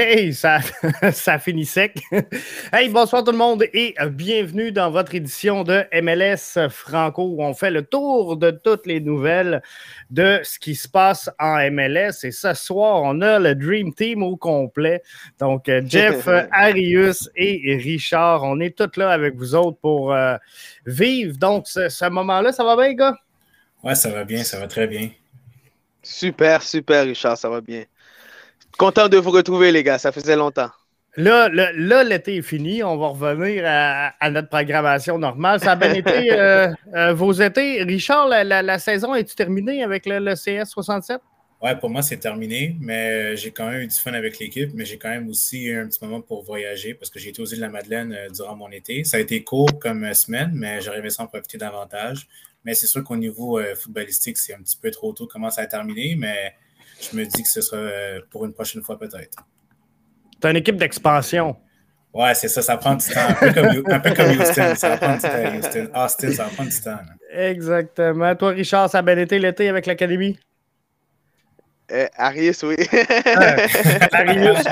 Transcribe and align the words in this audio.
Hey, 0.00 0.32
ça, 0.32 0.60
ça 1.12 1.40
finit 1.40 1.66
sec. 1.66 2.00
hey, 2.72 2.88
bonsoir 2.88 3.24
tout 3.24 3.32
le 3.32 3.36
monde 3.36 3.64
et 3.72 3.96
bienvenue 4.12 4.70
dans 4.70 4.92
votre 4.92 5.16
édition 5.16 5.64
de 5.64 5.84
MLS 6.00 6.68
Franco 6.70 7.24
où 7.24 7.42
on 7.42 7.52
fait 7.52 7.72
le 7.72 7.82
tour 7.82 8.36
de 8.36 8.52
toutes 8.52 8.86
les 8.86 9.00
nouvelles 9.00 9.60
de 10.10 10.38
ce 10.44 10.60
qui 10.60 10.76
se 10.76 10.86
passe 10.86 11.28
en 11.40 11.68
MLS. 11.72 12.22
Et 12.22 12.30
ce 12.30 12.54
soir, 12.54 13.02
on 13.02 13.20
a 13.22 13.40
le 13.40 13.56
Dream 13.56 13.92
Team 13.92 14.22
au 14.22 14.36
complet. 14.36 15.02
Donc, 15.40 15.68
Jeff, 15.86 16.28
Arius 16.52 17.28
et 17.34 17.76
Richard, 17.82 18.44
on 18.44 18.60
est 18.60 18.78
tous 18.78 19.00
là 19.00 19.10
avec 19.10 19.34
vous 19.34 19.56
autres 19.56 19.78
pour 19.80 20.12
euh, 20.12 20.36
vivre. 20.86 21.36
Donc, 21.38 21.66
ce, 21.66 21.88
ce 21.88 22.08
moment-là, 22.08 22.52
ça 22.52 22.62
va 22.62 22.76
bien, 22.76 22.94
gars? 22.94 23.16
Ouais, 23.82 23.96
ça 23.96 24.10
va 24.10 24.22
bien, 24.22 24.44
ça 24.44 24.60
va 24.60 24.68
très 24.68 24.86
bien. 24.86 25.10
Super, 26.04 26.62
super, 26.62 27.04
Richard, 27.04 27.36
ça 27.36 27.48
va 27.48 27.60
bien. 27.60 27.82
Content 28.78 29.08
de 29.08 29.16
vous 29.16 29.32
retrouver, 29.32 29.72
les 29.72 29.82
gars. 29.82 29.98
Ça 29.98 30.12
faisait 30.12 30.36
longtemps. 30.36 30.70
Là, 31.16 31.48
là, 31.48 32.04
l'été 32.04 32.36
est 32.36 32.42
fini. 32.42 32.84
On 32.84 32.96
va 32.96 33.08
revenir 33.08 33.64
à, 33.66 34.30
notre 34.30 34.48
programmation 34.48 35.18
normale. 35.18 35.58
Ça 35.58 35.72
a 35.72 35.76
bien 35.76 35.94
été 35.94 36.32
euh, 36.32 36.72
euh, 36.94 37.12
vos 37.12 37.32
étés. 37.32 37.82
Richard, 37.82 38.28
la, 38.28 38.78
saison 38.78 39.16
est-tu 39.16 39.34
terminée 39.34 39.82
avec 39.82 40.06
le, 40.06 40.34
CS 40.34 40.66
67? 40.68 41.20
Ouais, 41.60 41.74
pour 41.74 41.90
moi, 41.90 42.02
c'est 42.02 42.18
terminé, 42.18 42.76
mais 42.78 43.32
euh, 43.32 43.36
j'ai 43.36 43.50
quand 43.50 43.68
même 43.68 43.80
eu 43.80 43.88
du 43.88 43.96
fun 43.96 44.12
avec 44.12 44.38
l'équipe, 44.38 44.70
mais 44.72 44.84
j'ai 44.84 44.96
quand 44.96 45.08
même 45.08 45.28
aussi 45.28 45.64
eu 45.64 45.80
un 45.80 45.88
petit 45.88 45.98
moment 46.04 46.20
pour 46.20 46.44
voyager 46.44 46.94
parce 46.94 47.10
que 47.10 47.18
j'ai 47.18 47.30
été 47.30 47.42
aux 47.42 47.46
îles 47.46 47.56
de 47.56 47.62
la 47.62 47.70
Madeleine 47.70 48.16
durant 48.32 48.54
mon 48.54 48.70
été. 48.70 49.02
Ça 49.02 49.16
a 49.16 49.20
été 49.20 49.42
court 49.42 49.76
comme 49.80 50.14
semaine, 50.14 50.52
mais 50.54 50.80
j'aurais 50.82 51.00
aimé 51.00 51.10
s'en 51.10 51.26
profiter 51.26 51.58
davantage. 51.58 52.28
Mais 52.64 52.74
c'est 52.74 52.86
sûr 52.86 53.02
qu'au 53.02 53.16
niveau 53.16 53.60
footballistique, 53.74 54.38
c'est 54.38 54.54
un 54.54 54.62
petit 54.62 54.78
peu 54.80 54.92
trop 54.92 55.12
tôt 55.12 55.26
comment 55.26 55.50
ça 55.50 55.62
a 55.62 55.66
terminé, 55.66 56.14
mais 56.16 56.54
je 57.00 57.16
me 57.16 57.24
dis 57.24 57.42
que 57.42 57.48
ce 57.48 57.60
sera 57.60 57.80
euh, 57.80 58.20
pour 58.30 58.44
une 58.44 58.52
prochaine 58.52 58.82
fois 58.82 58.98
peut-être. 58.98 59.44
Tu 60.40 60.48
une 60.48 60.56
équipe 60.56 60.76
d'expansion. 60.76 61.56
Ouais, 62.14 62.34
c'est 62.34 62.48
ça, 62.48 62.62
ça 62.62 62.76
prend 62.76 62.94
du 62.94 63.06
temps. 63.06 63.28
Un 63.40 64.00
peu 64.00 64.14
comme, 64.14 64.30
Houston, 64.30 64.74
ça 64.76 64.96
prend 64.96 65.14
du 65.14 65.20
temps. 65.20 65.56
Houston, 65.56 65.88
Austin, 65.94 66.32
ça 66.32 66.44
prend 66.44 66.64
du 66.64 66.80
temps. 66.80 66.98
Exactement. 67.32 68.34
Toi, 68.34 68.50
Richard, 68.50 68.90
ça 68.90 68.98
a 68.98 69.02
bien 69.02 69.18
été 69.18 69.38
l'été 69.38 69.68
avec 69.68 69.86
l'Académie? 69.86 70.38
Euh, 71.90 72.06
Arius, 72.16 72.62
oui. 72.64 72.76
Arius, 74.12 74.64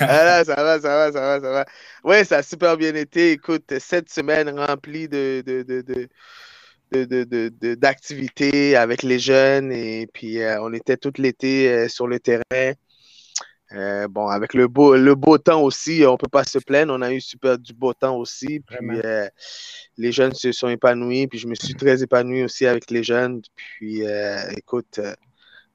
ah, 0.00 0.44
ça 0.44 0.54
va, 0.54 0.80
ça 0.80 0.88
va, 0.88 1.12
ça 1.12 1.20
va, 1.20 1.40
ça 1.40 1.50
va. 1.50 1.64
Oui, 2.04 2.24
ça 2.24 2.38
a 2.38 2.42
super 2.42 2.76
bien 2.76 2.94
été. 2.94 3.32
Écoute, 3.32 3.72
cette 3.78 4.08
semaine 4.10 4.48
remplie 4.58 5.08
de, 5.08 5.42
de, 5.46 5.62
de 5.62 6.08
d'activités 7.04 8.76
avec 8.76 9.02
les 9.02 9.18
jeunes 9.18 9.72
et 9.72 10.06
puis 10.12 10.40
euh, 10.40 10.60
on 10.62 10.72
était 10.72 10.96
tout 10.96 11.12
l'été 11.18 11.70
euh, 11.70 11.88
sur 11.88 12.06
le 12.06 12.18
terrain. 12.20 12.72
Euh, 13.72 14.06
bon, 14.08 14.28
avec 14.28 14.54
le 14.54 14.68
beau, 14.68 14.96
le 14.96 15.14
beau 15.14 15.38
temps 15.38 15.60
aussi, 15.60 16.04
on 16.06 16.12
ne 16.12 16.16
peut 16.16 16.28
pas 16.30 16.44
se 16.44 16.58
plaindre. 16.58 16.94
On 16.94 17.02
a 17.02 17.12
eu 17.12 17.20
super 17.20 17.58
du 17.58 17.72
beau 17.72 17.92
temps 17.92 18.16
aussi. 18.16 18.60
Puis 18.60 19.00
les 19.96 20.12
jeunes 20.12 20.34
se 20.34 20.52
sont 20.52 20.68
épanouis. 20.68 21.26
Puis 21.26 21.38
je 21.38 21.48
me 21.48 21.54
suis 21.54 21.74
très 21.74 22.02
épanoui 22.02 22.44
aussi 22.44 22.66
avec 22.66 22.90
les 22.90 23.02
jeunes. 23.02 23.42
Puis 23.56 24.02
écoute, 24.56 25.00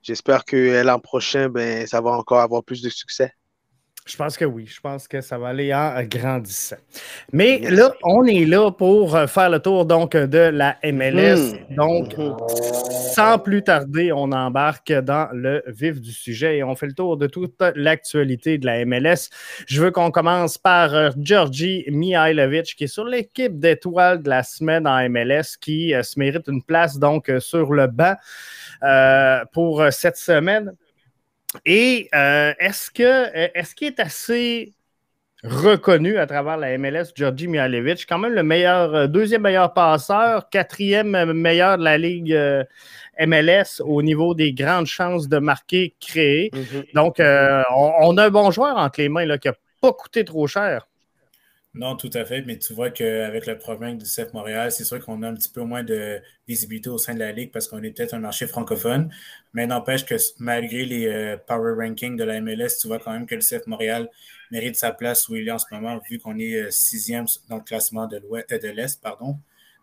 j'espère 0.01 0.45
que 0.45 0.81
l'an 0.83 0.99
prochain, 0.99 1.49
ben, 1.49 1.85
ça 1.85 1.99
va 1.99 2.11
encore 2.11 2.39
avoir 2.39 2.63
plus 2.63 2.81
de 2.81 2.89
succès. 2.89 3.33
Je 4.07 4.17
pense 4.17 4.35
que 4.35 4.45
oui. 4.45 4.65
Je 4.65 4.81
pense 4.81 5.07
que 5.07 5.21
ça 5.21 5.37
va 5.37 5.49
aller 5.49 5.71
en 5.73 6.03
grandissant. 6.03 6.77
Mais 7.31 7.59
là, 7.59 7.93
on 8.03 8.25
est 8.25 8.45
là 8.45 8.71
pour 8.71 9.15
euh, 9.15 9.27
faire 9.27 9.51
le 9.51 9.59
tour 9.59 9.85
donc 9.85 10.17
de 10.17 10.39
la 10.39 10.77
MLS. 10.83 11.53
Hmm. 11.69 11.75
Donc, 11.75 12.15
sans 13.13 13.37
plus 13.37 13.63
tarder, 13.63 14.11
on 14.11 14.31
embarque 14.31 14.91
dans 14.91 15.29
le 15.33 15.63
vif 15.67 16.01
du 16.01 16.11
sujet 16.11 16.57
et 16.57 16.63
on 16.63 16.75
fait 16.75 16.87
le 16.87 16.93
tour 16.93 17.15
de 17.15 17.27
toute 17.27 17.53
l'actualité 17.75 18.57
de 18.57 18.65
la 18.65 18.85
MLS. 18.85 19.29
Je 19.67 19.81
veux 19.81 19.91
qu'on 19.91 20.09
commence 20.09 20.57
par 20.57 20.95
euh, 20.95 21.11
Georgi 21.19 21.85
Mihailovic, 21.87 22.75
qui 22.75 22.85
est 22.85 22.87
sur 22.87 23.05
l'équipe 23.05 23.59
d'étoiles 23.59 24.23
de 24.23 24.29
la 24.29 24.41
semaine 24.41 24.87
en 24.87 25.07
MLS, 25.09 25.57
qui 25.61 25.93
euh, 25.93 26.01
se 26.01 26.17
mérite 26.17 26.47
une 26.47 26.63
place 26.63 26.97
donc 26.97 27.31
sur 27.39 27.71
le 27.71 27.85
banc 27.85 28.15
pour 29.53 29.83
cette 29.91 30.17
semaine. 30.17 30.73
Et 31.65 32.09
euh, 32.15 32.53
est-ce 32.59 32.89
que 32.91 33.03
euh, 33.03 33.47
est-ce 33.53 33.75
qu'il 33.75 33.87
est 33.87 33.99
assez 33.99 34.73
reconnu 35.43 36.17
à 36.17 36.27
travers 36.27 36.57
la 36.57 36.77
MLS, 36.77 37.13
Georgi 37.15 37.47
Mihailovic, 37.47 38.05
quand 38.07 38.19
même 38.19 38.33
le 38.33 38.43
meilleur, 38.43 38.93
euh, 38.93 39.07
deuxième 39.07 39.41
meilleur 39.41 39.73
passeur, 39.73 40.49
quatrième 40.49 41.33
meilleur 41.33 41.77
de 41.77 41.83
la 41.83 41.97
Ligue 41.97 42.37
MLS 43.19 43.81
au 43.83 44.01
niveau 44.01 44.35
des 44.35 44.53
grandes 44.53 44.85
chances 44.85 45.27
de 45.27 45.39
marquer 45.39 45.95
créées. 45.99 46.51
Mm-hmm. 46.53 46.93
Donc, 46.93 47.15
on, 47.19 48.17
a 48.17 48.25
un 48.25 48.29
bon 48.29 48.51
joueur 48.51 48.77
entre 48.77 49.01
les 49.01 49.09
mains 49.09 49.25
là, 49.25 49.37
qui 49.37 49.47
n'a 49.47 49.55
pas 49.81 49.93
coûté 49.93 50.23
trop 50.23 50.47
cher. 50.47 50.87
Non, 51.73 51.95
tout 51.95 52.09
à 52.13 52.25
fait, 52.25 52.41
mais 52.41 52.57
tu 52.59 52.73
vois 52.73 52.89
qu'avec 52.89 53.45
le 53.45 53.57
problème 53.57 53.97
du 53.97 54.03
CF 54.03 54.33
Montréal, 54.33 54.73
c'est 54.73 54.83
sûr 54.83 54.99
qu'on 54.99 55.23
a 55.23 55.29
un 55.29 55.33
petit 55.33 55.47
peu 55.47 55.61
moins 55.61 55.83
de 55.83 56.21
visibilité 56.45 56.89
au 56.89 56.97
sein 56.97 57.13
de 57.13 57.19
la 57.19 57.31
Ligue 57.31 57.49
parce 57.49 57.69
qu'on 57.69 57.81
est 57.81 57.91
peut-être 57.91 58.13
un 58.13 58.19
marché 58.19 58.45
francophone, 58.45 59.09
mais 59.53 59.65
n'empêche 59.67 60.05
que 60.05 60.15
malgré 60.39 60.83
les 60.83 61.07
euh, 61.07 61.37
power 61.37 61.75
rankings 61.77 62.17
de 62.17 62.25
la 62.25 62.41
MLS, 62.41 62.77
tu 62.81 62.87
vois 62.87 62.99
quand 62.99 63.13
même 63.13 63.25
que 63.25 63.35
le 63.35 63.41
CF 63.41 63.67
Montréal 63.67 64.09
mérite 64.51 64.75
sa 64.75 64.91
place 64.91 65.29
où 65.29 65.37
il 65.37 65.47
est 65.47 65.51
en 65.51 65.59
ce 65.59 65.65
moment, 65.71 65.97
vu 66.09 66.19
qu'on 66.19 66.37
est 66.39 66.55
euh, 66.55 66.71
sixième 66.71 67.25
dans 67.47 67.55
le 67.55 67.63
classement 67.63 68.05
de 68.05 68.17
euh, 68.17 68.73
l'Est. 68.73 69.01
pardon. 69.01 69.37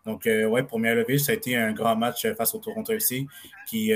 Donc, 0.05 0.25
ouais, 0.25 0.63
pour 0.63 0.79
Mihailovic, 0.79 1.19
ça 1.19 1.33
a 1.33 1.35
été 1.35 1.57
un 1.57 1.73
grand 1.73 1.95
match 1.95 2.25
face 2.33 2.55
au 2.55 2.59
Toronto 2.59 2.93
FC. 2.93 3.27
Puis, 3.67 3.91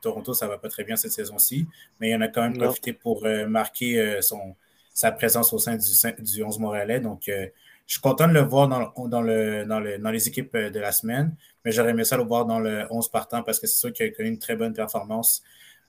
Toronto, 0.00 0.32
ça 0.32 0.46
va 0.46 0.58
pas 0.58 0.68
très 0.68 0.84
bien 0.84 0.96
cette 0.96 1.10
saison-ci, 1.10 1.66
mais 1.98 2.10
il 2.10 2.14
en 2.14 2.20
a 2.20 2.28
quand 2.28 2.42
même 2.42 2.56
profité 2.56 2.92
pour 2.92 3.26
marquer 3.48 4.22
son 4.22 4.54
sa 5.00 5.12
présence 5.12 5.50
au 5.54 5.58
sein 5.58 5.76
du, 5.76 6.22
du 6.22 6.42
11 6.42 6.58
Montréalais. 6.58 7.00
Donc, 7.00 7.30
euh, 7.30 7.46
je 7.86 7.94
suis 7.94 8.02
content 8.02 8.28
de 8.28 8.34
le 8.34 8.40
voir 8.40 8.68
dans, 8.68 8.92
dans, 9.08 9.22
le, 9.22 9.64
dans, 9.64 9.80
le, 9.80 9.96
dans 9.96 10.10
les 10.10 10.28
équipes 10.28 10.54
euh, 10.54 10.68
de 10.68 10.78
la 10.78 10.92
semaine, 10.92 11.34
mais 11.64 11.72
j'aurais 11.72 11.92
aimé 11.92 12.04
ça 12.04 12.18
le 12.18 12.24
voir 12.24 12.44
dans 12.44 12.58
le 12.58 12.84
11 12.90 13.08
partant 13.08 13.42
parce 13.42 13.58
que 13.58 13.66
c'est 13.66 13.78
sûr 13.78 13.94
qu'il 13.94 14.04
a 14.04 14.10
connu 14.10 14.28
une 14.28 14.38
très 14.38 14.56
bonne 14.56 14.74
performance. 14.74 15.42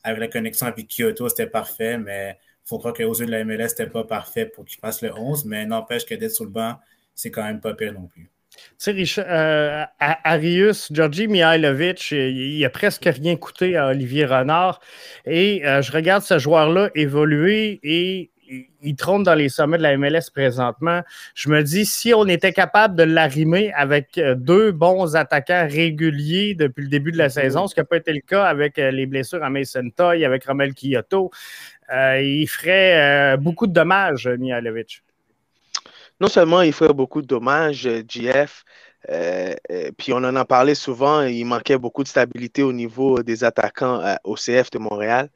Avec 0.05 0.19
la 0.21 0.27
connexion 0.29 0.65
avec 0.65 0.87
Kyoto, 0.87 1.27
c'était 1.27 1.45
parfait, 1.45 1.97
mais 1.97 2.37
il 2.39 2.69
faut 2.69 2.79
croire 2.79 2.93
qu'aux 2.93 3.13
yeux 3.13 3.25
de 3.25 3.31
la 3.31 3.43
MLS, 3.43 3.69
c'était 3.69 3.87
pas 3.87 4.05
parfait 4.05 4.45
pour 4.45 4.63
qu'il 4.63 4.79
fasse 4.79 5.01
le 5.01 5.13
11, 5.13 5.43
mais 5.43 5.65
n'empêche 5.65 6.05
que 6.05 6.15
d'être 6.15 6.31
sur 6.31 6.45
le 6.45 6.51
banc, 6.51 6.79
c'est 7.13 7.31
quand 7.31 7.43
même 7.43 7.59
pas 7.59 7.73
pire 7.73 7.91
non 7.91 8.07
plus. 8.07 8.31
Tu 8.79 9.05
sais, 9.05 9.25
euh, 9.27 9.83
Arius, 9.99 10.87
Georgi 10.91 11.27
Mihailovic, 11.27 12.11
il, 12.11 12.63
a 12.63 12.69
presque 12.69 13.05
rien 13.05 13.35
coûté 13.35 13.75
à 13.75 13.87
Olivier 13.87 14.25
Renard. 14.25 14.79
Et 15.25 15.61
je 15.63 15.91
regarde 15.91 16.23
ce 16.23 16.37
joueur-là 16.37 16.89
évoluer 16.95 17.79
et 17.83 18.30
il 18.81 18.95
trône 18.95 19.23
dans 19.23 19.35
les 19.35 19.49
sommets 19.49 19.77
de 19.77 19.83
la 19.83 19.97
MLS 19.97 20.29
présentement. 20.33 21.01
Je 21.35 21.49
me 21.49 21.63
dis, 21.63 21.85
si 21.85 22.13
on 22.13 22.25
était 22.27 22.53
capable 22.53 22.95
de 22.95 23.03
l'arrimer 23.03 23.71
avec 23.73 24.17
euh, 24.17 24.35
deux 24.35 24.71
bons 24.71 25.15
attaquants 25.15 25.67
réguliers 25.69 26.55
depuis 26.55 26.83
le 26.83 26.89
début 26.89 27.11
de 27.11 27.17
la 27.17 27.29
saison, 27.29 27.67
ce 27.67 27.73
qui 27.73 27.79
n'a 27.79 27.85
pas 27.85 27.97
été 27.97 28.13
le 28.13 28.21
cas 28.21 28.45
avec 28.45 28.77
euh, 28.79 28.91
les 28.91 29.05
blessures 29.05 29.43
à 29.43 29.49
Mason 29.49 29.89
Toy, 29.95 30.25
avec 30.25 30.45
Romel 30.45 30.73
Kyoto, 30.73 31.31
euh, 31.93 32.21
il 32.21 32.47
ferait 32.47 33.37
beaucoup 33.37 33.67
de 33.67 33.73
dommages, 33.73 34.27
Mihailovic. 34.27 35.03
Non 36.21 36.27
seulement 36.27 36.61
il 36.61 36.71
ferait 36.71 36.93
beaucoup 36.93 37.21
de 37.21 37.27
dommages, 37.27 37.89
GF, 38.07 38.63
puis 39.97 40.13
on 40.13 40.17
en 40.17 40.35
a 40.35 40.45
parlé 40.45 40.73
souvent, 40.75 41.23
il 41.23 41.43
manquait 41.43 41.77
beaucoup 41.77 42.03
de 42.03 42.07
stabilité 42.07 42.63
au 42.63 42.71
niveau 42.71 43.21
des 43.23 43.43
attaquants 43.43 44.15
au 44.23 44.35
CF 44.35 44.71
de 44.71 44.79
Montréal 44.79 45.29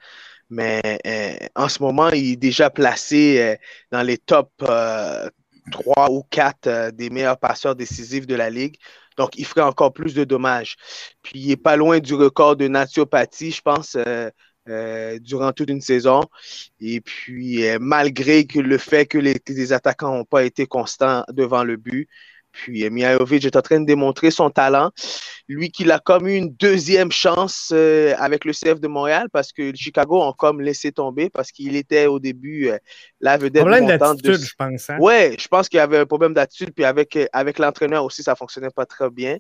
mais 0.50 1.00
euh, 1.06 1.48
en 1.56 1.70
ce 1.70 1.82
moment, 1.82 2.10
il 2.10 2.34
est 2.34 2.36
déjà 2.36 2.70
placé 2.70 3.40
euh, 3.40 3.56
dans 3.92 4.04
les 4.04 4.18
top 4.18 4.52
3 4.58 4.70
euh, 4.70 6.10
ou 6.10 6.24
4 6.30 6.92
des 6.92 7.10
meilleurs 7.10 7.40
passeurs 7.40 7.76
décisifs 7.76 8.28
de 8.28 8.36
la 8.36 8.50
Ligue. 8.50 8.78
Donc, 9.18 9.38
il 9.38 9.46
ferait 9.46 9.62
encore 9.62 9.94
plus 9.94 10.14
de 10.14 10.24
dommages. 10.24 10.76
Puis, 11.22 11.40
il 11.40 11.48
n'est 11.48 11.58
pas 11.58 11.78
loin 11.78 12.00
du 12.00 12.14
record 12.14 12.56
de 12.56 12.68
natiopathie, 12.68 13.52
je 13.52 13.62
pense, 13.62 13.98
durant 15.22 15.54
toute 15.54 15.70
une 15.70 15.80
saison. 15.80 16.22
Et 16.82 17.00
puis, 17.00 17.64
malgré 17.80 18.46
que 18.46 18.60
le 18.60 18.78
fait 18.78 19.06
que 19.06 19.18
les 19.18 19.74
attaquants 19.74 20.18
n'ont 20.18 20.26
pas 20.26 20.44
été 20.44 20.68
constants 20.68 21.24
devant 21.30 21.64
le 21.64 21.78
but, 21.78 22.10
puis 22.56 22.90
Mihailovic 22.90 23.46
est 23.46 23.56
en 23.56 23.62
train 23.62 23.80
de 23.80 23.86
démontrer 23.86 24.32
son 24.32 24.50
talent. 24.50 24.92
Lui 25.48 25.70
qui 25.70 25.90
a 25.92 26.00
comme 26.00 26.28
eu 26.28 26.36
une 26.36 26.50
deuxième 26.54 27.12
chance 27.12 27.72
euh, 27.74 28.16
avec 28.18 28.46
le 28.46 28.54
CF 28.54 28.80
de 28.80 28.88
Montréal 28.88 29.28
parce 29.32 29.52
que 29.52 29.76
Chicago 29.76 30.22
ont 30.22 30.34
comme 30.34 30.62
laissé 30.62 30.92
tomber 30.92 31.30
parce 31.30 31.52
qu'il 31.52 31.76
était 31.76 32.08
au 32.08 32.20
début 32.20 32.70
euh, 32.70 32.78
la 33.20 33.38
vedette 33.38 33.62
problème 33.62 33.86
d'attitude, 33.86 34.42
je 34.42 34.54
pense. 34.58 34.90
Hein? 34.90 34.98
Ouais, 35.00 35.36
je 35.40 35.48
pense 35.48 35.70
qu'il 35.70 35.78
y 35.78 35.82
avait 35.82 36.00
un 36.00 36.06
problème 36.06 36.34
d'attitude. 36.34 36.72
Puis 36.74 36.86
avec, 36.86 37.16
euh, 37.16 37.28
avec 37.34 37.60
l'entraîneur 37.60 38.04
aussi, 38.04 38.24
ça 38.24 38.36
fonctionnait 38.36 38.72
pas 38.76 38.86
très 38.86 39.10
bien. 39.10 39.38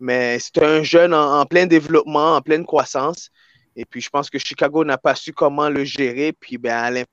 Mais 0.00 0.38
c'est 0.40 0.62
un 0.62 0.82
jeune 0.82 1.14
en, 1.14 1.44
plein 1.46 1.66
développement, 1.66 2.36
en 2.36 2.40
pleine 2.40 2.64
croissance. 2.64 3.30
Et 3.76 3.84
puis, 3.84 4.00
je 4.00 4.10
pense 4.10 4.30
que 4.30 4.38
Chicago 4.38 4.84
n'a 4.84 4.98
pas 4.98 5.14
su 5.14 5.32
comment 5.32 5.68
le 5.68 5.84
gérer. 5.84 6.32
Puis, 6.32 6.58
ben, 6.58 7.04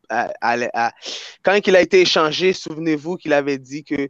quand 1.44 1.68
il 1.68 1.75
a 1.75 1.81
été 1.81 2.02
échangé, 2.02 2.54
souvenez-vous 2.54 3.18
qu'il 3.18 3.34
avait 3.34 3.58
dit 3.58 3.84
que 3.84 4.10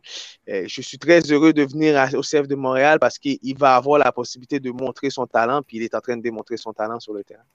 euh, 0.49 0.63
je 0.67 0.81
suis 0.81 0.97
très 0.97 1.19
heureux 1.31 1.53
de 1.53 1.63
venir 1.63 2.09
au 2.13 2.21
CF 2.21 2.47
de 2.47 2.55
Montréal 2.55 2.99
parce 2.99 3.17
qu'il 3.17 3.57
va 3.57 3.75
avoir 3.75 3.99
la 3.99 4.11
possibilité 4.11 4.59
de 4.59 4.71
montrer 4.71 5.09
son 5.09 5.25
talent. 5.25 5.61
Puis, 5.61 5.77
il 5.77 5.83
est 5.83 5.95
en 5.95 6.01
train 6.01 6.17
de 6.17 6.21
démontrer 6.21 6.57
son 6.57 6.73
talent 6.73 6.99
sur 6.99 7.13
le 7.13 7.23
terrain. 7.23 7.45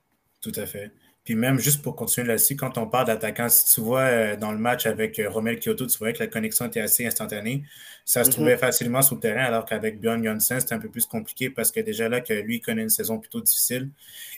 Tout 0.40 0.52
à 0.56 0.66
fait. 0.66 0.90
Puis 1.26 1.34
même 1.34 1.58
juste 1.58 1.82
pour 1.82 1.96
continuer 1.96 2.28
là-dessus, 2.28 2.54
quand 2.54 2.78
on 2.78 2.86
parle 2.86 3.08
d'attaquant, 3.08 3.48
si 3.48 3.74
tu 3.74 3.80
vois 3.80 4.02
euh, 4.02 4.36
dans 4.36 4.52
le 4.52 4.58
match 4.58 4.86
avec 4.86 5.18
euh, 5.18 5.28
Romel 5.28 5.58
Kyoto, 5.58 5.84
tu 5.84 5.98
voyais 5.98 6.14
que 6.14 6.20
la 6.20 6.28
connexion 6.28 6.66
était 6.66 6.80
assez 6.80 7.04
instantanée. 7.04 7.64
Ça 8.04 8.22
se 8.22 8.30
mm-hmm. 8.30 8.32
trouvait 8.32 8.56
facilement 8.56 9.02
sur 9.02 9.16
le 9.16 9.20
terrain, 9.20 9.42
alors 9.42 9.64
qu'avec 9.64 10.00
Bjorn 10.00 10.22
Janssen, 10.22 10.60
c'était 10.60 10.74
un 10.74 10.78
peu 10.78 10.88
plus 10.88 11.04
compliqué 11.04 11.50
parce 11.50 11.72
que 11.72 11.80
déjà 11.80 12.08
là, 12.08 12.20
que 12.20 12.32
lui 12.32 12.60
connaît 12.60 12.82
une 12.82 12.90
saison 12.90 13.18
plutôt 13.18 13.40
difficile, 13.40 13.90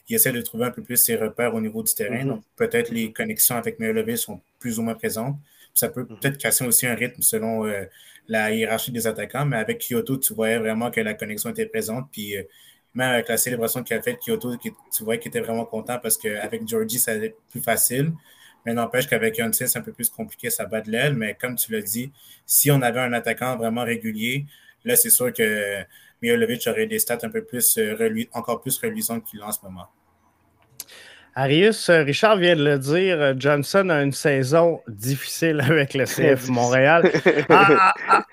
il 0.08 0.16
essaie 0.16 0.32
de 0.32 0.40
trouver 0.40 0.64
un 0.64 0.70
peu 0.70 0.82
plus 0.82 0.96
ses 0.96 1.16
repères 1.16 1.54
au 1.54 1.60
niveau 1.60 1.82
du 1.82 1.92
terrain. 1.92 2.24
Mm-hmm. 2.24 2.28
Donc 2.28 2.42
peut-être 2.56 2.90
les 2.90 3.12
connexions 3.12 3.56
avec 3.56 3.78
Mihailovic 3.78 4.16
sont 4.16 4.40
plus 4.58 4.78
ou 4.78 4.82
moins 4.82 4.94
présentes. 4.94 5.36
Ça 5.74 5.90
peut 5.90 6.04
mm-hmm. 6.04 6.20
peut-être 6.20 6.38
casser 6.38 6.64
aussi 6.64 6.86
un 6.86 6.94
rythme 6.94 7.20
selon 7.20 7.66
euh, 7.66 7.84
la 8.28 8.50
hiérarchie 8.50 8.92
des 8.92 9.06
attaquants, 9.06 9.44
mais 9.44 9.58
avec 9.58 9.86
Kyoto, 9.86 10.16
tu 10.16 10.32
voyais 10.32 10.58
vraiment 10.58 10.90
que 10.90 11.02
la 11.02 11.12
connexion 11.12 11.50
était 11.50 11.66
présente. 11.66 12.08
Puis 12.10 12.34
même 12.94 13.10
avec 13.10 13.28
la 13.28 13.36
célébration 13.36 13.82
qu'il 13.82 13.96
a 13.96 14.02
faite, 14.02 14.18
Kyoto, 14.24 14.56
tu 14.56 15.04
vois 15.04 15.16
qu'il 15.18 15.28
était 15.28 15.40
vraiment 15.40 15.64
content 15.64 15.98
parce 15.98 16.16
qu'avec 16.16 16.66
Georgie, 16.66 16.98
ça 16.98 17.12
allait 17.12 17.34
plus 17.50 17.60
facile. 17.60 18.12
Mais 18.66 18.74
n'empêche 18.74 19.06
qu'avec 19.06 19.38
Yonsei, 19.38 19.66
c'est 19.66 19.78
un 19.78 19.82
peu 19.82 19.92
plus 19.92 20.10
compliqué, 20.10 20.50
ça 20.50 20.66
bat 20.66 20.80
de 20.80 20.90
l'aile. 20.90 21.14
Mais 21.14 21.34
comme 21.34 21.56
tu 21.56 21.72
l'as 21.72 21.82
dit, 21.82 22.10
si 22.44 22.70
on 22.70 22.82
avait 22.82 23.00
un 23.00 23.12
attaquant 23.12 23.56
vraiment 23.56 23.84
régulier, 23.84 24.46
là, 24.84 24.96
c'est 24.96 25.10
sûr 25.10 25.32
que 25.32 25.84
Mijolovic 26.22 26.66
aurait 26.66 26.86
des 26.86 26.98
stats 26.98 27.18
un 27.22 27.30
peu 27.30 27.44
plus, 27.44 27.78
euh, 27.78 28.24
encore 28.32 28.60
plus 28.60 28.78
reluisantes 28.78 29.24
qu'il 29.24 29.40
a 29.40 29.46
en 29.46 29.52
ce 29.52 29.58
moment. 29.62 29.88
Arius, 31.34 31.88
euh, 31.88 32.02
Richard 32.02 32.38
vient 32.38 32.56
de 32.56 32.64
le 32.64 32.78
dire, 32.78 33.20
euh, 33.20 33.32
Johnson 33.36 33.90
a 33.90 34.02
une 34.02 34.12
saison 34.12 34.82
difficile 34.88 35.60
avec 35.60 35.94
le 35.94 36.04
CF 36.04 36.48
Montréal. 36.48 37.10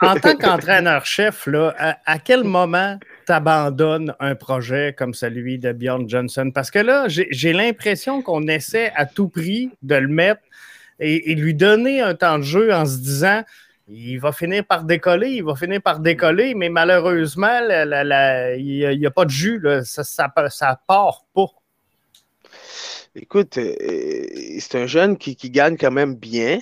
En, 0.02 0.16
tant 0.20 0.36
qu'entraîneur-chef, 0.36 1.48
à, 1.78 1.98
à, 2.06 2.20
quel 2.20 2.44
moment 2.44 3.00
t'abandonnes 3.26 4.16
un 4.20 4.36
projet 4.36 4.94
comme 4.98 5.14
celui 5.14 5.60
de 5.60 5.72
Bjorn 5.72 6.10
Johnson? 6.10 6.52
Parce 6.54 6.72
que 6.72 6.80
là, 6.80 7.06
j'ai 7.08 7.54
l'impression 7.54 8.22
qu'on 8.22 8.48
essaie 8.48 8.92
à 8.96 9.06
tout 9.06 9.30
prix 9.30 9.72
de 9.82 9.96
le 9.96 10.08
mettre 10.08 10.42
et, 11.00 11.36
lui 11.36 11.54
donner 11.54 12.02
un 12.02 12.16
temps 12.16 12.38
de 12.38 12.44
jeu 12.44 12.74
en 12.74 12.86
se 12.86 12.98
disant 12.98 13.44
il 13.88 14.18
va 14.18 14.32
finir 14.32 14.66
par 14.66 14.84
décoller, 14.84 15.30
il 15.30 15.44
va 15.44 15.56
finir 15.56 15.82
par 15.82 16.00
décoller, 16.00 16.56
mais 16.56 16.70
malheureusement, 16.70 17.60
il 17.70 18.98
n'y 18.98 19.06
a, 19.06 19.12
pas 19.12 19.26
de 19.26 19.30
jus, 19.30 19.62
ça 19.84 20.28
part 20.88 21.26
pas. 21.34 21.46
Écoute, 23.18 23.58
euh, 23.58 24.26
c'est 24.60 24.76
un 24.76 24.88
jeune 24.88 25.18
qui, 25.18 25.36
gagne 25.50 25.78
quand 25.78 25.92
même 25.92 26.16
bien. 26.16 26.60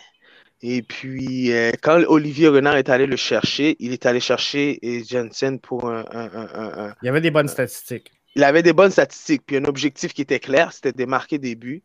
Et 0.65 0.81
puis, 0.81 1.51
euh, 1.51 1.71
quand 1.81 2.01
Olivier 2.07 2.47
Renard 2.47 2.77
est 2.77 2.87
allé 2.87 3.05
le 3.05 3.17
chercher, 3.17 3.75
il 3.79 3.91
est 3.91 4.05
allé 4.05 4.21
chercher 4.21 4.79
Jensen 5.05 5.59
pour 5.59 5.89
un, 5.89 6.95
Il 7.01 7.05
y 7.05 7.09
avait 7.09 7.19
des 7.19 7.31
bonnes 7.31 7.49
statistiques. 7.49 8.11
Il 8.35 8.45
avait 8.45 8.63
des 8.63 8.71
bonnes 8.71 8.89
statistiques, 8.89 9.43
puis 9.45 9.57
un 9.57 9.65
objectif 9.65 10.13
qui 10.13 10.21
était 10.21 10.39
clair, 10.39 10.71
c'était 10.71 10.93
de 10.93 11.05
marquer 11.05 11.37
des 11.37 11.55
buts. 11.55 11.83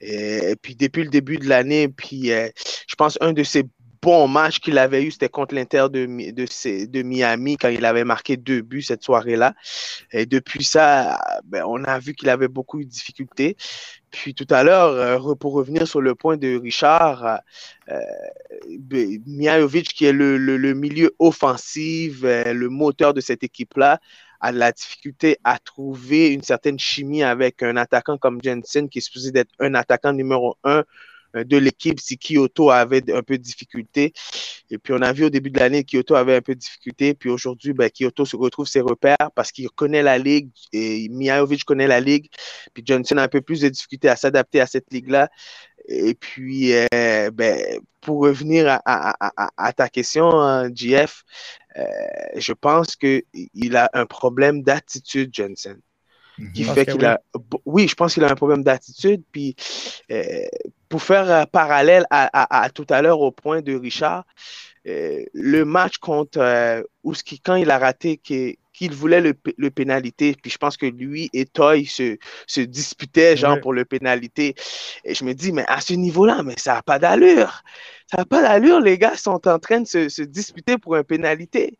Et, 0.00 0.56
puis, 0.60 0.76
depuis 0.76 1.04
le 1.04 1.10
début 1.10 1.36
de 1.36 1.46
l'année, 1.46 1.88
puis 1.88 2.32
euh, 2.32 2.48
je 2.88 2.94
pense 2.94 3.18
un 3.20 3.34
de 3.34 3.42
ses 3.42 3.64
bons 4.06 4.28
matchs 4.28 4.60
qu'il 4.60 4.78
avait 4.78 5.02
eu, 5.02 5.10
c'était 5.10 5.28
contre 5.28 5.56
l'Inter 5.56 5.86
de, 5.90 7.02
Miami, 7.02 7.56
quand 7.56 7.70
il 7.70 7.84
avait 7.84 8.04
marqué 8.04 8.36
deux 8.36 8.62
buts 8.62 8.82
cette 8.82 9.02
soirée-là. 9.02 9.54
Et 10.12 10.26
depuis 10.26 10.62
ça, 10.62 11.18
ben, 11.44 11.64
on 11.66 11.82
a 11.82 11.98
vu 11.98 12.14
qu'il 12.14 12.28
avait 12.28 12.46
beaucoup 12.46 12.78
de 12.78 12.88
difficultés. 12.88 13.56
Puis 14.12 14.32
tout 14.32 14.46
à 14.50 14.62
l'heure, 14.62 14.92
euh, 14.92 15.34
pour 15.34 15.54
revenir 15.54 15.88
sur 15.88 16.00
le 16.00 16.14
point 16.14 16.36
de 16.36 16.56
Richard, 16.56 17.40
euh, 17.90 18.00
ben, 18.78 19.20
qui 19.82 20.04
est 20.04 20.12
le, 20.12 20.74
milieu 20.74 21.12
offensif, 21.18 22.20
euh, 22.22 22.52
le 22.52 22.68
moteur 22.68 23.12
de 23.12 23.20
cette 23.20 23.42
équipe-là, 23.42 23.98
a 24.40 24.52
de 24.52 24.58
la 24.58 24.70
difficulté 24.70 25.38
à 25.42 25.58
trouver 25.58 26.28
une 26.28 26.42
certaine 26.42 26.78
chimie 26.78 27.24
avec 27.24 27.60
un 27.64 27.76
attaquant 27.76 28.18
comme 28.18 28.38
Jensen, 28.40 28.88
qui 28.88 28.98
est 28.98 29.00
supposé 29.00 29.32
être 29.34 29.52
un 29.58 29.74
attaquant 29.74 30.12
numéro 30.12 30.56
un 30.62 30.84
de 31.34 31.56
l'équipe 31.56 32.00
si 32.00 32.18
Kyoto 32.18 32.70
avait 32.70 33.02
un 33.12 33.22
peu 33.22 33.38
de 33.38 33.42
difficulté. 33.42 34.12
Et 34.70 34.78
puis 34.78 34.92
on 34.92 35.02
a 35.02 35.12
vu 35.12 35.24
au 35.24 35.30
début 35.30 35.50
de 35.50 35.58
l'année 35.58 35.84
Kyoto 35.84 36.14
avait 36.14 36.36
un 36.36 36.40
peu 36.40 36.54
de 36.54 36.60
difficulté. 36.60 37.14
Puis 37.14 37.30
aujourd'hui, 37.30 37.72
ben, 37.72 37.90
Kyoto 37.90 38.24
se 38.24 38.36
retrouve 38.36 38.66
ses 38.66 38.80
repères 38.80 39.30
parce 39.34 39.52
qu'il 39.52 39.68
connaît 39.70 40.02
la 40.02 40.18
ligue 40.18 40.50
et 40.72 41.08
Mijajovic 41.08 41.64
connaît 41.64 41.86
la 41.86 42.00
ligue. 42.00 42.28
Puis 42.74 42.82
Johnson 42.86 43.16
a 43.18 43.22
un 43.22 43.28
peu 43.28 43.40
plus 43.40 43.60
de 43.60 43.68
difficulté 43.68 44.08
à 44.08 44.16
s'adapter 44.16 44.60
à 44.60 44.66
cette 44.66 44.92
ligue-là. 44.92 45.28
Et 45.88 46.14
puis, 46.14 46.72
euh, 46.72 47.30
ben, 47.30 47.80
pour 48.00 48.22
revenir 48.22 48.80
à, 48.84 49.72
ta 49.76 49.88
question, 49.88 50.30
hein, 50.32 50.68
GF, 50.74 51.22
euh, 51.76 51.84
je 52.34 52.52
pense 52.52 52.96
qu'il 52.96 53.76
a 53.76 53.90
un 53.92 54.06
problème 54.06 54.62
d'attitude, 54.62 55.30
Johnson 55.32 55.76
qui 56.54 56.64
mhm. 56.64 56.74
fait 56.74 56.86
qu'il 56.86 57.04
a. 57.04 57.20
Oui, 57.64 57.88
je 57.88 57.94
pense 57.94 58.14
qu'il 58.14 58.24
a 58.24 58.30
un 58.30 58.34
problème 58.34 58.62
d'attitude. 58.62 59.22
Puis, 59.32 59.56
euh, 60.10 60.46
pour 60.88 61.02
faire 61.02 61.30
un 61.30 61.46
parallèle 61.46 62.06
à, 62.10 62.68
tout 62.74 62.86
à 62.90 63.02
l'heure 63.02 63.20
au 63.20 63.30
point 63.30 63.60
de 63.62 63.74
Richard, 63.74 64.24
euh, 64.86 65.24
le 65.32 65.64
match 65.64 65.98
contre 65.98 66.38
euh, 66.38 66.82
Ouski, 67.02 67.40
quand 67.40 67.56
il 67.56 67.70
a 67.70 67.78
raté, 67.78 68.18
qu'il 68.18 68.92
voulait 68.92 69.20
le, 69.20 69.34
le, 69.56 69.70
pénalité. 69.70 70.36
Puis 70.40 70.50
je 70.50 70.58
pense 70.58 70.76
que 70.76 70.86
lui 70.86 71.28
et 71.32 71.44
Toy 71.44 71.86
se, 71.86 72.16
se 72.46 72.60
disputaient, 72.60 73.36
genre, 73.36 73.60
pour 73.60 73.72
le 73.72 73.84
pénalité. 73.84 74.54
Et 75.04 75.14
je 75.14 75.24
me 75.24 75.34
dis, 75.34 75.52
mais 75.52 75.64
à 75.66 75.80
ce 75.80 75.94
niveau-là, 75.94 76.42
mais 76.44 76.54
ça 76.56 76.74
n'a 76.74 76.82
pas 76.82 76.98
d'allure 76.98 77.62
ça 78.08 78.18
n'a 78.18 78.24
pas 78.24 78.40
d'allure, 78.40 78.80
les 78.80 78.98
gars 78.98 79.16
sont 79.16 79.48
en 79.48 79.58
train 79.58 79.80
de 79.80 79.86
se, 79.86 80.22
disputer 80.22 80.78
pour 80.78 80.94
une 80.94 81.02
pénalité. 81.02 81.78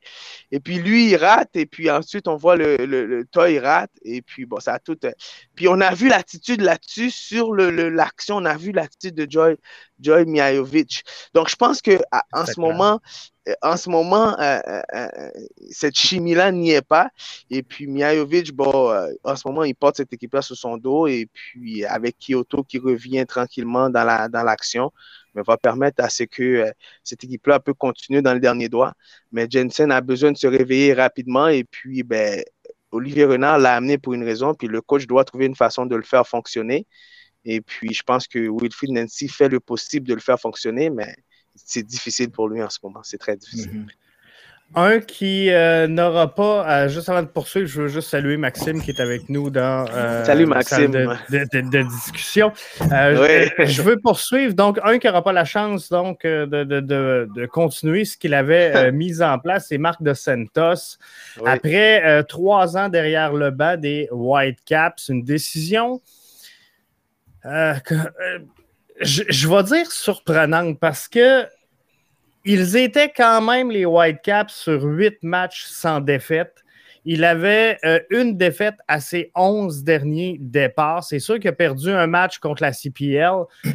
Et 0.50 0.58
puis 0.58 0.78
lui, 0.78 1.10
il 1.10 1.16
rate, 1.16 1.50
et 1.54 1.66
puis 1.66 1.88
ensuite, 1.88 2.26
on 2.26 2.36
voit 2.36 2.56
le, 2.56 2.76
le, 2.78 3.24
toy 3.26 3.60
rate, 3.60 3.92
et 4.02 4.22
puis 4.22 4.44
bon, 4.44 4.58
ça 4.58 4.74
a 4.74 4.78
tout. 4.80 4.98
Euh, 5.04 5.12
puis 5.54 5.68
on 5.68 5.80
a 5.80 5.94
vu 5.94 6.08
l'attitude 6.08 6.62
là-dessus, 6.62 7.10
sur 7.10 7.54
l'action, 7.54 8.36
on 8.36 8.44
a 8.44 8.56
vu 8.56 8.72
l'attitude 8.72 9.14
de 9.14 9.30
Joy, 9.30 9.56
Joy 10.00 10.24
Donc 11.32 11.48
je 11.48 11.56
pense 11.56 11.80
que 11.80 11.98
en 12.32 12.44
ce 12.44 12.58
moment, 12.58 13.00
euh, 13.48 13.54
en 13.62 13.76
ce 13.76 13.88
moment, 13.88 14.36
euh, 14.40 14.60
cette 15.70 15.96
chimie-là 15.96 16.50
n'y 16.50 16.72
est 16.72 16.82
pas. 16.82 17.08
Et 17.50 17.62
puis 17.62 17.86
Miajovic, 17.86 18.52
bon, 18.52 18.92
en 19.22 19.36
ce 19.36 19.46
moment, 19.46 19.62
il 19.62 19.76
porte 19.76 19.98
cette 19.98 20.12
équipe-là 20.12 20.42
sur 20.42 20.56
son 20.56 20.76
dos. 20.76 21.06
Et 21.06 21.28
puis 21.32 21.84
avec 21.84 22.16
Kyoto 22.18 22.64
qui 22.64 22.78
revient 22.78 23.24
tranquillement 23.26 23.90
dans 23.90 24.04
l'action, 24.04 24.84
la, 24.84 24.90
dans 24.90 25.25
mais 25.36 25.42
va 25.46 25.56
permettre 25.56 26.02
à 26.02 26.08
ce 26.08 26.24
que 26.24 26.42
euh, 26.42 26.70
cette 27.04 27.22
équipe-là 27.22 27.60
peut 27.60 27.74
continuer 27.74 28.22
dans 28.22 28.34
le 28.34 28.40
dernier 28.40 28.68
doigt. 28.68 28.94
Mais 29.30 29.46
Jensen 29.48 29.92
a 29.92 30.00
besoin 30.00 30.32
de 30.32 30.36
se 30.36 30.46
réveiller 30.46 30.94
rapidement 30.94 31.48
et 31.48 31.64
puis 31.64 32.02
ben, 32.02 32.42
Olivier 32.90 33.24
Renard 33.24 33.58
l'a 33.58 33.74
amené 33.74 33.98
pour 33.98 34.14
une 34.14 34.24
raison, 34.24 34.54
puis 34.54 34.68
le 34.68 34.80
coach 34.80 35.06
doit 35.06 35.24
trouver 35.24 35.46
une 35.46 35.54
façon 35.54 35.86
de 35.86 35.94
le 35.94 36.02
faire 36.02 36.26
fonctionner. 36.26 36.86
Et 37.44 37.60
puis 37.60 37.92
je 37.92 38.02
pense 38.02 38.26
que 38.26 38.38
Wilfried 38.38 38.90
Nancy 38.90 39.28
fait 39.28 39.48
le 39.48 39.60
possible 39.60 40.08
de 40.08 40.14
le 40.14 40.20
faire 40.20 40.40
fonctionner, 40.40 40.90
mais 40.90 41.14
c'est 41.54 41.84
difficile 41.84 42.30
pour 42.30 42.48
lui 42.48 42.62
en 42.62 42.70
ce 42.70 42.78
moment. 42.82 43.02
C'est 43.04 43.18
très 43.18 43.36
difficile. 43.36 43.84
Mm-hmm. 43.84 44.05
Un 44.74 45.00
qui 45.00 45.50
euh, 45.50 45.86
n'aura 45.86 46.34
pas, 46.34 46.68
euh, 46.68 46.88
juste 46.88 47.08
avant 47.08 47.22
de 47.22 47.28
poursuivre, 47.28 47.66
je 47.66 47.82
veux 47.82 47.88
juste 47.88 48.10
saluer 48.10 48.36
Maxime 48.36 48.82
qui 48.82 48.90
est 48.90 49.00
avec 49.00 49.28
nous 49.28 49.48
dans 49.48 49.86
euh, 49.90 50.24
Salut, 50.24 50.44
Maxime. 50.44 50.90
De, 50.90 51.82
discussion. 51.88 52.52
je, 52.80 53.82
veux 53.82 53.98
poursuivre. 53.98 54.54
Donc, 54.54 54.78
un 54.82 54.98
qui 54.98 55.06
n'aura 55.06 55.22
pas 55.22 55.32
la 55.32 55.44
chance 55.44 55.88
donc, 55.88 56.24
de, 56.24 57.46
continuer 57.46 58.04
ce 58.04 58.16
qu'il 58.16 58.34
avait 58.34 58.92
mis 58.92 59.22
en 59.22 59.38
place, 59.38 59.66
c'est 59.68 59.78
Marc 59.78 60.02
de 60.02 60.12
Santos. 60.12 60.98
Après 61.44 62.24
trois 62.24 62.76
ans 62.76 62.88
derrière 62.88 63.32
le 63.32 63.50
bas 63.50 63.76
des 63.76 64.08
Whitecaps, 64.10 65.08
une 65.08 65.22
décision 65.22 66.00
je, 69.00 69.22
je 69.28 69.48
vais 69.48 69.62
dire 69.62 69.92
surprenante 69.92 70.80
parce 70.80 71.06
que 71.06 71.46
ils 72.46 72.76
étaient 72.76 73.12
quand 73.14 73.42
même 73.42 73.70
les 73.72 73.84
Whitecaps 73.84 74.54
sur 74.54 74.82
huit 74.84 75.18
matchs 75.22 75.64
sans 75.64 76.00
défaite. 76.00 76.62
Il 77.04 77.24
avait 77.24 77.78
euh, 77.84 78.00
une 78.10 78.36
défaite 78.36 78.76
à 78.86 79.00
ses 79.00 79.30
onze 79.34 79.82
derniers 79.82 80.38
départs. 80.40 81.04
C'est 81.04 81.18
sûr 81.18 81.36
qu'il 81.36 81.48
a 81.48 81.52
perdu 81.52 81.90
un 81.90 82.06
match 82.06 82.38
contre 82.38 82.62
la 82.62 82.72
CPL. 82.72 83.44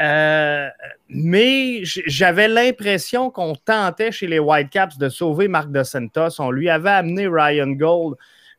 Euh, 0.00 0.68
mais 1.08 1.82
j'avais 1.84 2.48
l'impression 2.48 3.30
qu'on 3.30 3.54
tentait 3.54 4.10
chez 4.10 4.26
les 4.26 4.40
Whitecaps 4.40 4.98
de 4.98 5.08
sauver 5.08 5.46
Marc 5.46 5.70
De 5.70 5.84
Santos. 5.84 6.40
On 6.40 6.50
lui 6.50 6.68
avait 6.68 6.90
amené 6.90 7.28
Ryan 7.28 7.68
Gold. 7.68 8.16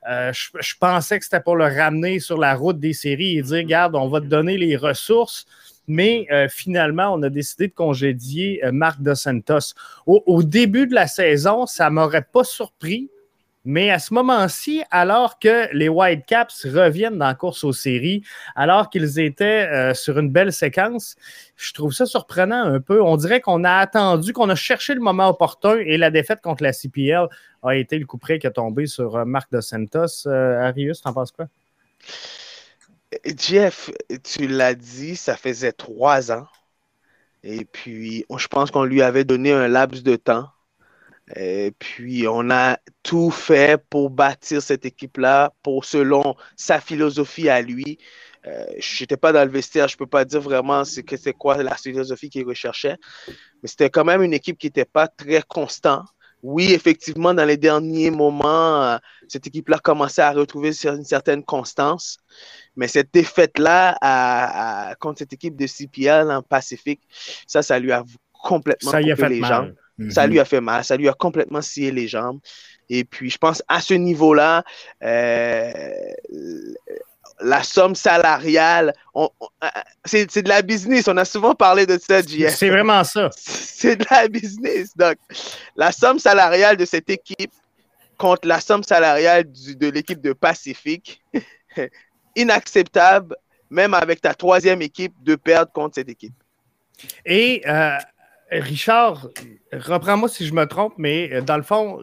Euh, 0.10 0.32
je, 0.32 0.48
je, 0.62 0.76
pensais 0.80 1.20
que 1.20 1.26
c'était 1.26 1.42
pour 1.42 1.58
le 1.58 1.66
ramener 1.66 2.22
sur 2.22 2.38
la 2.38 2.56
route 2.56 2.80
des 2.80 2.94
séries 2.94 3.38
et 3.38 3.42
dire, 3.42 3.58
regarde, 3.58 3.98
on 3.98 4.08
va 4.08 4.22
te 4.22 4.28
donner 4.28 4.58
les 4.58 4.78
ressources 4.78 5.46
mais 5.88 6.28
euh, 6.32 6.48
finalement, 6.50 7.14
on 7.14 7.22
a 7.24 7.30
décidé 7.30 7.68
de 7.68 7.74
congédier 7.74 8.64
euh, 8.64 8.72
Marc 8.72 9.02
Dos 9.02 9.16
Santos. 9.16 9.74
Au, 10.06 10.44
début 10.44 10.88
de 10.88 10.96
la 10.96 11.08
saison, 11.08 11.66
ça 11.66 11.90
ne 11.90 11.96
m'aurait 11.96 12.26
pas 12.32 12.44
surpris, 12.44 13.10
mais 13.64 13.90
à 13.90 13.98
ce 13.98 14.14
moment-ci, 14.14 14.84
alors 14.92 15.40
que 15.40 15.74
les 15.74 15.90
Whitecaps 15.90 16.66
reviennent 16.66 17.18
dans 17.18 17.26
la 17.26 17.34
course 17.34 17.64
aux 17.64 17.74
séries, 17.74 18.22
alors 18.56 18.90
qu'ils 18.90 19.20
étaient 19.20 19.68
euh, 19.72 19.94
sur 19.94 20.20
une 20.20 20.30
belle 20.30 20.54
séquence, 20.54 21.16
je 21.56 21.74
trouve 21.74 21.92
ça 21.92 22.06
surprenant 22.06 22.64
un 22.64 22.80
peu. 22.80 23.02
On 23.02 23.18
dirait 23.18 23.42
qu'on 23.42 23.64
a 23.64 23.74
attendu, 23.74 24.34
qu'on 24.34 24.50
a 24.50 24.56
cherché 24.56 24.94
le 24.94 25.02
moment 25.02 25.30
opportun 25.30 25.78
et 25.78 25.98
la 25.98 26.12
défaite 26.12 26.42
contre 26.42 26.64
la 26.64 26.74
CPL 26.74 27.28
a 27.64 27.76
été 27.76 27.98
le 27.98 28.06
coup 28.06 28.20
près 28.20 28.38
qui 28.38 28.46
a 28.46 28.52
tombé 28.52 28.86
sur 28.86 29.26
Marc 29.26 29.52
Dos 29.52 29.62
Santos. 29.62 30.28
Arius, 30.28 31.02
t'en 31.02 31.14
penses 31.14 31.32
quoi? 31.32 31.48
Jeff, 33.38 33.90
tu 34.24 34.48
l'as 34.48 34.76
dit, 34.76 35.16
ça 35.16 35.38
faisait 35.38 35.72
trois 35.72 36.32
ans. 36.32 36.48
Et 37.44 37.66
puis, 37.66 38.26
je 38.36 38.48
pense 38.48 38.72
qu'on 38.72 38.84
lui 38.84 39.02
avait 39.02 39.24
donné 39.24 39.52
un 39.52 39.68
laps 39.68 40.04
de 40.04 40.16
temps. 40.16 40.50
Et 41.36 41.74
puis, 41.80 42.28
on 42.28 42.50
a 42.50 42.80
tout 43.04 43.32
fait 43.32 43.82
pour 43.90 44.10
bâtir 44.10 44.62
cette 44.62 44.86
équipe-là, 44.86 45.54
pour 45.64 45.86
selon 45.86 46.36
sa 46.56 46.80
philosophie 46.80 47.50
à 47.50 47.62
lui. 47.62 47.98
Euh, 48.48 48.66
je 48.80 49.04
n'étais 49.04 49.18
pas 49.18 49.32
dans 49.32 49.44
le 49.44 49.50
vestiaire, 49.52 49.88
je 49.88 49.96
ne 49.96 50.00
peux 50.00 50.08
pas 50.08 50.24
dire 50.24 50.42
vraiment 50.42 50.84
c'est 50.86 51.04
quoi 51.34 51.62
la 51.64 51.76
philosophie 51.76 52.30
qu'il 52.30 52.46
recherchait, 52.46 52.96
mais 53.28 53.68
c'était 53.68 53.90
quand 53.90 54.06
même 54.06 54.22
une 54.22 54.36
équipe 54.36 54.60
qui 54.60 54.68
n'était 54.68 54.86
pas 54.86 55.08
très 55.08 55.42
constante 55.42 56.06
oui, 56.46 56.74
effectivement, 56.74 57.34
dans 57.34 57.44
les 57.44 57.58
derniers 57.58 58.12
moments, 58.12 58.84
euh, 58.84 58.98
cette 59.28 59.48
équipe-là 59.48 59.80
commençait 59.80 60.22
à 60.22 60.32
retrouver 60.32 60.74
une 60.84 61.04
certaine 61.04 61.44
constance. 61.44 62.20
Mais 62.76 62.88
cette 62.88 63.14
défaite-là 63.14 63.98
contre 65.00 65.20
cette 65.20 65.34
équipe 65.34 65.56
de 65.56 65.68
CPL 65.68 66.32
en 66.32 66.42
Pacifique, 66.42 67.02
ça, 67.48 67.62
ça 67.62 67.80
lui 67.80 67.92
a 67.92 68.04
complètement 68.34 68.92
ça 68.92 69.02
coupé 69.02 69.30
les 69.30 69.44
jambes. 69.44 69.74
Ça 70.10 70.28
lui 70.28 70.40
a 70.40 70.46
fait 70.46 70.62
mal. 70.62 70.84
Ça 70.84 70.98
lui 70.98 71.08
a 71.08 71.14
complètement 71.14 71.62
scié 71.62 71.92
les 71.92 72.08
jambes. 72.08 72.40
Et 72.90 73.04
puis, 73.04 73.30
je 73.30 73.38
pense 73.38 73.64
à 73.68 73.82
ce 73.82 73.94
niveau-là, 73.94 74.64
euh, 75.04 75.72
la 77.42 77.64
somme 77.64 77.96
salariale, 77.96 78.94
euh, 79.16 79.28
c'est 80.06 80.42
de 80.42 80.50
la 80.50 80.62
business. 80.62 81.08
On 81.08 81.18
a 81.18 81.26
souvent 81.26 81.56
parlé 81.56 81.86
de 81.86 81.98
ça, 81.98 82.22
JF. 82.22 82.56
C'est 82.56 82.70
vraiment 82.70 83.04
ça. 83.04 83.30
C'est 83.36 83.98
de 83.98 84.06
la 84.10 84.28
business. 84.28 84.96
Donc, 84.96 85.18
la 85.76 85.92
somme 85.92 86.18
salariale 86.18 86.78
de 86.78 86.86
cette 86.86 87.10
équipe 87.10 87.52
contre 88.18 88.48
la 88.48 88.62
somme 88.62 88.84
salariale 88.84 89.46
de 89.52 89.90
l'équipe 89.90 90.22
de 90.22 90.34
Pacifique, 90.34 91.22
inacceptable, 92.36 93.36
même 93.70 93.94
avec 93.94 94.22
ta 94.22 94.34
troisième 94.34 94.82
équipe, 94.82 95.14
de 95.24 95.36
perdre 95.36 95.72
contre 95.72 95.96
cette 95.96 96.10
équipe. 96.10 96.34
Et 97.26 97.62
euh, 97.68 97.98
Richard, 98.52 99.28
reprends-moi 99.72 100.30
si 100.30 100.46
je 100.46 100.54
me 100.54 100.66
trompe, 100.66 100.94
mais 100.98 101.30
euh, 101.34 101.42
dans 101.42 101.58
le 101.58 101.64
fond, 101.64 102.00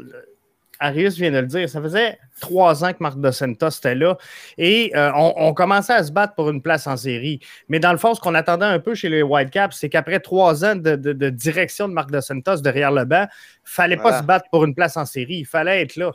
Arius 0.82 1.16
vient 1.16 1.30
de 1.30 1.38
le 1.38 1.46
dire, 1.46 1.68
ça 1.68 1.80
faisait 1.80 2.18
trois 2.40 2.84
ans 2.84 2.92
que 2.92 2.98
Marc 3.00 3.16
Dos 3.18 3.30
Santos 3.30 3.68
était 3.68 3.94
là 3.94 4.16
et 4.58 4.90
euh, 4.96 5.12
on, 5.14 5.54
commençait 5.54 5.92
à 5.92 6.02
se 6.02 6.10
battre 6.10 6.34
pour 6.34 6.50
une 6.50 6.60
place 6.60 6.88
en 6.88 6.96
série. 6.96 7.38
Mais 7.68 7.78
dans 7.78 7.92
le 7.92 7.98
fond, 7.98 8.14
ce 8.14 8.20
qu'on 8.20 8.34
attendait 8.34 8.66
un 8.66 8.80
peu 8.80 8.94
chez 8.94 9.08
les 9.08 9.22
Whitecaps, 9.22 9.76
c'est 9.76 9.88
qu'après 9.88 10.18
trois 10.18 10.64
ans 10.64 10.74
de, 10.74 11.30
direction 11.30 11.88
de 11.88 11.94
Marc 11.94 12.10
Dos 12.10 12.20
Santos 12.20 12.56
derrière 12.56 12.90
le 12.90 13.04
banc, 13.04 13.26
il 13.28 13.64
ne 13.64 13.70
fallait 13.70 13.96
pas 13.96 14.18
se 14.18 14.24
battre 14.24 14.46
pour 14.50 14.64
une 14.64 14.74
place 14.74 14.96
en 14.96 15.06
série, 15.06 15.36
il 15.36 15.46
fallait 15.46 15.82
être 15.82 15.94
là. 15.96 16.10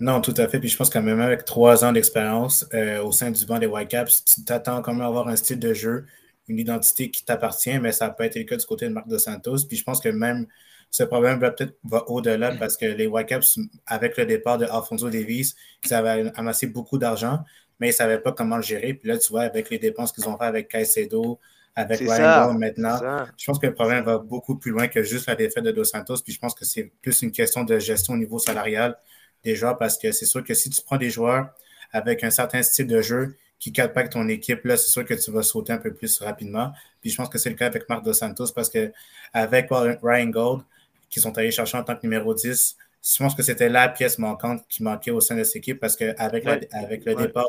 Non, 0.00 0.22
tout 0.22 0.34
à 0.38 0.48
fait. 0.48 0.58
Puis 0.58 0.70
je 0.70 0.76
pense 0.76 0.88
que 0.88 0.98
même 0.98 1.20
avec 1.20 1.44
trois 1.44 1.84
ans 1.84 1.92
d'expérience 1.92 2.66
euh, 2.72 3.02
au 3.02 3.12
sein 3.12 3.30
du 3.30 3.44
banc 3.44 3.58
des 3.58 3.66
Whitecaps, 3.66 4.24
tu 4.24 4.44
t'attends 4.44 4.80
quand 4.80 4.92
même 4.92 5.02
à 5.02 5.06
avoir 5.06 5.28
un 5.28 5.36
style 5.36 5.58
de 5.58 5.74
jeu, 5.74 6.06
une 6.48 6.58
identité 6.58 7.10
qui 7.10 7.22
t'appartient, 7.22 7.78
mais 7.78 7.92
ça 7.92 8.06
n'a 8.06 8.12
pas 8.12 8.24
été 8.24 8.38
le 8.38 8.46
cas 8.46 8.56
du 8.56 8.64
côté 8.64 8.88
de 8.88 8.94
Marc 8.94 9.06
Dos 9.08 9.18
Santos. 9.18 9.58
Puis 9.68 9.76
je 9.76 9.84
pense 9.84 10.00
que 10.00 10.08
même 10.08 10.46
ce 10.90 11.04
problème 11.04 11.38
va 11.38 11.50
peut-être 11.50 11.74
au-delà 12.08 12.56
parce 12.56 12.76
que 12.76 12.86
les 12.86 13.06
Whitecaps, 13.06 13.58
avec 13.86 14.16
le 14.16 14.24
départ 14.24 14.56
de 14.56 14.64
Alfonso 14.64 15.10
Davis, 15.10 15.54
ils 15.84 15.92
avaient 15.92 16.32
amassé 16.34 16.66
beaucoup 16.66 16.96
d'argent, 16.96 17.44
mais 17.78 17.88
ils 17.88 17.90
ne 17.90 17.94
savaient 17.94 18.20
pas 18.20 18.32
comment 18.32 18.56
le 18.56 18.62
gérer. 18.62 18.94
Puis 18.94 19.08
là, 19.08 19.18
tu 19.18 19.28
vois, 19.30 19.42
avec 19.42 19.68
les 19.68 19.78
dépenses 19.78 20.12
qu'ils 20.12 20.28
ont 20.28 20.36
fait 20.38 20.44
avec 20.44 20.68
Caicedo, 20.68 21.38
avec 21.76 22.00
Ryan 22.00 22.54
maintenant, 22.54 22.98
je 23.36 23.44
pense 23.44 23.58
que 23.58 23.66
le 23.66 23.74
problème 23.74 24.02
va 24.02 24.18
beaucoup 24.18 24.56
plus 24.56 24.72
loin 24.72 24.88
que 24.88 25.02
juste 25.02 25.26
la 25.26 25.36
défaite 25.36 25.62
de 25.62 25.70
Dos 25.70 25.84
Santos. 25.84 26.16
Puis 26.24 26.32
je 26.32 26.38
pense 26.38 26.54
que 26.54 26.64
c'est 26.64 26.90
plus 27.02 27.22
une 27.22 27.30
question 27.30 27.64
de 27.64 27.78
gestion 27.78 28.14
au 28.14 28.16
niveau 28.16 28.38
salarial 28.38 28.96
des 29.44 29.56
joueurs 29.56 29.78
parce 29.78 29.98
que 29.98 30.12
c'est 30.12 30.26
sûr 30.26 30.44
que 30.44 30.54
si 30.54 30.70
tu 30.70 30.82
prends 30.82 30.96
des 30.96 31.10
joueurs 31.10 31.50
avec 31.92 32.22
un 32.24 32.30
certain 32.30 32.62
style 32.62 32.86
de 32.86 33.00
jeu 33.02 33.36
qui 33.58 33.72
capte 33.72 33.94
pas 33.94 34.06
ton 34.08 34.26
équipe, 34.28 34.64
là, 34.64 34.76
c'est 34.76 34.90
sûr 34.90 35.04
que 35.04 35.14
tu 35.14 35.30
vas 35.30 35.42
sauter 35.42 35.72
un 35.72 35.78
peu 35.78 35.92
plus 35.92 36.20
rapidement. 36.20 36.72
Puis 37.00 37.10
je 37.10 37.16
pense 37.16 37.28
que 37.28 37.38
c'est 37.38 37.50
le 37.50 37.56
cas 37.56 37.66
avec 37.66 37.88
Marc 37.88 38.04
Dos 38.04 38.14
Santos 38.14 38.52
parce 38.54 38.70
que 38.70 38.92
avec 39.32 39.68
Ryan 39.70 40.26
Gold, 40.26 40.62
qu'ils 41.10 41.22
sont 41.22 41.36
allés 41.36 41.50
chercher 41.50 41.76
en 41.76 41.84
tant 41.84 41.94
que 41.94 42.02
numéro 42.04 42.32
10. 42.32 42.76
Je 43.02 43.18
pense 43.18 43.34
que 43.34 43.42
c'était 43.42 43.68
la 43.68 43.88
pièce 43.88 44.18
manquante 44.18 44.62
qui 44.68 44.82
manquait 44.82 45.10
au 45.10 45.20
sein 45.20 45.36
de 45.36 45.44
cette 45.44 45.56
équipe 45.56 45.80
parce 45.80 45.96
qu'avec 45.96 46.46
avec 46.72 47.04
le 47.04 47.14
départ 47.14 47.48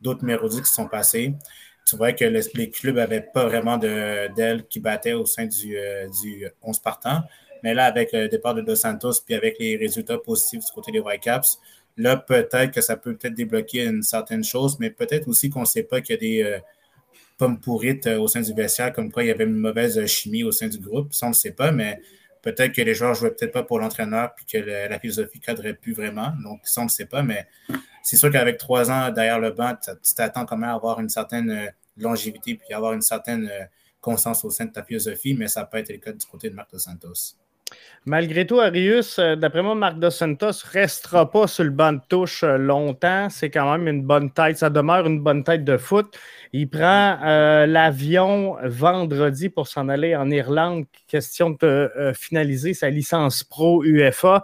d'autres 0.00 0.20
numéros 0.22 0.48
10 0.48 0.62
qui 0.62 0.72
sont 0.72 0.88
passés, 0.88 1.34
tu 1.86 1.96
vois 1.96 2.12
que 2.12 2.24
les 2.24 2.70
clubs 2.70 2.96
n'avaient 2.96 3.22
pas 3.22 3.46
vraiment 3.46 3.78
d'ailes 3.78 4.64
qui 4.68 4.80
battaient 4.80 5.12
au 5.12 5.26
sein 5.26 5.46
du, 5.46 5.76
euh, 5.76 6.08
du 6.22 6.46
11 6.62 6.78
partant. 6.80 7.22
Mais 7.62 7.74
là, 7.74 7.86
avec 7.86 8.12
le 8.12 8.28
départ 8.28 8.54
de 8.54 8.62
Dos 8.62 8.74
Santos, 8.74 9.22
puis 9.24 9.34
avec 9.34 9.58
les 9.58 9.76
résultats 9.76 10.18
positifs 10.18 10.64
du 10.64 10.72
côté 10.72 10.92
des 10.92 11.00
Whitecaps, 11.00 11.58
là, 11.96 12.16
peut-être 12.16 12.72
que 12.72 12.80
ça 12.80 12.96
peut 12.96 13.14
peut-être 13.16 13.34
débloquer 13.34 13.84
une 13.84 14.02
certaine 14.02 14.44
chose, 14.44 14.78
mais 14.80 14.90
peut-être 14.90 15.28
aussi 15.28 15.50
qu'on 15.50 15.60
ne 15.60 15.66
sait 15.66 15.82
pas 15.82 16.00
qu'il 16.00 16.14
y 16.14 16.18
a 16.18 16.20
des 16.20 16.42
euh, 16.42 16.58
pommes 17.38 17.60
pourrites 17.60 18.06
euh, 18.06 18.18
au 18.18 18.28
sein 18.28 18.40
du 18.40 18.52
vestiaire, 18.52 18.92
comme 18.92 19.10
quoi 19.12 19.24
il 19.24 19.28
y 19.28 19.30
avait 19.30 19.44
une 19.44 19.56
mauvaise 19.56 20.04
chimie 20.06 20.44
au 20.44 20.52
sein 20.52 20.68
du 20.68 20.78
groupe. 20.78 21.12
Ça, 21.12 21.26
on 21.26 21.30
ne 21.30 21.34
sait 21.34 21.52
pas, 21.52 21.72
mais 21.72 22.00
Peut-être 22.42 22.72
que 22.72 22.82
les 22.82 22.94
joueurs 22.94 23.10
ne 23.10 23.14
jouaient 23.14 23.30
peut-être 23.30 23.52
pas 23.52 23.62
pour 23.62 23.78
l'entraîneur 23.78 24.34
puis 24.34 24.44
que 24.44 24.58
la 24.58 24.98
philosophie 24.98 25.38
ne 25.38 25.44
cadrait 25.44 25.74
plus 25.74 25.94
vraiment. 25.94 26.32
Donc, 26.42 26.60
ça, 26.64 26.80
on 26.80 26.84
ne 26.84 26.90
sait 26.90 27.06
pas, 27.06 27.22
mais 27.22 27.46
c'est 28.02 28.16
sûr 28.16 28.32
qu'avec 28.32 28.58
trois 28.58 28.90
ans 28.90 29.10
derrière 29.10 29.38
le 29.38 29.52
banc, 29.52 29.74
tu 29.80 30.14
t'attends 30.14 30.44
quand 30.44 30.56
même 30.56 30.70
à 30.70 30.74
avoir 30.74 30.98
une 30.98 31.08
certaine 31.08 31.50
euh, 31.50 31.66
longévité 31.96 32.56
puis 32.56 32.74
avoir 32.74 32.94
une 32.94 33.02
certaine 33.02 33.48
euh, 33.48 33.64
constance 34.00 34.44
au 34.44 34.50
sein 34.50 34.64
de 34.64 34.72
ta 34.72 34.82
philosophie, 34.82 35.34
mais 35.34 35.46
ça 35.46 35.64
pas 35.64 35.78
été 35.78 35.92
le 35.92 36.00
cas 36.00 36.10
du 36.10 36.26
côté 36.26 36.50
de 36.50 36.54
Marc 36.56 36.68
Santos. 36.80 37.36
Malgré 38.04 38.44
tout, 38.48 38.58
Arius, 38.58 39.20
euh, 39.20 39.36
d'après 39.36 39.62
moi, 39.62 39.76
Marc 39.76 40.00
Dos 40.00 40.10
Santos 40.10 40.46
ne 40.48 40.72
restera 40.72 41.30
pas 41.30 41.46
sur 41.46 41.62
le 41.62 41.70
banc 41.70 41.92
de 41.92 42.00
touche 42.08 42.42
euh, 42.42 42.56
longtemps. 42.58 43.28
C'est 43.30 43.48
quand 43.48 43.70
même 43.70 43.86
une 43.86 44.02
bonne 44.02 44.32
tête. 44.32 44.58
Ça 44.58 44.70
demeure 44.70 45.06
une 45.06 45.20
bonne 45.20 45.44
tête 45.44 45.64
de 45.64 45.76
foot. 45.76 46.12
Il 46.52 46.68
prend 46.68 47.18
euh, 47.24 47.64
l'avion 47.66 48.56
vendredi 48.64 49.50
pour 49.50 49.68
s'en 49.68 49.88
aller 49.88 50.16
en 50.16 50.28
Irlande. 50.32 50.86
Question 51.06 51.50
de 51.50 52.12
finaliser 52.14 52.74
sa 52.74 52.90
licence 52.90 53.44
pro 53.44 53.84
UFA. 53.84 54.42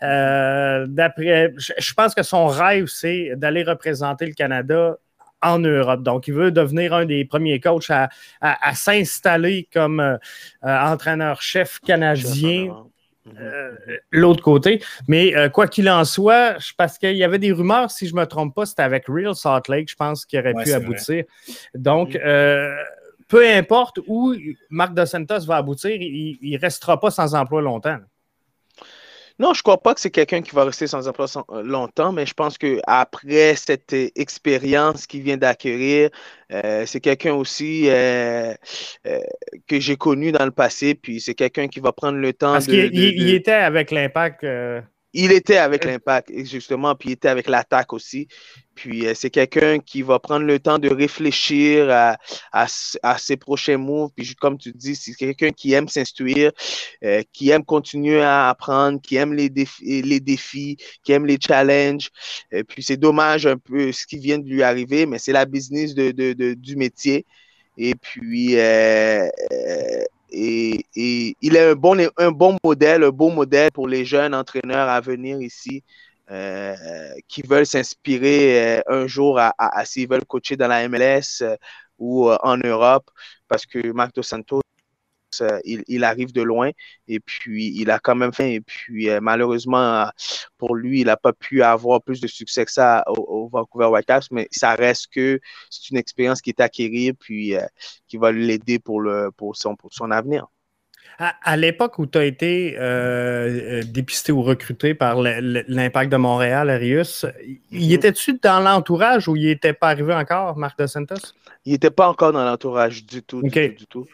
d'après, 0.00 1.52
je 1.56 1.92
pense 1.92 2.14
que 2.14 2.22
son 2.22 2.46
rêve, 2.46 2.86
c'est 2.86 3.32
d'aller 3.36 3.64
représenter 3.64 4.26
le 4.26 4.32
Canada 4.32 4.96
en 5.44 5.58
Europe. 5.58 6.02
Donc, 6.02 6.26
il 6.26 6.34
veut 6.34 6.50
devenir 6.50 6.94
un 6.94 7.04
des 7.04 7.24
premiers 7.24 7.60
coachs 7.60 7.90
à, 7.90 8.74
s'installer 8.74 9.68
comme 9.72 10.00
euh, 10.00 10.16
euh, 10.64 10.78
entraîneur-chef 10.80 11.78
canadien. 11.80 12.74
Euh, 13.40 13.72
l'autre 14.10 14.42
côté. 14.42 14.82
Mais 15.08 15.32
quoi 15.50 15.66
qu'il 15.66 15.88
en 15.88 16.04
soit, 16.04 16.56
parce 16.76 16.98
qu'il 16.98 17.16
y 17.16 17.24
avait 17.24 17.38
des 17.38 17.52
rumeurs, 17.52 17.90
si 17.90 18.06
je 18.06 18.14
ne 18.14 18.20
me 18.20 18.26
trompe 18.26 18.54
pas, 18.54 18.66
c'était 18.66 18.82
avec 18.82 19.06
Real 19.08 19.34
Salt 19.34 19.62
Lake, 19.70 19.88
je 19.88 19.96
pense, 19.96 20.26
qu'il 20.26 20.38
aurait 20.40 20.52
pu 20.52 20.74
aboutir. 20.74 21.24
Donc, 21.74 22.16
mm. 22.16 22.18
peu 23.26 23.48
importe 23.48 24.00
où 24.06 24.34
Marc 24.68 24.92
Dos 24.92 25.06
Santos 25.06 25.46
va 25.46 25.56
aboutir, 25.56 25.92
il 25.98 26.38
ne 26.42 26.58
restera 26.58 27.00
pas 27.00 27.10
sans 27.10 27.34
emploi 27.34 27.62
longtemps. 27.62 27.96
Non, 29.40 29.52
je 29.52 29.58
ne 29.58 29.62
crois 29.62 29.82
pas 29.82 29.94
que 29.94 30.00
c'est 30.00 30.12
quelqu'un 30.12 30.42
qui 30.42 30.52
va 30.54 30.64
rester 30.64 30.86
sans 30.86 31.08
emploi 31.08 31.26
euh, 31.50 31.62
longtemps, 31.62 32.12
mais 32.12 32.24
je 32.24 32.34
pense 32.34 32.56
qu'après 32.56 33.56
cette 33.56 33.92
euh, 33.92 34.08
expérience 34.14 35.08
qu'il 35.08 35.22
vient 35.22 35.36
d'acquérir, 35.36 36.10
euh, 36.52 36.86
c'est 36.86 37.00
quelqu'un 37.00 37.34
aussi 37.34 37.84
que 37.84 39.80
j'ai 39.80 39.96
connu 39.96 40.30
dans 40.30 40.44
le 40.44 40.52
passé, 40.52 40.94
puis 40.94 41.20
c'est 41.20 41.34
quelqu'un 41.34 41.66
qui 41.66 41.80
va 41.80 41.92
prendre 41.92 42.18
le 42.18 42.32
temps 42.32 42.52
Parce 42.52 42.66
qu'il 42.66 43.34
était 43.34 43.50
avec 43.52 43.90
l'impact. 43.90 44.46
Il 45.16 45.30
était 45.30 45.58
avec 45.58 45.84
l'impact, 45.84 46.30
justement, 46.44 46.94
puis 46.96 47.10
il 47.10 47.12
était 47.12 47.28
avec 47.28 47.48
l'attaque 47.48 47.92
aussi. 47.92 48.26
Puis 48.74 49.06
euh, 49.06 49.14
c'est 49.14 49.30
quelqu'un 49.30 49.78
qui 49.78 50.02
va 50.02 50.18
prendre 50.18 50.44
le 50.44 50.58
temps 50.58 50.80
de 50.80 50.88
réfléchir 50.92 51.88
à, 51.90 52.16
à, 52.52 53.18
ses 53.18 53.36
prochains 53.36 53.78
moves. 53.78 54.10
Puis 54.16 54.34
comme 54.34 54.58
tu 54.58 54.72
dis, 54.72 54.96
c'est 54.96 55.14
quelqu'un 55.14 55.50
qui 55.50 55.72
aime 55.72 55.86
s'instruire, 55.86 56.50
euh, 57.04 57.22
qui 57.32 57.50
aime 57.50 57.64
continuer 57.64 58.20
à 58.22 58.48
apprendre, 58.48 59.00
qui 59.00 59.14
aime 59.14 59.32
les 59.32 59.48
défis, 59.48 60.02
les 60.02 60.18
défis 60.18 60.76
qui 61.04 61.12
aime 61.12 61.26
les 61.26 61.38
challenges. 61.40 62.10
Et 62.50 62.64
puis 62.64 62.82
c'est 62.82 62.96
dommage 62.96 63.46
un 63.46 63.56
peu 63.56 63.92
ce 63.92 64.06
qui 64.06 64.18
vient 64.18 64.38
de 64.38 64.48
lui 64.48 64.64
arriver, 64.64 65.06
mais 65.06 65.18
c'est 65.18 65.32
la 65.32 65.44
business 65.44 65.94
de, 65.94 66.10
de, 66.10 66.54
du 66.54 66.74
métier. 66.74 67.24
Et 67.76 67.94
puis, 67.94 68.56
euh, 68.56 69.28
et, 70.34 71.36
il 71.40 71.56
est 71.56 71.70
un 71.70 71.74
bon, 71.74 71.96
un 72.16 72.30
bon 72.32 72.56
modèle, 72.64 73.04
un 73.04 73.10
beau 73.10 73.30
modèle 73.30 73.70
pour 73.72 73.88
les 73.88 74.04
jeunes 74.04 74.34
entraîneurs 74.34 74.88
à 74.88 75.00
venir 75.00 75.40
ici. 75.40 75.82
Euh, 76.30 76.74
qui 77.28 77.42
veulent 77.42 77.66
s'inspirer 77.66 78.78
euh, 78.78 78.82
un 78.86 79.06
jour 79.06 79.38
à, 79.38 79.52
s'ils 79.84 80.08
veulent 80.08 80.24
coacher 80.24 80.56
dans 80.56 80.68
la 80.68 80.88
MLS 80.88 81.42
euh, 81.42 81.54
ou 81.98 82.30
en 82.30 82.56
Europe, 82.56 83.10
parce 83.46 83.66
que 83.66 83.92
Marc 83.92 84.14
Dos 84.14 84.22
Santos, 84.22 84.62
il, 85.64 86.04
arrive 86.04 86.32
de 86.32 86.42
loin 86.42 86.70
et 87.08 87.20
puis 87.20 87.72
il 87.76 87.90
a 87.90 87.98
quand 87.98 88.14
même 88.14 88.32
fait. 88.32 88.54
Et 88.54 88.60
puis 88.60 89.08
malheureusement, 89.20 90.08
pour 90.58 90.74
lui, 90.74 91.00
il 91.00 91.06
n'a 91.06 91.16
pas 91.16 91.32
pu 91.32 91.62
avoir 91.62 92.02
plus 92.02 92.20
de 92.20 92.26
succès 92.26 92.64
que 92.64 92.72
ça 92.72 93.04
au, 93.08 93.48
Vancouver 93.48 93.86
Whitecaps, 93.86 94.30
mais 94.30 94.48
ça 94.50 94.74
reste 94.74 95.08
que 95.12 95.40
c'est 95.70 95.90
une 95.90 95.96
expérience 95.96 96.40
qui 96.40 96.50
est 96.50 96.60
acquérie 96.60 97.12
puis 97.12 97.54
qui 98.08 98.16
va 98.16 98.32
l'aider 98.32 98.78
pour, 98.78 99.00
le, 99.00 99.30
pour, 99.36 99.56
son, 99.56 99.76
pour 99.76 99.92
son 99.92 100.10
avenir. 100.10 100.46
À, 101.18 101.56
l'époque 101.56 102.00
où 102.00 102.06
tu 102.06 102.18
as 102.18 102.24
été 102.24 102.74
euh, 102.76 102.80
euh, 103.80 103.82
dépisté 103.84 104.32
ou 104.32 104.42
recruté 104.42 104.94
par 104.94 105.22
l'Impact 105.22 106.10
de 106.10 106.16
Montréal, 106.16 106.70
Arius, 106.70 107.24
il 107.70 107.86
mhm. 107.86 107.92
était-tu 107.92 108.38
dans 108.42 108.58
l'entourage 108.58 109.28
ou 109.28 109.36
il 109.36 109.46
n'était 109.46 109.74
pas 109.74 109.90
arrivé 109.90 110.12
encore, 110.12 110.56
Marc 110.56 110.76
De 110.76 110.88
Santos? 110.88 111.34
Il 111.64 111.72
n'était 111.72 111.92
pas 111.92 112.08
encore 112.08 112.32
dans 112.32 112.44
l'entourage 112.44 113.06
du 113.06 113.22
tout, 113.22 113.42
du 113.42 113.50
tout, 113.50 113.76
du 113.76 113.86
tout. 113.86 114.06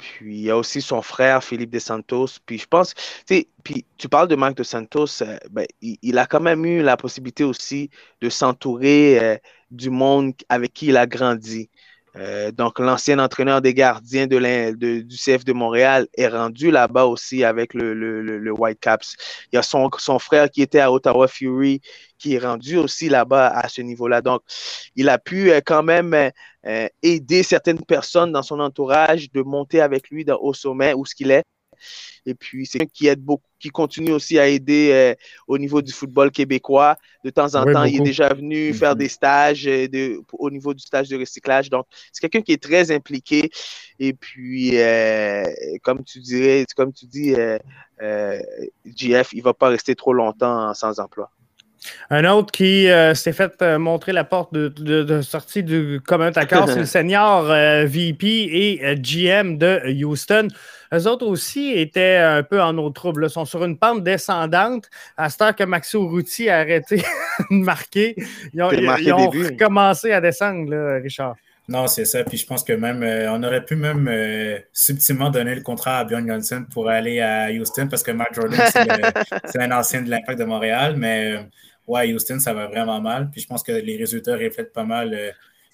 Puis 0.00 0.36
il 0.36 0.42
y 0.42 0.50
a 0.50 0.56
aussi 0.56 0.82
son 0.82 1.02
frère, 1.02 1.44
Philippe 1.44 1.70
De 1.70 1.78
Santos. 1.78 2.26
Puis 2.46 2.58
je 2.58 2.66
pense, 2.66 2.94
tu 3.26 3.46
puis 3.62 3.84
tu 3.98 4.08
parles 4.08 4.28
de 4.28 4.36
Marc 4.36 4.56
De 4.56 4.62
Santos, 4.62 5.22
euh, 5.22 5.36
ben, 5.50 5.66
il, 5.82 6.18
a 6.18 6.26
quand 6.26 6.40
même 6.40 6.64
eu 6.64 6.82
la 6.82 6.96
possibilité 6.96 7.44
aussi 7.44 7.90
de 8.20 8.28
s'entourer 8.30 9.40
du 9.70 9.90
monde 9.90 10.32
avec 10.48 10.72
qui 10.72 10.86
il 10.86 10.96
a 10.96 11.06
grandi. 11.06 11.70
Euh, 12.16 12.50
donc, 12.50 12.78
l'ancien 12.78 13.18
entraîneur 13.18 13.60
des 13.62 13.74
gardiens 13.74 14.26
du 14.26 15.16
CF 15.16 15.44
de 15.44 15.52
Montréal 15.52 16.08
est 16.16 16.28
rendu 16.28 16.70
là-bas 16.70 17.04
aussi 17.06 17.44
avec 17.44 17.74
le, 17.74 18.50
Whitecaps. 18.50 19.16
Il 19.52 19.56
y 19.56 19.58
a 19.58 19.62
son, 19.62 20.18
frère 20.18 20.50
qui 20.50 20.62
était 20.62 20.80
à 20.80 20.90
Ottawa 20.92 21.28
Fury 21.28 21.80
qui 22.18 22.34
est 22.34 22.38
rendu 22.38 22.76
aussi 22.76 23.08
là-bas 23.08 23.48
à 23.48 23.68
ce 23.68 23.80
niveau-là. 23.80 24.20
Donc, 24.22 24.42
il 24.96 25.08
a 25.08 25.18
pu 25.18 25.50
euh, 25.50 25.60
quand 25.64 25.82
même 25.82 26.14
euh, 26.66 26.88
aider 27.02 27.42
certaines 27.42 27.80
personnes 27.84 28.32
dans 28.32 28.42
son 28.42 28.60
entourage 28.60 29.30
de 29.32 29.42
monter 29.42 29.80
avec 29.80 30.10
lui 30.10 30.26
au 30.40 30.52
sommet 30.52 30.94
où 30.94 31.06
ce 31.06 31.14
qu'il 31.14 31.30
est. 31.30 31.44
Et 32.26 32.34
puis, 32.34 32.66
c'est 32.66 32.78
quelqu'un 32.78 32.92
qui 32.92 33.06
aide 33.08 33.20
beaucoup, 33.20 33.50
qui 33.60 33.68
continue 33.68 34.12
aussi 34.12 34.38
à 34.38 34.48
aider 34.48 34.90
euh, 34.92 35.14
au 35.46 35.58
niveau 35.58 35.82
du 35.82 35.92
football 35.92 36.30
québécois. 36.30 36.96
De 37.24 37.30
temps 37.30 37.54
en 37.54 37.64
temps, 37.64 37.84
il 37.84 37.96
est 37.96 38.04
déjà 38.04 38.32
venu 38.32 38.72
faire 38.72 38.96
des 38.96 39.08
stages 39.08 39.68
euh, 39.68 39.86
de, 39.86 40.20
au 40.32 40.50
niveau 40.50 40.74
du 40.74 40.82
stage 40.82 41.08
de 41.08 41.18
recyclage. 41.18 41.70
Donc, 41.70 41.86
c'est 42.10 42.22
quelqu'un 42.22 42.42
qui 42.42 42.52
est 42.52 42.62
très 42.62 42.90
impliqué. 42.90 43.50
Et 43.98 44.14
puis, 44.14 44.78
euh, 44.80 45.44
comme 45.82 46.02
tu 46.02 46.20
dirais, 46.20 46.64
comme 46.74 46.92
tu 46.92 47.06
dis, 47.06 47.34
GF, 48.86 49.32
il 49.32 49.38
ne 49.38 49.42
va 49.42 49.54
pas 49.54 49.68
rester 49.68 49.94
trop 49.94 50.14
longtemps 50.14 50.72
sans 50.74 50.98
emploi. 50.98 51.30
Un 52.10 52.30
autre 52.30 52.52
qui 52.52 52.88
s'est 53.14 53.32
fait 53.32 53.78
montrer 53.78 54.12
la 54.12 54.24
porte 54.24 54.52
de, 54.52 55.22
sortie 55.22 55.62
du 55.62 56.00
commun 56.06 56.30
accord, 56.34 56.68
c'est 56.68 56.78
le 56.78 56.84
senior 56.86 57.44
VP 57.44 58.26
et 58.26 58.96
GM 58.96 59.56
de 59.58 60.04
Houston. 60.04 60.48
Eux 60.92 61.06
autres 61.06 61.26
aussi 61.26 61.72
étaient 61.72 62.16
un 62.16 62.42
peu 62.42 62.60
en 62.60 62.76
eau 62.78 62.90
trouble. 62.90 63.26
Ils 63.26 63.30
sont 63.30 63.44
sur 63.44 63.64
une 63.64 63.78
pente 63.78 64.02
descendante. 64.02 64.88
À 65.16 65.30
ce 65.30 65.42
heure 65.42 65.54
que 65.54 65.64
Maxo 65.64 66.08
Routy 66.08 66.48
a 66.48 66.58
arrêté 66.58 66.96
de 67.50 67.56
marquer, 67.56 68.16
ils 68.52 68.62
ont, 68.62 68.68
recommencé 69.30 70.12
à 70.12 70.20
descendre, 70.20 71.00
Richard. 71.02 71.36
Non, 71.70 71.86
c'est 71.86 72.04
ça. 72.04 72.24
Puis 72.24 72.36
je 72.36 72.46
pense 72.46 72.64
que 72.64 72.72
même, 72.72 73.04
euh, 73.04 73.32
on 73.32 73.44
aurait 73.44 73.64
pu 73.64 73.76
même 73.76 74.08
euh, 74.08 74.58
subtilement 74.72 75.30
donner 75.30 75.54
le 75.54 75.60
contrat 75.60 75.98
à 75.98 76.04
Bjorn 76.04 76.26
Johnson 76.26 76.66
pour 76.68 76.88
aller 76.88 77.20
à 77.20 77.48
Houston 77.52 77.86
parce 77.88 78.02
que 78.02 78.10
Matt 78.10 78.34
Jordan, 78.34 78.60
c'est 79.44 79.58
un 79.60 79.70
ancien 79.70 80.02
de 80.02 80.10
l'Impact 80.10 80.40
de 80.40 80.44
Montréal. 80.44 80.96
Mais 80.96 81.36
euh, 81.36 81.42
ouais, 81.86 82.12
Houston, 82.12 82.40
ça 82.40 82.52
va 82.54 82.66
vraiment 82.66 83.00
mal. 83.00 83.30
Puis 83.30 83.42
je 83.42 83.46
pense 83.46 83.62
que 83.62 83.70
les 83.70 83.96
résultats 83.96 84.36
reflètent 84.36 84.72
pas 84.72 84.82
mal 84.82 85.16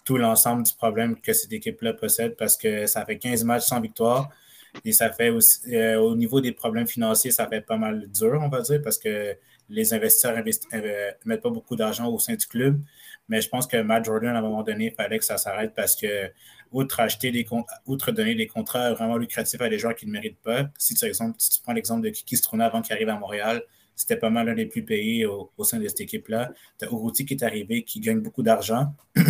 tout 0.04 0.18
l'ensemble 0.18 0.64
du 0.64 0.74
problème 0.74 1.18
que 1.18 1.32
cette 1.32 1.54
équipe-là 1.54 1.94
possède 1.94 2.36
parce 2.36 2.58
que 2.58 2.84
ça 2.84 3.06
fait 3.06 3.16
15 3.16 3.44
matchs 3.44 3.64
sans 3.64 3.80
victoire. 3.80 4.28
Et 4.84 4.92
ça 4.92 5.10
fait 5.10 5.30
aussi, 5.30 5.74
euh, 5.74 6.00
au 6.00 6.16
niveau 6.16 6.40
des 6.40 6.52
problèmes 6.52 6.86
financiers, 6.86 7.30
ça 7.30 7.46
fait 7.48 7.60
pas 7.60 7.76
mal 7.76 8.08
dur, 8.10 8.40
on 8.42 8.48
va 8.48 8.60
dire, 8.60 8.80
parce 8.82 8.98
que 8.98 9.36
les 9.68 9.94
investisseurs 9.94 10.36
ne 10.36 10.42
euh, 10.74 11.10
mettent 11.24 11.42
pas 11.42 11.50
beaucoup 11.50 11.76
d'argent 11.76 12.08
au 12.08 12.18
sein 12.18 12.34
du 12.34 12.46
club. 12.46 12.80
Mais 13.28 13.40
je 13.40 13.48
pense 13.48 13.66
que 13.66 13.76
Matt 13.78 14.04
Jordan, 14.04 14.36
à 14.36 14.38
un 14.38 14.42
moment 14.42 14.62
donné, 14.62 14.86
il 14.86 14.92
fallait 14.92 15.18
que 15.18 15.24
ça 15.24 15.36
s'arrête 15.36 15.72
parce 15.74 15.96
que, 15.96 16.30
outre 16.72 17.00
acheter 17.00 17.30
des 17.30 17.46
outre 17.86 18.12
donner 18.12 18.34
des 18.34 18.46
contrats 18.46 18.92
vraiment 18.92 19.16
lucratifs 19.16 19.60
à 19.60 19.68
des 19.68 19.78
joueurs 19.78 19.94
qui 19.94 20.06
ne 20.06 20.12
méritent 20.12 20.42
pas, 20.42 20.68
si 20.78 20.94
tu, 20.94 21.04
exemple, 21.04 21.38
tu 21.38 21.60
prends 21.62 21.72
l'exemple 21.72 22.02
de 22.02 22.10
Kiki 22.10 22.36
Struna 22.36 22.66
avant 22.66 22.82
qu'il 22.82 22.92
arrive 22.92 23.08
à 23.08 23.18
Montréal, 23.18 23.62
c'était 23.94 24.16
pas 24.16 24.30
mal 24.30 24.46
l'un 24.46 24.54
des 24.54 24.66
plus 24.66 24.84
payés 24.84 25.26
au, 25.26 25.50
sein 25.64 25.78
de 25.78 25.88
cette 25.88 26.02
équipe-là. 26.02 26.52
Tu 26.78 26.84
as 26.84 26.88
Uruti 26.88 27.24
qui 27.24 27.34
est 27.34 27.42
arrivé, 27.42 27.82
qui 27.82 28.00
gagne 28.00 28.20
beaucoup 28.20 28.42
d'argent. 28.42 28.94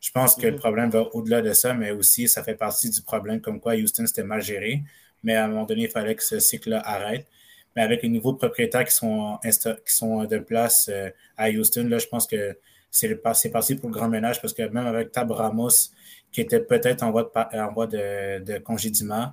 Je 0.00 0.10
pense 0.10 0.34
que 0.34 0.46
le 0.46 0.52
mhm. 0.52 0.58
problème 0.58 0.90
va 0.90 1.02
au-delà 1.14 1.42
de 1.42 1.52
ça, 1.52 1.74
mais 1.74 1.90
aussi 1.90 2.28
ça 2.28 2.42
fait 2.42 2.54
partie 2.54 2.90
du 2.90 3.02
problème 3.02 3.40
comme 3.40 3.60
quoi 3.60 3.74
Houston 3.74 4.06
c'était 4.06 4.24
mal 4.24 4.42
géré. 4.42 4.82
Mais 5.22 5.34
à 5.34 5.44
un 5.44 5.48
moment 5.48 5.64
donné, 5.64 5.84
il 5.84 5.90
fallait 5.90 6.14
que 6.14 6.22
ce 6.22 6.38
cycle-là 6.38 6.80
arrête. 6.84 7.26
Mais 7.74 7.82
avec 7.82 8.02
les 8.02 8.08
nouveaux 8.08 8.34
propriétaires 8.34 8.84
qui 8.84 8.94
sont, 8.94 9.38
qui 9.42 9.94
sont 9.94 10.24
de 10.24 10.38
place 10.38 10.88
euh, 10.92 11.10
à 11.36 11.50
Houston, 11.50 11.86
là, 11.88 11.98
je 11.98 12.06
pense 12.06 12.26
que 12.26 12.56
c'est 12.90 13.50
parti 13.50 13.74
pour 13.74 13.90
le 13.90 13.94
grand 13.94 14.08
ménage 14.08 14.40
parce 14.40 14.54
que 14.54 14.62
même 14.62 14.86
avec 14.86 15.12
Tab 15.12 15.30
Ramos, 15.30 15.90
qui 16.32 16.40
était 16.40 16.60
peut-être 16.60 17.02
en 17.02 17.10
voie, 17.10 17.24
de, 17.24 17.58
en 17.58 17.72
voie 17.72 17.86
de, 17.86 18.42
de, 18.42 18.58
congédiement, 18.58 19.32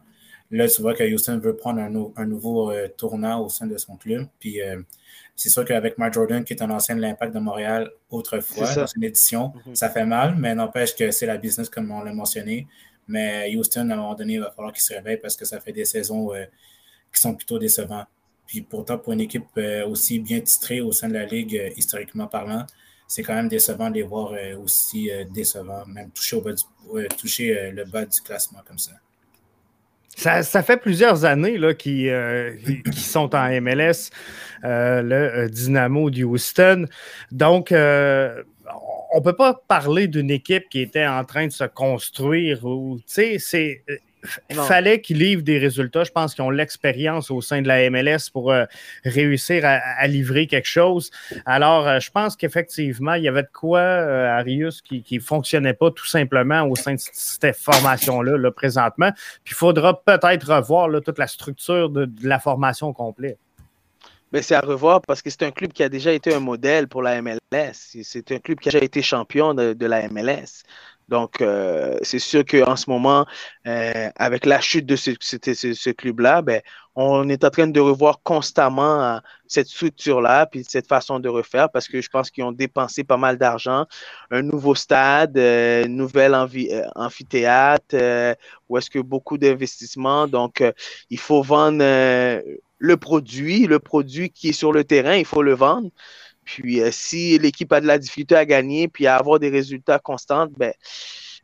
là, 0.53 0.67
tu 0.67 0.81
vois 0.81 0.93
que 0.93 1.03
Houston 1.03 1.39
veut 1.39 1.55
prendre 1.55 1.81
un, 1.81 2.25
nouveau 2.25 2.71
euh, 2.71 2.87
tournant 2.95 3.43
au 3.43 3.49
sein 3.49 3.65
de 3.65 3.77
son 3.77 3.95
club. 3.97 4.27
Puis 4.39 4.61
euh, 4.61 4.81
c'est 5.35 5.49
sûr 5.49 5.65
qu'avec 5.65 5.97
Mark 5.97 6.13
Jordan, 6.13 6.43
qui 6.43 6.53
est 6.53 6.61
un 6.61 6.69
ancien 6.69 6.95
de 6.95 7.01
l'Impact 7.01 7.33
de 7.33 7.39
Montréal 7.39 7.89
autrefois, 8.11 8.73
dans 8.73 8.85
une 8.85 9.03
édition, 9.03 9.51
mhm. 9.65 9.75
ça 9.75 9.89
fait 9.89 10.05
mal, 10.05 10.35
mais 10.37 10.53
n'empêche 10.53 10.95
que 10.95 11.09
c'est 11.11 11.25
la 11.25 11.37
business 11.37 11.69
comme 11.69 11.89
on 11.91 12.03
l'a 12.03 12.13
mentionné. 12.13 12.67
Mais 13.07 13.53
Houston, 13.55 13.89
à 13.89 13.93
un 13.93 13.97
moment 13.97 14.13
donné, 14.13 14.35
il 14.35 14.41
va 14.41 14.51
falloir 14.51 14.71
qu'il 14.71 14.83
se 14.83 14.93
réveille 14.93 15.17
parce 15.17 15.35
que 15.35 15.43
ça 15.43 15.59
fait 15.59 15.73
des 15.73 15.85
saisons 15.85 16.33
euh, 16.33 16.45
qui 17.11 17.19
sont 17.19 17.33
plutôt 17.33 17.57
décevantes. 17.57 18.07
Puis 18.45 18.61
pourtant, 18.61 18.99
pour 18.99 19.13
une 19.13 19.21
équipe 19.21 19.57
aussi 19.87 20.19
bien 20.19 20.39
titrée 20.41 20.81
au 20.81 20.91
sein 20.91 21.07
de 21.07 21.13
la 21.13 21.25
Ligue, 21.25 21.73
historiquement 21.77 22.27
parlant, 22.27 22.65
c'est 23.07 23.23
quand 23.23 23.33
même 23.33 23.47
décevant 23.47 23.89
de 23.89 23.95
les 23.95 24.03
voir 24.03 24.33
aussi 24.61 25.09
décevants, 25.31 25.85
même 25.87 26.11
toucher, 26.11 26.39
toucher 27.17 27.71
le 27.71 27.85
bas 27.85 28.05
du 28.05 28.21
classement 28.21 28.59
comme 28.67 28.77
ça. 28.77 28.91
Ça, 30.15 30.63
fait 30.63 30.77
plusieurs 30.77 31.25
années 31.25 31.59
qu'ils 31.77 32.09
euh, 32.09 32.55
sont 32.95 33.33
en 33.35 33.61
MLS, 33.61 34.09
euh, 34.63 35.01
le 35.01 35.15
euh, 35.15 35.47
Dynamo 35.49 36.09
de 36.09 36.23
Houston. 36.23 36.85
Donc, 37.31 37.69
on 37.71 37.75
ne 37.75 39.23
peut 39.23 39.35
pas 39.35 39.61
parler 39.67 40.07
d'une 40.07 40.31
équipe 40.31 40.69
qui 40.69 40.81
était 40.81 41.05
en 41.05 41.23
train 41.25 41.47
de 41.47 41.51
se 41.51 41.63
construire. 41.63 42.61
C'est 43.05 43.83
il 44.49 44.55
fallait 44.55 45.01
qu'ils 45.01 45.17
livrent 45.17 45.43
des 45.43 45.57
résultats. 45.57 46.03
Je 46.03 46.11
pense 46.11 46.33
qu'ils 46.33 46.43
ont 46.43 46.49
l'expérience 46.49 47.31
au 47.31 47.41
sein 47.41 47.61
de 47.61 47.67
la 47.67 47.89
MLS 47.89 48.29
pour 48.31 48.51
euh, 48.51 48.65
réussir 49.03 49.63
à, 49.65 50.07
livrer 50.07 50.47
quelque 50.47 50.67
chose. 50.67 51.11
Alors, 51.45 51.87
euh, 51.87 51.99
je 51.99 52.11
pense 52.11 52.35
qu'effectivement, 52.35 53.13
il 53.13 53.23
y 53.23 53.27
avait 53.27 53.43
de 53.43 53.49
quoi, 53.53 53.79
euh, 53.79 54.37
Arius, 54.37 54.81
qui 54.81 55.05
ne 55.11 55.19
fonctionnait 55.19 55.73
pas 55.73 55.91
tout 55.91 56.05
simplement 56.05 56.63
au 56.63 56.75
sein 56.75 56.93
de 56.93 56.99
cette 56.99 57.55
formation-là, 57.55 58.37
là, 58.37 58.51
présentement. 58.51 59.11
Puis 59.43 59.53
il 59.53 59.57
faudra 59.57 60.01
peut-être 60.03 60.53
revoir 60.55 60.89
toute 61.03 61.19
la 61.19 61.27
structure 61.27 61.89
de, 61.89 62.09
la 62.21 62.39
formation 62.39 62.93
complète. 62.93 63.37
Mais 64.31 64.41
c'est 64.41 64.55
à 64.55 64.61
revoir 64.61 65.01
parce 65.01 65.21
que 65.21 65.29
c'est 65.29 65.43
un 65.43 65.51
club 65.51 65.73
qui 65.73 65.83
a 65.83 65.89
déjà 65.89 66.11
été 66.11 66.33
un 66.33 66.39
modèle 66.39 66.87
pour 66.87 67.03
la 67.03 67.21
MLS. 67.21 67.95
C'est 68.01 68.31
un 68.31 68.39
club 68.39 68.59
qui 68.59 68.69
a 68.69 68.71
déjà 68.71 68.83
été 68.83 69.03
champion 69.03 69.53
de 69.53 69.85
la 69.85 70.07
MLS. 70.09 70.63
Donc, 71.09 71.41
euh, 71.41 71.97
c'est 72.01 72.19
sûr 72.19 72.45
qu'en 72.45 72.75
ce 72.75 72.89
moment, 72.89 73.25
euh, 73.67 74.09
avec 74.15 74.45
la 74.45 74.61
chute 74.61 74.85
de 74.85 74.95
ce, 74.95 75.89
club-là, 75.91 76.41
ben, 76.41 76.61
on 76.95 77.27
est 77.29 77.43
en 77.43 77.49
train 77.49 77.67
de 77.67 77.79
revoir 77.79 78.21
constamment 78.23 79.03
euh, 79.03 79.17
cette 79.47 79.67
structure-là, 79.67 80.45
puis 80.45 80.63
cette 80.67 80.87
façon 80.87 81.19
de 81.19 81.29
refaire, 81.29 81.69
parce 81.69 81.87
que 81.87 82.01
je 82.01 82.09
pense 82.09 82.31
qu'ils 82.31 82.43
ont 82.43 82.51
dépensé 82.51 83.03
pas 83.03 83.17
mal 83.17 83.37
d'argent. 83.37 83.85
Un 84.31 84.41
nouveau 84.41 84.75
stade, 84.75 85.37
une 85.37 85.95
nouvelle 85.95 86.35
amphithéâtre, 86.95 87.95
où 88.69 88.77
est-ce 88.77 88.89
que 88.89 88.99
beaucoup 88.99 89.37
d'investissements. 89.37 90.27
Donc, 90.27 90.63
il 91.09 91.19
faut 91.19 91.41
vendre 91.41 91.83
le 92.83 92.97
produit, 92.97 93.65
le 93.65 93.79
produit 93.79 94.29
qui 94.29 94.49
est 94.49 94.53
sur 94.53 94.73
le 94.73 94.83
terrain, 94.83 95.15
il 95.15 95.25
faut 95.25 95.41
le 95.41 95.53
vendre. 95.53 95.89
Puis 96.43 96.81
euh, 96.81 96.89
si 96.91 97.37
l'équipe 97.39 97.71
a 97.73 97.81
de 97.81 97.87
la 97.87 97.97
difficulté 97.97 98.35
à 98.35 98.45
gagner 98.45 98.87
puis 98.87 99.07
à 99.07 99.17
avoir 99.17 99.39
des 99.39 99.49
résultats 99.49 99.99
constants, 99.99 100.47
ben, 100.57 100.73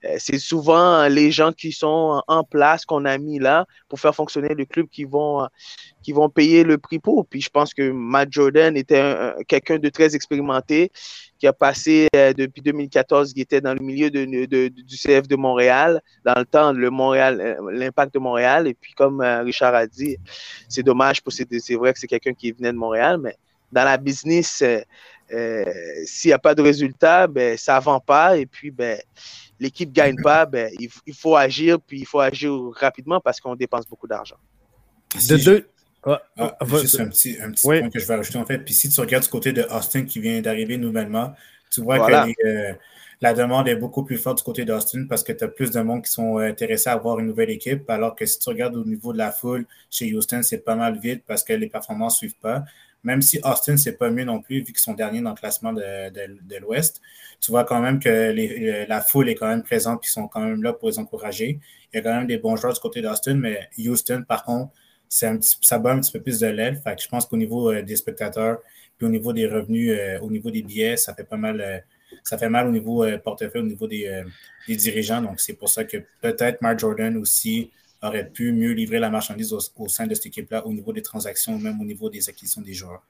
euh, 0.06 0.16
c'est 0.18 0.40
souvent 0.40 1.08
les 1.08 1.30
gens 1.32 1.52
qui 1.52 1.74
sont 1.74 2.22
en 2.28 2.44
place 2.44 2.86
qu'on 2.86 3.04
a 3.06 3.18
mis 3.18 3.38
là 3.38 3.66
pour 3.90 4.00
faire 4.00 4.16
fonctionner 4.16 4.54
le 4.56 4.66
club 4.66 4.88
qui 4.88 5.04
vont, 5.04 5.48
qui 6.04 6.14
vont 6.14 6.30
payer 6.30 6.64
le 6.64 6.78
prix 6.78 7.00
pour. 7.00 7.26
Puis 7.26 7.42
je 7.42 7.50
pense 7.50 7.74
que 7.74 7.92
Matt 7.92 8.30
Jordan 8.32 8.78
était 8.78 9.34
quelqu'un 9.48 9.78
de 9.78 9.90
très 9.90 10.16
expérimenté 10.16 10.92
qui 11.38 11.48
a 11.48 11.54
passé 11.54 12.08
euh, 12.16 12.34
depuis 12.34 12.62
2014, 12.62 13.34
qui 13.34 13.42
était 13.42 13.62
dans 13.62 13.74
le 13.74 13.80
milieu 13.80 14.10
du 14.10 14.98
CF 14.98 15.28
de 15.28 15.36
Montréal, 15.36 16.02
dans 16.26 16.36
le 16.38 16.46
temps, 16.46 16.74
le 16.74 16.90
Montréal, 16.90 17.58
l'impact 17.72 18.14
de 18.14 18.20
Montréal. 18.20 18.68
Et 18.68 18.74
puis 18.74 18.94
comme 18.94 19.22
Richard 19.22 19.76
a 19.76 19.88
dit, 19.88 20.18
c'est 20.68 20.84
dommage, 20.84 21.22
c'est 21.28 21.76
vrai 21.76 21.94
que 21.94 22.00
c'est 22.00 22.08
quelqu'un 22.08 22.34
qui 22.34 22.52
venait 22.52 22.72
de 22.72 22.78
Montréal, 22.78 23.20
mais 23.22 23.36
dans 23.72 23.84
la 23.84 23.98
business, 23.98 24.62
euh, 24.62 24.82
euh, 25.32 25.64
s'il 26.06 26.30
n'y 26.30 26.34
a 26.34 26.40
pas 26.40 26.56
de 26.56 26.62
résultat, 26.62 27.28
ben, 27.28 27.58
ça 27.58 27.78
ne 27.78 27.84
vend 27.84 28.00
pas 28.00 28.38
et 28.38 28.46
puis 28.46 28.72
ben, 28.72 29.00
l'équipe 29.60 29.90
ne 29.90 29.94
gagne 29.94 30.16
pas, 30.22 30.46
ben, 30.46 30.72
il, 30.80 31.14
faut 31.14 31.36
agir, 31.36 31.80
puis 31.80 32.00
il 32.00 32.06
faut 32.06 32.20
agir 32.20 32.54
rapidement 32.76 33.20
parce 33.20 33.40
qu'on 33.40 33.56
dépense 33.56 33.88
beaucoup 33.88 34.08
d'argent. 34.08 34.38
De 35.28 35.38
deux. 35.38 35.70
Ah, 36.04 36.22
ah, 36.38 36.58
juste 36.66 37.00
un 37.00 37.10
petit, 37.10 37.38
un 37.42 37.52
petit 37.52 37.64
point 37.64 37.90
que 37.90 38.00
je 38.00 38.06
vais 38.06 38.16
rajouter 38.16 38.38
en 38.38 38.46
fait. 38.46 38.60
Puis 38.60 38.74
si 38.74 38.90
tu 38.90 39.00
regardes 39.02 39.24
du 39.24 39.30
côté 39.30 39.52
de 39.52 39.64
Austin 39.64 40.06
qui 40.06 40.20
vient 40.20 40.42
d'arriver 40.42 40.78
nouvellement, 40.78 41.34
tu 41.70 41.82
vois 41.82 42.00
que 42.00 42.28
les, 42.28 42.36
euh, 42.46 42.74
la 43.22 43.34
demande 43.34 43.68
est 43.68 43.76
beaucoup 43.76 44.04
plus 44.04 44.18
forte 44.18 44.38
du 44.38 44.44
côté 44.44 44.64
d'Austin 44.64 45.06
parce 45.08 45.24
que 45.24 45.34
tu 45.34 45.44
as 45.44 45.50
plus 45.50 45.72
de 45.72 45.82
monde 45.82 46.04
qui 46.04 46.12
sont 46.12 46.38
intéressés 46.38 46.90
à 46.90 46.94
avoir 46.94 47.20
une 47.20 47.28
nouvelle 47.28 47.50
équipe, 47.50 47.90
alors 47.90 48.16
que 48.16 48.26
si 48.26 48.40
tu 48.40 48.50
regardes 48.50 48.78
au 48.78 48.86
niveau 48.86 49.12
de 49.12 49.18
la 49.18 49.32
foule 49.32 49.66
chez 49.90 50.14
Houston, 50.14 50.42
c'est 50.42 50.64
pas 50.64 50.76
mal 50.76 50.98
vite 50.98 51.24
parce 51.28 51.44
que 51.44 51.54
les 51.54 51.68
performances 51.68 52.16
ne 52.16 52.30
suivent 52.30 52.40
pas. 52.40 52.64
Même 53.04 53.22
si 53.22 53.40
Austin, 53.44 53.78
c'est 53.78 53.98
pas 53.98 54.10
mieux 54.10 54.26
non 54.26 54.42
plus, 54.42 54.58
vu 54.58 54.66
qu'ils 54.66 54.78
sont 54.78 54.94
derniers 54.94 55.22
dans 55.22 55.30
le 55.30 55.36
classement 55.36 55.72
de, 55.72 56.60
l'Ouest, 56.60 57.02
tu 57.40 57.52
vois 57.52 57.64
quand 57.64 57.80
même 57.80 58.00
que 58.00 58.86
la 58.88 59.02
foule 59.02 59.30
est 59.30 59.36
quand 59.36 59.48
même 59.48 59.64
présente, 59.64 60.04
et 60.04 60.08
sont 60.08 60.28
quand 60.28 60.42
même 60.42 60.62
là 60.62 60.74
pour 60.74 60.90
les 60.90 61.00
encourager. 61.00 61.60
Il 61.94 61.98
y 61.98 62.00
a 62.00 62.02
quand 62.04 62.14
même 62.14 62.28
des 62.28 62.38
bons 62.38 62.56
joueurs 62.56 62.74
du 62.74 62.80
côté 62.80 63.02
d'Austin, 63.02 63.36
mais 63.36 63.70
Houston, 63.78 64.24
par 64.28 64.44
contre, 64.44 64.74
ça 65.10 65.80
bat 65.80 65.92
un 65.92 66.00
petit 66.00 66.12
peu 66.12 66.22
plus 66.22 66.40
de 66.40 66.48
l'aile. 66.48 66.82
Je 67.00 67.08
pense 67.08 67.26
qu'au 67.26 67.38
niveau 67.38 67.72
euh, 67.72 67.82
des 67.82 67.96
spectateurs, 67.96 68.60
puis 68.98 69.08
au 69.08 69.10
niveau 69.10 69.34
des 69.34 69.48
revenus, 69.48 69.92
euh, 69.98 70.20
au 70.20 70.30
niveau 70.30 70.52
des 70.52 70.62
billets, 70.62 70.98
ça 70.98 71.14
fait 71.14 71.24
pas 71.24 71.38
mal. 71.38 71.62
Euh, 71.62 71.80
ça 72.24 72.38
fait 72.38 72.50
mal 72.50 72.68
au 72.68 72.72
niveau 72.72 73.06
portefeuille, 73.24 73.62
au 73.62 73.66
niveau 73.66 73.88
des, 73.88 74.24
dirigeants. 74.68 75.22
Donc, 75.22 75.40
c'est 75.40 75.54
pour 75.54 75.70
ça 75.70 75.84
que 75.84 75.98
peut-être 76.22 76.60
Mark 76.62 76.80
Jordan 76.80 77.16
aussi 77.18 77.72
aurait 78.02 78.30
pu 78.30 78.52
mieux 78.52 78.72
livrer 78.72 79.00
la 79.00 79.10
marchandise 79.10 79.54
au, 79.54 79.88
sein 79.88 80.08
de 80.08 80.16
cette 80.16 80.28
équipe-là 80.28 80.66
au 80.66 80.72
niveau 80.72 80.94
des 80.94 81.02
transactions, 81.02 81.58
même 81.60 81.80
au 81.82 81.84
niveau 81.84 82.10
des 82.10 82.30
acquisitions 82.30 82.62
des 82.62 82.74
joueurs. 82.74 83.04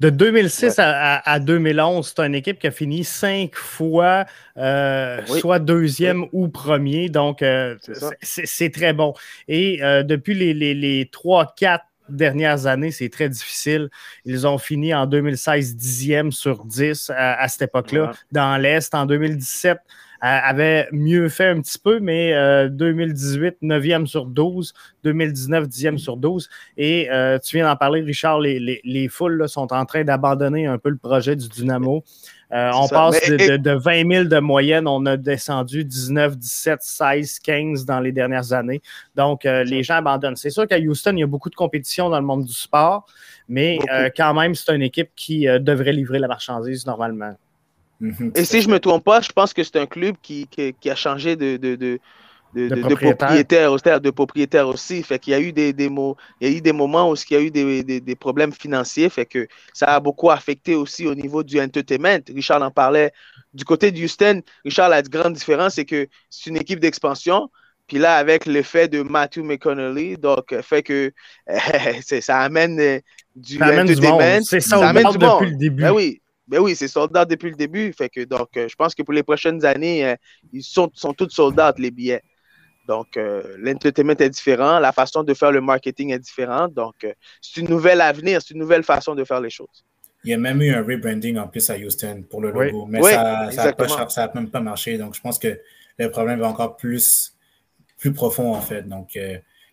De 0.00 0.10
2006 0.10 0.74
à, 0.78 1.38
2011, 1.40 2.14
c'est 2.14 2.26
une 2.26 2.34
équipe 2.34 2.58
qui 2.58 2.66
a 2.66 2.70
fini 2.70 3.04
cinq 3.04 3.54
fois, 3.54 4.26
euh, 4.56 5.24
soit 5.26 5.58
deuxième 5.58 6.26
ou 6.32 6.48
premier. 6.48 7.08
Donc, 7.08 7.42
euh, 7.42 7.76
c'est 8.22 8.72
très 8.72 8.92
bon. 8.92 9.14
Et 9.48 9.82
euh, 9.82 10.02
depuis 10.02 10.34
les 10.34 11.08
trois, 11.10 11.54
quatre 11.56 11.86
dernières 12.08 12.66
années, 12.66 12.90
c'est 12.90 13.08
très 13.08 13.28
difficile. 13.28 13.88
Ils 14.24 14.46
ont 14.46 14.58
fini 14.58 14.94
en 14.94 15.06
2016 15.06 15.76
dixième 15.76 16.32
sur 16.32 16.64
10 16.64 17.10
à, 17.14 17.48
cette 17.48 17.62
époque-là 17.62 18.12
dans 18.32 18.56
l'Est. 18.56 18.94
En 18.94 19.06
2017, 19.06 19.78
avait 20.20 20.88
mieux 20.92 21.28
fait 21.28 21.48
un 21.48 21.60
petit 21.60 21.78
peu, 21.78 22.00
mais 22.00 22.32
2018, 22.70 23.56
9e 23.62 24.06
sur 24.06 24.26
12, 24.26 24.72
2019, 25.04 25.68
10e 25.68 25.98
sur 25.98 26.16
12. 26.16 26.48
Et 26.76 27.10
euh, 27.10 27.38
tu 27.38 27.56
viens 27.56 27.66
d'en 27.66 27.76
parler, 27.76 28.00
Richard, 28.00 28.40
les, 28.40 29.08
foules 29.08 29.48
sont 29.48 29.72
en 29.72 29.84
train 29.84 30.04
d'abandonner 30.04 30.66
un 30.66 30.78
peu 30.78 30.88
le 30.88 30.96
projet 30.96 31.36
du 31.36 31.48
Dynamo. 31.48 32.02
Euh, 32.52 32.70
on 32.74 32.88
passe 32.88 33.28
de, 33.28 33.70
20 33.70 34.10
000 34.10 34.24
de 34.24 34.38
moyenne, 34.38 34.86
on 34.86 35.04
a 35.06 35.16
descendu 35.16 35.84
19, 35.84 36.36
17, 36.36 36.78
16, 36.82 37.38
15 37.40 37.84
dans 37.84 38.00
les 38.00 38.12
dernières 38.12 38.52
années. 38.52 38.80
Donc, 39.16 39.44
euh, 39.44 39.64
les 39.64 39.82
gens 39.82 39.96
abandonnent. 39.96 40.36
C'est 40.36 40.50
sûr 40.50 40.66
qu'à 40.66 40.78
Houston, 40.78 41.12
il 41.16 41.20
y 41.20 41.22
a 41.22 41.26
beaucoup 41.26 41.50
de 41.50 41.54
compétition 41.54 42.10
dans 42.10 42.20
le 42.20 42.26
monde 42.26 42.44
du 42.44 42.52
sport, 42.52 43.06
mais 43.48 43.78
quand 44.16 44.34
même, 44.34 44.54
c'est 44.54 44.74
une 44.74 44.82
équipe 44.82 45.10
qui 45.16 45.46
devrait 45.60 45.92
livrer 45.92 46.18
la 46.18 46.28
marchandise 46.28 46.86
normalement. 46.86 47.34
Mhm, 48.04 48.32
Et 48.34 48.44
si 48.44 48.60
je 48.60 48.68
ne 48.68 48.74
me 48.74 48.80
trompe 48.80 49.02
pas, 49.02 49.22
je 49.22 49.32
pense 49.32 49.54
que 49.54 49.62
c'est 49.64 49.76
un 49.76 49.86
club 49.86 50.16
qui, 50.20 50.46
a 50.86 50.94
changé 50.94 51.36
de, 51.36 51.56
de, 51.56 51.74
de, 51.74 51.98
de, 52.54 52.94
propriétaire. 52.94 54.00
de 54.00 54.10
propriétaire 54.10 54.68
aussi. 54.68 55.02
Fait 55.02 55.18
qu'il 55.18 55.32
y 55.32 55.34
a 55.34 55.40
eu 55.40 55.52
des, 55.52 55.72
des, 55.72 55.86
il 56.40 56.48
y 56.48 56.54
a 56.54 56.56
eu 56.58 56.60
des 56.60 56.72
moments 56.72 57.10
où 57.10 57.14
il 57.14 57.34
y 57.34 57.36
a 57.36 57.40
eu 57.40 57.50
des, 57.50 57.82
des, 57.82 58.14
problèmes 58.14 58.52
financiers. 58.52 59.08
Fait 59.08 59.24
que 59.24 59.48
ça 59.72 59.86
a 59.86 60.00
beaucoup 60.00 60.30
affecté 60.30 60.74
aussi 60.74 61.06
au 61.06 61.14
niveau 61.14 61.42
du 61.42 61.58
entertainment. 61.58 62.20
Richard 62.34 62.62
en 62.62 62.70
parlait. 62.70 63.10
Du 63.54 63.64
côté 63.64 63.90
de 63.90 64.02
Houston, 64.02 64.42
Richard, 64.64 64.90
la 64.90 65.00
grande 65.00 65.32
différence, 65.32 65.74
c'est 65.76 65.86
que 65.86 66.06
c'est 66.28 66.50
une 66.50 66.58
équipe 66.58 66.80
d'expansion. 66.80 67.48
Puis 67.86 67.98
là, 67.98 68.16
avec 68.16 68.44
l'effet 68.44 68.86
de 68.88 69.02
Matthew 69.02 69.38
McConnelly, 69.44 70.16
donc 70.18 70.54
fait 70.60 70.82
que 70.82 71.12
ça 72.20 72.40
amène 72.40 72.78
euh, 72.80 72.98
du 73.34 73.62
entertainment. 73.62 74.42
C'est 74.42 74.60
ça, 74.60 74.78
ça 74.78 74.88
amène 74.88 75.08
du 75.10 75.18
depuis 75.18 75.50
le 75.50 75.56
début. 75.56 75.82
Ben 75.82 75.92
oui, 75.92 76.20
ben 76.46 76.60
oui, 76.60 76.76
c'est 76.76 76.88
soldats 76.88 77.24
depuis 77.24 77.50
le 77.50 77.56
début. 77.56 77.92
Fait 77.92 78.08
que, 78.08 78.24
donc, 78.24 78.48
euh, 78.56 78.68
je 78.68 78.74
pense 78.74 78.94
que 78.94 79.02
pour 79.02 79.14
les 79.14 79.22
prochaines 79.22 79.64
années, 79.64 80.06
euh, 80.06 80.14
ils 80.52 80.62
sont, 80.62 80.90
sont 80.94 81.12
tous 81.12 81.30
soldats, 81.30 81.74
les 81.78 81.90
billets. 81.90 82.22
Donc, 82.86 83.16
euh, 83.16 83.56
l'entertainment 83.58 84.16
est 84.18 84.28
différent, 84.28 84.78
la 84.78 84.92
façon 84.92 85.22
de 85.22 85.32
faire 85.32 85.50
le 85.50 85.62
marketing 85.62 86.12
est 86.12 86.18
différente. 86.18 86.74
Donc, 86.74 86.94
c'est 87.40 87.60
une 87.60 87.68
nouvelle 87.68 88.02
avenir, 88.02 88.42
c'est 88.42 88.52
une 88.52 88.60
nouvelle 88.60 88.82
façon 88.82 89.14
de 89.14 89.24
faire 89.24 89.40
les 89.40 89.48
choses. 89.48 89.84
Il 90.22 90.30
y 90.30 90.34
a 90.34 90.38
même 90.38 90.60
eu 90.60 90.70
un 90.70 90.82
rebranding 90.82 91.38
en 91.38 91.48
plus 91.48 91.68
à 91.70 91.76
Houston 91.76 92.24
pour 92.28 92.42
le 92.42 92.50
logo, 92.50 92.86
mais 92.86 93.02
ça 93.02 93.50
n'a 93.50 94.32
même 94.34 94.50
pas 94.50 94.60
marché. 94.60 94.98
Donc, 94.98 95.14
je 95.14 95.20
pense 95.20 95.38
que 95.38 95.58
le 95.98 96.10
problème 96.10 96.40
va 96.40 96.48
encore 96.48 96.76
plus, 96.76 97.34
plus 97.98 98.12
profond, 98.12 98.54
en 98.54 98.60
fait. 98.60 98.86
Donc, 98.86 99.18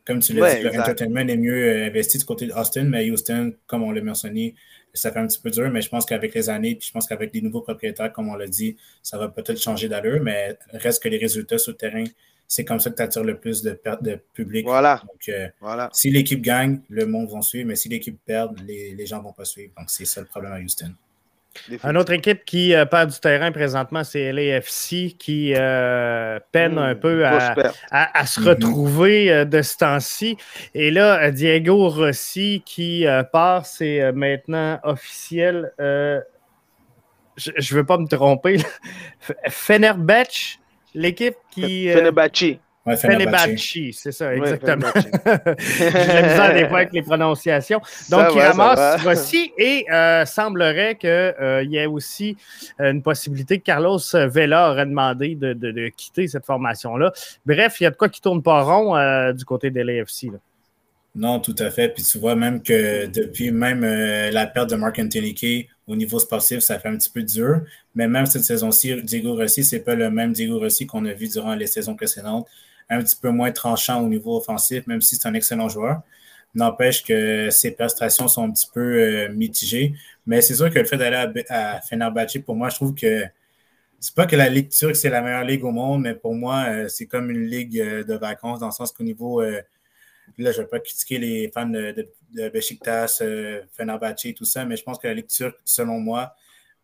comme 0.05 0.19
tu 0.19 0.33
l'as 0.33 0.55
dit, 0.55 0.63
l'entertainment 0.63 1.27
est 1.27 1.37
mieux 1.37 1.83
investi 1.83 2.17
du 2.17 2.25
côté 2.25 2.47
d'Austin, 2.47 2.83
mais 2.83 3.09
Houston, 3.09 3.53
comme 3.67 3.83
on 3.83 3.91
l'a 3.91 4.01
mentionné, 4.01 4.55
ça 4.93 5.11
fait 5.11 5.19
un 5.19 5.27
petit 5.27 5.39
peu 5.39 5.49
dur, 5.49 5.69
mais 5.69 5.81
je 5.81 5.89
pense 5.89 6.05
qu'avec 6.05 6.33
les 6.33 6.49
années, 6.49 6.75
puis 6.75 6.87
je 6.87 6.93
pense 6.93 7.07
qu'avec 7.07 7.33
les 7.33 7.41
nouveaux 7.41 7.61
propriétaires, 7.61 8.11
comme 8.11 8.29
on 8.29 8.35
l'a 8.35 8.47
dit, 8.47 8.77
ça 9.01 9.17
va 9.17 9.29
peut-être 9.29 9.61
changer 9.61 9.87
d'allure, 9.87 10.21
mais 10.21 10.57
reste 10.73 11.01
que 11.01 11.09
les 11.09 11.17
résultats 11.17 11.57
sur 11.57 11.71
le 11.71 11.77
terrain, 11.77 12.03
c'est 12.47 12.65
comme 12.65 12.81
ça 12.81 12.89
que 12.89 12.97
tu 12.97 13.01
attires 13.01 13.23
le 13.23 13.37
plus 13.37 13.61
de 13.61 13.71
pertes 13.71 14.03
de 14.03 14.19
public. 14.33 14.65
Voilà. 14.65 15.01
Donc, 15.07 15.29
euh, 15.29 15.47
voilà. 15.61 15.89
si 15.93 16.09
l'équipe 16.09 16.41
gagne, 16.41 16.81
le 16.89 17.05
monde 17.05 17.29
va 17.31 17.41
suivre, 17.41 17.67
mais 17.67 17.77
si 17.77 17.87
l'équipe 17.87 18.19
perd, 18.25 18.59
les, 18.67 18.93
les 18.93 19.05
gens 19.05 19.19
ne 19.19 19.23
vont 19.23 19.31
pas 19.31 19.45
suivre. 19.45 19.71
Donc, 19.77 19.89
c'est 19.89 20.03
ça 20.05 20.19
le 20.19 20.27
problème 20.27 20.51
à 20.51 20.59
Houston. 20.59 20.93
Une 21.83 21.97
autre 21.97 22.13
équipe 22.13 22.45
qui 22.45 22.73
euh, 22.73 22.85
perd 22.85 23.11
du 23.11 23.19
terrain 23.19 23.51
présentement, 23.51 24.03
c'est 24.03 24.31
LAFC 24.31 25.17
qui 25.17 25.53
euh, 25.55 26.39
peine 26.51 26.77
un 26.77 26.95
hmm, 26.95 26.99
peu 26.99 27.25
à, 27.25 28.25
se 28.25 28.39
retrouver 28.41 29.31
euh, 29.31 29.45
de 29.45 29.61
ce 29.61 29.77
temps-ci. 29.77 30.37
Et 30.73 30.91
là, 30.91 31.29
Diego 31.31 31.89
Rossi 31.89 32.63
qui 32.65 33.05
part, 33.31 33.65
c'est 33.65 34.11
maintenant 34.13 34.79
officiel. 34.83 35.73
je 35.77 36.21
ne 37.37 37.75
veux 37.75 37.85
pas 37.85 37.97
me 37.97 38.07
tromper. 38.07 38.57
Fenerbahce, 39.49 40.57
l'équipe 40.93 41.35
qui. 41.51 41.89
Fenerbahce. 41.89 42.59
Ouais, 42.83 42.95
c'est 42.95 44.11
ça, 44.11 44.35
exactement. 44.35 44.87
J'ai 44.95 45.91
la 45.91 46.21
misère 46.23 46.53
des 46.53 46.67
fois 46.67 46.77
avec 46.79 46.93
les 46.93 47.03
prononciations. 47.03 47.79
Donc, 48.09 48.29
il 48.33 48.41
ramasse 48.41 49.03
Rossi 49.03 49.51
et 49.55 49.85
euh, 49.91 50.25
semblerait 50.25 50.95
qu'il 50.95 51.09
euh, 51.09 51.63
y 51.63 51.77
ait 51.77 51.85
aussi 51.85 52.35
une 52.79 53.03
possibilité 53.03 53.59
que 53.59 53.63
Carlos 53.63 53.99
Vela 54.13 54.71
aurait 54.71 54.87
demandé 54.87 55.35
de, 55.35 55.89
quitter 55.89 56.27
cette 56.27 56.45
formation-là. 56.45 57.13
Bref, 57.45 57.79
il 57.79 57.83
y 57.83 57.87
a 57.87 57.91
de 57.91 57.95
quoi 57.95 58.09
qui 58.09 58.19
ne 58.19 58.23
tourne 58.23 58.41
pas 58.41 58.63
rond 58.63 58.95
euh, 58.95 59.31
du 59.31 59.45
côté 59.45 59.69
de 59.69 59.81
l'AFC. 59.81 60.31
Non, 61.13 61.39
tout 61.39 61.55
à 61.59 61.69
fait. 61.69 61.89
Puis 61.89 62.03
tu 62.03 62.17
vois 62.17 62.35
même 62.35 62.63
que 62.63 63.05
depuis 63.05 63.51
même 63.51 63.83
la 63.83 64.47
perte 64.47 64.71
de 64.71 64.75
Mark 64.75 64.97
Anthony 64.97 65.67
au 65.85 65.95
niveau 65.95 66.17
sportif, 66.17 66.59
ça 66.59 66.79
fait 66.79 66.87
un 66.87 66.97
petit 66.97 67.11
peu 67.11 67.21
dur. 67.21 67.61
Mais 67.93 68.07
même 68.07 68.25
cette 68.25 68.43
saison-ci, 68.43 69.03
Diego 69.03 69.35
Rossi, 69.35 69.63
ce 69.63 69.75
n'est 69.75 69.81
pas 69.83 69.93
le 69.93 70.09
même 70.09 70.33
Diego 70.33 70.57
Rossi 70.57 70.87
qu'on 70.87 71.05
a 71.05 71.13
vu 71.13 71.27
durant 71.27 71.53
les 71.53 71.67
saisons 71.67 71.95
précédentes 71.95 72.47
un 72.91 73.01
petit 73.01 73.15
peu 73.15 73.29
moins 73.29 73.51
tranchant 73.51 74.03
au 74.03 74.07
niveau 74.07 74.37
offensif, 74.37 74.85
même 74.85 75.01
si 75.01 75.15
c'est 75.15 75.27
un 75.27 75.33
excellent 75.33 75.69
joueur. 75.69 76.01
N'empêche 76.53 77.03
que 77.03 77.49
ses 77.49 77.71
prestations 77.71 78.27
sont 78.27 78.43
un 78.43 78.51
petit 78.51 78.69
peu 78.73 78.81
euh, 78.81 79.29
mitigées. 79.29 79.95
Mais 80.25 80.41
c'est 80.41 80.55
sûr 80.55 80.69
que 80.69 80.79
le 80.79 80.85
fait 80.85 80.97
d'aller 80.97 81.45
à, 81.49 81.81
Fenerbahce, 81.81 82.37
pour 82.45 82.55
moi, 82.55 82.69
je 82.69 82.75
trouve 82.75 82.93
que 82.93 83.23
c'est 83.99 84.15
pas 84.15 84.25
que 84.25 84.35
la 84.35 84.49
Ligue 84.49 84.69
turque, 84.69 84.95
c'est 84.95 85.09
la 85.09 85.21
meilleure 85.21 85.45
ligue 85.45 85.63
au 85.63 85.71
monde, 85.71 86.01
mais 86.01 86.15
pour 86.15 86.35
moi, 86.35 86.65
euh, 86.67 86.87
c'est 86.89 87.05
comme 87.05 87.31
une 87.31 87.45
ligue 87.45 87.79
euh, 87.79 88.03
de 88.03 88.15
vacances, 88.15 88.59
dans 88.59 88.67
le 88.67 88.71
sens 88.73 88.91
qu'au 88.91 89.03
niveau. 89.03 89.41
là, 89.41 89.61
je 90.37 90.41
ne 90.41 90.51
vais 90.51 90.65
pas 90.65 90.79
critiquer 90.79 91.19
les 91.19 91.49
fans 91.53 91.67
de, 91.67 91.91
de, 91.91 92.09
de 92.35 92.49
Besiktas, 92.49 93.23
Fenerbahce, 93.71 94.33
tout 94.35 94.45
ça, 94.45 94.65
mais 94.65 94.75
je 94.75 94.83
pense 94.83 94.99
que 94.99 95.07
la 95.07 95.13
Ligue 95.13 95.27
turque, 95.27 95.59
selon 95.63 95.99
moi, 95.99 96.35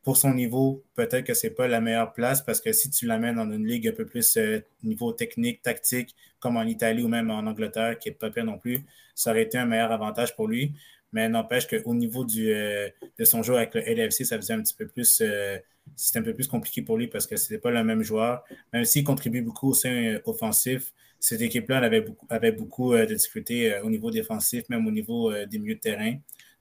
pour 0.08 0.16
son 0.16 0.34
niveau, 0.34 0.86
peut-être 0.96 1.26
que 1.26 1.34
ce 1.34 1.48
n'est 1.48 1.54
pas 1.54 1.68
la 1.68 1.82
meilleure 1.82 2.14
place 2.14 2.42
parce 2.42 2.62
que 2.62 2.72
si 2.72 2.90
tu 2.90 3.06
l'amènes 3.06 3.36
dans 3.36 3.52
une 3.52 3.68
ligue 3.68 3.90
un 3.90 3.92
peu 3.92 4.06
plus 4.06 4.38
euh, 4.38 4.62
niveau 4.82 5.12
technique, 5.12 5.62
tactique, 5.62 6.16
comme 6.40 6.56
en 6.56 6.64
Italie 6.64 7.04
ou 7.04 7.10
même 7.10 7.30
en 7.30 7.40
Angleterre, 7.40 8.00
qui 8.00 8.08
n'est 8.08 8.16
pas 8.16 8.30
pire 8.30 8.46
non 8.46 8.58
plus, 8.58 8.86
ça 9.16 9.32
aurait 9.32 9.42
été 9.42 9.58
un 9.58 9.66
meilleur 9.66 9.92
avantage 9.92 10.34
pour 10.34 10.48
lui. 10.48 10.72
Mais 11.12 11.28
n'empêche 11.28 11.68
qu'au 11.68 11.94
niveau 11.94 12.24
du, 12.24 12.54
euh, 12.54 12.88
de 13.20 13.26
son 13.26 13.44
jeu 13.44 13.58
avec 13.58 13.74
le 13.74 13.82
LFC, 13.82 14.24
ça 14.24 14.38
faisait 14.38 14.54
un 14.54 14.62
petit 14.62 14.76
peu 14.76 14.88
plus. 14.88 15.20
Euh, 15.20 15.58
c'était 15.98 16.20
un 16.20 16.24
peu 16.24 16.34
plus 16.34 16.48
compliqué 16.48 16.82
pour 16.82 16.98
lui 16.98 17.08
parce 17.08 17.28
que 17.28 17.36
ce 17.36 17.52
n'était 17.52 17.62
pas 17.62 17.72
le 17.72 17.84
même 17.84 18.02
joueur. 18.02 18.46
Même 18.72 18.86
s'il 18.86 19.04
contribue 19.04 19.42
beaucoup 19.42 19.72
au 19.72 19.74
sein 19.74 20.20
offensif, 20.24 20.94
cette 21.20 21.42
équipe-là 21.42 21.80
avait 21.80 22.06
avait 22.30 22.54
beaucoup 22.54 22.96
de 22.96 23.14
difficultés 23.14 23.78
au 23.82 23.90
niveau 23.90 24.10
défensif, 24.10 24.70
même 24.70 24.88
au 24.88 24.92
niveau 24.92 25.34
des 25.48 25.60
milieux 25.60 25.76
de 25.76 25.82
terrain. 25.82 26.16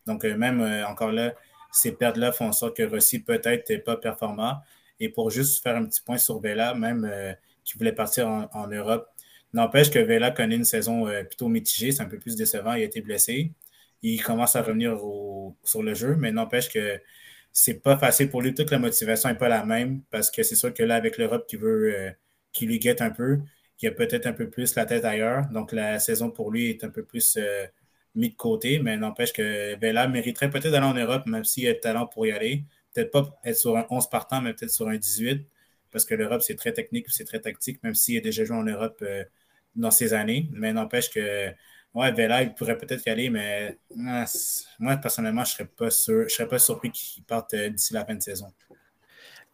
Donc, 0.05 0.25
même 0.25 0.61
encore 0.89 1.13
là, 1.13 1.33
ces 1.73 1.93
pertes-là 1.93 2.33
font 2.33 2.47
en 2.49 2.53
sorte 2.53 2.77
que 2.77 2.83
Rossi 2.83 3.21
peut-être 3.21 3.71
n'est 3.71 3.79
pas 3.79 3.97
performant. 3.97 4.59
Et 5.01 5.09
pour 5.09 5.31
juste 5.31 5.63
faire 5.63 5.77
un 5.77 5.85
petit 5.85 6.01
point 6.03 6.19
sur 6.19 6.41
Vela, 6.41 6.75
même 6.75 7.05
euh, 7.05 7.33
qui 7.65 7.77
voulait 7.77 7.93
partir 7.93 8.29
en, 8.29 8.67
Europe, 8.69 9.09
n'empêche 9.53 9.91
que 9.91 9.99
Vela 9.99 10.31
connaît 10.31 10.57
une 10.57 10.65
saison 10.65 11.07
euh, 11.07 11.25
plutôt 11.25 11.49
mitigée, 11.49 11.93
c'est 11.93 12.03
un 12.03 12.07
peu 12.07 12.19
plus 12.19 12.37
décevant, 12.37 12.75
il 12.75 12.83
a 12.83 12.85
été 12.85 13.01
blessé. 13.01 13.53
Il 14.03 14.23
commence 14.23 14.57
à 14.57 14.63
revenir 14.63 14.99
sur 15.65 15.83
le 15.83 15.95
jeu, 15.95 16.17
mais 16.17 16.33
n'empêche 16.33 16.69
que 16.69 17.01
c'est 17.53 17.83
pas 17.83 17.97
facile 17.99 18.31
pour 18.31 18.43
lui. 18.43 18.55
Toute 18.55 18.71
la 18.71 18.79
motivation 18.79 19.31
n'est 19.31 19.37
pas 19.37 19.49
la 19.49 19.65
même 19.65 20.03
parce 20.11 20.31
que 20.31 20.43
c'est 20.43 20.57
sûr 20.57 20.73
que 20.75 20.83
là, 20.83 20.97
avec 20.97 21.19
l'Europe 21.19 21.47
qui 21.49 21.57
veut, 21.57 21.95
euh, 21.95 22.11
qui 22.53 22.67
lui 22.67 22.79
guette 22.79 23.01
un 23.01 23.11
peu, 23.11 23.41
il 23.81 23.89
a 23.89 23.93
peut-être 23.93 24.27
un 24.27 24.33
peu 24.33 24.51
plus 24.51 24.75
la 24.75 24.87
tête 24.87 25.05
ailleurs. 25.05 25.47
Donc 25.49 25.73
la 25.73 25.99
saison 25.99 26.31
pour 26.31 26.51
lui 26.51 26.71
est 26.71 26.85
un 26.85 26.91
peu 26.91 27.03
plus 27.03 27.39
mis 28.17 28.31
de 28.31 28.37
côté, 28.37 28.79
mais 28.81 28.97
n'empêche 28.97 29.33
que 29.33 29.79
Vela 29.81 30.09
mériterait 30.09 30.51
peut-être 30.51 30.71
d'aller 30.71 30.87
en 30.87 30.95
Europe, 30.95 31.27
même 31.27 31.45
s'il 31.45 31.67
a 31.69 31.73
le 31.73 31.81
talent 31.81 32.07
pour 32.07 32.27
y 32.27 32.33
aller. 32.33 32.65
Peut-être 32.95 33.11
pas 33.13 33.39
être 33.45 33.57
sur 33.57 33.77
un 33.77 33.87
11 33.91 34.09
partant, 34.11 34.41
mais 34.43 34.55
peut-être 34.55 34.71
sur 34.73 34.89
un 34.89 34.97
18. 34.97 35.47
parce 35.91 36.05
que 36.05 36.15
l'Europe, 36.15 36.43
c'est 36.43 36.57
très 36.57 36.73
technique, 36.73 37.07
c'est 37.11 37.25
très 37.25 37.41
tactique, 37.41 37.83
même 37.83 37.95
s'il 37.95 38.19
a 38.19 38.21
déjà 38.21 38.45
joué 38.45 38.57
en 38.57 38.65
Europe 38.65 39.03
dans 39.75 39.91
ces 39.91 40.15
années. 40.15 40.49
Mais 40.53 40.73
n'empêche 40.73 41.11
que 41.11 41.53
Ouais, 41.95 42.13
Vela, 42.13 42.43
il 42.43 42.53
pourrait 42.53 42.77
peut-être 42.77 43.07
y 43.07 43.09
aller, 43.09 43.31
mais 43.31 43.79
moi, 43.91 44.97
personnellement, 44.99 45.45
je 45.45 45.53
ne 45.53 45.57
serais, 45.57 45.65
pas 45.65 45.91
sûr, 45.91 46.29
je 46.29 46.35
serais 46.35 46.47
pas 46.47 46.59
surpris 46.59 46.91
qu'il 46.93 47.25
parte 47.25 47.55
d'ici 47.55 47.95
la 47.95 48.05
fin 48.05 48.15
de 48.15 48.21
saison. 48.21 48.53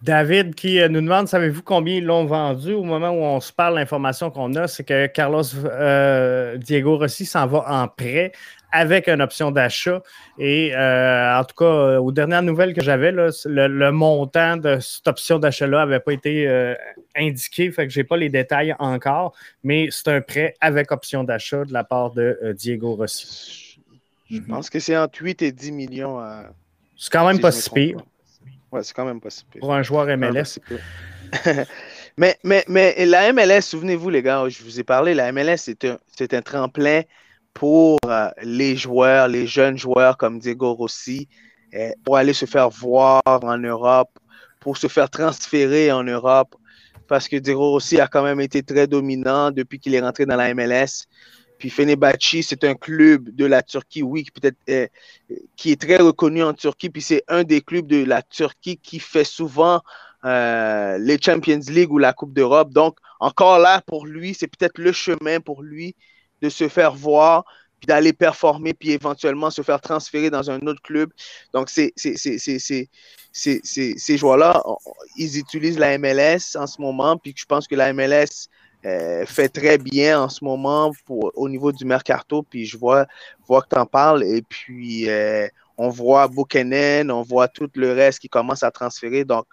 David 0.03 0.57
qui 0.57 0.81
euh, 0.81 0.89
nous 0.89 1.01
demande 1.01 1.29
savez-vous 1.29 1.63
combien 1.63 1.97
ils 1.97 2.05
l'ont 2.05 2.25
vendu 2.25 2.73
au 2.73 2.83
moment 2.83 3.11
où 3.11 3.23
on 3.23 3.41
se 3.41 3.53
parle? 3.53 3.77
L'information 3.77 4.33
qu'on 4.33 4.53
a 4.57 4.67
c'est 4.67 4.83
que 4.83 5.07
Carlos 5.07 5.45
euh, 5.65 6.57
Diego 6.57 6.99
Rossi 6.99 7.25
s'en 7.25 7.47
va 7.47 7.65
en 7.69 7.87
prêt 7.87 8.33
avec 8.73 9.09
une 9.09 9.23
option 9.23 9.53
d'achat. 9.53 10.03
Et 10.39 10.75
euh, 10.75 11.39
en 11.39 11.45
tout 11.45 11.55
cas 11.55 12.01
aux 12.01 12.11
dernières 12.11 12.43
nouvelles 12.43 12.75
que 12.75 12.83
j'avais 12.83 13.13
le, 13.13 13.91
montant 13.93 14.57
de 14.57 14.81
cette 14.81 15.07
option 15.07 15.39
d'achat 15.39 15.69
là 15.69 15.87
n'avait 15.87 16.01
pas 16.01 16.13
été 16.13 16.75
indiqué. 17.15 17.71
Fait 17.71 17.87
que 17.87 17.93
j'ai 17.93 18.05
pas 18.05 18.17
les 18.17 18.29
détails 18.29 18.75
encore 18.81 19.35
mais 19.63 19.87
c'est 19.93 20.09
un 20.09 20.21
prêt 20.21 20.55
avec 20.61 20.91
option 20.91 21.23
d'achat 21.23 21.65
de 21.65 21.73
la 21.73 21.85
part 21.85 22.11
de 22.11 22.55
Diego 22.57 22.97
Rossi. 22.97 23.79
Je 24.29 24.41
pense 24.41 24.69
que 24.69 24.81
c'est 24.81 24.97
entre 24.97 25.23
8 25.23 25.43
et 25.43 25.53
10 25.53 25.71
millions 25.71 26.19
c'est 26.97 27.13
quand 27.13 27.27
même 27.27 27.41
pas 27.41 27.53
si 27.53 27.71
pire 27.71 27.99
Ouais, 28.73 28.83
c'est 28.83 28.95
quand 28.95 29.05
même 29.05 29.21
possible. 29.21 29.51
Pour 29.61 29.75
un 29.75 29.83
joueur 29.83 30.07
MLS. 30.17 30.59
mais, 32.17 32.39
mais, 32.43 32.65
mais 32.69 33.05
la 33.05 33.33
MLS, 33.33 33.61
souvenez-vous, 33.61 34.09
les 34.09 34.23
gars, 34.23 34.49
je 34.49 34.63
vous 34.63 34.81
ai 34.81 34.83
parlé, 34.83 35.13
la 35.13 35.31
MLS, 35.31 35.59
c'est 35.59 35.85
un, 35.85 35.99
un, 36.19 36.43
tremplin 36.43 37.03
pour 37.53 37.99
euh, 38.07 38.31
les 38.43 38.77
joueurs, 38.77 39.29
les 39.29 39.47
jeunes 39.47 39.77
joueurs 39.77 40.17
comme 40.17 40.39
Diego 40.39 40.73
Rossi, 40.73 41.29
euh, 41.75 41.91
pour 42.03 42.17
aller 42.17 42.33
se 42.33 42.47
faire 42.47 42.71
voir 42.71 43.23
en 43.27 43.59
Europe, 43.59 44.19
pour 44.59 44.79
se 44.79 44.87
faire 44.87 45.11
transférer 45.11 45.93
en 45.93 46.05
Europe, 46.05 46.55
parce 47.09 47.29
que 47.29 47.37
Diego 47.37 47.73
Rossi 47.73 48.01
a 48.01 48.07
quand 48.07 48.23
même 48.23 48.41
été 48.41 48.63
très 48.63 48.87
dominant 48.87 49.51
depuis 49.51 49.79
qu'il 49.79 49.95
est 49.95 50.01
rentré 50.01 50.25
dans 50.25 50.37
la 50.37 50.55
MLS. 50.55 51.07
Puis 51.63 51.71
Fenerbahçe, 51.71 52.43
c'est 52.43 52.65
un 52.65 52.75
club 52.75 53.29
de 53.37 53.45
la 53.45 53.63
Turquie, 53.63 54.03
oui, 54.03 54.27
peut-être 54.35 54.57
euh, 54.69 54.89
qui 55.55 55.71
est 55.71 55.81
très 55.81 55.99
reconnu 55.99 56.43
en 56.43 56.55
Turquie. 56.55 56.91
Puis 56.91 57.03
c'est 57.03 57.23
un 57.29 57.45
des 57.45 57.61
clubs 57.61 57.87
de 57.87 58.03
la 58.03 58.21
Turquie 58.21 58.79
qui 58.79 58.99
fait 58.99 59.23
souvent 59.23 59.81
euh, 60.25 60.99
les 60.99 61.23
Champions 61.23 61.61
League 61.69 61.93
ou 61.93 61.99
la 61.99 62.13
Coupe 62.15 62.33
d'Europe. 62.33 62.73
Donc, 62.73 62.99
encore 63.21 63.61
là, 63.61 63.81
pour 63.81 64.07
lui, 64.07 64.35
c'est 64.35 64.49
peut-être 64.49 64.79
le 64.79 64.91
chemin 64.91 65.39
pour 65.39 65.63
lui 65.63 65.95
de 66.41 66.49
se 66.49 66.67
faire 66.67 66.97
voir, 66.97 67.45
puis 67.79 67.87
d'aller 67.87 68.13
performer, 68.13 68.75
puis 68.75 68.91
éventuellement 68.91 69.51
se 69.51 69.63
faire 69.63 69.81
transférer 69.81 70.31
dans 70.31 70.51
un 70.51 70.59
autre 70.67 70.83
club. 70.83 71.13
Donc, 71.55 71.71
c'est, 71.71 71.93
ces 71.95 72.89
joueurs-là, 74.17 74.65
ils 75.17 75.39
utilisent 75.39 75.79
la 75.79 75.97
MLS 75.97 76.57
en 76.57 76.67
ce 76.67 76.81
moment, 76.81 77.17
puis 77.19 77.33
je 77.37 77.45
pense 77.45 77.69
que 77.69 77.77
la 77.77 77.93
MLS 77.93 78.49
euh, 78.85 79.25
fait 79.27 79.49
très 79.49 79.79
bien 79.79 80.23
en 80.23 80.29
ce 80.29 80.45
moment 80.45 80.93
pour, 81.07 81.31
au 81.35 81.49
niveau 81.49 81.73
du 81.73 81.85
mercato. 81.85 82.43
Puis 82.43 82.67
je 82.67 82.77
vois, 82.77 83.07
vois 83.47 83.63
que 83.63 83.69
tu 83.75 83.79
en 83.79 83.87
parles. 83.87 84.25
Et 84.25 84.43
puis, 84.43 85.09
euh, 85.09 85.47
on 85.79 85.89
voit 85.89 86.29
Buchanan, 86.29 87.11
on 87.11 87.23
voit 87.23 87.49
tout 87.49 87.71
le 87.75 87.93
reste 87.93 88.19
qui 88.21 88.29
commence 88.29 88.63
à 88.63 88.71
transférer. 88.71 89.25
Donc, 89.25 89.47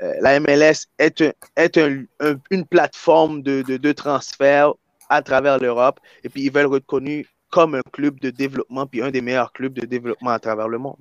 euh, 0.00 0.14
la 0.20 0.40
MLS 0.40 0.86
est, 0.98 1.22
est 1.56 1.76
une 2.50 2.66
plateforme 2.66 3.42
de, 3.42 3.62
de, 3.62 3.76
de, 3.76 3.92
transfert 3.92 4.72
à 5.08 5.22
travers 5.22 5.58
l'Europe. 5.58 6.00
Et 6.24 6.28
puis, 6.28 6.42
ils 6.42 6.52
veulent 6.52 6.66
être 6.66 6.72
reconnus 6.72 7.26
comme 7.50 7.74
un 7.74 7.82
club 7.92 8.20
de 8.20 8.30
développement, 8.30 8.86
puis 8.86 9.02
un 9.02 9.10
des 9.10 9.20
meilleurs 9.20 9.52
clubs 9.52 9.72
de 9.72 9.84
développement 9.84 10.30
à 10.30 10.38
travers 10.38 10.68
le 10.68 10.78
monde. 10.78 10.96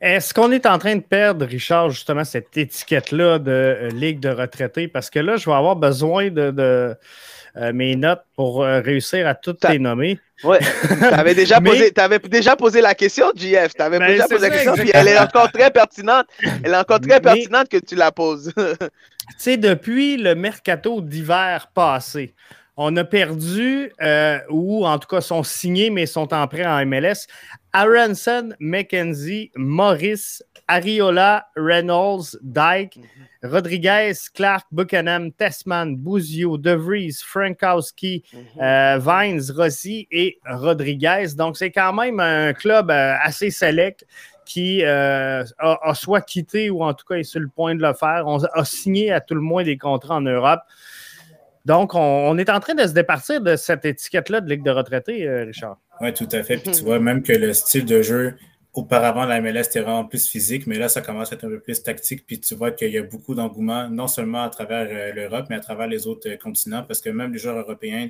Est-ce 0.00 0.34
qu'on 0.34 0.50
est 0.52 0.66
en 0.66 0.78
train 0.78 0.96
de 0.96 1.02
perdre, 1.02 1.46
Richard, 1.46 1.90
justement, 1.90 2.24
cette 2.24 2.56
étiquette-là 2.56 3.38
de 3.38 3.50
euh, 3.50 3.88
Ligue 3.90 4.20
de 4.20 4.28
retraités? 4.28 4.88
Parce 4.88 5.10
que 5.10 5.18
là, 5.18 5.36
je 5.36 5.48
vais 5.48 5.56
avoir 5.56 5.76
besoin 5.76 6.30
de, 6.30 6.96
euh, 7.56 7.72
mes 7.72 7.96
notes 7.96 8.22
pour 8.34 8.62
euh, 8.62 8.80
réussir 8.80 9.26
à 9.26 9.34
toutes 9.34 9.66
les 9.68 9.78
nommer. 9.78 10.18
Oui. 10.44 10.58
Tu 10.98 11.04
avais, 11.04 11.34
déjà 11.34 11.60
posé, 11.60 11.92
avais 11.96 12.18
déjà 12.18 12.54
posé 12.54 12.80
la 12.82 12.94
question, 12.94 13.32
JF. 13.34 13.74
Tu 13.74 13.82
avais 13.82 13.98
ben, 13.98 14.08
déjà 14.08 14.28
posé 14.28 14.48
la 14.48 14.50
question, 14.50 14.74
puis 14.74 14.90
elle 14.92 15.08
est 15.08 15.18
encore 15.18 15.50
très 15.50 15.70
pertinente. 15.70 16.26
Elle 16.62 16.72
est 16.72 16.76
encore 16.76 17.00
très 17.00 17.20
pertinente 17.20 17.68
que 17.68 17.78
tu 17.78 17.94
la 17.94 18.12
poses. 18.12 18.52
tu 18.78 18.86
sais, 19.38 19.56
depuis 19.56 20.18
le 20.18 20.34
mercato 20.34 21.00
d'hiver 21.00 21.68
passé, 21.74 22.34
on 22.76 22.96
a 22.96 23.04
perdu, 23.04 23.90
ou 24.50 24.86
en 24.86 24.98
tout 24.98 25.08
cas 25.08 25.20
sont 25.20 25.42
signés, 25.42 25.90
mais 25.90 26.06
sont 26.06 26.32
en 26.34 26.46
prêt 26.46 26.66
en 26.66 26.84
MLS, 26.84 27.26
Aronson, 27.72 28.54
McKenzie, 28.58 29.50
Morris, 29.54 30.40
Ariola, 30.66 31.46
Reynolds, 31.56 32.36
Dyke, 32.42 32.96
mhm. 32.96 33.50
Rodriguez, 33.50 34.14
Clark, 34.34 34.64
Buchanan, 34.72 35.30
Tessman, 35.30 35.96
Buzio, 35.96 36.56
DeVries, 36.56 37.22
Frankowski, 37.22 38.24
mhm. 38.32 38.62
euh, 38.62 38.98
Vines, 38.98 39.42
Rossi 39.54 40.08
et 40.10 40.38
Rodriguez. 40.46 41.34
Donc, 41.36 41.56
c'est 41.56 41.70
quand 41.70 41.92
même 41.92 42.18
un 42.18 42.52
club 42.52 42.90
euh, 42.90 43.14
assez 43.22 43.50
select 43.50 44.06
qui 44.46 44.82
euh, 44.84 45.44
a, 45.58 45.94
soit 45.94 46.22
quitté 46.22 46.70
ou 46.70 46.82
en 46.82 46.94
tout 46.94 47.04
cas 47.04 47.16
est 47.16 47.24
sur 47.24 47.40
le 47.40 47.48
point 47.48 47.74
de 47.74 47.82
le 47.82 47.92
faire. 47.94 48.24
On 48.26 48.42
a 48.42 48.64
signé 48.64 49.12
à 49.12 49.20
tout 49.20 49.34
le 49.34 49.40
moins 49.40 49.64
des 49.64 49.76
contrats 49.76 50.16
en 50.16 50.20
Europe. 50.20 50.60
Donc, 51.66 51.94
on, 51.94 52.38
est 52.38 52.48
en 52.48 52.60
train 52.60 52.74
de 52.74 52.86
se 52.86 52.92
départir 52.92 53.40
de 53.40 53.56
cette 53.56 53.84
étiquette-là 53.84 54.40
de 54.40 54.48
Ligue 54.48 54.62
de 54.62 54.70
retraités, 54.70 55.28
Richard. 55.28 55.78
Oui, 56.00 56.14
tout 56.14 56.28
à 56.30 56.42
fait. 56.44 56.58
Puis 56.58 56.70
tu 56.70 56.84
vois 56.84 57.00
même 57.00 57.24
que 57.24 57.32
le 57.32 57.52
style 57.52 57.84
de 57.84 58.02
jeu, 58.02 58.34
auparavant, 58.76 59.24
la 59.24 59.40
MLS 59.40 59.62
était 59.62 59.80
vraiment 59.80 60.04
plus 60.04 60.28
physique, 60.28 60.66
mais 60.66 60.78
là, 60.78 60.88
ça 60.88 61.00
commence 61.00 61.32
à 61.32 61.34
être 61.34 61.44
un 61.44 61.48
peu 61.48 61.60
plus 61.60 61.82
tactique. 61.82 62.24
Puis 62.26 62.40
tu 62.40 62.54
vois 62.54 62.70
qu'il 62.70 62.90
y 62.90 62.98
a 62.98 63.02
beaucoup 63.02 63.34
d'engouement, 63.34 63.88
non 63.88 64.06
seulement 64.06 64.42
à 64.42 64.50
travers 64.50 64.86
euh, 64.90 65.12
l'Europe, 65.12 65.46
mais 65.50 65.56
à 65.56 65.60
travers 65.60 65.86
les 65.86 66.06
autres 66.06 66.28
euh, 66.28 66.36
continents, 66.36 66.82
parce 66.82 67.00
que 67.00 67.08
même 67.10 67.32
les 67.32 67.38
joueurs 67.38 67.58
européens, 67.58 68.08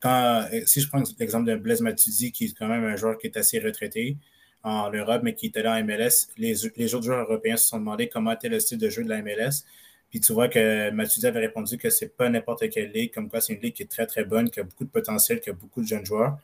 quand, 0.00 0.44
euh, 0.52 0.60
si 0.66 0.80
je 0.80 0.88
prends 0.88 1.02
l'exemple 1.20 1.48
de 1.48 1.56
Blaise 1.56 1.82
Matuidi, 1.82 2.32
qui 2.32 2.46
est 2.46 2.58
quand 2.58 2.68
même 2.68 2.84
un 2.84 2.96
joueur 2.96 3.18
qui 3.18 3.26
est 3.26 3.36
assez 3.36 3.58
retraité 3.60 4.16
en 4.62 4.90
Europe, 4.90 5.20
mais 5.22 5.34
qui 5.34 5.46
était 5.46 5.62
là 5.62 5.76
en 5.76 5.84
MLS, 5.84 6.28
les, 6.36 6.54
les 6.76 6.94
autres 6.94 7.04
joueurs 7.04 7.20
européens 7.20 7.56
se 7.56 7.68
sont 7.68 7.78
demandé 7.78 8.08
comment 8.08 8.32
était 8.32 8.48
le 8.48 8.60
style 8.60 8.78
de 8.78 8.88
jeu 8.88 9.04
de 9.04 9.08
la 9.08 9.22
MLS. 9.22 9.64
Puis 10.10 10.20
tu 10.20 10.32
vois 10.32 10.48
que 10.48 10.90
Matuidi 10.90 11.26
avait 11.26 11.40
répondu 11.40 11.76
que 11.76 11.90
c'est 11.90 12.16
pas 12.16 12.28
n'importe 12.28 12.68
quelle 12.70 12.90
ligue, 12.92 13.12
comme 13.12 13.28
quoi 13.28 13.40
c'est 13.40 13.54
une 13.54 13.60
ligue 13.60 13.74
qui 13.74 13.82
est 13.82 13.86
très, 13.86 14.06
très 14.06 14.24
bonne, 14.24 14.50
qui 14.50 14.60
a 14.60 14.62
beaucoup 14.62 14.84
de 14.84 14.90
potentiel, 14.90 15.40
qui 15.40 15.50
a 15.50 15.52
beaucoup 15.52 15.82
de 15.82 15.86
jeunes 15.86 16.06
joueurs. 16.06 16.38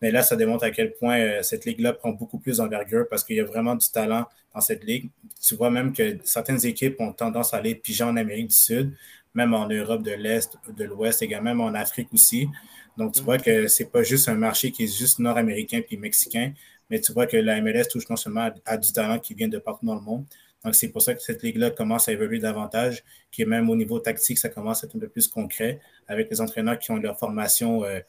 Mais 0.00 0.10
là, 0.10 0.22
ça 0.22 0.36
démontre 0.36 0.64
à 0.64 0.70
quel 0.70 0.94
point 0.94 1.18
euh, 1.18 1.42
cette 1.42 1.64
ligue-là 1.66 1.92
prend 1.92 2.10
beaucoup 2.10 2.38
plus 2.38 2.58
d'envergure 2.58 3.06
parce 3.08 3.22
qu'il 3.22 3.36
y 3.36 3.40
a 3.40 3.44
vraiment 3.44 3.74
du 3.74 3.88
talent 3.90 4.26
dans 4.54 4.60
cette 4.60 4.84
ligue. 4.84 5.10
Tu 5.42 5.54
vois 5.56 5.70
même 5.70 5.92
que 5.92 6.18
certaines 6.24 6.64
équipes 6.64 7.00
ont 7.00 7.12
tendance 7.12 7.52
à 7.52 7.58
aller 7.58 7.74
piger 7.74 8.04
en 8.04 8.16
Amérique 8.16 8.48
du 8.48 8.54
Sud, 8.54 8.94
même 9.34 9.54
en 9.54 9.68
Europe 9.68 10.02
de 10.02 10.12
l'Est, 10.12 10.56
de 10.76 10.84
l'Ouest, 10.84 11.22
également 11.22 11.50
même 11.50 11.60
en 11.60 11.74
Afrique 11.74 12.08
aussi. 12.12 12.48
Donc, 12.96 13.14
tu 13.14 13.22
vois 13.22 13.38
que 13.38 13.68
c'est 13.68 13.90
pas 13.90 14.02
juste 14.02 14.28
un 14.28 14.34
marché 14.34 14.70
qui 14.72 14.84
est 14.84 14.98
juste 14.98 15.18
nord-américain 15.18 15.80
puis 15.86 15.96
mexicain, 15.96 16.52
mais 16.88 17.00
tu 17.00 17.12
vois 17.12 17.26
que 17.26 17.36
la 17.36 17.60
MLS 17.60 17.84
touche 17.90 18.08
non 18.08 18.16
seulement 18.16 18.50
à, 18.64 18.76
du 18.76 18.92
talent 18.92 19.18
qui 19.18 19.34
vient 19.34 19.48
de 19.48 19.58
partout 19.58 19.86
dans 19.86 19.94
le 19.94 20.00
monde. 20.00 20.24
Donc, 20.64 20.74
c'est 20.74 20.88
pour 20.88 21.00
ça 21.00 21.14
que 21.14 21.22
cette 21.22 21.42
ligue-là 21.42 21.70
commence 21.70 22.08
à 22.08 22.12
évoluer 22.12 22.38
davantage, 22.38 23.02
qui 23.30 23.42
est 23.42 23.46
même 23.46 23.70
au 23.70 23.76
niveau 23.76 23.98
tactique, 23.98 24.38
ça 24.38 24.50
commence 24.50 24.84
à 24.84 24.86
être 24.86 24.96
un 24.96 24.98
peu 24.98 25.08
plus 25.08 25.26
concret 25.26 25.80
avec 26.06 26.30
les 26.30 26.40
entraîneurs 26.40 26.78
qui 26.78 26.90
ont 26.90 26.96
leur 26.96 27.18
formation 27.18 27.84
euh, 27.84 28.00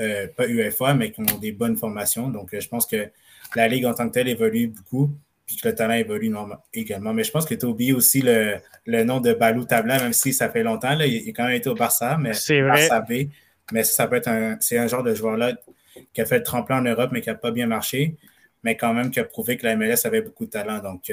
euh, 0.00 0.26
pas 0.36 0.48
UFA, 0.48 0.94
mais 0.94 1.12
qui 1.12 1.20
ont 1.20 1.38
des 1.38 1.52
bonnes 1.52 1.76
formations. 1.76 2.28
Donc, 2.28 2.52
euh, 2.52 2.60
je 2.60 2.68
pense 2.68 2.86
que 2.86 3.08
la 3.54 3.68
Ligue 3.68 3.86
en 3.86 3.94
tant 3.94 4.08
que 4.08 4.14
telle 4.14 4.28
évolue 4.28 4.68
beaucoup, 4.68 5.10
puis 5.46 5.56
que 5.56 5.68
le 5.68 5.74
talent 5.76 5.94
évolue 5.94 6.34
également. 6.74 7.14
Mais 7.14 7.22
je 7.22 7.30
pense 7.30 7.46
que 7.46 7.54
tu 7.54 7.64
as 7.64 7.68
oublié 7.68 7.92
aussi 7.92 8.20
le, 8.20 8.58
nom 9.04 9.20
de 9.20 9.32
Balou 9.32 9.64
Tabla, 9.64 10.00
même 10.00 10.12
si 10.12 10.32
ça 10.32 10.50
fait 10.50 10.64
longtemps. 10.64 10.96
Là, 10.96 11.06
il, 11.06 11.28
a 11.28 11.32
quand 11.32 11.44
même 11.44 11.54
été 11.54 11.68
au 11.68 11.76
Barça, 11.76 12.18
mais 12.18 12.32
Barça 12.62 13.00
B. 13.00 13.28
Mais 13.72 13.84
ça 13.84 14.08
peut 14.08 14.16
être 14.16 14.28
un, 14.28 14.56
c'est 14.60 14.78
un 14.78 14.88
genre 14.88 15.04
de 15.04 15.14
joueur-là 15.14 15.52
qui 16.12 16.20
a 16.20 16.26
fait 16.26 16.38
le 16.38 16.44
tremplin 16.44 16.78
en 16.78 16.82
Europe, 16.82 17.10
mais 17.12 17.20
qui 17.20 17.28
n'a 17.28 17.36
pas 17.36 17.52
bien 17.52 17.66
marché, 17.66 18.16
mais 18.64 18.76
quand 18.76 18.92
même 18.92 19.10
qui 19.10 19.20
a 19.20 19.24
prouvé 19.24 19.56
que 19.56 19.64
la 19.64 19.76
MLS 19.76 20.04
avait 20.04 20.20
beaucoup 20.20 20.46
de 20.46 20.50
talent. 20.50 20.80
Donc, 20.80 21.10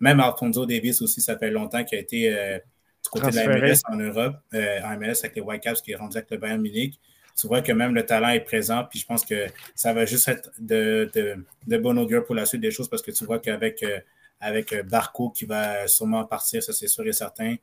même 0.00 0.20
Alfonso 0.20 0.66
Davis 0.66 1.02
aussi, 1.02 1.20
ça 1.20 1.38
fait 1.38 1.50
longtemps 1.50 1.84
qu'il 1.84 1.98
a 1.98 2.00
été 2.00 2.30
du 2.30 3.10
côté 3.10 3.30
de 3.30 3.36
la 3.36 3.58
MLS 3.58 3.80
en 3.88 3.96
Europe, 3.96 4.36
en 4.52 4.96
MLS 4.98 5.20
avec 5.20 5.36
les 5.36 5.42
Whitecaps, 5.42 5.82
qui 5.82 5.92
est 5.92 5.96
rendu 5.96 6.16
avec 6.16 6.30
le 6.30 6.38
Bayern 6.38 6.60
Munich 6.60 6.98
tu 7.36 7.46
vois 7.48 7.62
que 7.62 7.72
même 7.72 7.94
le 7.94 8.06
talent 8.06 8.28
est 8.28 8.40
présent. 8.40 8.84
Puis 8.88 9.00
je 9.00 9.06
pense 9.06 9.24
que 9.24 9.46
ça 9.74 9.92
va 9.92 10.06
juste 10.06 10.28
être 10.28 10.50
de, 10.58 11.10
de, 11.14 11.36
de 11.66 11.76
bon 11.78 11.98
augure 11.98 12.24
pour 12.24 12.34
la 12.34 12.46
suite 12.46 12.60
des 12.60 12.70
choses 12.70 12.88
parce 12.88 13.02
que 13.02 13.10
tu 13.10 13.24
vois 13.24 13.38
qu'avec 13.38 13.82
euh, 13.82 13.98
avec 14.40 14.72
euh, 14.72 14.82
Barco 14.82 15.30
qui 15.30 15.44
va 15.44 15.86
sûrement 15.88 16.24
partir, 16.24 16.62
ça 16.62 16.72
c'est 16.72 16.88
sûr 16.88 17.06
et 17.06 17.12
certain. 17.12 17.56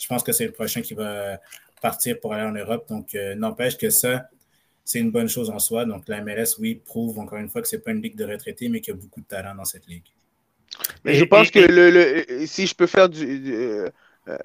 Je 0.00 0.06
pense 0.06 0.22
que 0.22 0.32
c'est 0.32 0.46
le 0.46 0.52
prochain 0.52 0.82
qui 0.82 0.94
va 0.94 1.40
partir 1.80 2.20
pour 2.20 2.34
aller 2.34 2.44
en 2.44 2.52
Europe. 2.52 2.86
Donc, 2.88 3.14
euh, 3.14 3.34
n'empêche 3.34 3.78
que 3.78 3.88
ça, 3.88 4.28
c'est 4.84 4.98
une 4.98 5.10
bonne 5.10 5.28
chose 5.28 5.48
en 5.48 5.58
soi. 5.58 5.86
Donc, 5.86 6.06
la 6.06 6.20
MLS, 6.20 6.58
oui, 6.58 6.74
prouve 6.74 7.18
encore 7.18 7.38
une 7.38 7.48
fois 7.48 7.62
que 7.62 7.68
ce 7.68 7.76
n'est 7.76 7.82
pas 7.82 7.92
une 7.92 8.02
ligue 8.02 8.16
de 8.16 8.26
retraités, 8.26 8.68
mais 8.68 8.80
qu'il 8.80 8.94
y 8.94 8.96
a 8.96 9.00
beaucoup 9.00 9.22
de 9.22 9.26
talent 9.26 9.54
dans 9.54 9.64
cette 9.64 9.86
ligue. 9.86 10.04
Mais 11.04 11.14
je 11.14 11.24
pense 11.24 11.50
que 11.50 11.60
le, 11.60 11.90
le, 11.90 12.46
si 12.46 12.66
je 12.66 12.74
peux 12.74 12.86
faire 12.86 13.08
du, 13.08 13.88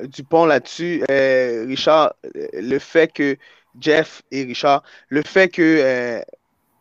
du 0.03 0.23
pont 0.23 0.45
là-dessus, 0.45 1.03
Richard, 1.09 2.13
le 2.53 2.79
fait 2.79 3.11
que 3.11 3.37
Jeff 3.79 4.21
et 4.31 4.43
Richard, 4.43 4.83
le 5.09 5.21
fait 5.21 5.49
que 5.49 5.61
euh, 5.61 6.21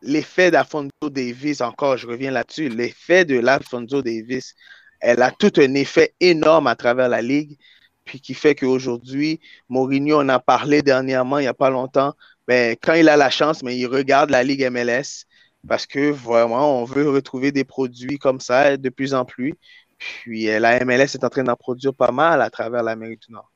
l'effet 0.02 0.50
d'Alfonso 0.50 0.90
Davis, 1.10 1.60
encore, 1.60 1.96
je 1.96 2.06
reviens 2.06 2.30
là-dessus, 2.30 2.68
l'effet 2.68 3.24
de 3.24 3.38
l'Alfonso 3.38 4.02
Davis, 4.02 4.54
elle 5.00 5.22
a 5.22 5.30
tout 5.30 5.52
un 5.58 5.74
effet 5.74 6.14
énorme 6.20 6.66
à 6.66 6.74
travers 6.74 7.08
la 7.08 7.22
ligue. 7.22 7.56
puis 8.04 8.20
qui 8.20 8.34
fait 8.34 8.54
qu'aujourd'hui, 8.54 9.40
Mourinho 9.68 10.20
en 10.20 10.28
a 10.28 10.40
parlé 10.40 10.82
dernièrement, 10.82 11.38
il 11.38 11.42
n'y 11.42 11.48
a 11.48 11.54
pas 11.54 11.70
longtemps, 11.70 12.14
ben, 12.48 12.76
quand 12.82 12.94
il 12.94 13.08
a 13.08 13.16
la 13.16 13.30
chance, 13.30 13.62
mais 13.62 13.76
il 13.76 13.86
regarde 13.86 14.30
la 14.30 14.42
Ligue 14.42 14.68
MLS 14.68 15.26
parce 15.66 15.86
que 15.86 16.10
vraiment, 16.10 16.80
on 16.80 16.84
veut 16.84 17.08
retrouver 17.08 17.52
des 17.52 17.64
produits 17.64 18.18
comme 18.18 18.40
ça 18.40 18.76
de 18.76 18.88
plus 18.88 19.14
en 19.14 19.24
plus. 19.24 19.54
Puis 19.98 20.48
euh, 20.48 20.58
la 20.58 20.82
MLS 20.84 21.14
est 21.14 21.24
en 21.24 21.28
train 21.28 21.44
d'en 21.44 21.56
produire 21.56 21.94
pas 21.94 22.10
mal 22.10 22.40
à 22.40 22.50
travers 22.50 22.82
l'Amérique 22.82 23.22
du 23.26 23.32
Nord. 23.32 23.50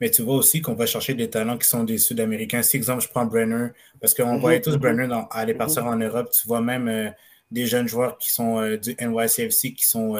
Mais 0.00 0.10
tu 0.10 0.22
vois 0.22 0.36
aussi 0.36 0.62
qu'on 0.62 0.74
va 0.74 0.86
chercher 0.86 1.14
des 1.14 1.28
talents 1.28 1.58
qui 1.58 1.68
sont 1.68 1.82
des 1.82 1.98
Sud-Américains. 1.98 2.62
Si, 2.62 2.76
exemple, 2.76 3.02
je 3.02 3.08
prends 3.08 3.26
Brenner, 3.26 3.68
parce 4.00 4.14
qu'on 4.14 4.34
mhm, 4.34 4.40
voyait 4.40 4.60
tous 4.60 4.74
mhm. 4.74 4.80
Brenner 4.80 5.08
dans, 5.08 5.26
aller 5.28 5.54
mhm. 5.54 5.58
partir 5.58 5.86
en 5.86 5.96
Europe. 5.96 6.30
Tu 6.30 6.46
vois 6.46 6.60
même 6.60 6.86
euh, 6.86 7.10
des 7.50 7.66
jeunes 7.66 7.88
joueurs 7.88 8.16
qui 8.18 8.32
sont 8.32 8.60
euh, 8.60 8.76
du 8.76 8.94
NYCFC 9.00 9.74
qui 9.74 9.86
sont 9.86 10.16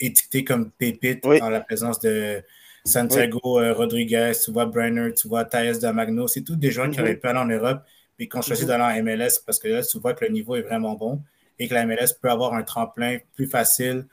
étiquetés 0.00 0.44
comme 0.44 0.70
pépites 0.70 1.26
en 1.26 1.50
la 1.50 1.60
présence 1.60 2.00
de 2.00 2.42
Santiago 2.86 3.60
Rodriguez. 3.74 4.32
Tu 4.42 4.50
vois 4.50 4.64
Brenner, 4.64 5.12
tu 5.12 5.28
vois 5.28 5.44
Thais 5.44 5.78
Damagno. 5.78 6.26
C'est 6.26 6.42
tous 6.42 6.56
des 6.56 6.70
joueurs 6.70 6.90
qui 6.90 7.00
auraient 7.00 7.16
pu 7.16 7.28
aller 7.28 7.38
en 7.38 7.46
Europe 7.46 7.82
et 8.18 8.28
qu'on 8.28 8.42
choisit 8.42 8.66
d'aller 8.66 9.00
en 9.00 9.04
MLS 9.04 9.40
parce 9.44 9.58
que 9.58 9.68
là, 9.68 9.82
tu 9.82 9.98
vois 9.98 10.14
que 10.14 10.24
le 10.24 10.30
niveau 10.30 10.56
est 10.56 10.62
vraiment 10.62 10.94
bon 10.94 11.22
et 11.58 11.68
que 11.68 11.74
la 11.74 11.86
MLS 11.86 12.14
peut 12.20 12.30
avoir 12.30 12.54
un 12.54 12.62
tremplin 12.62 13.18
plus 13.34 13.46
facile 13.46 14.06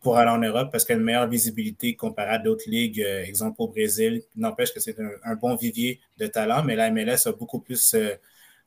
pour 0.00 0.18
aller 0.18 0.30
en 0.30 0.38
Europe 0.38 0.68
parce 0.70 0.84
qu'elle 0.84 0.96
a 0.96 1.00
une 1.00 1.06
meilleure 1.06 1.28
visibilité 1.28 1.96
comparée 1.96 2.34
à 2.34 2.38
d'autres 2.38 2.68
ligues, 2.68 3.00
euh, 3.00 3.24
exemple 3.24 3.56
au 3.60 3.68
Brésil. 3.68 4.22
N'empêche 4.36 4.72
que 4.72 4.78
c'est 4.78 4.96
un, 5.00 5.34
bon 5.34 5.56
vivier 5.56 6.00
de 6.18 6.26
talent, 6.26 6.62
mais 6.62 6.76
la 6.76 6.90
MLS 6.90 7.26
a 7.26 7.32
beaucoup 7.32 7.58
plus 7.58 7.94
euh, 7.94 8.14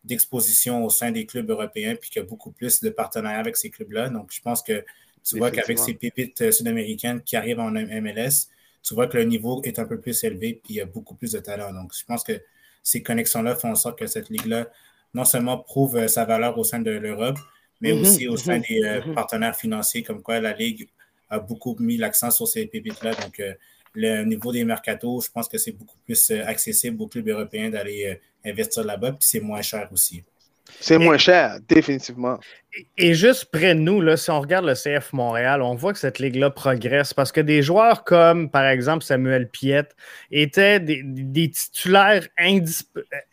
d'exposition 0.04 0.84
au 0.84 0.89
sein 0.89 1.12
des 1.12 1.28
clubs 1.28 1.50
européens 1.50 1.95
puis 1.95 2.10
qu'il 2.10 2.21
y 2.21 2.26
a 2.26 2.28
beaucoup 2.28 2.52
plus 2.52 2.82
de 2.82 2.89
partenariats 2.89 3.39
avec 3.39 3.56
ces 3.56 3.69
clubs-là. 3.69 4.10
Donc, 4.10 4.32
je 4.34 4.41
pense 4.41 4.63
que 4.63 4.84
tu 5.23 5.38
vois 5.38 5.52
qu'avec 5.52 5.78
ces 5.78 5.93
pépites 5.93 6.41
euh, 6.41 6.52
sud-américaines 6.52 7.21
qui 7.21 7.36
arrivent 7.36 7.60
en 7.60 7.71
MLS, 7.71 8.47
tu 8.82 8.95
vois 8.95 9.08
que 9.08 9.17
le 9.17 9.26
niveau 9.26 9.62
est 9.63 9.78
un 9.78 9.86
peu 9.86 10.00
plus 10.00 10.23
élevé 10.23 10.60
puis 10.63 10.76
il 10.76 10.78
y 10.78 10.82
a 10.82 10.86
beaucoup 10.86 11.13
plus 11.13 11.34
de 11.34 11.39
talent. 11.39 11.71
Donc, 11.71 11.93
je 11.95 12.04
pense 12.04 12.23
que 12.23 12.41
ces 12.84 13.04
connexions-là 13.04 13.56
font 13.56 13.72
en 13.72 13.76
sorte 13.76 14.00
que 14.00 14.08
cette 14.08 14.30
ligue-là 14.30 14.68
non 15.13 15.26
seulement 15.26 15.58
prouve 15.58 16.08
sa 16.08 16.26
valeur 16.26 16.58
au 16.58 16.63
sein 16.63 16.80
de 16.80 16.92
l'Europe, 16.92 17.38
mais 17.82 17.92
mm-hmm, 17.92 18.02
aussi 18.02 18.28
au 18.28 18.38
sein 18.38 18.60
mm-hmm, 18.60 18.68
des 18.68 18.82
mm-hmm. 18.82 19.13
partenaires 19.13 19.56
financiers, 19.56 20.04
comme 20.04 20.22
quoi 20.22 20.40
la 20.40 20.54
Ligue 20.54 20.88
a 21.30 21.40
beaucoup 21.40 21.76
mis 21.80 21.98
l'accent 21.98 22.32
sur 22.32 22.48
ces 22.48 22.66
pépites-là. 22.66 23.13
Donc, 23.16 23.40
euh, 23.40 23.54
le 23.94 24.24
niveau 24.24 24.52
des 24.52 24.63
mercatos, 24.63 25.26
je 25.26 25.32
pense 25.32 25.48
que 25.48 25.58
c'est 25.58 25.72
beaucoup 25.72 25.98
plus 26.06 26.32
euh, 26.32 26.46
accessible 26.46 27.02
aux 27.02 27.08
clubs 27.08 27.28
européens 27.28 27.70
d'aller 27.70 28.06
euh, 28.06 28.50
investir 28.50 28.84
là-bas, 28.84 29.13
puis 29.13 29.28
c'est 29.28 29.40
moins 29.40 29.62
cher 29.62 29.90
aussi. 29.92 30.24
C'est 30.80 30.97
moins 30.97 31.17
cher, 31.17 31.58
définitivement. 31.67 32.39
Et 32.97 33.13
juste 33.13 33.45
près 33.51 33.73
de 33.73 33.80
nous, 33.80 34.01
là, 34.01 34.17
si 34.17 34.30
on 34.30 34.39
regarde 34.39 34.65
le 34.65 34.73
CF 34.73 35.13
Montréal, 35.13 35.62
on 35.62 35.73
voit 35.73 35.93
que 35.93 35.99
cette 35.99 36.19
ligue-là 36.19 36.49
progresse 36.49 37.13
parce 37.13 37.32
que 37.32 37.41
des 37.41 37.63
joueurs 37.63 38.03
comme, 38.03 38.51
par 38.51 38.65
exemple, 38.65 39.03
Samuel 39.03 39.49
Piette 39.49 39.95
étaient 40.32 40.80
des, 40.80 41.49
titulaires 41.49 42.27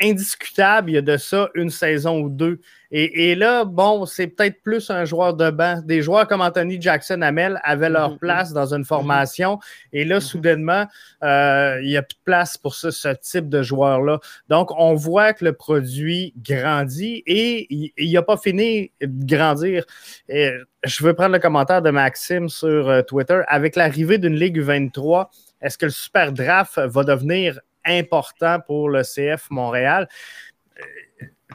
indiscutables 0.00 0.90
il 0.90 0.94
y 0.94 0.98
a 0.98 1.02
de 1.02 1.16
ça 1.16 1.50
une 1.54 1.70
saison 1.70 2.20
ou 2.20 2.28
deux. 2.28 2.60
Et, 2.96 3.34
là, 3.34 3.64
bon, 3.64 4.06
c'est 4.06 4.28
peut-être 4.28 4.62
plus 4.62 4.88
un 4.88 5.04
joueur 5.04 5.34
de 5.34 5.50
banc. 5.50 5.82
Des 5.84 6.00
joueurs 6.00 6.28
comme 6.28 6.40
Anthony 6.40 6.80
Jackson 6.80 7.22
Hamel 7.22 7.60
avaient 7.64 7.90
leur 7.90 8.12
mm-hmm. 8.12 8.18
place 8.18 8.52
dans 8.52 8.72
une 8.72 8.84
formation. 8.84 9.58
Et 9.92 10.04
là, 10.04 10.18
mm-hmm. 10.18 10.20
soudainement, 10.20 10.86
euh, 11.24 11.80
il 11.82 11.88
n'y 11.88 11.96
a 11.96 12.02
plus 12.02 12.14
de 12.14 12.22
place 12.24 12.56
pour 12.56 12.76
ce, 12.76 13.12
type 13.16 13.48
de 13.48 13.62
joueur-là. 13.62 14.20
Donc, 14.48 14.70
on 14.78 14.94
voit 14.94 15.32
que 15.32 15.44
le 15.44 15.54
produit 15.54 16.34
grandit 16.36 17.24
et 17.26 17.66
il 17.96 18.12
n'a 18.12 18.22
pas 18.22 18.36
fini 18.36 18.92
de 19.00 19.26
grandir. 19.26 19.84
Et 20.28 20.52
je 20.84 21.02
veux 21.02 21.14
prendre 21.14 21.32
le 21.32 21.40
commentaire 21.40 21.82
de 21.82 21.90
Maxime 21.90 22.48
sur 22.48 22.88
euh, 22.88 23.02
Twitter. 23.02 23.40
Avec 23.48 23.74
l'arrivée 23.74 24.18
d'une 24.18 24.36
Ligue 24.36 24.60
U23, 24.60 25.30
est-ce 25.62 25.76
que 25.76 25.86
le 25.86 25.90
Super 25.90 26.32
Draft 26.32 26.78
va 26.78 27.02
devenir 27.02 27.58
important 27.84 28.60
pour 28.60 28.88
le 28.88 29.02
CF 29.02 29.50
Montréal? 29.50 30.08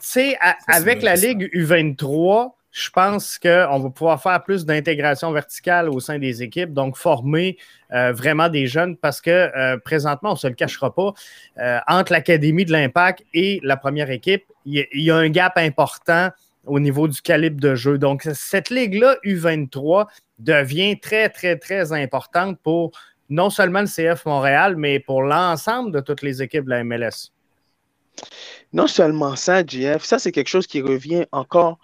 Sais, 0.08 0.38
avec 0.68 1.02
la 1.02 1.16
Ligue 1.16 1.50
U23, 1.54 2.52
je 2.72 2.90
pense 2.92 3.40
qu'on 3.40 3.80
va 3.80 3.90
pouvoir 3.90 4.22
faire 4.22 4.44
plus 4.44 4.66
d'intégration 4.66 5.32
verticale 5.32 5.90
au 5.90 6.00
sein 6.00 6.20
des 6.20 6.44
équipes, 6.44 6.74
donc 6.74 6.98
former 6.98 7.58
euh, 7.94 8.14
vraiment 8.14 8.48
des 8.48 8.68
jeunes 8.68 8.96
parce 8.96 9.22
que 9.22 9.30
euh, 9.30 9.78
présentement, 9.78 10.32
on 10.32 10.34
ne 10.34 10.40
se 10.40 10.48
le 10.48 10.54
cachera 10.54 10.94
pas, 10.94 11.14
euh, 11.58 11.80
entre 11.88 12.12
l'Académie 12.12 12.66
de 12.66 12.72
l'Impact 12.72 13.24
et 13.34 13.60
la 13.64 13.76
première 13.76 14.12
équipe, 14.12 14.44
il 14.66 14.86
y, 14.94 15.10
a 15.10 15.16
un 15.16 15.30
gap 15.30 15.58
important 15.58 16.30
au 16.66 16.80
niveau 16.80 17.08
du 17.08 17.22
calibre 17.22 17.60
de 17.60 17.74
jeu. 17.74 17.98
Donc, 17.98 18.28
cette 18.34 18.70
ligue-là, 18.70 19.16
U23, 19.26 20.06
devient 20.38 21.00
très, 21.00 21.30
très, 21.30 21.58
très 21.58 21.92
importante 21.92 22.60
pour 22.62 22.92
non 23.30 23.50
seulement 23.50 23.82
le 23.82 23.88
CF 23.88 24.26
Montréal, 24.26 24.76
mais 24.76 25.00
pour 25.00 25.22
l'ensemble 25.22 25.92
de 25.92 26.00
toutes 26.00 26.22
les 26.22 26.42
équipes 26.42 26.66
de 26.66 26.70
la 26.70 26.84
MLS. 26.84 27.32
Non 28.74 28.88
seulement 28.88 29.36
ça, 29.36 29.66
JF, 29.66 30.04
ça 30.04 30.20
c'est 30.20 30.32
quelque 30.32 30.48
chose 30.48 30.68
qui 30.68 30.82
revient 30.82 31.26
encore 31.32 31.80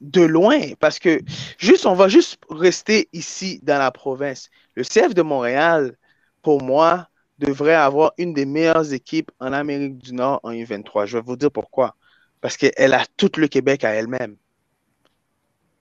de 0.00 0.22
loin 0.22 0.60
parce 0.80 0.98
que 0.98 1.20
juste, 1.58 1.86
on 1.86 1.94
va 1.94 2.08
juste 2.08 2.38
rester 2.48 3.08
ici 3.12 3.60
dans 3.62 3.78
la 3.78 3.90
province. 3.90 4.50
Le 4.74 4.84
CF 4.84 5.14
de 5.14 5.22
Montréal, 5.22 5.96
pour 6.42 6.62
moi, 6.62 7.08
devrait 7.38 7.74
avoir 7.74 8.12
une 8.18 8.32
des 8.32 8.46
meilleures 8.46 8.92
équipes 8.92 9.30
en 9.40 9.52
Amérique 9.52 9.98
du 9.98 10.14
Nord 10.14 10.40
en 10.42 10.52
U23. 10.52 11.06
Je 11.06 11.18
vais 11.18 11.24
vous 11.24 11.36
dire 11.36 11.50
pourquoi. 11.50 11.96
Parce 12.40 12.56
qu'elle 12.56 12.94
a 12.94 13.04
tout 13.16 13.32
le 13.36 13.48
Québec 13.48 13.84
à 13.84 13.90
elle-même. 13.90 14.36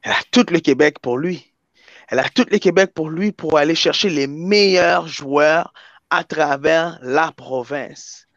Elle 0.01 0.11
a 0.11 0.21
tout 0.31 0.45
le 0.49 0.59
Québec 0.59 0.99
pour 0.99 1.17
lui. 1.17 1.53
Elle 2.07 2.19
a 2.19 2.29
tout 2.29 2.45
le 2.51 2.57
Québec 2.59 2.91
pour 2.93 3.09
lui 3.09 3.31
pour 3.31 3.57
aller 3.57 3.75
chercher 3.75 4.09
les 4.09 4.27
meilleurs 4.27 5.07
joueurs 5.07 5.73
à 6.09 6.23
travers 6.23 6.99
la 7.01 7.31
province. 7.31 8.27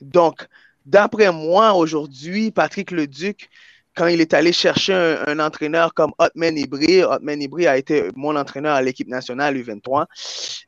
Donc, 0.00 0.46
D'après 0.86 1.30
moi, 1.32 1.74
aujourd'hui, 1.74 2.50
Patrick 2.50 2.90
Leduc, 2.90 3.48
quand 3.94 4.06
il 4.06 4.20
est 4.20 4.32
allé 4.34 4.52
chercher 4.52 4.94
un, 5.26 5.38
entraîneur 5.38 5.92
comme 5.92 6.12
Otman 6.18 6.56
Ibri, 6.56 7.02
Otman 7.04 7.42
Ibri 7.42 7.66
a 7.66 7.76
été 7.76 8.08
mon 8.16 8.36
entraîneur 8.36 8.74
à 8.74 8.82
l'équipe 8.82 9.08
nationale 9.08 9.56
U23. 9.56 10.06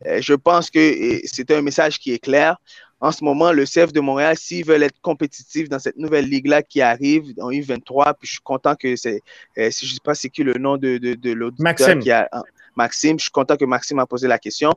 Euh, 0.06 0.20
je 0.20 0.34
pense 0.34 0.70
que 0.70 1.20
c'est 1.24 1.50
un 1.50 1.62
message 1.62 1.98
qui 1.98 2.12
est 2.12 2.18
clair. 2.18 2.56
En 3.00 3.12
ce 3.12 3.24
moment, 3.24 3.52
le 3.52 3.64
CF 3.64 3.92
de 3.92 4.00
Montréal, 4.00 4.36
s'ils 4.36 4.64
veulent 4.64 4.82
être 4.82 5.00
compétitifs 5.00 5.68
dans 5.68 5.78
cette 5.78 5.96
nouvelle 5.96 6.26
ligue-là 6.26 6.62
qui 6.62 6.80
arrive 6.80 7.34
en 7.40 7.50
U23, 7.50 8.14
puis 8.18 8.28
je 8.28 8.32
suis 8.32 8.42
content 8.42 8.74
que 8.76 8.96
c'est, 8.96 9.20
euh, 9.58 9.70
si 9.70 9.86
je 9.86 9.92
ne 9.92 9.94
sais 9.94 10.00
pas 10.02 10.14
c'est 10.14 10.30
qui 10.30 10.42
le 10.42 10.54
nom 10.54 10.76
de, 10.76 10.98
de, 10.98 11.32
l'auditeur 11.32 11.98
qui 11.98 12.10
a, 12.10 12.28
Maxime, 12.76 13.18
je 13.18 13.24
suis 13.24 13.30
content 13.30 13.56
que 13.56 13.64
Maxime 13.64 13.98
a 13.98 14.06
posé 14.06 14.26
la 14.26 14.38
question, 14.38 14.72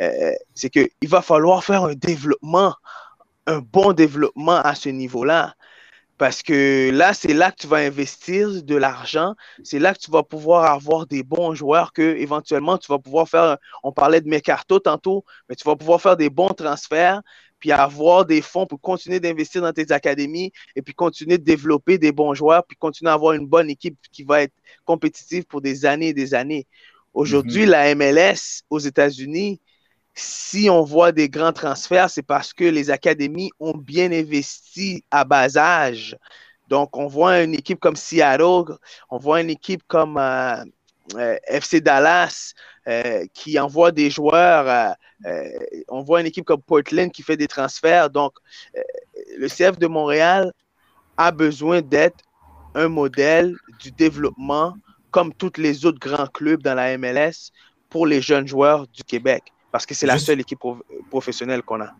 euh, 0.00 0.32
c'est 0.54 0.70
qu'il 0.70 1.08
va 1.08 1.22
falloir 1.22 1.62
faire 1.64 1.84
un 1.84 1.94
développement 1.94 2.74
un 3.46 3.60
bon 3.60 3.92
développement 3.92 4.60
à 4.60 4.74
ce 4.74 4.88
niveau-là. 4.88 5.54
Parce 6.18 6.42
que 6.42 6.90
là, 6.92 7.14
c'est 7.14 7.32
là 7.32 7.50
que 7.50 7.56
tu 7.62 7.66
vas 7.66 7.78
investir 7.78 8.62
de 8.62 8.76
l'argent. 8.76 9.34
C'est 9.64 9.80
là 9.80 9.92
que 9.92 9.98
tu 9.98 10.10
vas 10.10 10.22
pouvoir 10.22 10.70
avoir 10.70 11.06
des 11.06 11.24
bons 11.24 11.54
joueurs 11.54 11.92
que 11.92 12.02
éventuellement 12.16 12.78
tu 12.78 12.86
vas 12.92 12.98
pouvoir 12.98 13.28
faire. 13.28 13.56
On 13.82 13.92
parlait 13.92 14.20
de 14.20 14.28
Mercato 14.28 14.78
tantôt, 14.78 15.24
mais 15.48 15.56
tu 15.56 15.64
vas 15.64 15.74
pouvoir 15.74 16.00
faire 16.00 16.16
des 16.16 16.30
bons 16.30 16.50
transferts, 16.50 17.22
puis 17.58 17.72
avoir 17.72 18.24
des 18.24 18.42
fonds 18.42 18.66
pour 18.66 18.80
continuer 18.80 19.18
d'investir 19.20 19.62
dans 19.62 19.72
tes 19.72 19.90
académies 19.90 20.52
et 20.76 20.82
puis 20.82 20.94
continuer 20.94 21.38
de 21.38 21.44
développer 21.44 21.98
des 21.98 22.12
bons 22.12 22.34
joueurs, 22.34 22.64
puis 22.66 22.76
continuer 22.76 23.10
à 23.10 23.14
avoir 23.14 23.32
une 23.32 23.46
bonne 23.46 23.70
équipe 23.70 23.96
qui 24.12 24.22
va 24.22 24.42
être 24.42 24.54
compétitive 24.84 25.44
pour 25.44 25.60
des 25.60 25.84
années 25.86 26.08
et 26.08 26.14
des 26.14 26.34
années. 26.34 26.66
Aujourd'hui, 27.14 27.64
mm-hmm. 27.64 27.68
la 27.68 27.94
MLS 27.96 28.62
aux 28.70 28.78
États-Unis, 28.78 29.60
si 30.14 30.68
on 30.68 30.82
voit 30.82 31.12
des 31.12 31.28
grands 31.28 31.52
transferts, 31.52 32.10
c'est 32.10 32.22
parce 32.22 32.52
que 32.52 32.64
les 32.64 32.90
académies 32.90 33.50
ont 33.60 33.76
bien 33.76 34.12
investi 34.12 35.04
à 35.10 35.24
bas 35.24 35.56
âge. 35.56 36.16
Donc, 36.68 36.96
on 36.96 37.06
voit 37.06 37.42
une 37.42 37.54
équipe 37.54 37.80
comme 37.80 37.96
Seattle, 37.96 38.76
on 39.10 39.18
voit 39.18 39.40
une 39.40 39.50
équipe 39.50 39.82
comme 39.86 40.18
euh, 40.18 40.64
euh, 41.16 41.36
FC 41.46 41.80
Dallas 41.80 42.52
euh, 42.88 43.24
qui 43.34 43.58
envoie 43.58 43.92
des 43.92 44.10
joueurs, 44.10 44.96
on 45.88 46.02
voit 46.02 46.20
une 46.20 46.26
équipe 46.26 46.44
comme 46.44 46.62
Portland 46.62 47.10
qui 47.10 47.22
fait 47.22 47.36
des 47.36 47.48
transferts. 47.48 48.10
Donc, 48.10 48.32
le 49.36 49.48
CF 49.48 49.78
de 49.78 49.86
Montréal 49.86 50.52
a 51.16 51.30
besoin 51.30 51.80
d'être 51.80 52.24
un 52.74 52.88
modèle 52.88 53.54
du 53.78 53.92
développement 53.92 54.74
comme 55.10 55.32
tous 55.32 55.52
les 55.58 55.86
autres 55.86 56.00
grands 56.00 56.26
clubs 56.26 56.62
dans 56.62 56.74
la 56.74 56.96
MLS 56.98 57.52
pour 57.88 58.06
les 58.06 58.20
jeunes 58.20 58.48
joueurs 58.48 58.86
du 58.88 59.04
Québec 59.04 59.52
parce 59.72 59.86
que 59.86 59.94
c'est 59.94 60.06
la 60.06 60.18
seule 60.18 60.40
équipe 60.40 60.60
professionnelle 61.10 61.62
qu'on 61.62 61.80
a. 61.80 61.92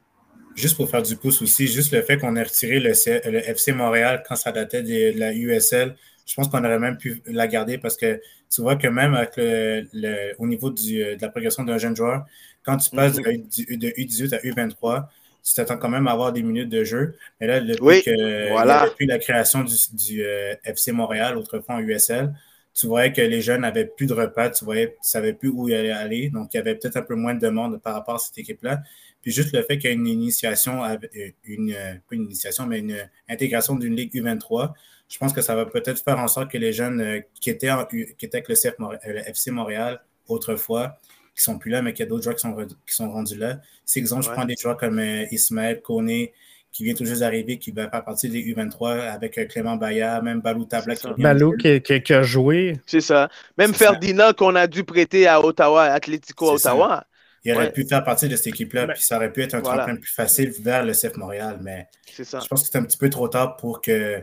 Juste 0.55 0.77
pour 0.77 0.89
faire 0.89 1.03
du 1.03 1.17
pouce 1.17 1.41
aussi, 1.41 1.67
juste 1.67 1.93
le 1.93 2.03
fait 2.03 2.19
qu'on 2.19 2.37
ait 2.37 2.43
retiré 2.43 2.79
le, 2.79 2.91
FC 2.91 3.73
Montréal 3.73 4.23
quand 4.29 4.37
ça 4.37 4.53
datait 4.53 4.83
de, 4.83 5.19
la 5.19 5.33
USL, 5.33 5.97
je 6.27 6.35
pense 6.35 6.49
qu'on 6.49 6.63
aurait 6.63 6.79
même 6.79 6.99
pu 6.99 7.23
la 7.27 7.49
garder 7.49 7.79
parce 7.79 7.97
que 7.97 8.21
tu 8.51 8.61
vois 8.61 8.77
que 8.77 8.87
même 8.87 9.15
avec 9.15 9.33
le, 9.37 10.35
au 10.39 10.47
niveau 10.47 10.71
de 10.71 11.21
la 11.21 11.29
progression 11.31 11.65
d'un 11.65 11.79
jeune 11.79 11.97
joueur, 11.97 12.27
quand 12.65 12.77
tu 12.77 12.91
passes 12.91 13.15
de, 13.15 13.23
mm-hmm. 13.23 13.95
U18 13.97 14.35
à 14.35 14.39
U23, 14.39 15.07
tu 15.43 15.55
t'attends 15.55 15.79
quand 15.79 15.89
même 15.89 16.07
à 16.07 16.13
avoir 16.13 16.33
des 16.33 16.43
minutes 16.43 16.69
de 16.69 16.85
jeu. 16.85 17.17
Mais 17.41 17.47
là, 17.47 17.61
depuis, 17.61 18.03
que, 18.03 18.85
depuis 18.91 19.07
la 19.07 19.19
création 19.19 19.65
du, 19.65 20.23
euh, 20.23 20.55
FC 20.65 20.93
Montréal, 20.93 21.37
autrefois 21.39 21.77
en 21.77 21.81
USL, 21.81 22.33
tu 22.75 22.87
voyais 22.87 23.13
que 23.13 23.21
les 23.21 23.41
jeunes 23.43 23.63
n'avaient 23.63 23.87
plus 23.87 24.07
de 24.07 24.15
repas, 24.15 24.51
tu 24.51 24.65
voyais, 24.65 24.87
ne 24.87 24.93
savaient 25.03 25.35
plus 25.35 25.49
où 25.49 25.69
ils 25.69 25.75
allaient 25.75 25.91
aller. 25.91 26.31
Donc, 26.31 26.55
il 26.55 26.57
y 26.57 26.61
avait 26.61 26.75
peut-être 26.75 26.97
un 26.97 27.03
peu 27.03 27.15
moins 27.15 27.35
de 27.35 27.41
demandes 27.41 27.81
par 27.81 27.95
rapport 27.95 28.15
à 28.15 28.19
cette 28.19 28.39
équipe-là. 28.39 28.83
Puis 29.21 29.31
juste 29.31 29.55
le 29.55 29.63
fait 29.63 29.79
qu'il 29.79 29.91
y 29.91 29.93
ait 29.93 29.97
une 29.97 30.07
initiation, 30.07 30.85
euh, 30.85 30.97
une, 31.45 31.73
pas 31.73 32.15
une 32.15 32.25
initiation, 32.25 32.67
mais 32.67 32.81
une 32.81 33.09
intégration 33.29 33.77
d'une 33.77 33.95
Ligue 33.95 34.13
U23, 34.15 34.73
je 35.09 35.19
pense 35.19 35.33
que 35.33 35.43
ça 35.43 35.55
va 35.55 35.67
peut-être 35.67 36.03
faire 36.03 36.19
en 36.19 36.29
sorte 36.29 36.51
que 36.51 36.59
les 36.59 36.73
jeunes 36.73 37.01
euh, 37.01 37.21
qui 37.41 37.51
étaient, 37.51 37.71
qui 37.91 38.25
étaient 38.25 38.39
avec 38.39 38.49
le, 38.49 39.29
FC 39.29 39.51
Montréal 39.51 40.03
autrefois, 40.27 40.99
qui 41.37 41.43
sont 41.43 41.59
plus 41.59 41.71
là, 41.71 41.83
mais 41.83 41.93
qu'il 41.93 42.05
y 42.05 42.07
a 42.07 42.09
d'autres 42.09 42.25
joueurs 42.25 42.37
qui 42.37 42.43
sont, 42.43 42.57
qui 42.57 42.95
sont 42.95 43.11
rendus 43.11 43.37
là. 43.37 43.61
C'est 43.85 44.01
exemple, 44.01 44.25
je 44.25 44.31
prends 44.31 44.45
des 44.45 44.57
joueurs 44.57 44.77
comme 44.77 44.99
euh, 44.99 45.27
Ismaël, 45.31 45.83
Kone, 45.83 46.29
qui 46.73 46.85
vient 46.85 46.95
tout 46.95 47.05
juste 47.05 47.21
d'arriver, 47.21 47.59
qui 47.59 47.71
va 47.71 47.89
faire 47.89 48.03
partie 48.03 48.31
des 48.31 48.43
U23 48.43 49.01
avec 49.11 49.37
euh, 49.37 49.45
Clément 49.45 49.77
Bayard, 49.77 50.23
même 50.23 50.41
Balou 50.41 50.65
Tabla. 50.65 50.95
Balou 51.19 51.55
qui, 51.57 52.13
a 52.13 52.23
joué. 52.23 52.81
C'est 52.87 53.03
ça. 53.03 53.29
Même 53.59 53.75
Ferdinand 53.75 54.33
qu'on 54.33 54.55
a 54.55 54.67
dû 54.67 54.83
prêter 54.83 55.27
à 55.27 55.41
Ottawa, 55.45 55.85
Atlético 55.85 56.53
Ottawa. 56.53 57.05
Il 57.45 57.53
aurait 57.53 57.73
pu 57.73 57.85
faire 57.87 58.05
partie 58.05 58.29
de 58.29 58.37
cette 58.37 58.47
équipe-là, 58.47 58.87
puis 58.87 59.03
ça 59.03 59.17
aurait 59.17 59.33
pu 59.33 59.43
être 59.43 59.55
un 59.55 59.61
tremplin 59.61 59.97
plus 59.97 60.13
facile 60.13 60.53
vers 60.63 60.85
le 60.85 60.93
CF 60.93 61.17
Montréal, 61.17 61.59
mais 61.61 61.89
je 62.17 62.23
pense 62.49 62.63
que 62.63 62.69
c'est 62.71 62.79
un 62.79 62.85
petit 62.85 62.99
peu 62.99 63.11
trop 63.11 63.29
tard 63.29 63.57
pour 63.57 63.81
que. 63.81 64.23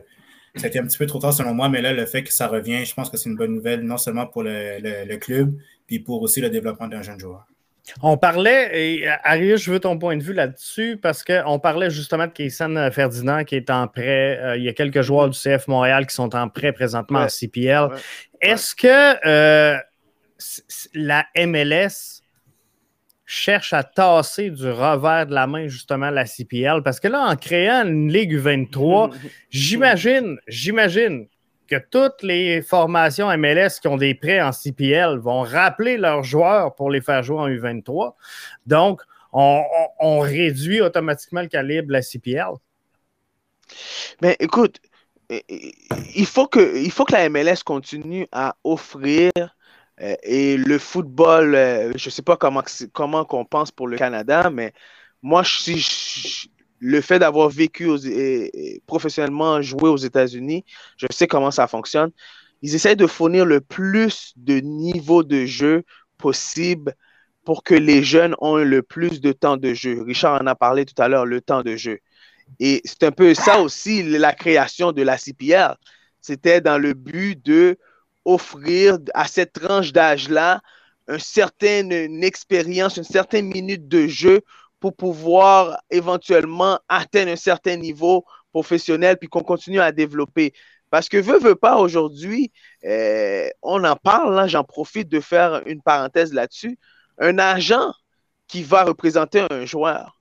C'était 0.56 0.80
un 0.80 0.88
petit 0.88 0.98
peu 0.98 1.06
trop 1.06 1.20
tard 1.20 1.32
selon 1.32 1.54
moi, 1.54 1.70
mais 1.70 1.80
là, 1.80 1.94
le 1.94 2.06
fait 2.08 2.24
que 2.24 2.34
ça 2.34 2.48
revient, 2.48 2.84
je 2.84 2.94
pense 2.94 3.10
que 3.10 3.18
c'est 3.18 3.30
une 3.30 3.36
bonne 3.36 3.54
nouvelle, 3.54 3.82
non 3.82 3.98
seulement 3.98 4.26
pour 4.26 4.42
le, 4.42 4.80
le 4.82 5.18
club, 5.18 5.56
puis 5.86 6.00
pour 6.00 6.22
aussi 6.24 6.42
le 6.42 6.50
développement 6.50 6.88
d'un 6.88 7.04
jeune 7.04 7.20
joueur. 7.20 7.46
On 8.02 8.18
parlait, 8.18 8.70
et 8.74 9.08
Arius, 9.24 9.64
je 9.64 9.72
veux 9.72 9.80
ton 9.80 9.98
point 9.98 10.18
de 10.18 10.24
vue 10.24 10.34
là-dessus, 10.34 10.98
parce 11.02 11.24
qu'on 11.24 11.60
parlait 11.60 11.90
justement 11.90 12.28
de 12.28 12.32
Kaysan 12.32 12.92
Ferdinand 12.92 13.44
qui 13.44 13.56
est 13.56 13.70
en 13.70 13.88
prêt. 13.88 14.40
Euh, 14.42 14.58
il 14.58 14.64
y 14.64 14.70
a 14.70 14.74
quelques 14.74 15.02
joueurs 15.02 15.30
du 15.30 15.38
CF 15.38 15.68
Montréal 15.68 16.06
qui 16.08 16.16
sont 16.16 16.36
en 16.36 16.50
prêt 16.50 16.72
présentement 16.72 17.20
en 17.20 17.28
CPL. 17.28 17.90
Est-ce 18.42 18.76
que 18.76 19.28
euh, 19.28 19.78
la 20.94 21.26
MLS 21.36 22.22
cherche 23.26 23.74
à 23.74 23.84
tasser 23.84 24.50
du 24.50 24.70
revers 24.70 25.28
de 25.28 25.34
la 25.34 25.48
main 25.48 25.68
justement 25.68 26.10
la 26.10 26.26
CPL? 26.26 26.82
Parce 26.84 27.00
que 27.00 27.08
là, 27.08 27.22
en 27.22 27.36
créant 27.36 27.86
une 27.86 28.12
Ligue 28.12 28.36
23, 28.36 29.12
j'imagine, 29.50 30.38
j'imagine 30.48 31.28
que 31.70 31.78
toutes 31.78 32.24
les 32.24 32.62
formations 32.62 33.36
MLS 33.38 33.80
qui 33.82 33.88
ont 33.88 33.98
des 33.98 34.16
prêts 34.16 34.42
en 34.42 34.52
CPL 34.52 35.20
vont 35.20 35.42
rappeler 35.42 35.98
leurs 35.98 36.24
joueurs 36.24 36.76
pour 36.76 36.90
les 36.90 37.02
faire 37.02 37.24
jouer 37.24 37.38
en 37.38 37.48
U23. 37.48 38.16
Donc, 38.66 39.02
on, 39.32 40.20
réduit 40.22 40.82
automatiquement 40.82 41.42
le 41.42 41.48
calibre 41.48 41.88
de 41.88 41.94
la 41.94 42.02
CPL. 42.02 42.54
Mais 44.22 44.36
écoute, 44.40 44.80
il 45.30 46.26
faut 46.26 46.48
que, 46.48 46.78
il 46.78 46.92
faut 46.92 47.06
que 47.06 47.14
la 47.14 47.30
MLS 47.30 47.64
continue 47.64 48.28
à 48.32 48.56
offrir 48.64 49.32
euh, 50.02 50.16
et 50.24 50.58
le 50.58 50.80
football, 50.80 51.54
euh, 51.54 51.92
je 51.96 52.08
ne 52.08 52.12
sais 52.12 52.22
pas 52.24 52.38
comment, 52.38 52.64
comment 52.94 53.26
pense 53.46 53.72
pour 53.72 53.88
le 53.88 53.98
Canada, 53.98 54.50
mais 54.50 54.74
moi, 55.22 55.44
si 55.44 55.78
je, 55.78 56.48
le 56.80 57.02
fait 57.02 57.20
d'avoir 57.20 57.50
vécu 57.50 57.90
professionnellement, 58.88 59.62
joué 59.62 59.90
aux 59.90 59.98
États-Unis, 59.98 60.64
je 60.98 61.08
sais 61.12 61.28
comment 61.28 61.52
ça 61.52 61.68
fonctionne. 61.68 62.12
Ils 62.62 62.76
essaient 62.76 62.96
de 62.96 63.08
fournir 63.08 63.46
le 63.46 63.62
plus 63.62 64.34
de 64.36 64.60
niveaux 64.60 65.24
de 65.24 65.46
jeu 65.46 65.84
possible 66.18 66.96
pour 67.46 67.64
que 67.64 67.76
les 67.76 68.04
jeunes 68.04 68.36
aient 68.42 68.66
le 68.66 68.82
plus 68.82 69.22
de 69.22 69.32
temps 69.32 69.58
de 69.58 69.74
jeu. 69.74 70.02
Richard 70.04 70.42
en 70.42 70.48
a 70.48 70.56
parlé 70.56 70.86
tout 70.86 71.02
à 71.02 71.08
l'heure, 71.08 71.26
le 71.26 71.42
temps 71.42 71.64
de 71.64 71.76
jeu. 71.76 72.00
Et 72.60 72.82
c'est 72.84 73.04
un 73.04 73.12
peu 73.12 73.34
ça 73.34 73.62
aussi 73.62 74.04
la 74.04 74.34
création 74.34 74.92
de 74.92 75.02
la 75.02 75.18
CPR. 75.18 75.76
C'était 76.22 76.62
dans 76.62 76.78
le 76.78 76.94
but 76.94 77.44
de 77.46 77.78
offrir 78.26 78.98
à 79.14 79.28
cette 79.28 79.54
tranche 79.54 79.94
d'âge-là 79.94 80.62
une 81.08 81.20
certaine 81.20 81.92
expérience, 82.24 82.98
une 82.98 83.04
certaine 83.04 83.48
minute 83.48 83.88
de 83.88 84.08
jeu 84.08 84.42
pour 84.80 84.96
pouvoir 84.96 85.82
éventuellement 85.90 86.80
atteindre 86.88 87.32
un 87.32 87.36
certain 87.36 87.76
niveau 87.76 88.26
professionnel, 88.52 89.18
puis 89.18 89.30
qu'on 89.30 89.44
continue 89.44 89.80
à 89.80 89.92
développer. 89.92 90.54
Parce 90.90 91.08
que 91.08 91.18
veut, 91.18 91.40
veut 91.40 91.56
pas, 91.56 91.78
aujourd'hui, 91.78 92.52
euh, 92.86 93.48
on 93.62 93.84
en 93.84 93.96
parle, 93.96 94.36
là, 94.36 94.48
j'en 94.48 94.64
profite 94.64 95.10
de 95.10 95.20
faire 95.20 95.62
une 95.68 95.82
parenthèse 95.82 96.34
là-dessus. 96.34 96.80
Un 97.20 97.38
agent 97.38 97.94
qui 98.48 98.64
va 98.64 98.84
représenter 98.84 99.46
un 99.52 99.66
joueur, 99.66 100.19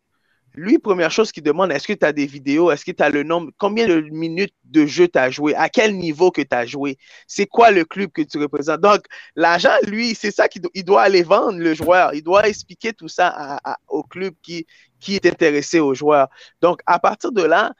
lui, 0.59 0.79
première 0.79 1.11
chose 1.11 1.31
qu'il 1.31 1.45
demande, 1.45 1.71
est-ce 1.71 1.87
que 1.87 1.93
tu 1.93 2.05
as 2.05 2.13
des 2.13 2.27
vidéos? 2.27 2.71
Est-ce 2.71 2.85
que 2.85 2.91
tu 2.91 3.03
as 3.03 3.11
le 3.11 3.23
nombre? 3.23 3.51
Combien 3.59 3.87
de 3.87 4.01
minutes 4.01 4.55
de 4.65 4.87
jeu 4.87 5.07
tu 5.07 5.19
as 5.19 5.31
joué? 5.31 5.55
À 5.55 5.69
quel 5.69 5.97
niveau 5.97 6.31
que 6.31 6.43
tu 6.43 6.55
as 6.55 6.67
joué? 6.67 6.99
C'est 7.27 7.47
quoi 7.47 7.71
le 7.71 7.85
club 7.85 8.11
que 8.11 8.23
tu 8.23 8.39
représentes? 8.39 8.81
Donc, 8.81 9.03
l'agent, 9.37 9.77
lui, 9.87 10.15
c'est 10.15 10.33
ça 10.33 10.49
qu'il 10.49 10.63
doit 10.85 11.03
aller 11.03 11.23
vendre 11.23 11.59
le 11.59 11.75
joueur. 11.75 12.13
Il 12.13 12.23
doit 12.23 12.49
expliquer 12.49 12.93
tout 12.93 13.09
ça 13.09 13.61
au 13.87 14.03
club 14.03 14.35
qui, 14.43 14.67
est 15.09 15.27
intéressé 15.27 15.79
au 15.79 15.95
joueur. 15.95 16.29
Donc, 16.61 16.81
à 16.87 16.99
partir 16.99 17.31
de 17.31 17.43
là, 17.43 17.73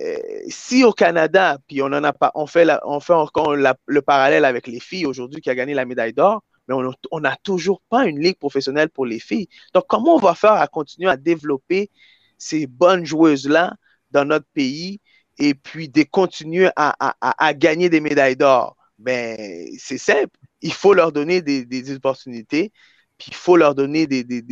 euh, 0.00 0.16
si 0.48 0.84
au 0.84 0.92
Canada, 0.92 1.58
puis 1.66 1.82
on 1.82 1.86
en 1.86 2.04
a 2.04 2.12
pas, 2.12 2.30
on 2.34 2.46
fait, 2.46 2.68
on 2.84 3.00
fait 3.00 3.14
encore 3.14 3.56
le 3.56 4.02
parallèle 4.02 4.44
avec 4.44 4.66
les 4.66 4.80
filles 4.80 5.06
aujourd'hui 5.06 5.40
qui 5.40 5.50
a 5.50 5.54
gagné 5.54 5.72
la 5.74 5.86
médaille 5.86 6.12
d'or, 6.12 6.44
mais 6.68 6.74
on 7.10 7.20
n'a 7.20 7.36
toujours 7.42 7.80
pas 7.88 8.04
une 8.04 8.20
ligue 8.20 8.38
professionnelle 8.38 8.90
pour 8.90 9.06
les 9.06 9.18
filles. 9.18 9.48
Donc, 9.72 9.84
comment 9.88 10.16
on 10.16 10.18
va 10.18 10.34
faire 10.34 10.52
à 10.52 10.66
continuer 10.66 11.08
à 11.08 11.16
développer 11.16 11.90
ces 12.38 12.66
bonnes 12.66 13.04
joueuses-là 13.04 13.74
dans 14.10 14.24
notre 14.24 14.46
pays 14.54 15.00
et 15.38 15.54
puis 15.54 15.88
de 15.88 16.02
continuer 16.02 16.70
à, 16.76 17.54
gagner 17.54 17.88
des 17.88 18.00
médailles 18.00 18.36
d'or? 18.36 18.76
Ben, 18.98 19.68
c'est 19.78 19.98
simple. 19.98 20.36
Il 20.60 20.72
faut 20.72 20.94
leur 20.94 21.12
donner 21.12 21.42
des, 21.42 21.94
opportunités, 21.94 22.72
puis 23.16 23.28
il 23.28 23.36
faut 23.36 23.56
leur 23.56 23.74
donner 23.74 24.06
des, 24.06 24.24
des, 24.24 24.42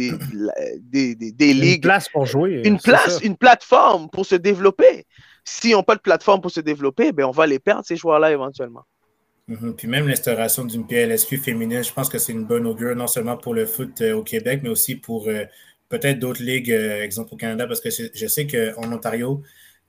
ligues. 1.39 1.74
Une 1.76 1.80
place 1.80 2.09
pour 2.09 2.26
jouer. 2.26 2.62
Une 2.64 2.78
place, 2.78 3.20
une 3.22 3.37
plateforme 3.37 4.09
pour 4.11 4.26
se 4.26 4.37
développer. 4.37 5.07
Si 5.45 5.74
on 5.74 5.78
n'a 5.78 5.84
pas 5.84 5.95
de 5.97 6.01
plateforme 6.01 6.41
pour 6.41 6.51
se 6.51 6.61
développer, 6.61 7.12
ben 7.12 7.24
on 7.24 7.30
va 7.30 7.47
les 7.47 7.59
perdre, 7.59 7.84
ces 7.84 7.97
joueurs-là, 7.97 8.32
éventuellement. 8.32 8.84
Mhm. 9.49 9.76
Puis 9.76 9.87
même 9.87 10.09
l'instauration 10.09 10.64
d'une 10.64 10.87
PLSQ 10.87 11.39
féminine, 11.39 11.84
je 11.84 11.93
pense 11.93 12.09
que 12.09 12.18
c'est 12.18 12.32
une 12.32 12.45
bonne 12.45 12.66
augure, 12.66 12.97
non 12.97 13.07
seulement 13.07 13.37
pour 13.37 13.55
le 13.55 13.64
foot 13.64 14.01
euh, 14.01 14.14
au 14.14 14.22
Québec, 14.24 14.61
mais 14.62 14.68
aussi 14.68 14.97
pour 14.97 15.28
euh, 15.28 15.45
peut-être 15.89 16.18
d'autres 16.18 16.43
ligues, 16.43 16.70
euh, 16.70 17.03
exemple 17.03 17.34
au 17.34 17.37
Canada, 17.37 17.66
parce 17.66 17.80
que 17.80 17.91
je 17.91 18.26
sais 18.26 18.47
qu'en 18.47 18.93
Ontario, 18.93 19.43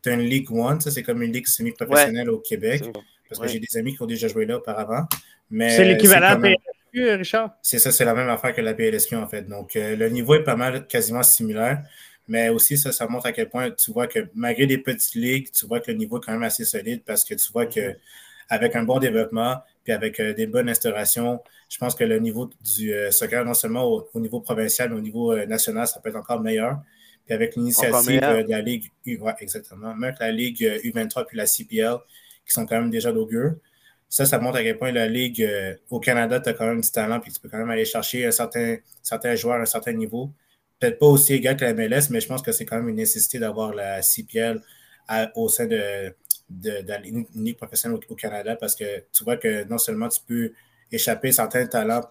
tu 0.04 0.10
as 0.10 0.14
une 0.14 0.22
Ligue 0.22 0.52
One, 0.52 0.80
ça 0.80 0.91
c'est 0.91 1.04
comme 1.04 1.22
une 1.22 1.32
ligue 1.32 1.48
semi-professionnelle 1.48 2.30
au 2.30 2.39
Québec, 2.39 2.84
parce 3.30 3.41
que 3.41 3.48
j'ai 3.48 3.60
des 3.60 3.78
amis 3.78 3.95
qui 3.95 4.02
ont 4.02 4.08
déjà 4.08 4.28
joué 4.28 4.45
là 4.45 4.58
auparavant. 4.58 5.06
C'est 5.52 5.86
l'équivalent 5.86 6.36
de 6.36 6.41
PLSQ, 6.41 7.16
Richard? 7.18 7.58
C'est 7.62 7.80
ça, 7.80 7.91
c'est 7.91 8.06
la 8.06 8.14
même 8.14 8.30
affaire 8.30 8.54
que 8.54 8.62
la 8.62 8.74
PLSQ 8.74 9.16
en 9.16 9.28
fait. 9.28 9.43
Donc 9.43 9.72
le 9.76 10.10
niveau 10.10 10.36
est 10.36 10.43
pas 10.43 10.56
mal 10.56 10.88
quasiment 10.88 11.24
similaire. 11.24 11.84
Mais 12.30 12.50
aussi, 12.50 12.78
ça, 12.78 12.91
ça 12.91 13.08
montre 13.08 13.28
à 13.28 13.32
quel 13.32 13.48
point 13.48 13.72
tu 13.72 13.91
vois 13.91 14.08
que 14.08 14.28
malgré 14.36 14.66
les 14.66 14.78
petites 14.78 15.16
ligues, 15.16 15.50
tu 15.50 15.66
vois 15.66 15.80
que 15.80 15.91
le 15.91 15.98
niveau 15.98 16.18
est 16.18 16.26
quand 16.26 16.34
même 16.34 16.43
assez 16.43 16.66
solide 16.66 17.02
parce 17.06 17.24
que 17.24 17.34
tu 17.34 17.52
vois 17.54 17.66
que 17.66 17.95
avec 18.50 18.76
un 18.76 18.84
bon 18.84 19.00
développement, 19.00 19.58
puis 19.88 19.93
avec 19.93 20.19
euh, 20.19 20.33
des 20.33 20.47
bonnes 20.47 20.67
instaurations, 20.67 21.41
je 21.69 21.77
pense 21.77 21.95
que 21.95 22.03
le 22.03 22.19
niveau 22.19 22.49
du 22.59 22.93
euh, 22.93 23.09
soccer, 23.09 23.45
non 23.45 23.53
seulement 23.53 23.85
au, 23.85 24.19
niveau 24.19 24.41
provincial, 24.41 24.89
mais 24.89 24.97
au 24.97 25.01
niveau 25.01 25.31
euh, 25.31 25.45
national, 25.45 25.88
ça 25.88 26.01
peut 26.01 26.09
être 26.09 26.17
encore 26.17 26.41
meilleur. 26.41 26.81
Puis 27.25 27.33
avec 27.33 27.55
l'initiative 27.55 28.19
de 28.19 28.49
la 28.49 28.61
Ligue 28.61 28.91
U, 29.05 29.17
exactement, 29.39 29.95
même 29.95 30.13
la 30.19 30.31
Ligue 30.33 30.61
U23 30.83 31.25
puis 31.25 31.38
la 31.38 31.45
CPL, 31.45 31.95
qui 32.45 32.51
sont 32.51 32.65
quand 32.65 32.81
même 32.81 32.89
déjà 32.89 33.13
d'augure. 33.13 33.53
Ça, 34.09 34.25
ça 34.25 34.39
montre 34.39 34.57
à 34.57 34.63
quel 34.63 34.77
point 34.77 34.91
la 34.91 35.07
Ligue 35.07 35.49
au 35.89 36.01
Canada, 36.01 36.41
tu 36.41 36.49
as 36.49 36.53
quand 36.53 36.65
même 36.65 36.81
du 36.81 36.91
talent, 36.91 37.21
puis 37.21 37.31
tu 37.31 37.39
peux 37.39 37.47
quand 37.47 37.57
même 37.57 37.69
aller 37.69 37.85
chercher 37.85 38.25
un 38.25 38.31
certain, 38.31 38.75
certains 39.01 39.35
joueurs 39.35 39.55
à 39.55 39.61
un 39.61 39.65
certain 39.65 39.93
niveau. 39.93 40.31
Peut-être 40.79 40.99
pas 40.99 41.05
aussi 41.05 41.33
égal 41.33 41.55
que 41.55 41.63
la 41.63 41.73
MLS, 41.73 42.09
mais 42.09 42.19
je 42.19 42.27
pense 42.27 42.41
que 42.41 42.51
c'est 42.51 42.65
quand 42.65 42.77
même 42.77 42.89
une 42.89 42.95
nécessité 42.95 43.39
d'avoir 43.39 43.73
la 43.73 44.01
CPL 44.01 44.61
au 45.35 45.47
sein 45.47 45.65
de, 45.65 46.13
de, 46.50 46.82
de 46.82 47.54
professionnelle 47.54 48.00
au, 48.10 48.16
Canada 48.16 48.56
parce 48.56 48.76
que 48.76 49.04
tu 49.12 49.24
vois 49.24 49.38
que 49.38 49.64
non 49.66 49.78
seulement 49.78 50.08
tu 50.08 50.20
peux 50.26 50.52
échapper 50.91 51.32
certains 51.32 51.66
talents 51.68 52.04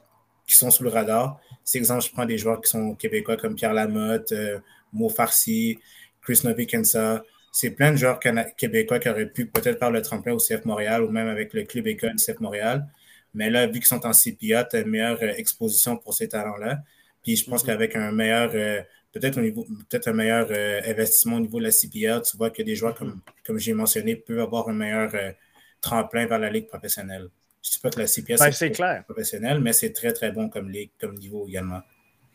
qui 0.47 0.57
sont 0.57 0.71
sous 0.71 0.83
le 0.83 0.91
radar. 0.91 1.41
C'est 1.65 1.79
exemple, 1.79 2.05
je 2.05 2.13
prends 2.13 2.27
des 2.27 2.39
joueurs 2.39 2.61
qui 2.61 2.71
sont 2.71 2.95
québécois 2.95 3.37
comme 3.37 3.55
Pierre 3.55 3.73
Lamotte, 3.73 4.33
euh, 4.33 4.59
Mo 4.93 5.09
Farsi, 5.09 5.79
Chris 6.23 6.41
Novikensa. 6.45 7.23
C'est 7.51 7.71
plein 7.71 7.93
de 7.93 7.97
joueurs 7.97 8.21
québécois 8.57 8.99
qui 8.99 9.09
auraient 9.09 9.31
pu 9.31 9.47
peut-être 9.47 9.79
faire 9.79 9.91
le 9.91 10.03
tremplin 10.03 10.35
au 10.35 10.39
CF 10.39 10.65
Montréal 10.67 11.03
ou 11.03 11.09
même 11.09 11.29
avec 11.29 11.55
le 11.55 11.63
club 11.63 11.87
école 11.87 12.15
du 12.15 12.23
CF 12.23 12.39
Montréal. 12.41 12.87
Mais 13.33 13.51
là, 13.51 13.67
vu 13.67 13.75
qu'ils 13.75 13.87
sont 13.87 14.07
en 14.07 14.13
CPA, 14.13 14.65
tu 14.65 14.77
as 14.77 14.81
une 14.81 14.89
meilleure 14.89 15.19
euh, 15.23 15.33
exposition 15.37 15.97
pour 15.97 16.15
ces 16.15 16.29
talents-là. 16.29 16.81
Puis 17.23 17.37
je 17.37 17.49
pense 17.49 17.63
mm-hmm. 17.63 17.67
qu'avec 17.67 17.97
un 17.97 18.13
meilleur 18.13 18.51
euh, 18.55 18.83
peut-être 19.19 19.41
peut-être 19.41 20.09
un 20.09 20.13
meilleur 20.13 20.49
euh, 20.51 20.81
investissement 20.87 21.37
au 21.37 21.41
niveau 21.41 21.59
de 21.59 21.65
la 21.65 21.71
CPL. 21.71 22.23
Tu 22.23 22.37
vois 22.37 22.51
que 22.51 22.63
des 22.63 22.77
joueurs, 22.77 22.95
comme, 22.95 23.21
comme 23.45 23.59
j'ai 23.59 23.73
mentionné, 23.73 24.17
peuvent 24.17 24.41
avoir 24.41 24.69
un 24.69 24.75
meilleur 24.75 25.15
euh, 25.15 25.33
tremplin 25.81 26.27
vers 26.27 26.39
la 26.39 26.51
ligue 26.51 26.67
professionnelle. 26.67 27.29
Je 27.63 27.71
ne 27.71 27.73
dis 27.73 27.79
pas 27.81 27.91
que 27.91 28.01
la 28.01 28.07
CPL 28.07 28.39
ben, 28.39 28.53
c'est 28.53 28.71
clair. 28.71 29.05
professionnelle, 29.05 29.61
mais 29.61 29.73
c'est 29.73 29.93
très, 29.93 30.13
très 30.13 30.31
bon 30.31 30.49
comme 30.49 30.71
ligue, 30.71 30.91
comme 31.01 31.15
niveau 31.15 31.47
également. 31.49 31.81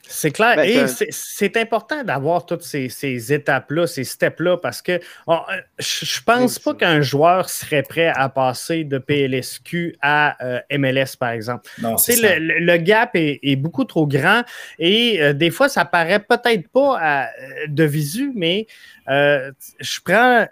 C'est 0.07 0.31
clair. 0.31 0.55
Ben, 0.57 0.65
Et 0.65 0.85
c'est 1.09 1.57
important 1.57 2.03
d'avoir 2.03 2.45
toutes 2.45 2.63
ces, 2.63 3.33
étapes-là, 3.33 3.87
ces 3.87 4.03
steps-là, 4.03 4.57
parce 4.57 4.81
que 4.81 4.99
oh, 5.27 5.39
euh, 5.49 5.61
je 5.79 6.19
ne 6.19 6.23
pense 6.25 6.59
pas 6.59 6.73
qu'un 6.73 7.01
joueur 7.01 7.49
serait 7.49 7.83
prêt 7.83 8.11
à 8.13 8.29
passer 8.29 8.83
de 8.83 8.97
PLSQ 8.97 9.95
à 10.01 10.43
euh, 10.43 10.59
MLS, 10.77 11.15
par 11.17 11.29
exemple. 11.29 11.69
Non, 11.81 11.95
le, 12.07 12.59
le, 12.59 12.77
gap 12.77 13.11
est, 13.13 13.55
beaucoup 13.55 13.85
trop 13.85 14.07
grand 14.07 14.43
et 14.79 15.21
euh, 15.21 15.33
des 15.33 15.51
fois, 15.51 15.69
ça 15.69 15.85
paraît 15.85 16.19
peut-être 16.19 16.67
pas 16.69 17.27
de 17.67 17.83
visu, 17.83 18.31
mais 18.35 18.67
je 19.07 19.99
prends 20.03 20.47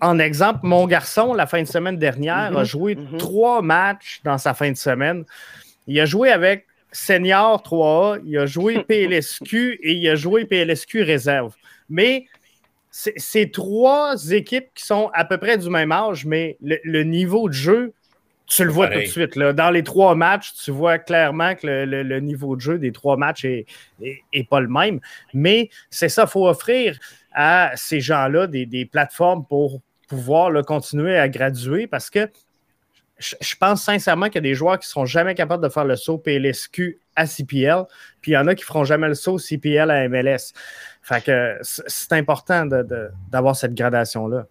en 0.00 0.18
exemple 0.18 0.60
mon 0.62 0.86
garçon, 0.86 1.34
la 1.34 1.46
fin 1.46 1.62
de 1.62 1.66
semaine 1.66 1.96
dernière, 1.96 2.56
a 2.56 2.62
mm-hmm. 2.62 2.64
joué 2.64 2.94
mm-hmm. 2.94 3.16
trois 3.18 3.62
matchs 3.62 4.20
dans 4.24 4.38
sa 4.38 4.54
fin 4.54 4.70
de 4.70 4.76
semaine. 4.76 5.24
Il 5.86 5.98
a 6.00 6.06
joué 6.06 6.30
avec 6.30 6.65
senior 6.96 7.62
3A, 7.62 8.20
il 8.24 8.38
a 8.38 8.46
joué 8.46 8.82
PLSQ 8.88 9.78
et 9.82 9.92
il 9.92 10.08
a 10.08 10.16
joué 10.16 10.44
PLSQ 10.44 11.02
réserve. 11.02 11.54
Mais 11.88 12.26
c'est 12.90 13.52
trois 13.52 14.16
équipes 14.30 14.68
qui 14.74 14.84
sont 14.84 15.10
à 15.12 15.26
peu 15.26 15.36
près 15.36 15.58
du 15.58 15.68
même 15.68 15.92
âge, 15.92 16.24
mais 16.24 16.56
le, 16.62 17.02
niveau 17.02 17.48
de 17.48 17.54
jeu, 17.54 17.92
tu 18.46 18.64
le 18.64 18.70
vois 18.70 18.88
tout 18.88 18.98
de 18.98 19.04
suite. 19.04 19.36
Là. 19.36 19.52
Dans 19.52 19.70
les 19.70 19.82
trois 19.82 20.14
matchs, 20.14 20.54
tu 20.54 20.70
vois 20.70 20.98
clairement 20.98 21.54
que 21.54 21.66
le, 21.66 22.20
niveau 22.20 22.56
de 22.56 22.62
jeu 22.62 22.78
des 22.78 22.92
trois 22.92 23.18
matchs 23.18 23.44
n'est 23.44 23.66
est, 24.32 24.48
pas 24.48 24.60
le 24.60 24.68
même. 24.68 25.00
Mais 25.34 25.68
c'est 25.90 26.08
ça, 26.08 26.22
il 26.26 26.30
faut 26.30 26.48
offrir 26.48 26.98
à 27.32 27.72
ces 27.76 28.00
gens-là 28.00 28.46
des, 28.46 28.64
des, 28.64 28.86
plateformes 28.86 29.44
pour 29.44 29.82
pouvoir 30.08 30.64
continuer 30.64 31.18
à 31.18 31.28
graduer 31.28 31.86
parce 31.86 32.08
que 32.08 32.30
je 33.18 33.54
pense 33.58 33.82
sincèrement 33.82 34.26
qu'il 34.26 34.36
y 34.36 34.38
a 34.38 34.42
des 34.42 34.54
joueurs 34.54 34.78
qui 34.78 34.86
ne 34.86 34.90
seront 34.90 35.06
jamais 35.06 35.34
capables 35.34 35.62
de 35.62 35.68
faire 35.68 35.84
le 35.84 35.96
saut 35.96 36.18
PLSQ 36.18 37.00
à 37.14 37.26
CPL, 37.26 37.84
puis 38.20 38.32
il 38.32 38.34
y 38.34 38.36
en 38.36 38.46
a 38.46 38.54
qui 38.54 38.62
ne 38.62 38.66
feront 38.66 38.84
jamais 38.84 39.08
le 39.08 39.14
saut 39.14 39.38
CPL 39.38 39.90
à 39.90 40.08
MLS. 40.08 40.52
Fait 41.02 41.24
que 41.24 41.58
c'est 41.62 42.12
important 42.12 42.66
d'avoir 43.30 43.56
cette 43.56 43.74
gradation-là. 43.74 44.46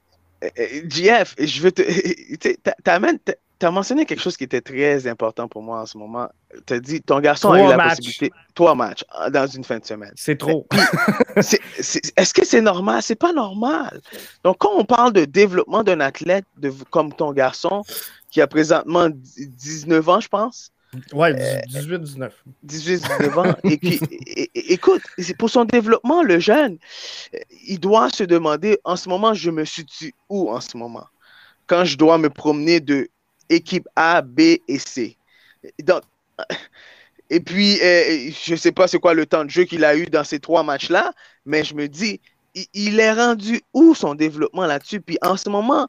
JF, 0.89 1.35
je 1.39 1.61
veux 1.61 1.71
te. 1.71 1.81
Tu 3.57 3.65
as 3.65 3.71
mentionné 3.71 4.05
quelque 4.05 4.19
chose 4.19 4.35
qui 4.35 4.43
était 4.43 4.59
très 4.59 5.07
important 5.07 5.47
pour 5.47 5.63
moi 5.63 5.79
en 5.79 5.85
ce 5.85 5.97
moment. 5.97 6.27
Tu 6.65 6.73
as 6.73 6.79
dit 6.79 7.01
ton 7.01 7.21
garçon 7.21 7.53
a 7.53 7.63
eu 7.63 7.69
la 7.69 7.87
possibilité. 7.87 8.31
Trois 8.53 8.75
matchs 8.75 9.05
ah, 9.11 9.29
dans 9.29 9.47
une 9.47 9.63
fin 9.63 9.79
de 9.79 9.85
semaine. 9.85 10.11
C'est 10.15 10.37
trop. 10.37 10.67
Est-ce 11.37 12.33
que 12.33 12.45
c'est 12.45 12.61
normal? 12.61 13.01
C'est 13.01 13.15
pas 13.15 13.31
normal. 13.31 14.01
Donc, 14.43 14.57
quand 14.57 14.73
on 14.75 14.83
parle 14.83 15.13
de 15.13 15.23
développement 15.23 15.83
d'un 15.83 16.01
athlète 16.01 16.45
de, 16.57 16.69
comme 16.89 17.13
ton 17.13 17.31
garçon, 17.31 17.83
qui 18.35 18.41
a 18.41 18.47
présentement 18.47 19.07
19 19.09 20.09
ans, 20.09 20.19
je 20.19 20.27
pense. 20.27 20.73
Ouais, 21.13 21.31
18-19. 21.69 22.31
18-19 22.67 23.39
ans. 23.39 23.55
et 23.63 23.77
qui, 23.77 23.97
écoute, 24.53 25.01
pour 25.39 25.49
son 25.49 25.63
développement, 25.63 26.21
le 26.21 26.39
jeune, 26.39 26.77
il 27.65 27.79
doit 27.79 28.09
se 28.09 28.25
demander 28.25 28.77
en 28.83 28.97
ce 28.97 29.07
moment, 29.07 29.33
je 29.33 29.49
me 29.51 29.63
situe 29.63 30.13
où 30.27 30.49
en 30.49 30.59
ce 30.59 30.75
moment? 30.75 31.05
Quand 31.65 31.85
je 31.85 31.97
dois 31.97 32.17
me 32.17 32.29
promener 32.29 32.81
de 32.81 33.07
équipe 33.47 33.87
A, 33.95 34.21
B 34.21 34.57
et 34.67 34.79
C. 34.79 35.15
Donc, 35.81 36.01
et 37.29 37.39
puis, 37.39 37.79
euh, 37.81 38.31
je 38.43 38.51
ne 38.51 38.57
sais 38.57 38.73
pas 38.73 38.89
c'est 38.89 38.99
quoi 38.99 39.13
le 39.13 39.25
temps 39.25 39.45
de 39.45 39.49
jeu 39.49 39.63
qu'il 39.63 39.85
a 39.85 39.95
eu 39.95 40.07
dans 40.07 40.25
ces 40.25 40.41
trois 40.41 40.63
matchs-là, 40.63 41.13
mais 41.45 41.63
je 41.63 41.73
me 41.73 41.87
dis, 41.87 42.19
il, 42.73 42.99
est 42.99 43.13
rendu 43.13 43.61
où 43.73 43.95
son 43.95 44.13
développement 44.13 44.65
là-dessus? 44.65 44.99
Puis 44.99 45.17
en 45.21 45.37
ce 45.37 45.49
moment, 45.49 45.87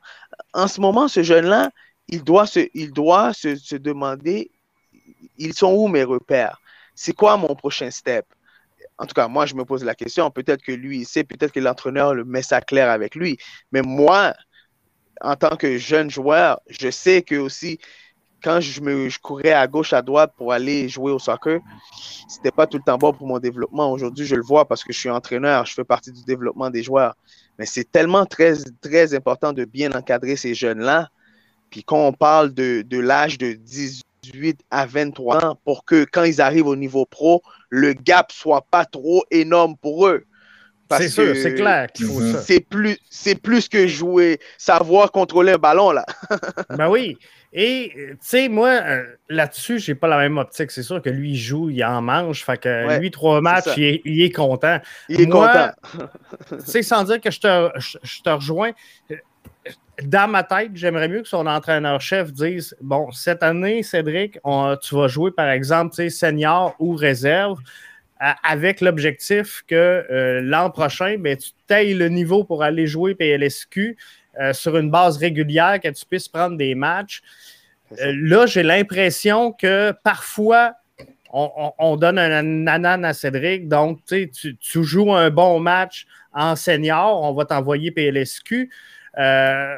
en 0.53 0.69
ce 0.69 0.81
moment, 0.81 1.09
ce 1.09 1.25
jeune-là, 1.25 1.73
il 2.09 2.23
doit, 2.23 2.47
se, 2.47 2.69
il 2.75 2.93
doit 2.93 3.33
se, 3.33 3.77
demander, 3.77 4.51
ils 5.39 5.55
sont 5.55 5.73
où 5.73 5.89
mes 5.89 6.05
repères? 6.05 6.61
C'est 6.95 7.13
quoi 7.13 7.37
mon 7.37 7.55
prochain 7.55 7.91
step? 7.91 8.27
En 8.99 9.07
tout 9.07 9.15
cas, 9.15 9.29
moi, 9.29 9.45
je 9.47 9.55
me 9.55 9.65
pose 9.65 9.85
la 9.85 9.95
question. 9.95 10.31
Peut-être 10.31 10.63
que 10.63 10.73
lui, 10.73 11.01
il 11.01 11.05
sait, 11.05 11.25
peut-être 11.25 11.53
que 11.53 11.61
l'entraîneur 11.61 12.15
le 12.15 12.25
met 12.25 12.43
ça 12.43 12.61
clair 12.61 12.91
avec 12.91 13.15
lui. 13.15 13.37
Mais 13.73 13.83
moi, 13.83 14.33
en 15.21 15.37
tant 15.37 15.57
que 15.57 15.77
jeune 15.77 16.11
joueur, 16.11 16.61
je 16.69 16.91
sais 16.91 17.23
que 17.23 17.35
aussi, 17.35 17.79
quand 18.43 18.61
je, 18.61 18.81
me, 18.81 19.09
je 19.09 19.19
courais 19.19 19.53
à 19.53 19.67
gauche, 19.67 19.93
à 19.93 20.03
droite 20.03 20.33
pour 20.37 20.53
aller 20.53 20.89
jouer 20.89 21.13
au 21.13 21.19
soccer, 21.19 21.61
c'était 22.29 22.51
pas 22.51 22.67
tout 22.67 22.79
le 22.79 22.83
temps 22.85 22.97
bon 22.97 23.13
pour 23.13 23.27
mon 23.27 23.39
développement. 23.39 23.91
Aujourd'hui, 23.91 24.25
je 24.25 24.37
le 24.37 24.43
vois 24.43 24.67
parce 24.67 24.85
que 24.85 24.93
je 24.93 24.99
suis 24.99 25.11
entraîneur, 25.11 25.67
je 25.67 25.75
fais 25.75 25.85
partie 25.85 26.13
du 26.13 26.23
développement 26.25 26.71
des 26.71 26.83
joueurs. 26.83 27.17
Mais 27.59 27.67
c'est 27.67 27.91
tellement 27.91 28.25
très, 28.25 28.55
très 28.81 29.15
important 29.15 29.53
de 29.53 29.65
bien 29.65 29.91
encadrer 29.93 30.37
ces 30.37 30.55
jeunes-là 30.55 31.09
puis 31.71 31.85
quand 31.85 32.07
on 32.07 32.13
parle 32.13 32.53
de, 32.55 32.85
l'âge 32.99 33.39
de 33.39 33.53
18 33.53 34.61
à 34.71 34.87
23 34.87 35.45
ans, 35.45 35.59
pour 35.65 35.85
que 35.85 36.05
quand 36.11 36.25
ils 36.25 36.41
arrivent 36.41 36.67
au 36.67 36.77
niveau 36.77 37.07
pro, 37.07 37.43
le 37.71 37.93
gap 37.93 38.33
soit 38.33 38.67
pas 38.71 38.85
trop 38.85 39.25
énorme 39.31 39.77
pour 39.77 40.07
eux. 40.07 40.25
C'est 40.91 41.09
sûr, 41.09 41.35
c'est 41.37 41.55
clair 41.55 41.89
qu'il 41.93 42.07
faut 42.07 42.21
ça. 42.21 42.41
C'est 42.43 42.61
plus, 42.61 42.97
c'est 43.11 43.35
plus 43.35 43.69
que 43.69 43.89
jouer, 43.89 44.39
savoir 44.57 45.11
contrôler 45.11 45.53
un 45.53 45.59
ballon, 45.59 45.91
là. 45.91 46.07
ben 46.71 46.89
oui. 46.89 47.19
Et, 47.53 47.93
tu 47.95 48.17
sais, 48.21 48.49
moi, 48.49 48.69
euh, 48.69 49.05
là-dessus, 49.29 49.79
j'ai 49.79 49.95
pas 49.95 50.09
la 50.09 50.19
même 50.19 50.37
optique. 50.37 50.71
C'est 50.71 50.83
sûr 50.83 51.01
que 51.01 51.09
lui, 51.09 51.33
il 51.33 51.37
joue, 51.37 51.71
il 51.71 51.83
en 51.85 52.03
mange. 52.03 52.45
Fait 52.45 52.59
que 52.59 52.99
lui, 52.99 53.11
trois 53.11 53.41
matchs, 53.41 53.77
il 53.77 54.23
est, 54.23 54.31
content. 54.31 54.79
Il 55.09 55.23
est 55.23 55.29
content. 55.29 55.71
tu 56.51 56.57
sais, 56.65 56.83
sans 56.83 57.05
dire 57.05 57.21
que 57.21 57.31
je 57.31 57.41
te, 57.41 57.71
je 57.79 58.23
te 58.23 58.31
rejoins, 58.31 58.73
dans 60.03 60.29
ma 60.29 60.43
tête, 60.43 60.73
j'aimerais 60.75 61.09
mieux 61.09 61.23
que 61.23 61.29
son 61.29 61.47
entraîneur-chef 61.47 62.33
dise 62.33 62.77
Bon, 62.81 63.11
cette 63.13 63.43
année, 63.43 63.83
Cédric, 63.83 64.39
tu 64.83 64.95
vas 64.95 65.09
jouer, 65.09 65.31
par 65.31 65.49
exemple, 65.49 66.11
senior 66.11 66.75
ou 66.79 66.95
réserve, 66.95 67.59
avec 68.19 68.81
l'objectif 68.81 69.63
que 69.67 70.07
euh, 70.11 70.41
l'an 70.43 70.71
prochain, 70.71 71.17
ben, 71.19 71.37
tu 71.37 71.51
tailles 71.67 71.95
le 71.95 72.09
niveau 72.09 72.45
pour 72.45 72.63
aller 72.63 72.87
jouer 72.87 73.15
PLSQ 73.15 73.97
euh, 74.41 74.53
sur 74.53 74.77
une 74.77 74.91
base 74.91 75.19
régulière, 75.19 75.81
que 75.81 75.89
tu 75.89 76.05
puisses 76.07 76.29
prendre 76.29 76.57
des 76.57 76.75
matchs. 76.75 77.23
Euh, 78.01 78.15
là, 78.17 78.47
j'ai 78.47 78.63
l'impression 78.63 79.53
que 79.53 79.93
parfois, 80.03 80.75
on, 81.33 81.97
donne 81.97 82.19
un 82.19 82.43
nanan 82.43 83.05
à 83.05 83.13
Cédric. 83.13 83.69
Donc, 83.69 83.99
tu, 84.07 84.31
tu 84.31 84.85
joues 84.85 85.13
un 85.13 85.29
bon 85.29 85.61
match 85.61 86.07
en 86.33 86.57
senior, 86.57 87.23
on 87.23 87.35
va 87.35 87.45
t'envoyer 87.45 87.91
PLSQ. 87.91 88.71
Euh, 89.19 89.77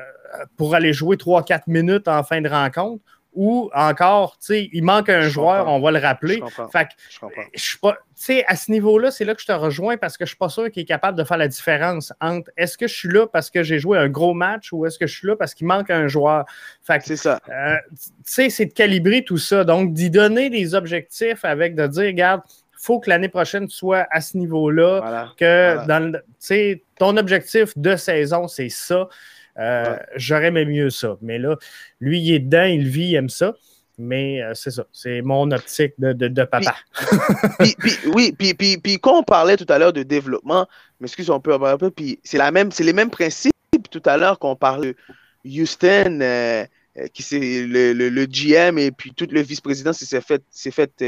pour 0.57 0.74
aller 0.74 0.93
jouer 0.93 1.16
3-4 1.16 1.62
minutes 1.66 2.09
en 2.09 2.22
fin 2.22 2.41
de 2.41 2.49
rencontre. 2.49 3.03
Ou 3.34 3.70
encore, 3.72 4.36
tu 4.39 4.47
sais, 4.47 4.70
il 4.72 4.82
manque 4.82 5.09
un 5.11 5.28
joueur, 5.28 5.68
on 5.68 5.78
va 5.80 5.93
le 5.93 6.01
rappeler. 6.01 6.43
Fait 6.72 6.89
je 7.55 7.62
suis 7.62 7.78
pas, 7.78 7.93
tu 7.93 7.99
sais, 8.16 8.45
à 8.47 8.57
ce 8.57 8.72
niveau-là, 8.72 9.12
c'est 9.12 9.24
là 9.24 9.34
que 9.34 9.41
je 9.41 9.47
te 9.47 9.53
rejoins 9.53 9.97
parce 9.97 10.16
que 10.16 10.24
je 10.24 10.30
ne 10.30 10.34
suis 10.34 10.39
pas 10.39 10.49
sûr 10.49 10.70
qu'il 10.72 10.82
est 10.82 10.86
capable 10.86 11.16
de 11.16 11.22
faire 11.22 11.36
la 11.36 11.47
différence 11.47 12.12
entre 12.20 12.51
est-ce 12.57 12.76
que 12.76 12.89
je 12.89 12.95
suis 12.95 13.09
là 13.09 13.28
parce 13.28 13.51
que 13.51 13.62
j'ai 13.62 13.78
joué 13.78 13.97
un 13.97 14.09
gros 14.09 14.34
match 14.34 14.72
ou 14.72 14.86
est-ce 14.86 14.99
que 14.99 15.07
je 15.07 15.14
suis 15.16 15.28
là 15.28 15.36
parce 15.36 15.55
qu'il 15.55 15.68
manque 15.68 15.91
un 15.91 16.09
joueur. 16.09 16.47
Fait 16.82 17.01
c'est 17.05 17.16
ça. 17.16 17.39
Euh, 17.49 17.76
tu 17.95 18.11
sais, 18.24 18.51
c'est 18.51 18.66
de 18.66 18.72
calibrer 18.72 19.22
tout 19.22 19.39
ça. 19.39 19.62
Donc, 19.62 19.93
d'y 19.93 20.11
donner 20.11 20.51
des 20.51 20.74
objectifs 20.74 21.45
avec 21.45 21.76
de 21.76 21.86
dire, 21.86 22.07
regarde, 22.07 22.41
faut 22.81 23.01
que 23.01 23.11
l'année 23.11 23.29
prochaine 23.29 23.66
tu 23.66 23.76
sois 23.76 24.07
à 24.11 24.20
ce 24.20 24.37
niveau-là, 24.37 25.33
que 25.37 25.87
dans 25.87 26.12
sais, 26.39 26.83
ton 26.99 27.16
objectif 27.16 27.76
de 27.76 27.97
saison, 27.97 28.49
c'est 28.49 28.68
ça. 28.68 29.09
Euh, 29.59 29.97
j'aurais 30.14 30.47
aimé 30.47 30.64
mieux 30.64 30.91
ça. 30.91 31.16
Mais 31.20 31.39
là, 31.39 31.57
lui, 32.01 32.20
il 32.20 32.35
est 32.35 32.39
dedans, 32.39 32.64
il 32.64 32.87
vit, 32.87 33.09
il 33.09 33.14
aime 33.16 33.29
ça. 33.29 33.55
Mais 34.01 34.41
euh, 34.41 34.55
c'est 34.55 34.70
ça, 34.70 34.85
c'est 34.93 35.22
mon 35.22 35.51
optique 35.51 35.95
de, 35.99 36.45
papa. 36.45 36.76
oui, 38.14 38.33
puis, 38.39 38.55
puis, 38.55 38.99
quand 39.01 39.18
on 39.18 39.22
parlait 39.24 39.57
tout 39.57 39.66
à 39.68 39.79
l'heure 39.79 39.93
de 39.93 40.05
développement, 40.05 40.68
m'excuse, 41.01 41.31
on 41.31 41.41
peut 41.41 41.53
un 41.53 41.76
peu, 41.76 41.91
puis 41.91 42.20
c'est 42.22 42.39
les 42.39 42.93
mêmes 42.93 43.11
principes 43.11 43.53
tout 43.91 44.03
à 44.05 44.16
l'heure 44.16 44.39
qu'on 44.39 44.55
parle 44.55 44.83
de 44.83 44.97
Houston, 45.45 46.20
euh, 46.22 46.64
qui 47.12 47.22
c'est 47.22 47.66
le, 47.66 48.26
GM 48.26 48.78
et 48.78 48.90
puis 48.90 49.12
tout 49.12 49.28
le 49.30 49.40
vice-président 49.40 49.92
s'est 49.92 50.20
fait, 50.20 50.42
fait 50.70 51.05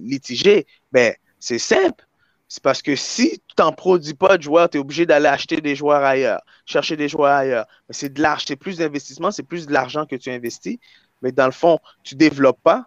litiger. 0.00 0.66
Ben, 0.92 1.14
c'est 1.40 1.58
simple. 1.58 2.06
C'est 2.48 2.62
parce 2.62 2.82
que 2.82 2.94
si 2.94 3.40
tu 3.48 3.54
n'en 3.58 3.72
produis 3.72 4.14
pas 4.14 4.36
de 4.36 4.42
joueurs, 4.42 4.68
tu 4.68 4.76
es 4.76 4.80
obligé 4.80 5.06
d'aller 5.06 5.26
acheter 5.26 5.60
des 5.60 5.74
joueurs 5.74 6.04
ailleurs, 6.04 6.42
chercher 6.66 6.96
des 6.96 7.08
joueurs 7.08 7.32
ailleurs. 7.32 7.66
Mais 7.88 7.94
c'est 7.94 8.12
de 8.12 8.22
l'argent, 8.22 8.44
c'est 8.46 8.56
plus 8.56 8.78
d'investissement, 8.78 9.30
c'est 9.30 9.42
plus 9.42 9.66
de 9.66 9.72
l'argent 9.72 10.06
que 10.06 10.16
tu 10.16 10.30
investis. 10.30 10.78
Mais 11.22 11.32
dans 11.32 11.46
le 11.46 11.52
fond, 11.52 11.78
tu 12.02 12.14
ne 12.14 12.20
développes 12.20 12.62
pas, 12.62 12.86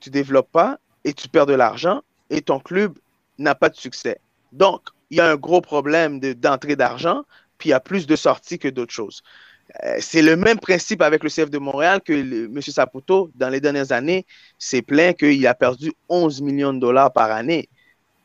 tu 0.00 0.10
développes 0.10 0.50
pas 0.50 0.78
et 1.04 1.12
tu 1.12 1.28
perds 1.28 1.46
de 1.46 1.54
l'argent 1.54 2.02
et 2.30 2.42
ton 2.42 2.58
club 2.58 2.98
n'a 3.38 3.54
pas 3.54 3.68
de 3.68 3.76
succès. 3.76 4.20
Donc, 4.52 4.82
il 5.10 5.18
y 5.18 5.20
a 5.20 5.30
un 5.30 5.36
gros 5.36 5.60
problème 5.60 6.20
d'entrée 6.20 6.76
d'argent, 6.76 7.22
puis 7.58 7.68
il 7.68 7.72
y 7.72 7.74
a 7.74 7.80
plus 7.80 8.06
de 8.06 8.16
sorties 8.16 8.58
que 8.58 8.68
d'autres 8.68 8.92
choses. 8.92 9.22
Euh, 9.84 9.96
c'est 10.00 10.22
le 10.22 10.36
même 10.36 10.58
principe 10.58 11.02
avec 11.02 11.22
le 11.22 11.30
CF 11.30 11.50
de 11.50 11.58
Montréal 11.58 12.00
que 12.04 12.12
M. 12.12 12.60
Saputo, 12.60 13.30
dans 13.34 13.48
les 13.48 13.60
dernières 13.60 13.92
années, 13.92 14.26
s'est 14.58 14.82
plaint 14.82 15.16
qu'il 15.16 15.46
a 15.46 15.54
perdu 15.54 15.92
11 16.08 16.40
millions 16.42 16.72
de 16.72 16.80
dollars 16.80 17.12
par 17.12 17.30
année. 17.30 17.68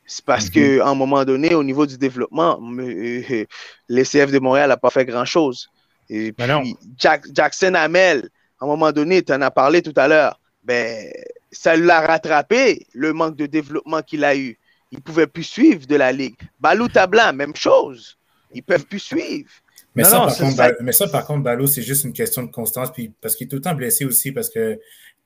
C'est 0.05 0.25
parce 0.25 0.45
mhm. 0.47 0.51
qu'à 0.51 0.87
un 0.87 0.95
moment 0.95 1.23
donné, 1.25 1.55
au 1.55 1.63
niveau 1.63 1.85
du 1.85 1.97
développement, 1.97 2.59
euh, 2.79 3.45
l'ECF 3.89 4.31
de 4.31 4.39
Montréal 4.39 4.69
n'a 4.69 4.77
pas 4.77 4.89
fait 4.89 5.05
grand-chose. 5.05 5.69
Et 6.09 6.31
ben 6.31 6.61
puis, 6.61 6.75
Jackson 6.97 7.73
Hamel, 7.73 8.29
à 8.59 8.65
un 8.65 8.67
moment 8.67 8.91
donné, 8.91 9.23
tu 9.23 9.33
en 9.33 9.41
as 9.41 9.51
parlé 9.51 9.81
tout 9.81 9.93
à 9.95 10.07
l'heure, 10.07 10.39
ben, 10.63 11.11
ça 11.51 11.75
l'a 11.75 12.01
rattrapé, 12.01 12.85
le 12.93 13.13
manque 13.13 13.35
de 13.35 13.45
développement 13.45 14.01
qu'il 14.01 14.23
a 14.23 14.35
eu. 14.35 14.57
Il 14.91 14.99
ne 14.99 15.01
pouvait 15.01 15.27
plus 15.27 15.43
suivre 15.43 15.87
de 15.87 15.95
la 15.95 16.11
Ligue. 16.11 16.35
Balou 16.59 16.87
Tabla, 16.87 17.33
même 17.33 17.55
chose. 17.55 18.17
Ils 18.53 18.57
ne 18.59 18.63
peuvent 18.63 18.85
plus 18.85 18.99
suivre. 18.99 19.49
Mais, 19.95 20.03
ça, 20.03 20.19
par 20.19 20.37
contre, 20.37 20.75
mais 20.81 20.91
ça, 20.91 21.07
par 21.07 21.25
contre, 21.25 21.43
Balou, 21.43 21.67
c'est 21.67 21.81
juste 21.81 22.03
une 22.03 22.13
question 22.13 22.43
de 22.43 22.51
constance, 22.51 22.91
puis 22.91 23.13
parce 23.21 23.35
qu'il 23.35 23.45
est 23.45 23.49
tout 23.49 23.55
le 23.55 23.61
temps 23.61 23.75
blessé 23.75 24.05
aussi, 24.05 24.31
parce 24.31 24.49
que 24.49 24.79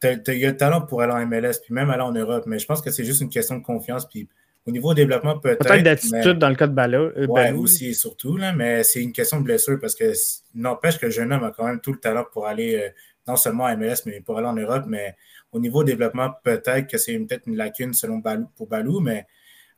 il 0.03 0.38
y 0.38 0.45
a 0.45 0.51
le 0.51 0.57
talent 0.57 0.82
pour 0.82 1.01
aller 1.01 1.11
en 1.11 1.26
MLS, 1.26 1.59
puis 1.63 1.74
même 1.74 1.89
aller 1.89 2.03
en 2.03 2.11
Europe, 2.11 2.43
mais 2.45 2.59
je 2.59 2.65
pense 2.65 2.82
que 2.82 2.91
c'est 2.91 3.03
juste 3.03 3.22
une 3.22 3.30
question 3.30 3.57
de 3.57 3.63
confiance, 3.63 4.07
puis 4.07 4.30
au 4.65 4.72
niveau 4.72 4.93
développement, 4.93 5.39
peut-être. 5.39 5.65
Peut-être 5.65 5.84
d'attitude 5.84 6.38
dans 6.38 6.49
le 6.49 6.55
cas 6.55 6.67
de 6.67 6.74
Balou. 6.74 7.11
Euh, 7.17 7.53
aussi 7.55 7.88
et 7.88 7.93
surtout, 7.93 8.38
là, 8.38 8.53
mais 8.53 8.84
c'est 8.84 9.01
une 9.01 9.11
question 9.11 9.39
de 9.39 9.43
blessure, 9.43 9.80
parce 9.80 9.95
que 9.95 10.13
n'empêche 10.53 10.99
que 10.99 11.07
le 11.07 11.11
jeune 11.11 11.34
homme 11.34 11.43
a 11.43 11.51
quand 11.51 11.65
même 11.65 11.82
tout 11.82 11.91
le 11.91 11.99
talent 11.99 12.26
pour 12.32 12.45
aller 12.47 12.76
euh, 12.76 12.89
non 13.28 13.36
seulement 13.36 13.65
en 13.65 13.76
MLS, 13.76 14.03
mais 14.05 14.22
pour 14.22 14.38
aller 14.38 14.47
en 14.47 14.55
Europe, 14.55 14.86
mais 14.88 15.15
au 15.51 15.59
niveau 15.59 15.84
développement, 15.84 16.30
peut-être 16.43 16.88
que 16.88 16.97
c'est 16.97 17.17
peut-être 17.17 17.47
une 17.47 17.57
lacune 17.57 17.93
selon 17.93 18.17
Balou, 18.17 18.47
pour 18.55 18.67
Balou, 18.67 18.99
mais 18.99 19.26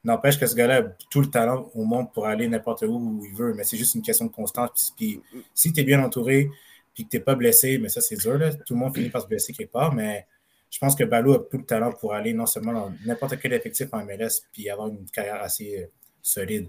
n'empêche 0.04 0.40
que 0.40 0.48
ce 0.48 0.56
gars-là 0.56 0.78
a 0.78 0.84
tout 1.10 1.22
le 1.22 1.28
talent 1.28 1.70
au 1.74 1.84
monde 1.84 2.12
pour 2.12 2.26
aller 2.26 2.48
n'importe 2.48 2.84
où 2.84 2.96
où 2.96 3.26
il 3.26 3.36
veut, 3.36 3.54
mais 3.54 3.64
c'est 3.64 3.78
juste 3.78 3.96
une 3.96 4.02
question 4.02 4.26
de 4.26 4.32
constance. 4.32 4.94
Puis, 4.98 5.22
si 5.54 5.72
tu 5.74 5.82
es 5.82 5.84
bien 5.84 6.04
entouré, 6.04 6.50
puis 6.94 7.06
que 7.06 7.10
tu 7.10 7.18
n'es 7.18 7.24
pas 7.24 7.36
blessé, 7.36 7.78
mais 7.78 7.90
ça, 7.90 8.02
c'est 8.02 8.18
dur. 8.18 8.38
Là. 8.38 8.54
Tout 8.54 8.74
le 8.74 8.80
monde 8.80 8.96
finit 8.96 9.10
par 9.10 9.22
se 9.22 9.28
blesser 9.28 9.54
quelque 9.54 9.72
part, 9.72 9.94
mais 9.94 10.26
je 10.70 10.80
pense 10.80 10.96
que 10.96 11.04
Balou 11.04 11.34
a 11.34 11.40
tout 11.40 11.58
le 11.58 11.66
talent 11.66 11.92
pour 11.92 12.14
aller 12.14 12.34
non 12.34 12.46
seulement 12.46 12.74
dans 12.74 12.94
n'importe 13.06 13.38
quel 13.40 13.54
effectif 13.54 13.88
en 13.92 14.04
MLS, 14.06 14.42
puis 14.52 14.70
avoir 14.70 14.88
une 14.88 15.06
carrière 15.12 15.42
assez 15.42 15.84
euh, 15.84 15.86
solide. 16.22 16.68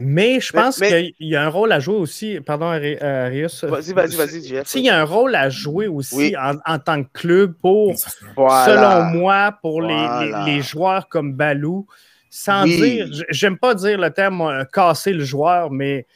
Mais 0.00 0.38
je 0.38 0.52
pense 0.52 0.78
qu'il 0.78 1.12
y 1.18 1.34
a 1.34 1.44
un 1.44 1.48
rôle 1.48 1.72
à 1.72 1.80
jouer 1.80 1.96
aussi. 1.96 2.38
Pardon, 2.40 2.66
euh, 2.66 3.28
Rius. 3.28 3.64
Vas-y, 3.64 3.92
vas-y, 3.92 4.14
vas-y. 4.14 4.78
Il 4.78 4.84
y 4.84 4.88
a 4.88 5.00
un 5.00 5.04
rôle 5.04 5.34
à 5.34 5.50
jouer 5.50 5.88
aussi 5.88 6.36
en, 6.36 6.78
tant 6.78 7.02
que 7.02 7.08
club 7.12 7.54
pour, 7.60 7.98
selon 7.98 9.04
moi, 9.18 9.58
pour 9.60 9.82
les, 9.82 10.32
les, 10.46 10.62
joueurs 10.62 11.08
comme 11.08 11.34
Balou. 11.34 11.86
Sans 12.30 12.64
dire, 12.64 13.08
j'aime 13.30 13.58
pas 13.58 13.74
dire 13.74 13.98
le 13.98 14.10
terme 14.10 14.42
euh, 14.42 14.64
casser 14.64 15.12
le 15.12 15.24
joueur, 15.24 15.70
mais 15.70 16.06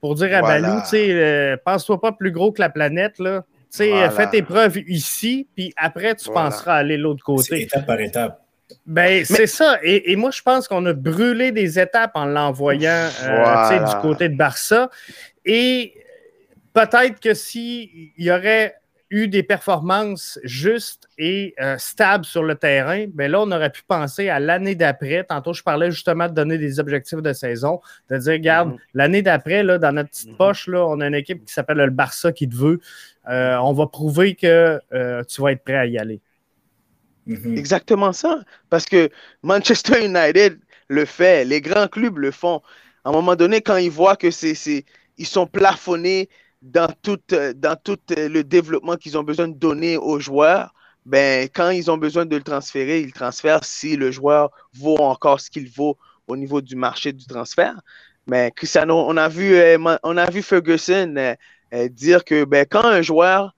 pour 0.00 0.14
dire 0.14 0.36
à 0.36 0.42
Balou, 0.42 0.80
tu 0.82 0.88
sais, 0.88 1.12
euh, 1.12 1.56
pense-toi 1.64 2.00
pas 2.00 2.12
plus 2.12 2.32
gros 2.32 2.52
que 2.52 2.60
la 2.60 2.70
planète, 2.70 3.18
là. 3.18 3.44
Tu 3.70 3.78
sais, 3.78 4.10
fais 4.10 4.28
tes 4.28 4.42
preuves 4.42 4.78
ici, 4.88 5.46
puis 5.54 5.72
après, 5.76 6.16
tu 6.16 6.28
penseras 6.30 6.74
aller 6.74 6.96
de 6.96 7.02
l'autre 7.02 7.22
côté. 7.22 7.62
Étape 7.62 7.86
par 7.86 8.00
étape. 8.00 8.40
Ben, 8.86 9.24
c'est 9.24 9.46
ça. 9.46 9.78
Et, 9.82 10.16
moi, 10.16 10.30
je 10.30 10.42
pense 10.42 10.68
qu'on 10.68 10.84
a 10.86 10.92
brûlé 10.92 11.52
des 11.52 11.78
étapes 11.78 12.12
en 12.14 12.24
l'envoyant 12.24 13.08
euh, 13.22 13.78
du 13.78 13.96
côté 14.00 14.28
de 14.28 14.36
Barça. 14.36 14.90
Et 15.44 15.94
peut-être 16.72 17.20
que 17.20 17.34
s'il 17.34 18.12
y 18.18 18.30
aurait 18.30 18.79
eu 19.10 19.26
des 19.26 19.42
performances 19.42 20.38
justes 20.44 21.08
et 21.18 21.54
euh, 21.60 21.76
stables 21.78 22.24
sur 22.24 22.44
le 22.44 22.54
terrain, 22.54 23.06
ben 23.12 23.30
là, 23.30 23.40
on 23.40 23.50
aurait 23.50 23.70
pu 23.70 23.82
penser 23.86 24.28
à 24.28 24.38
l'année 24.38 24.76
d'après. 24.76 25.24
Tantôt, 25.24 25.52
je 25.52 25.62
parlais 25.62 25.90
justement 25.90 26.28
de 26.28 26.34
donner 26.34 26.58
des 26.58 26.78
objectifs 26.78 27.20
de 27.20 27.32
saison, 27.32 27.80
de 28.08 28.18
dire, 28.18 28.32
regarde, 28.32 28.70
mhm. 28.70 28.78
l'année 28.94 29.22
d'après, 29.22 29.64
dans 29.64 29.92
notre 29.92 30.10
petite 30.10 30.30
mhm. 30.30 30.36
poche, 30.36 30.68
là, 30.68 30.86
on 30.86 31.00
a 31.00 31.06
une 31.08 31.14
équipe 31.14 31.44
qui 31.44 31.52
s'appelle 31.52 31.78
le 31.78 31.90
Barça 31.90 32.30
qui 32.30 32.48
te 32.48 32.54
veut. 32.54 32.80
Euh, 33.28 33.56
on 33.56 33.72
va 33.72 33.86
prouver 33.86 34.36
que 34.36 34.80
tu 35.24 35.42
vas 35.42 35.52
être 35.52 35.64
prêt 35.64 35.76
à 35.76 35.86
y 35.86 35.98
aller. 35.98 36.20
Mhm. 37.26 37.58
Exactement 37.58 38.12
ça. 38.12 38.40
Parce 38.70 38.84
que 38.84 39.10
Manchester 39.42 40.04
United 40.04 40.58
le 40.88 41.04
fait, 41.04 41.44
les 41.44 41.60
grands 41.60 41.88
clubs 41.88 42.18
le 42.18 42.30
font. 42.30 42.62
À 43.04 43.10
un 43.10 43.12
moment 43.12 43.36
donné, 43.36 43.60
quand 43.60 43.76
ils 43.76 43.90
voient 43.90 44.16
que 44.16 44.30
c'est, 44.30 44.84
ils 45.18 45.26
sont 45.26 45.46
plafonnés 45.46 46.28
dans 46.62 46.92
tout, 47.02 47.18
dans 47.54 47.76
tout 47.76 47.98
le 48.10 48.42
développement 48.42 48.96
qu'ils 48.96 49.16
ont 49.16 49.22
besoin 49.22 49.48
de 49.48 49.54
donner 49.54 49.96
aux 49.96 50.20
joueurs, 50.20 50.72
ben, 51.06 51.48
quand 51.54 51.70
ils 51.70 51.90
ont 51.90 51.96
besoin 51.96 52.26
de 52.26 52.36
le 52.36 52.42
transférer, 52.42 53.00
ils 53.00 53.12
transfèrent 53.12 53.64
si 53.64 53.96
le 53.96 54.10
joueur 54.10 54.50
vaut 54.74 54.98
encore 54.98 55.40
ce 55.40 55.50
qu'il 55.50 55.70
vaut 55.70 55.96
au 56.26 56.36
niveau 56.36 56.60
du 56.60 56.76
marché 56.76 57.12
du 57.12 57.26
transfert. 57.26 57.80
Mais 58.26 58.52
Cristiano, 58.54 59.04
on 59.08 59.16
a 59.16 59.28
vu, 59.28 59.54
euh, 59.54 59.78
on 60.02 60.16
a 60.16 60.30
vu 60.30 60.42
Ferguson 60.42 61.14
euh, 61.16 61.34
euh, 61.74 61.88
dire 61.88 62.24
que 62.24 62.44
ben, 62.44 62.66
quand 62.68 62.84
un 62.84 63.02
joueur 63.02 63.54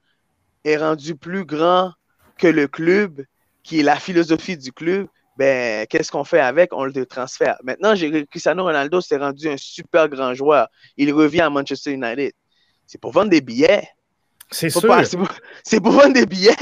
est 0.65 0.77
rendu 0.77 1.17
plus 1.17 1.45
grand 1.45 1.93
que 2.39 2.47
le 2.47 2.69
club, 2.69 3.25
qui 3.63 3.81
est 3.81 3.83
la 3.83 3.97
philosophie 3.97 4.57
du 4.57 4.73
club, 4.73 5.09
ben, 5.37 5.87
qu'est-ce 5.89 6.11
qu'on 6.11 6.25
fait 6.25 6.41
avec? 6.41 6.73
On 6.73 6.85
le 6.85 7.07
transfère. 7.07 7.57
Maintenant, 7.65 7.95
Cristiano 8.31 8.65
Ronaldo 8.65 9.01
s'est 9.01 9.17
rendu 9.17 9.49
un 9.49 9.57
super 9.57 10.09
grand 10.09 10.35
joueur. 10.35 10.69
Il 10.97 11.13
revient 11.13 11.43
à 11.43 11.51
Manchester 11.51 11.93
United. 11.93 12.33
C'est 12.93 13.01
pour 13.01 13.13
vendre 13.13 13.31
des 13.31 13.41
billets. 13.41 13.89
C'est 14.51 14.69
sûr. 14.69 15.03
C'est 15.65 15.81
pour, 15.81 15.93
vendre 15.93 16.13
des 16.13 16.27
billets. 16.27 16.53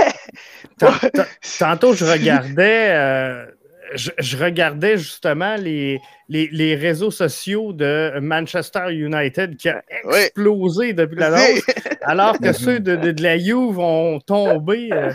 Tantôt, 1.59 1.93
je 1.93 2.05
regardais, 2.05 2.91
euh, 2.91 3.47
je, 3.95 4.37
regardais 4.37 4.97
justement 4.97 5.57
les, 5.57 6.01
les, 6.29 6.77
réseaux 6.77 7.11
sociaux 7.11 7.73
de 7.73 8.21
Manchester 8.21 8.93
United 8.93 9.57
qui 9.57 9.71
a 9.71 9.83
explosé 10.13 10.93
depuis 10.93 11.17
la 11.17 11.33
oui. 11.33 11.61
alors 12.03 12.39
que 12.39 12.53
ceux 12.65 12.79
de, 12.79 12.95
de, 12.95 13.21
la 13.21 13.37
Juve 13.37 13.81
ont 13.81 14.21
tombé. 14.21 14.91
Euh, 14.93 15.11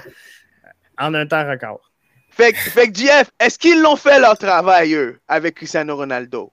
en 0.97 1.13
un 1.13 1.25
temps 1.25 1.49
record. 1.49 1.91
Fait, 2.29 2.53
fait 2.53 2.91
que 2.91 2.99
Jeff, 2.99 3.31
est-ce 3.39 3.57
qu'ils 3.57 3.81
l'ont 3.81 3.95
fait 3.95 4.19
leur 4.19 4.37
travail, 4.37 4.95
eux, 4.95 5.17
avec 5.29 5.55
Cristiano 5.55 5.95
Ronaldo? 5.95 6.51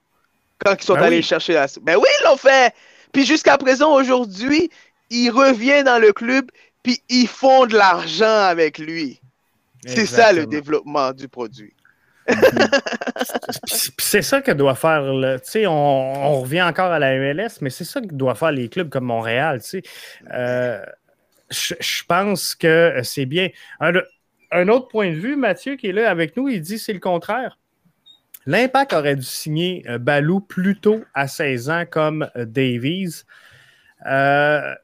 Quand 0.59 0.75
ils 0.79 0.85
sont 0.85 0.93
ben 0.93 1.03
allés 1.03 1.21
chercher 1.21 1.51
la. 1.53 1.67
Ben 1.81 1.97
oui, 1.97 2.07
ils 2.21 2.23
l'ont 2.23 2.37
fait! 2.37 2.73
Puis 3.13 3.25
jusqu'à 3.25 3.57
présent, 3.57 3.93
aujourd'hui, 3.93 4.69
il 5.09 5.29
revient 5.29 5.83
dans 5.83 5.99
le 5.99 6.11
club, 6.11 6.49
puis 6.81 7.01
ils 7.09 7.27
font 7.27 7.65
de 7.65 7.77
l'argent 7.77 8.25
avec 8.45 8.77
lui. 8.77 9.21
C'est 9.85 10.05
ça 10.05 10.33
le 10.33 10.45
développement 10.45 11.11
du 11.11 11.27
produit. 11.27 11.73
c'est 13.67 14.21
ça 14.21 14.41
que 14.41 14.51
doit 14.51 14.75
faire, 14.75 15.01
le, 15.01 15.37
on, 15.67 15.69
on 15.69 16.41
revient 16.41 16.61
encore 16.61 16.91
à 16.91 16.99
la 16.99 17.17
MLS, 17.17 17.59
mais 17.61 17.69
c'est 17.69 17.83
ça 17.83 17.99
que 17.99 18.13
doit 18.13 18.35
faire 18.35 18.51
les 18.51 18.69
clubs 18.69 18.89
comme 18.89 19.03
Montréal. 19.03 19.61
Euh, 20.31 20.81
je, 21.49 22.03
pense 22.07 22.55
que 22.55 23.01
c'est 23.03 23.25
bien 23.25 23.49
un 24.53 24.67
autre 24.69 24.87
point 24.87 25.09
de 25.11 25.15
vue, 25.17 25.35
Mathieu, 25.35 25.75
qui 25.75 25.87
est 25.87 25.91
là 25.91 26.09
avec 26.09 26.37
nous, 26.37 26.47
il 26.47 26.61
dit 26.61 26.79
c'est 26.79 26.93
le 26.93 26.99
contraire. 26.99 27.57
L'Impact 28.45 28.93
aurait 28.93 29.15
dû 29.15 29.23
signer 29.23 29.83
euh, 29.87 29.97
Balou 29.97 30.39
plus 30.41 30.77
tôt 30.77 31.03
à 31.13 31.27
16 31.27 31.69
ans 31.69 31.83
comme 31.89 32.29
euh, 32.35 32.45
Davies. 32.45 33.23
Euh, 34.05 34.75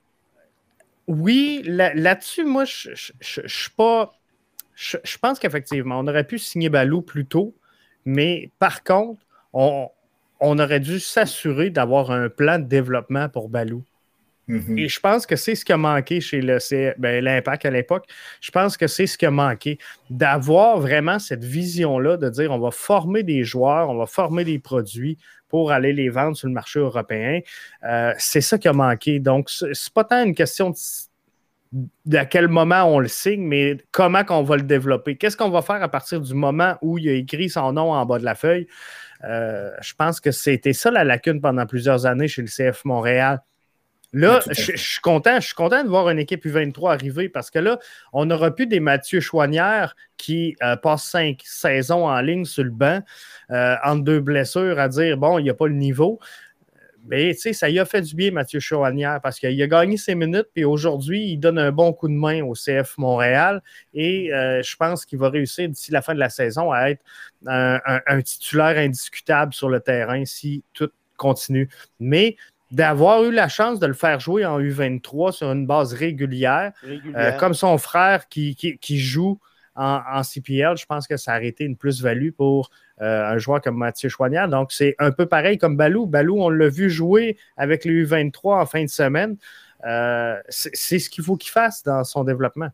oui, 1.08 1.62
là-dessus, 1.66 2.46
moi, 2.46 2.66
je 2.66 2.92
suis 3.22 3.72
pas. 3.72 4.14
Je, 4.76 5.18
pense 5.18 5.40
qu'effectivement, 5.40 6.00
on 6.00 6.08
aurait 6.08 6.24
pu 6.24 6.38
signer 6.38 6.70
Balou 6.70 7.02
plus 7.02 7.26
tôt, 7.26 7.56
mais 8.06 8.52
par 8.60 8.84
contre, 8.84 9.26
on, 9.52 9.90
on 10.40 10.60
aurait 10.60 10.80
dû 10.80 11.00
s'assurer 11.00 11.70
d'avoir 11.70 12.12
un 12.12 12.30
plan 12.30 12.60
de 12.60 12.66
développement 12.66 13.28
pour 13.28 13.50
Balou. 13.50 13.84
Mm-hmm. 14.50 14.80
Et 14.80 14.90
je 14.90 15.00
pense 15.00 15.26
que 15.26 15.36
c'est 15.36 15.54
ce 15.54 15.64
qui 15.64 15.72
a 15.72 15.78
manqué 15.78 16.20
chez 16.20 16.42
ben, 16.98 17.24
l'Impact 17.24 17.66
à 17.66 17.70
l'époque. 17.70 18.06
Je 18.42 18.52
pense 18.52 18.78
que 18.78 18.88
c'est 18.88 19.06
ce 19.06 19.18
qui 19.18 19.26
a 19.26 19.32
manqué, 19.32 19.78
d'avoir 20.10 20.80
vraiment 20.80 21.20
cette 21.20 21.44
vision-là, 21.46 22.18
de 22.18 22.30
dire 22.30 22.52
on 22.52 22.60
va 22.60 22.72
former 22.72 23.24
des 23.24 23.44
joueurs, 23.44 23.90
on 23.90 23.98
va 23.98 24.08
former 24.08 24.44
des 24.44 24.58
produits 24.58 25.18
pour 25.48 25.72
aller 25.72 25.94
les 25.94 26.10
vendre 26.10 26.36
sur 26.36 26.48
le 26.48 26.54
marché 26.54 26.80
européen. 26.80 27.42
Euh, 27.84 28.14
c'est 28.18 28.42
ça 28.42 28.58
qui 28.58 28.68
a 28.68 28.74
manqué. 28.74 29.20
Donc, 29.20 29.50
c'est 29.50 29.94
pas 29.94 30.04
tant 30.04 30.24
une 30.24 30.36
question 30.36 30.72
de 30.72 30.76
à 32.18 32.26
quel 32.26 32.48
moment 32.48 32.84
on 32.84 33.00
le 33.00 33.08
signe, 33.08 33.44
mais 33.44 33.78
comment 33.92 34.24
qu'on 34.24 34.42
va 34.42 34.58
le 34.58 34.64
développer. 34.64 35.16
Qu'est-ce 35.16 35.38
qu'on 35.38 35.50
va 35.50 35.62
faire 35.62 35.82
à 35.84 35.88
partir 35.90 36.20
du 36.20 36.34
moment 36.34 36.76
où 36.82 36.98
il 36.98 37.10
a 37.10 37.14
écrit 37.14 37.50
son 37.50 37.74
nom 37.74 37.92
en 37.92 38.06
bas 38.06 38.18
de 38.18 38.26
la 38.26 38.36
feuille? 38.36 38.68
Euh, 39.24 39.72
je 39.82 39.94
pense 39.94 40.20
que 40.20 40.32
c'était 40.32 40.74
ça 40.74 40.90
la 40.90 41.04
lacune 41.04 41.42
pendant 41.42 41.66
plusieurs 41.66 42.06
années 42.06 42.28
chez 42.28 42.42
le 42.42 42.48
CF 42.48 42.86
Montréal. 42.86 43.42
Là, 44.12 44.40
je, 44.50 44.76
suis 44.76 45.02
content, 45.02 45.40
je 45.40 45.48
suis 45.48 45.56
content 45.56 45.84
de 45.84 45.90
voir 45.90 46.10
une 46.10 46.18
équipe 46.18 46.44
U23 46.44 46.94
arriver 46.94 47.30
parce 47.30 47.52
que 47.52 47.60
là, 47.60 47.78
on 48.12 48.26
n'aura 48.26 48.50
plus 48.50 48.66
des 48.66 48.80
Mathieu 48.80 49.20
Chouanière 49.20 49.96
qui 50.18 50.56
euh, 50.64 50.76
passent 50.76 51.04
cinq 51.04 51.42
saisons 51.46 52.08
en 52.08 52.20
ligne 52.20 52.46
sur 52.46 52.64
le 52.64 52.72
banc 52.72 53.02
euh, 53.52 53.76
entre 53.84 54.04
deux 54.04 54.20
blessures 54.20 54.80
à 54.80 54.88
dire 54.88 55.18
bon, 55.18 55.38
il 55.38 55.44
n'y 55.44 55.50
a 55.52 55.54
pas 55.54 55.68
le 55.68 55.76
niveau. 55.76 56.20
Mais 57.06 57.34
tu 57.34 57.42
sais, 57.42 57.54
ça 57.54 57.70
y 57.70 57.80
a 57.80 57.86
fait 57.86 58.02
du 58.02 58.16
bien, 58.16 58.32
Mathieu 58.32 58.60
Chouanière, 58.60 59.20
parce 59.22 59.40
qu'il 59.40 59.62
a 59.62 59.68
gagné 59.68 59.96
ses 59.96 60.16
minutes, 60.16 60.48
puis 60.54 60.66
aujourd'hui, 60.66 61.32
il 61.32 61.38
donne 61.38 61.58
un 61.58 61.72
bon 61.72 61.94
coup 61.94 62.08
de 62.08 62.14
main 62.14 62.44
au 62.44 62.54
CF 62.54 62.98
Montréal. 62.98 63.62
Et 63.94 64.34
euh, 64.34 64.62
je 64.62 64.76
pense 64.76 65.06
qu'il 65.06 65.20
va 65.20 65.30
réussir 65.30 65.70
d'ici 65.70 65.92
la 65.92 66.02
fin 66.02 66.14
de 66.14 66.20
la 66.20 66.30
saison 66.30 66.72
à 66.72 66.90
être 66.90 67.04
un 67.46 68.22
titulaire 68.22 68.78
indiscutable 68.78 69.54
sur 69.54 69.70
le 69.70 69.80
terrain 69.80 70.26
si 70.26 70.64
tout 70.74 70.90
continue. 71.20 71.70
Mais 72.00 72.36
d'avoir 72.72 73.24
eu 73.24 73.32
la 73.32 73.48
chance 73.48 73.80
de 73.80 73.88
le 73.88 73.94
faire 73.94 74.20
jouer 74.20 74.46
en 74.46 74.60
U23 74.60 75.32
sur 75.32 75.52
une 75.52 75.66
base 75.66 75.94
régulière, 75.94 76.72
euh, 77.16 77.32
comme 77.34 77.54
son 77.54 77.78
frère 77.78 78.28
qui, 78.28 78.56
joue 79.00 79.40
en, 79.76 80.22
CPL, 80.24 80.78
je 80.78 80.86
pense 80.86 81.08
que 81.08 81.18
ça 81.18 81.34
a 81.34 81.42
été 81.42 81.64
une 81.64 81.78
plus-value 81.78 82.32
pour 82.32 82.70
euh, 83.02 83.26
un 83.26 83.38
joueur 83.38 83.62
comme 83.62 83.78
Mathieu 83.78 84.10
Chouanière. 84.10 84.50
Donc, 84.50 84.72
c'est 84.72 84.96
un 85.00 85.12
peu 85.12 85.26
pareil 85.26 85.58
comme 85.58 85.78
Balou. 85.78 86.06
Balou, 86.06 86.42
on 86.42 86.50
l'a 86.50 86.68
vu 86.68 86.90
jouer 86.90 87.38
avec 87.56 87.86
les 87.86 88.06
U23 88.06 88.62
en 88.62 88.66
fin 88.66 88.84
de 88.84 88.90
semaine. 88.90 89.38
Euh, 89.86 90.36
c'est 90.50 91.00
ce 91.00 91.10
qu'il 91.10 91.24
faut 91.24 91.38
qu'il 91.38 91.52
fasse 91.52 91.84
dans 91.84 92.04
son 92.04 92.24
développement. 92.24 92.70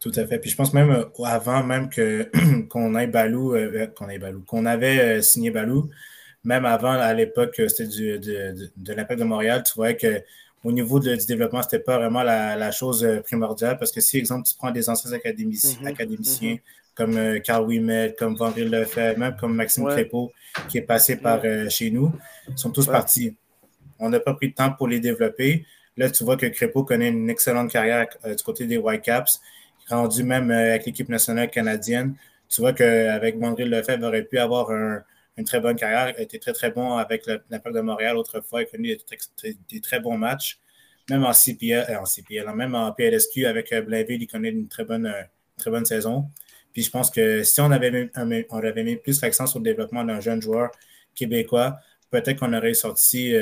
Tout 0.00 0.12
à 0.16 0.26
fait. 0.26 0.38
Puis 0.38 0.50
je 0.50 0.56
pense 0.56 0.74
même 0.74 0.90
euh, 0.90 1.24
avant 1.24 1.62
même 1.62 1.88
que 1.88 2.28
qu'on 2.68 2.96
ait 2.96 3.06
Balou, 3.06 3.54
euh, 3.54 3.86
qu'on 3.86 4.08
ait 4.08 4.18
Balou, 4.18 4.42
qu'on 4.46 4.66
avait 4.66 5.22
signé 5.22 5.50
Balou, 5.50 5.88
même 6.44 6.64
avant, 6.64 6.92
à 6.92 7.12
l'époque, 7.14 7.54
c'était 7.68 7.86
de, 7.86 8.16
de, 8.16 8.70
de 8.76 8.92
l'Impact 8.92 9.20
de 9.20 9.24
Montréal, 9.24 9.62
tu 9.64 9.74
vois 9.74 9.94
que 9.94 10.22
au 10.64 10.70
niveau 10.72 11.00
du 11.00 11.16
développement, 11.26 11.62
c'était 11.62 11.80
pas 11.80 11.98
vraiment 11.98 12.22
la, 12.22 12.70
chose 12.70 13.06
primordiale 13.24 13.78
parce 13.78 13.90
que 13.90 14.00
si, 14.00 14.18
exemple, 14.18 14.46
tu 14.48 14.54
prends 14.54 14.70
des 14.70 14.88
anciens 14.88 15.12
académiciens, 15.12 15.80
mm-hmm. 15.82 15.88
académiciens 15.88 16.54
mm-hmm. 16.54 16.94
comme 16.94 17.16
euh, 17.16 17.38
Carl 17.40 17.66
Wimet, 17.66 18.14
comme 18.16 18.36
Vandril 18.36 18.70
Lefebvre, 18.70 19.18
même 19.18 19.36
comme 19.40 19.56
Maxime 19.56 19.84
ouais. 19.84 20.08
qui 20.68 20.78
est 20.78 20.82
passé 20.82 21.16
par 21.16 21.42
chez 21.68 21.90
nous, 21.90 22.12
ils 22.48 22.58
sont 22.58 22.70
tous 22.70 22.86
partis. 22.86 23.36
On 23.98 24.08
n'a 24.08 24.20
pas 24.20 24.34
pris 24.34 24.50
de 24.50 24.54
temps 24.54 24.72
pour 24.72 24.88
les 24.88 25.00
développer. 25.00 25.64
Là, 25.96 26.10
tu 26.10 26.24
vois 26.24 26.36
que 26.36 26.46
Crépeau 26.46 26.84
connaît 26.84 27.08
une 27.08 27.28
excellente 27.28 27.70
carrière 27.70 28.06
du 28.24 28.42
côté 28.42 28.66
des 28.66 28.78
Whitecaps 28.78 29.40
rendu 29.88 30.22
même 30.24 30.50
euh, 30.50 30.70
avec 30.70 30.86
l'équipe 30.86 31.08
nationale 31.08 31.50
canadienne. 31.50 32.14
Tu 32.48 32.60
vois 32.60 32.72
qu'avec 32.72 33.38
Mandril 33.38 33.70
Lefebvre, 33.70 33.98
il 33.98 34.04
aurait 34.04 34.22
pu 34.22 34.38
avoir 34.38 34.70
une 35.36 35.44
très 35.44 35.60
bonne 35.60 35.76
carrière. 35.76 36.14
Il 36.18 36.22
était 36.22 36.38
très, 36.38 36.52
très 36.52 36.70
bon 36.70 36.96
avec 36.96 37.26
l'Impact 37.26 37.74
de 37.74 37.80
Montréal 37.80 38.16
autrefois. 38.16 38.62
Il 38.62 38.64
a 38.64 38.66
connu 38.66 38.96
des, 39.70 39.80
très 39.80 40.00
bons 40.00 40.16
matchs. 40.16 40.58
Même 41.10 41.24
en 41.24 41.32
CPL, 41.32 41.86
euh, 41.88 42.00
en 42.00 42.04
CPL, 42.04 42.44
même 42.54 42.74
en 42.74 42.92
PLSQ 42.92 43.46
avec 43.46 43.72
euh, 43.72 43.82
Blainville, 43.82 44.22
il 44.22 44.26
connaît 44.26 44.50
une 44.50 44.68
très 44.68 44.84
bonne, 44.84 45.12
très 45.56 45.70
bonne 45.70 45.84
saison. 45.84 46.28
Puis 46.72 46.82
je 46.82 46.90
pense 46.90 47.10
que 47.10 47.42
si 47.42 47.60
on 47.60 47.70
avait 47.70 47.90
mis, 47.90 48.10
on 48.50 48.58
avait 48.58 48.84
mis 48.84 48.96
plus 48.96 49.20
l'accent 49.20 49.46
sur 49.46 49.58
le 49.58 49.64
développement 49.64 50.04
d'un 50.04 50.20
jeune 50.20 50.40
joueur 50.40 50.70
québécois, 51.14 51.78
peut-être 52.10 52.38
qu'on 52.38 52.54
aurait 52.54 52.74
sorti 52.74 53.34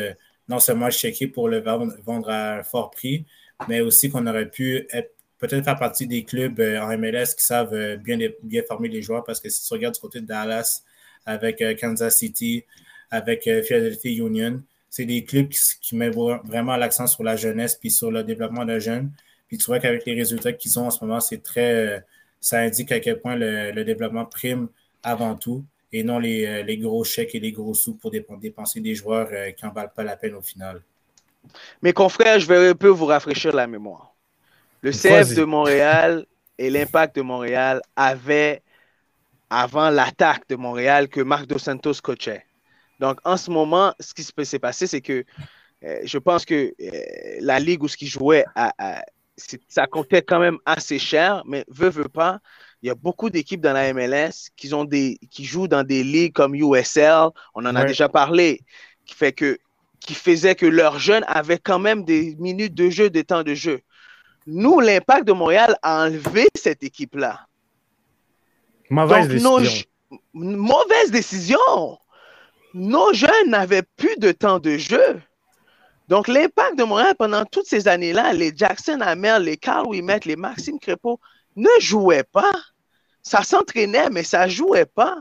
non 0.49 0.59
seulement 0.59 0.91
checké 0.91 1.29
pour 1.29 1.49
le 1.49 1.61
vendre 1.61 2.31
à 2.31 2.65
fort 2.65 2.91
prix, 2.91 3.25
mais 3.69 3.81
aussi 3.81 4.11
qu'on 4.11 4.27
aurait 4.27 4.51
pu 4.51 4.87
être 4.91 5.15
peut-être 5.41 5.65
faire 5.65 5.79
partie 5.79 6.07
des 6.07 6.25
clubs 6.25 6.61
euh, 6.61 6.81
en 6.81 6.97
MLS 6.97 7.35
qui 7.37 7.45
savent 7.45 7.73
euh, 7.73 7.97
bien, 7.97 8.19
bien 8.43 8.63
former 8.69 8.89
les 8.89 9.03
joueurs 9.03 9.25
parce 9.25 9.41
que 9.41 9.49
si 9.49 9.67
tu 9.67 9.73
regardes 9.73 9.95
du 9.95 10.01
côté 10.01 10.21
de 10.21 10.27
Dallas 10.27 10.85
avec 11.27 11.61
euh, 11.63 11.75
Kansas 11.75 12.17
City, 12.17 12.65
avec 13.11 13.43
Philadelphia 13.43 14.11
Union, 14.13 14.63
c'est 14.89 15.05
des 15.05 15.25
clubs 15.25 15.49
qui, 15.49 15.97
mettent 15.97 16.15
vraiment 16.15 16.77
l'accent 16.77 17.07
sur 17.07 17.25
la 17.25 17.37
jeunesse 17.37 17.75
puis 17.75 17.91
sur 17.91 18.11
le 18.11 18.23
développement 18.23 18.65
de 18.65 18.79
jeunes. 18.79 19.11
Puis 19.49 19.59
tu 19.59 19.67
vois 19.67 19.81
qu'avec 19.81 20.05
les 20.07 20.15
résultats 20.15 20.53
qu'ils 20.53 20.79
ont 20.79 20.87
en 20.87 20.91
ce 20.91 21.05
moment, 21.05 21.19
c'est 21.19 21.43
très. 21.43 22.05
ça 22.41 22.61
indique 22.61 22.93
à 22.93 23.01
quel 23.01 23.21
point 23.21 23.35
le, 23.35 23.83
développement 23.83 24.25
prime 24.25 24.69
avant 25.03 25.35
tout 25.35 25.65
et 25.93 26.05
non 26.05 26.21
les, 26.21 26.79
gros 26.81 27.03
chèques 27.03 27.35
et 27.35 27.41
les 27.41 27.51
gros 27.51 27.75
sous 27.75 27.95
pour 27.95 28.13
dépenser 28.13 28.81
des 28.81 28.95
joueurs 28.95 29.29
qui 29.57 29.65
n'en 29.65 29.73
valent 29.73 29.91
pas 29.95 30.05
la 30.05 30.17
peine 30.17 30.35
au 30.35 30.43
final. 30.43 30.81
Mes 31.83 31.93
confrères, 31.93 32.39
je 32.39 32.47
vais 32.47 32.69
un 32.69 32.75
peu 32.75 32.89
vous 32.89 33.07
rafraîchir 33.07 33.55
la 33.55 33.67
mémoire. 33.67 34.15
Le 34.83 34.93
CF 34.93 35.35
de 35.35 35.45
Montréal 35.45 36.27
et 36.59 36.71
l'impact 36.71 37.17
de 37.17 37.23
Montréal 37.23 37.83
avaient, 37.97 38.63
avant 39.51 39.91
l'attaque 39.91 40.49
de 40.49 40.57
Montréal, 40.57 41.09
que 41.09 41.21
Marc 41.21 41.47
Dos 41.47 41.59
Santos 41.59 41.95
coachait. 42.03 42.45
Donc, 43.01 43.19
en 43.25 43.37
ce 43.37 43.51
moment, 43.51 43.93
ce 43.99 44.15
qui 44.15 44.23
s'est 44.23 44.59
passé, 44.59 44.87
c'est 44.87 45.01
que 45.01 45.25
euh, 45.85 46.01
je 46.05 46.19
pense 46.19 46.45
que 46.45 46.75
euh, 46.81 46.91
la 47.41 47.59
ligue 47.59 47.83
où 47.83 47.89
ce 47.89 47.97
qui 47.97 48.07
jouait, 48.07 48.45
ça 49.69 49.87
comptait 49.87 50.23
quand 50.23 50.39
même 50.39 50.59
assez 50.67 50.99
cher, 50.99 51.43
mais 51.47 51.65
veut, 51.69 51.89
veut 51.89 52.09
pas. 52.09 52.39
Il 52.83 52.89
y 52.89 52.91
a 52.91 52.95
beaucoup 52.95 53.31
d'équipes 53.31 53.61
dans 53.61 53.73
la 53.73 53.93
MLS 53.93 54.51
qui, 54.57 54.73
ont 54.73 54.85
des, 54.85 55.19
qui 55.31 55.45
jouent 55.45 55.69
dans 55.69 55.83
des 55.83 56.03
ligues 56.03 56.33
comme 56.33 56.55
USL, 56.55 57.29
on 57.55 57.65
en 57.67 57.75
a 57.75 57.85
déjà 57.85 58.09
parlé, 58.09 58.61
qui 59.05 59.15
fait 59.15 59.33
que 59.33 59.59
qui 60.01 60.15
faisait 60.15 60.55
que 60.55 60.67
leurs 60.67 60.99
jeunes 60.99 61.25
avaient 61.29 61.59
quand 61.59 61.79
même 61.79 62.05
des 62.05 62.35
minutes 62.39 62.75
de 62.75 62.89
jeu, 62.89 63.11
des 63.11 63.25
temps 63.25 63.43
de 63.43 63.55
jeu. 63.55 63.81
Nous, 64.47 64.81
l'impact 64.81 65.27
de 65.27 65.33
Montréal 65.33 65.77
a 65.83 66.07
enlevé 66.07 66.49
cette 66.55 66.83
équipe-là. 66.83 67.47
Mauvaise 68.91 69.29
décision. 69.29 69.85
mauvaise 70.35 71.11
décision. 71.11 71.99
Nos 72.75 73.13
jeunes 73.13 73.49
n'avaient 73.49 73.85
plus 73.97 74.17
de 74.19 74.33
temps 74.33 74.59
de 74.59 74.77
jeu. 74.77 75.21
Donc, 76.09 76.27
l'impact 76.27 76.77
de 76.77 76.83
Montréal 76.83 77.15
pendant 77.17 77.45
toutes 77.45 77.67
ces 77.67 77.87
années-là, 77.87 78.33
les 78.33 78.53
Jackson 78.55 79.01
Hammer, 79.01 79.39
les 79.41 79.57
Carl 79.57 79.87
Wimet, 79.87 80.21
les 80.25 80.35
Maxime 80.35 80.81
Crépeau 80.81 81.21
ne 81.55 81.69
jouaient 81.79 82.25
pas. 82.25 82.53
Ça 83.23 83.45
s'entraînait, 83.45 84.11
mais 84.11 84.25
ça 84.25 84.47
ne 84.47 84.51
jouait 84.51 84.87
pas. 84.87 85.19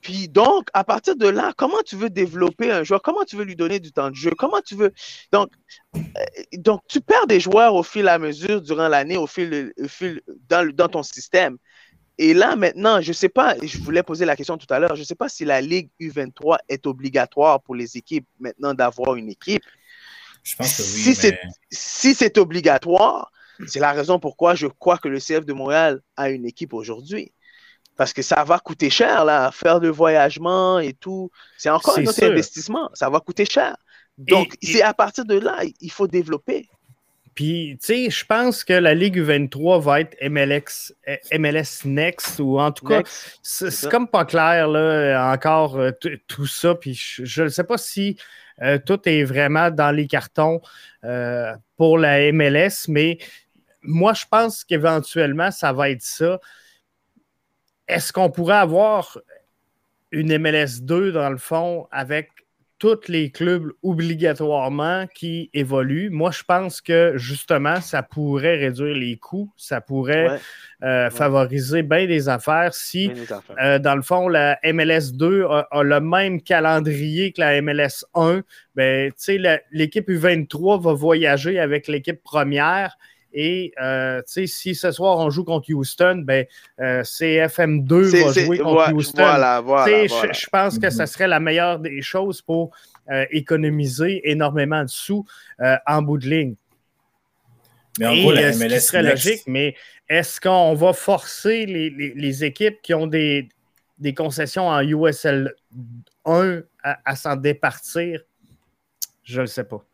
Puis 0.00 0.28
donc, 0.28 0.68
à 0.74 0.84
partir 0.84 1.16
de 1.16 1.28
là, 1.28 1.52
comment 1.56 1.80
tu 1.86 1.96
veux 1.96 2.10
développer 2.10 2.70
un 2.70 2.82
joueur? 2.82 3.00
Comment 3.02 3.24
tu 3.24 3.36
veux 3.36 3.44
lui 3.44 3.56
donner 3.56 3.80
du 3.80 3.92
temps 3.92 4.10
de 4.10 4.16
jeu? 4.16 4.32
Comment 4.36 4.60
tu 4.60 4.74
veux? 4.74 4.92
Donc, 5.32 5.50
euh, 5.96 6.00
donc 6.54 6.82
tu 6.88 7.00
perds 7.00 7.26
des 7.26 7.40
joueurs 7.40 7.74
au 7.74 7.82
fil 7.82 8.08
à 8.08 8.18
mesure 8.18 8.60
durant 8.60 8.88
l'année, 8.88 9.16
au 9.16 9.26
fil, 9.26 9.72
au 9.82 9.88
fil 9.88 10.20
dans, 10.50 10.68
dans 10.74 10.88
ton 10.88 11.02
système. 11.02 11.56
Et 12.18 12.32
là, 12.32 12.54
maintenant, 12.54 13.00
je 13.00 13.08
ne 13.08 13.14
sais 13.14 13.28
pas, 13.28 13.56
je 13.62 13.78
voulais 13.78 14.02
poser 14.02 14.24
la 14.24 14.36
question 14.36 14.56
tout 14.56 14.72
à 14.72 14.78
l'heure, 14.78 14.94
je 14.94 15.00
ne 15.00 15.06
sais 15.06 15.16
pas 15.16 15.28
si 15.28 15.44
la 15.44 15.60
Ligue 15.60 15.90
U23 16.00 16.58
est 16.68 16.86
obligatoire 16.86 17.60
pour 17.60 17.74
les 17.74 17.96
équipes 17.96 18.26
maintenant 18.38 18.72
d'avoir 18.72 19.16
une 19.16 19.28
équipe. 19.28 19.64
Je 20.44 20.54
pense 20.54 20.76
que 20.76 20.82
oui. 20.82 21.14
Si 21.14 21.32
si 21.70 22.14
c'est 22.14 22.38
obligatoire, 22.38 23.32
c'est 23.66 23.80
la 23.80 23.92
raison 23.92 24.18
pourquoi 24.18 24.54
je 24.54 24.66
crois 24.66 24.98
que 24.98 25.08
le 25.08 25.18
CF 25.18 25.44
de 25.44 25.52
Montréal 25.52 26.02
a 26.16 26.30
une 26.30 26.44
équipe 26.44 26.72
aujourd'hui. 26.72 27.32
Parce 27.96 28.12
que 28.12 28.22
ça 28.22 28.42
va 28.42 28.58
coûter 28.58 28.90
cher, 28.90 29.24
là, 29.24 29.52
faire 29.52 29.78
le 29.78 29.88
voyagement 29.88 30.80
et 30.80 30.94
tout. 30.94 31.30
C'est 31.56 31.70
encore 31.70 31.98
un 31.98 32.06
autre 32.06 32.24
investissement. 32.24 32.90
Ça 32.92 33.08
va 33.08 33.20
coûter 33.20 33.44
cher. 33.44 33.76
Donc, 34.18 34.56
c'est 34.62 34.82
à 34.82 34.94
partir 34.94 35.24
de 35.24 35.38
là, 35.38 35.62
il 35.80 35.90
faut 35.90 36.08
développer. 36.08 36.68
Puis, 37.34 37.76
tu 37.80 37.86
sais, 37.86 38.10
je 38.10 38.24
pense 38.24 38.62
que 38.62 38.72
la 38.72 38.94
Ligue 38.94 39.18
U23 39.18 39.80
va 39.80 40.00
être 40.00 40.16
MLX, 40.22 40.94
MLS 41.32 41.84
Next, 41.84 42.38
ou 42.38 42.58
en 42.60 42.70
tout 42.70 42.86
cas, 42.86 43.02
c'est 43.42 43.88
comme 43.88 44.08
pas 44.08 44.24
clair, 44.24 44.68
là, 44.68 45.32
encore 45.32 45.76
euh, 45.78 45.90
tout 46.26 46.46
ça. 46.46 46.74
Puis, 46.74 46.94
je 46.94 47.42
ne 47.42 47.48
sais 47.48 47.64
pas 47.64 47.78
si 47.78 48.16
euh, 48.62 48.78
tout 48.78 49.00
est 49.08 49.24
vraiment 49.24 49.70
dans 49.70 49.90
les 49.90 50.06
cartons 50.06 50.60
euh, 51.04 51.52
pour 51.76 51.98
la 51.98 52.30
MLS, 52.32 52.86
mais 52.88 53.18
moi, 53.82 54.14
je 54.14 54.24
pense 54.30 54.64
qu'éventuellement, 54.64 55.50
ça 55.50 55.72
va 55.72 55.90
être 55.90 56.02
ça. 56.02 56.40
Est-ce 57.88 58.12
qu'on 58.12 58.30
pourrait 58.30 58.56
avoir 58.56 59.18
une 60.10 60.38
MLS 60.38 60.80
2 60.80 61.12
dans 61.12 61.30
le 61.30 61.36
fond 61.36 61.88
avec 61.90 62.30
tous 62.84 63.08
les 63.08 63.30
clubs 63.30 63.72
obligatoirement 63.82 65.06
qui 65.14 65.48
évoluent. 65.54 66.10
Moi, 66.10 66.32
je 66.32 66.42
pense 66.42 66.82
que 66.82 67.14
justement, 67.16 67.80
ça 67.80 68.02
pourrait 68.02 68.56
réduire 68.56 68.94
les 68.94 69.16
coûts, 69.16 69.50
ça 69.56 69.80
pourrait 69.80 70.38
euh, 70.82 71.08
favoriser 71.08 71.82
bien 71.82 72.06
des 72.06 72.28
affaires 72.28 72.74
si, 72.74 73.10
euh, 73.58 73.78
dans 73.78 73.96
le 73.96 74.02
fond, 74.02 74.28
la 74.28 74.58
MLS 74.62 75.12
2 75.14 75.46
a, 75.46 75.82
le 75.82 75.98
même 76.00 76.42
calendrier 76.42 77.32
que 77.32 77.40
la 77.40 77.62
MLS 77.62 78.04
1. 78.14 78.42
Ben, 78.74 79.10
l'équipe 79.72 80.06
U23 80.06 80.82
va 80.82 80.92
voyager 80.92 81.58
avec 81.58 81.88
l'équipe 81.88 82.22
première 82.22 82.98
et 83.34 83.72
euh, 83.82 84.22
si 84.26 84.74
ce 84.74 84.92
soir 84.92 85.18
on 85.18 85.28
joue 85.28 85.44
contre 85.44 85.72
Houston, 85.72 86.22
ben, 86.24 86.46
euh, 86.80 87.02
CFM2 87.02 88.24
va 88.24 88.32
jouer 88.32 88.58
contre 88.58 88.92
Houston. 88.92 89.22
Je, 89.22 90.48
pense 90.50 90.78
que 90.78 90.88
ce 90.88 91.00
mhm. 91.02 91.06
serait 91.06 91.28
la 91.28 91.40
meilleure 91.40 91.80
des 91.80 92.00
choses 92.00 92.40
pour 92.40 92.70
euh, 93.10 93.26
économiser 93.32 94.30
énormément 94.30 94.82
de 94.84 94.88
sous 94.88 95.26
euh, 95.60 95.76
en 95.86 96.00
bout 96.00 96.18
de 96.18 96.28
ligne. 96.28 96.54
Mais 97.98 98.06
en 98.06 98.16
gros, 98.16 98.32
la 98.32 98.52
MLS 98.52 98.80
ce 98.80 98.86
serait 98.86 99.02
logique, 99.02 99.42
mais 99.46 99.74
est-ce 100.08 100.40
qu'on 100.40 100.74
va 100.74 100.92
forcer 100.92 101.66
les, 101.66 102.44
équipes 102.44 102.80
qui 102.82 102.94
ont 102.94 103.06
des, 103.06 103.48
concessions 104.16 104.68
en 104.68 104.80
USL 104.80 105.54
1 106.24 106.62
à 106.82 107.16
s'en 107.16 107.36
départir? 107.36 108.20
Je 109.24 109.40
ne 109.40 109.46
sais 109.46 109.64
pas. 109.64 109.84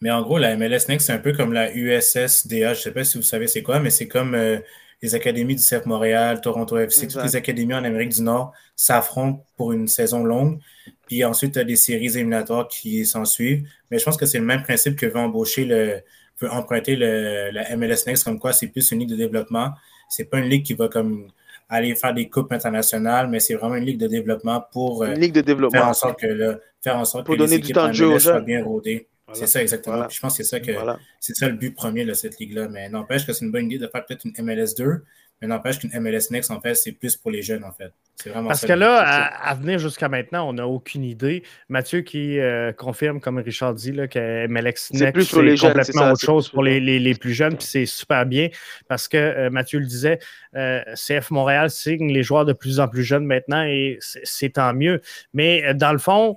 Mais 0.00 0.10
en 0.10 0.22
gros, 0.22 0.38
la 0.38 0.56
MLS 0.56 0.88
Next, 0.88 1.06
c'est 1.06 1.12
un 1.12 1.18
peu 1.18 1.32
comme 1.32 1.52
la 1.52 1.74
USSDA. 1.74 2.74
Je 2.74 2.78
ne 2.78 2.82
sais 2.82 2.92
pas 2.92 3.04
si 3.04 3.18
vous 3.18 3.24
savez 3.24 3.46
c'est 3.48 3.62
quoi, 3.62 3.80
mais 3.80 3.90
c'est 3.90 4.06
comme 4.06 4.34
euh, 4.34 4.58
les 5.02 5.14
académies 5.14 5.56
du 5.56 5.62
CF 5.62 5.86
Montréal, 5.86 6.40
Toronto 6.40 6.78
FC, 6.78 7.08
toutes 7.08 7.22
les 7.22 7.36
académies 7.36 7.74
en 7.74 7.84
Amérique 7.84 8.10
du 8.10 8.22
Nord 8.22 8.52
s'affrontent 8.76 9.44
pour 9.56 9.72
une 9.72 9.88
saison 9.88 10.24
longue. 10.24 10.60
Puis 11.06 11.24
ensuite, 11.24 11.54
tu 11.54 11.58
as 11.58 11.64
des 11.64 11.76
séries 11.76 12.06
éliminatoires 12.06 12.68
qui 12.68 13.04
s'en 13.06 13.24
suivent. 13.24 13.68
Mais 13.90 13.98
je 13.98 14.04
pense 14.04 14.16
que 14.16 14.26
c'est 14.26 14.38
le 14.38 14.44
même 14.44 14.62
principe 14.62 14.96
que 14.96 15.06
veut 15.06 15.18
embaucher 15.18 15.64
le, 15.64 16.00
veut 16.40 16.50
emprunter 16.50 16.96
le, 16.96 17.50
la 17.50 17.76
MLS 17.76 18.06
Next, 18.06 18.24
comme 18.24 18.38
quoi 18.38 18.52
c'est 18.52 18.68
plus 18.68 18.90
une 18.92 19.00
ligue 19.00 19.10
de 19.10 19.16
développement. 19.16 19.70
C'est 20.08 20.24
pas 20.24 20.38
une 20.38 20.48
ligue 20.48 20.64
qui 20.64 20.74
va 20.74 20.88
comme 20.88 21.28
aller 21.68 21.94
faire 21.94 22.14
des 22.14 22.28
coupes 22.28 22.52
internationales, 22.52 23.28
mais 23.28 23.40
c'est 23.40 23.54
vraiment 23.54 23.74
une 23.74 23.84
ligue 23.84 23.98
de 23.98 24.06
développement 24.06 24.64
pour 24.72 25.02
euh, 25.02 25.14
ligue 25.14 25.34
de 25.34 25.42
développement. 25.42 25.80
faire 25.80 25.88
en 25.88 25.94
sorte 25.94 26.18
que, 26.18 26.26
le, 26.26 26.60
faire 26.82 26.96
en 26.96 27.04
sorte 27.04 27.26
pour 27.26 27.34
que 27.34 27.40
donner 27.40 27.56
les 27.56 27.62
du 27.62 27.72
temps 27.72 27.88
de 27.88 27.92
jeu 27.92 28.18
soient 28.18 28.40
bien 28.40 28.64
rodées. 28.64 29.06
C'est 29.34 29.46
ça, 29.46 29.62
exactement. 29.62 30.08
Je 30.08 30.20
pense 30.20 30.36
que 30.36 30.42
c'est 30.42 30.48
ça 30.48 30.60
que 30.60 30.72
c'est 31.20 31.36
ça 31.36 31.48
le 31.48 31.54
but 31.54 31.74
premier 31.74 32.04
de 32.04 32.14
cette 32.14 32.38
ligue-là. 32.38 32.68
Mais 32.68 32.88
n'empêche 32.88 33.26
que 33.26 33.32
c'est 33.32 33.44
une 33.44 33.52
bonne 33.52 33.66
idée 33.66 33.78
de 33.78 33.86
faire 33.86 34.04
peut-être 34.04 34.24
une 34.24 34.34
MLS 34.44 34.74
2. 34.76 35.04
Mais 35.40 35.46
n'empêche 35.46 35.78
qu'une 35.78 35.90
MLS 36.00 36.30
Next, 36.30 36.50
en 36.50 36.60
fait, 36.60 36.74
c'est 36.74 36.92
plus 36.92 37.16
pour 37.16 37.30
les 37.30 37.42
jeunes, 37.42 37.64
en 37.64 37.72
fait. 37.72 37.92
Parce 38.34 38.66
que 38.66 38.72
là, 38.72 38.98
à, 39.00 39.54
venir 39.54 39.78
jusqu'à 39.78 40.08
maintenant, 40.08 40.48
on 40.48 40.54
n'a 40.54 40.66
aucune 40.66 41.04
idée. 41.04 41.44
Mathieu 41.68 42.00
qui 42.00 42.40
euh, 42.40 42.72
confirme, 42.72 43.20
comme 43.20 43.38
Richard 43.38 43.74
dit, 43.74 43.92
là, 43.92 44.08
que 44.08 44.46
MLX 44.48 44.92
Next, 44.92 45.30
c'est 45.30 45.56
complètement 45.56 46.10
autre 46.10 46.24
chose 46.24 46.48
pour 46.48 46.64
les, 46.64 47.14
plus 47.14 47.32
jeunes, 47.32 47.56
puis 47.56 47.66
c'est 47.66 47.86
super 47.86 48.26
bien 48.26 48.48
parce 48.88 49.08
que 49.08 49.16
euh, 49.16 49.50
Mathieu 49.50 49.78
le 49.78 49.86
disait, 49.86 50.18
euh, 50.56 50.82
CF 50.94 51.30
Montréal 51.30 51.70
signe 51.70 52.12
les 52.12 52.22
joueurs 52.22 52.44
de 52.44 52.52
plus 52.52 52.80
en 52.80 52.88
plus 52.88 53.04
jeunes 53.04 53.24
maintenant 53.24 53.62
et 53.62 53.98
c'est 54.00 54.50
tant 54.50 54.74
mieux. 54.74 55.00
Mais 55.32 55.74
dans 55.74 55.92
le 55.92 55.98
fond, 55.98 56.36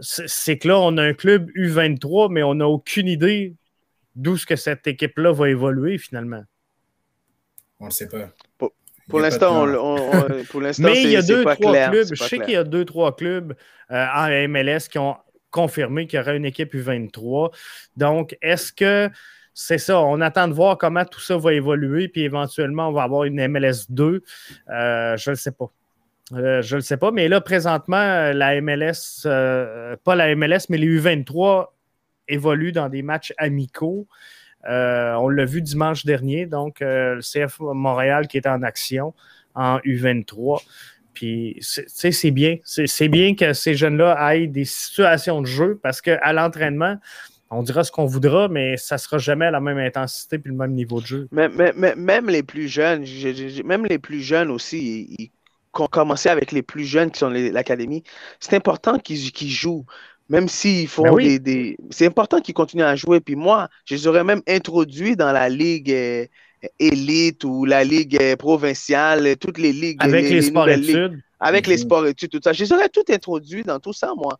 c'est 0.00 0.58
que 0.58 0.68
là, 0.68 0.78
on 0.78 0.96
a 0.96 1.02
un 1.02 1.14
club 1.14 1.50
U23, 1.50 2.30
mais 2.30 2.42
on 2.42 2.54
n'a 2.54 2.68
aucune 2.68 3.08
idée 3.08 3.54
d'où 4.14 4.36
ce 4.36 4.46
que 4.46 4.56
cette 4.56 4.86
équipe-là 4.86 5.32
va 5.32 5.48
évoluer 5.48 5.98
finalement. 5.98 6.42
On 7.80 7.86
ne 7.86 7.90
sait 7.90 8.08
pas. 8.08 8.30
Pour 9.08 9.20
l'instant, 9.20 9.66
pour 10.50 10.60
l'instant, 10.60 10.82
Mais 10.82 11.02
il 11.02 11.10
y 11.10 11.16
a 11.16 11.22
deux, 11.22 11.42
trois 11.42 11.56
clubs. 11.90 12.08
Je 12.12 12.22
sais 12.24 12.38
qu'il 12.38 12.54
y 12.54 12.56
a 12.56 12.64
deux, 12.64 12.84
trois 12.84 13.14
clubs 13.14 13.54
euh, 13.90 14.06
en 14.14 14.48
MLS 14.48 14.88
qui 14.90 14.98
ont 14.98 15.16
confirmé 15.50 16.06
qu'il 16.06 16.18
y 16.18 16.22
aurait 16.22 16.36
une 16.36 16.44
équipe 16.44 16.74
U23. 16.74 17.52
Donc, 17.96 18.36
est-ce 18.42 18.72
que 18.72 19.08
c'est 19.54 19.78
ça? 19.78 20.00
On 20.00 20.20
attend 20.20 20.48
de 20.48 20.54
voir 20.54 20.76
comment 20.76 21.04
tout 21.04 21.20
ça 21.20 21.36
va 21.36 21.54
évoluer, 21.54 22.08
puis 22.08 22.22
éventuellement, 22.22 22.88
on 22.88 22.92
va 22.92 23.04
avoir 23.04 23.24
une 23.24 23.46
MLS 23.46 23.86
2. 23.88 24.22
Euh, 24.68 25.16
je 25.16 25.30
ne 25.30 25.32
le 25.32 25.38
sais 25.38 25.52
pas. 25.52 25.70
Euh, 26.32 26.60
je 26.62 26.74
ne 26.74 26.80
le 26.80 26.82
sais 26.82 26.96
pas, 26.96 27.12
mais 27.12 27.28
là, 27.28 27.40
présentement, 27.40 28.32
la 28.32 28.60
MLS, 28.60 29.22
pas 29.24 30.14
la 30.14 30.34
MLS, 30.34 30.66
mais 30.68 30.78
les 30.78 31.00
U23 31.00 31.68
évoluent 32.28 32.72
dans 32.72 32.88
des 32.88 33.02
matchs 33.02 33.32
amicaux. 33.38 34.06
Euh, 34.68 35.14
on 35.14 35.28
l'a 35.28 35.44
vu 35.44 35.62
dimanche 35.62 36.04
dernier, 36.04 36.46
donc 36.46 36.82
euh, 36.82 37.16
le 37.16 37.20
CF 37.20 37.60
Montréal 37.60 38.26
qui 38.26 38.36
est 38.36 38.46
en 38.46 38.62
action 38.62 39.14
en 39.54 39.78
U23. 39.78 40.62
Puis, 41.14 41.56
c'est 41.60 42.30
bien. 42.30 42.58
C'est 42.64 43.08
bien 43.08 43.34
que 43.34 43.54
ces 43.54 43.74
jeunes-là 43.74 44.34
aient 44.34 44.48
des 44.48 44.66
situations 44.66 45.40
de 45.40 45.46
jeu 45.46 45.80
parce 45.82 46.02
qu'à 46.02 46.32
l'entraînement, 46.34 46.98
on 47.48 47.62
dira 47.62 47.84
ce 47.84 47.92
qu'on 47.92 48.04
voudra, 48.04 48.48
mais 48.48 48.76
ça 48.76 48.96
ne 48.96 48.98
sera 48.98 49.16
jamais 49.16 49.46
à 49.46 49.50
la 49.50 49.60
même 49.60 49.78
intensité 49.78 50.36
et 50.36 50.42
le 50.44 50.54
même 50.54 50.72
niveau 50.72 51.00
de 51.00 51.06
jeu. 51.06 51.28
Mais, 51.32 51.48
même 51.48 52.28
les 52.28 52.42
plus 52.42 52.68
jeunes, 52.68 53.06
même 53.64 53.86
les 53.86 53.98
plus 53.98 54.20
jeunes 54.20 54.50
aussi, 54.50 55.16
ils, 55.18 55.30
ont 55.82 55.86
commencé 55.86 56.28
avec 56.28 56.52
les 56.52 56.62
plus 56.62 56.84
jeunes 56.84 57.10
qui 57.10 57.18
sont 57.18 57.30
l'académie. 57.30 58.02
C'est 58.40 58.54
important 58.54 58.98
qu'ils 58.98 59.50
jouent. 59.50 59.84
Même 60.28 60.48
s'ils 60.48 60.88
font 60.88 61.14
ben 61.14 61.38
des, 61.38 61.76
C'est 61.90 62.06
important 62.06 62.40
qu'ils 62.40 62.54
continuent 62.54 62.82
à 62.82 62.96
jouer. 62.96 63.20
Puis 63.20 63.36
moi, 63.36 63.68
je 63.84 63.94
les 63.94 64.06
aurais 64.08 64.24
même 64.24 64.42
introduits 64.48 65.14
dans 65.14 65.30
la 65.30 65.48
ligue 65.48 65.92
euh, 65.92 66.26
élite 66.80 67.44
ou 67.44 67.64
la 67.64 67.84
ligue 67.84 68.18
euh, 68.20 68.34
provinciale, 68.34 69.36
toutes 69.36 69.58
les 69.58 69.72
ligues. 69.72 69.98
Avec 70.00 70.28
les, 70.28 70.42
sports 70.42 70.68
études. 70.68 71.20
avec 71.38 71.66
les 71.68 71.76
mhm. 71.76 71.82
sports 71.82 72.06
études, 72.06 72.30
tout 72.30 72.40
ça. 72.42 72.52
Je 72.52 72.64
les 72.64 72.72
aurais 72.72 72.88
tout 72.88 73.04
introduits 73.08 73.62
dans 73.62 73.78
tout 73.78 73.92
ça, 73.92 74.12
moi. 74.16 74.36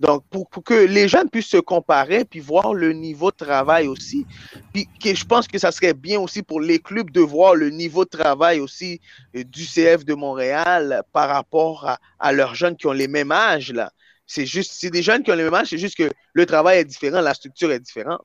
Donc, 0.00 0.24
pour, 0.30 0.48
que 0.64 0.74
les 0.74 1.08
jeunes 1.08 1.28
puissent 1.28 1.50
se 1.50 1.58
comparer 1.58 2.24
puis 2.24 2.40
voir 2.40 2.72
le 2.72 2.92
niveau 2.92 3.30
de 3.30 3.36
travail 3.36 3.86
aussi. 3.86 4.26
Puis 4.72 4.88
que 5.02 5.14
je 5.14 5.24
pense 5.26 5.46
que 5.46 5.58
ça 5.58 5.70
serait 5.70 5.92
bien 5.92 6.18
aussi 6.18 6.42
pour 6.42 6.60
les 6.60 6.78
clubs 6.78 7.10
de 7.10 7.20
voir 7.20 7.54
le 7.54 7.68
niveau 7.68 8.04
de 8.04 8.08
travail 8.08 8.60
aussi 8.60 9.00
euh, 9.36 9.44
du 9.44 9.64
CF 9.66 10.06
de 10.06 10.14
Montréal 10.14 11.02
par 11.12 11.28
rapport 11.28 11.86
à, 11.86 11.98
à 12.18 12.32
leurs 12.32 12.54
jeunes 12.54 12.76
qui 12.76 12.86
ont 12.86 12.92
les 12.92 13.08
mêmes 13.08 13.30
âges, 13.30 13.72
là. 13.72 13.92
C'est 14.26 14.46
juste, 14.46 14.72
c'est 14.74 14.90
des 14.90 15.02
jeunes 15.02 15.24
qui 15.24 15.32
ont 15.32 15.36
le 15.36 15.44
même 15.44 15.54
âge, 15.54 15.68
c'est 15.70 15.78
juste 15.78 15.96
que 15.96 16.08
le 16.32 16.46
travail 16.46 16.78
est 16.78 16.84
différent, 16.84 17.20
la 17.20 17.34
structure 17.34 17.72
est 17.72 17.80
différente 17.80 18.22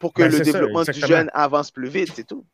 pour 0.00 0.12
que 0.12 0.22
ben, 0.22 0.32
le 0.32 0.40
développement 0.40 0.82
du 0.82 1.00
jeune 1.00 1.30
avance 1.32 1.70
plus 1.70 1.88
vite, 1.88 2.12
c'est 2.16 2.26
tout. 2.26 2.44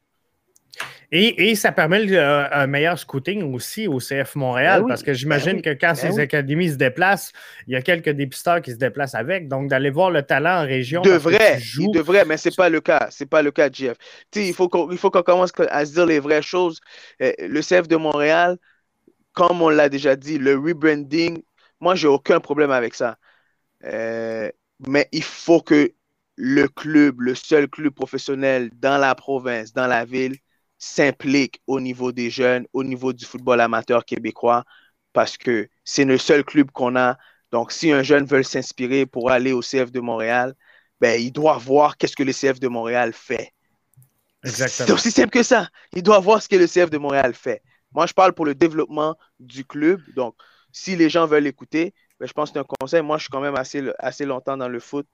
Et, 1.11 1.55
ça 1.55 1.73
permet 1.73 2.19
un 2.19 2.67
meilleur 2.67 2.99
scouting 2.99 3.55
aussi 3.55 3.89
au 3.89 3.99
CF 3.99 4.35
Montréal, 4.35 4.83
ben 4.83 4.89
parce 4.89 5.03
que 5.03 5.15
j'imagine 5.15 5.55
ben 5.55 5.63
que 5.63 5.71
quand 5.71 5.95
ces 5.95 6.19
académies 6.19 6.71
se 6.71 6.77
déplacent, 6.77 7.33
il 7.67 7.73
y 7.73 7.77
a 7.77 7.83
quelques 7.83 8.11
dépisteurs 8.11 8.61
qui 8.61 8.73
se 8.73 8.77
déplacent 8.77 9.15
avec. 9.15 9.49
Donc, 9.49 9.69
d'aller 9.69 9.89
voir 9.89 10.11
le 10.11 10.23
talent 10.23 10.63
en 10.63 10.67
région. 10.67 11.01
Devrait, 11.01 11.59
il 11.79 11.91
devrait, 11.93 12.27
mais 12.27 12.37
ce 12.37 12.51
n'est 12.51 12.55
pas 12.55 12.69
le 12.69 12.83
cas. 12.83 13.09
C'est 13.11 13.25
pas 13.25 13.41
le 13.41 13.51
cas, 13.51 13.71
Jeff. 13.73 13.97
il 14.37 14.53
faut 14.53 14.69
qu'on 14.69 15.23
commence 15.23 15.53
à 15.71 15.87
se 15.87 15.93
dire 15.93 16.05
les 16.05 16.21
vraies 16.21 16.43
choses. 16.43 16.81
Euh, 17.23 17.33
le 17.39 17.61
CF 17.63 17.89
de 17.89 17.97
Montréal, 17.97 18.59
comme 19.33 19.63
on 19.63 19.71
l'a 19.71 19.89
déjà 19.89 20.15
dit, 20.15 20.37
le 20.37 20.59
rebranding 20.59 21.43
moi, 21.81 21.95
j'ai 21.95 22.09
aucun 22.09 22.41
problème 22.41 22.71
avec 22.71 22.95
ça. 22.95 23.19
Euh, 23.85 24.51
mais 24.87 25.09
il 25.13 25.23
faut 25.23 25.61
que 25.61 25.93
le 26.37 26.69
club, 26.69 27.21
le 27.21 27.35
seul 27.35 27.69
club 27.69 27.95
professionnel 27.95 28.71
dans 28.75 28.99
la 28.99 29.15
province, 29.15 29.73
dans 29.73 29.87
la 29.87 30.05
ville, 30.05 30.37
s'implique 30.79 31.61
au 31.67 31.81
niveau 31.81 32.13
des 32.13 32.31
jeunes, 32.31 32.67
au 32.73 32.85
niveau 32.85 33.13
du 33.13 33.25
football 33.25 33.61
amateur 33.61 34.05
québécois, 34.05 34.65
parce 35.13 35.37
que 35.37 35.69
c'est 35.85 36.05
le 36.05 36.19
seul 36.19 36.45
club 36.45 36.71
qu'on 36.71 36.97
a. 36.97 37.19
Donc, 37.51 37.73
si 37.73 37.91
un 37.93 38.03
jeune 38.03 38.25
veut 38.25 38.43
s'inspirer 38.43 39.07
pour 39.07 39.31
aller 39.31 39.53
au 39.53 39.61
CF 39.61 39.91
de 39.91 40.01
Montréal, 40.01 40.55
ben, 41.01 41.21
il 41.21 41.33
doit 41.33 41.59
voir 41.59 41.97
qu'est-ce 41.97 42.17
que 42.17 42.23
le 42.23 42.33
CF 42.33 42.61
de 42.61 42.69
Montréal 42.69 43.13
fait. 43.13 43.53
C'est 44.45 44.91
aussi 44.91 45.11
simple 45.11 45.31
que 45.31 45.43
ça. 45.43 45.69
Il 45.93 46.03
doit 46.03 46.21
voir 46.21 46.43
ce 46.43 46.49
que 46.49 46.57
le 46.57 46.67
CF 46.67 46.91
de 46.91 46.99
Montréal 46.99 47.35
fait. 47.35 47.63
Moi, 47.93 48.07
je 48.07 48.13
parle 48.13 48.33
pour 48.33 48.45
le 48.45 48.55
développement 48.55 49.17
du 49.41 49.65
club. 49.65 50.01
Donc, 50.15 50.35
si 50.73 50.95
les 50.97 51.11
gens 51.11 51.27
veulent 51.27 51.47
écouter, 51.47 51.95
ben, 52.21 52.27
je 52.27 52.33
pense 52.33 52.51
que 52.51 52.55
c'est 52.55 52.61
un 52.61 52.77
conseil. 52.79 53.03
Moi, 53.03 53.17
je 53.17 53.23
suis 53.23 53.31
quand 53.31 53.41
même 53.41 53.57
assez, 53.57 53.83
assez 53.99 54.25
longtemps 54.25 54.57
dans 54.57 54.69
le 54.69 54.81
foot 54.81 55.07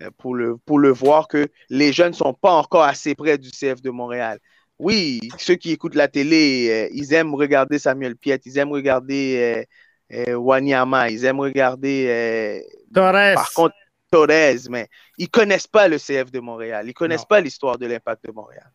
euh, 0.00 0.10
pour 0.18 0.34
le, 0.34 0.56
pour 0.58 0.78
le 0.78 0.90
voir 0.90 1.28
que 1.28 1.48
les 1.68 1.92
jeunes 1.92 2.10
ne 2.10 2.16
sont 2.16 2.34
pas 2.34 2.52
encore 2.52 2.84
assez 2.84 3.14
près 3.14 3.38
du 3.38 3.50
CF 3.50 3.82
de 3.82 3.90
Montréal. 3.90 4.38
Oui, 4.80 5.20
ceux 5.38 5.56
qui 5.56 5.72
écoutent 5.72 5.94
la 5.94 6.08
télé, 6.08 6.68
euh, 6.70 6.88
ils 6.94 7.12
aiment 7.12 7.34
regarder 7.34 7.78
Samuel 7.78 8.16
Piet, 8.16 8.40
ils 8.46 8.58
aiment 8.58 8.72
regarder 8.72 9.66
euh, 10.12 10.34
Wanyama, 10.34 11.10
ils 11.10 11.24
aiment 11.24 11.40
regarder 11.40 12.62
Torres. 12.92 13.34
Par 13.34 13.52
contre, 13.52 13.74
Torres, 14.10 14.68
mais 14.70 14.88
ils 15.18 15.24
ne 15.24 15.28
connaissent 15.28 15.66
pas 15.66 15.86
le 15.86 15.98
CF 15.98 16.32
de 16.32 16.40
Montréal, 16.40 16.84
ils 16.86 16.88
ne 16.88 16.92
connaissent 16.94 17.26
pas 17.26 17.40
l'histoire 17.40 17.78
de 17.78 17.86
l'impact 17.86 18.26
de 18.26 18.32
Montréal. 18.32 18.70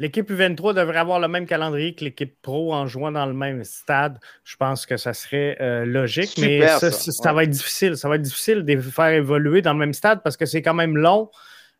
L'équipe 0.00 0.28
U23 0.28 0.74
devrait 0.74 0.98
avoir 0.98 1.20
le 1.20 1.28
même 1.28 1.46
calendrier 1.46 1.94
que 1.94 2.04
l'équipe 2.04 2.34
pro 2.42 2.74
en 2.74 2.88
jouant 2.88 3.12
dans 3.12 3.26
le 3.26 3.32
même 3.32 3.62
stade. 3.62 4.18
Je 4.42 4.56
pense 4.56 4.86
que 4.86 4.96
ça 4.96 5.14
serait 5.14 5.56
euh, 5.60 5.84
logique, 5.84 6.36
mais 6.38 6.66
ça, 6.66 7.32
va 7.32 7.44
être 7.44 7.50
difficile. 7.50 7.96
Ça 7.96 8.08
va 8.08 8.16
être 8.16 8.22
difficile 8.22 8.64
de 8.64 8.80
faire 8.80 9.10
évoluer 9.10 9.62
dans 9.62 9.72
le 9.72 9.78
même 9.78 9.92
stade 9.92 10.20
parce 10.24 10.36
que 10.36 10.46
c'est 10.46 10.62
quand 10.62 10.74
même 10.74 10.96
long. 10.96 11.30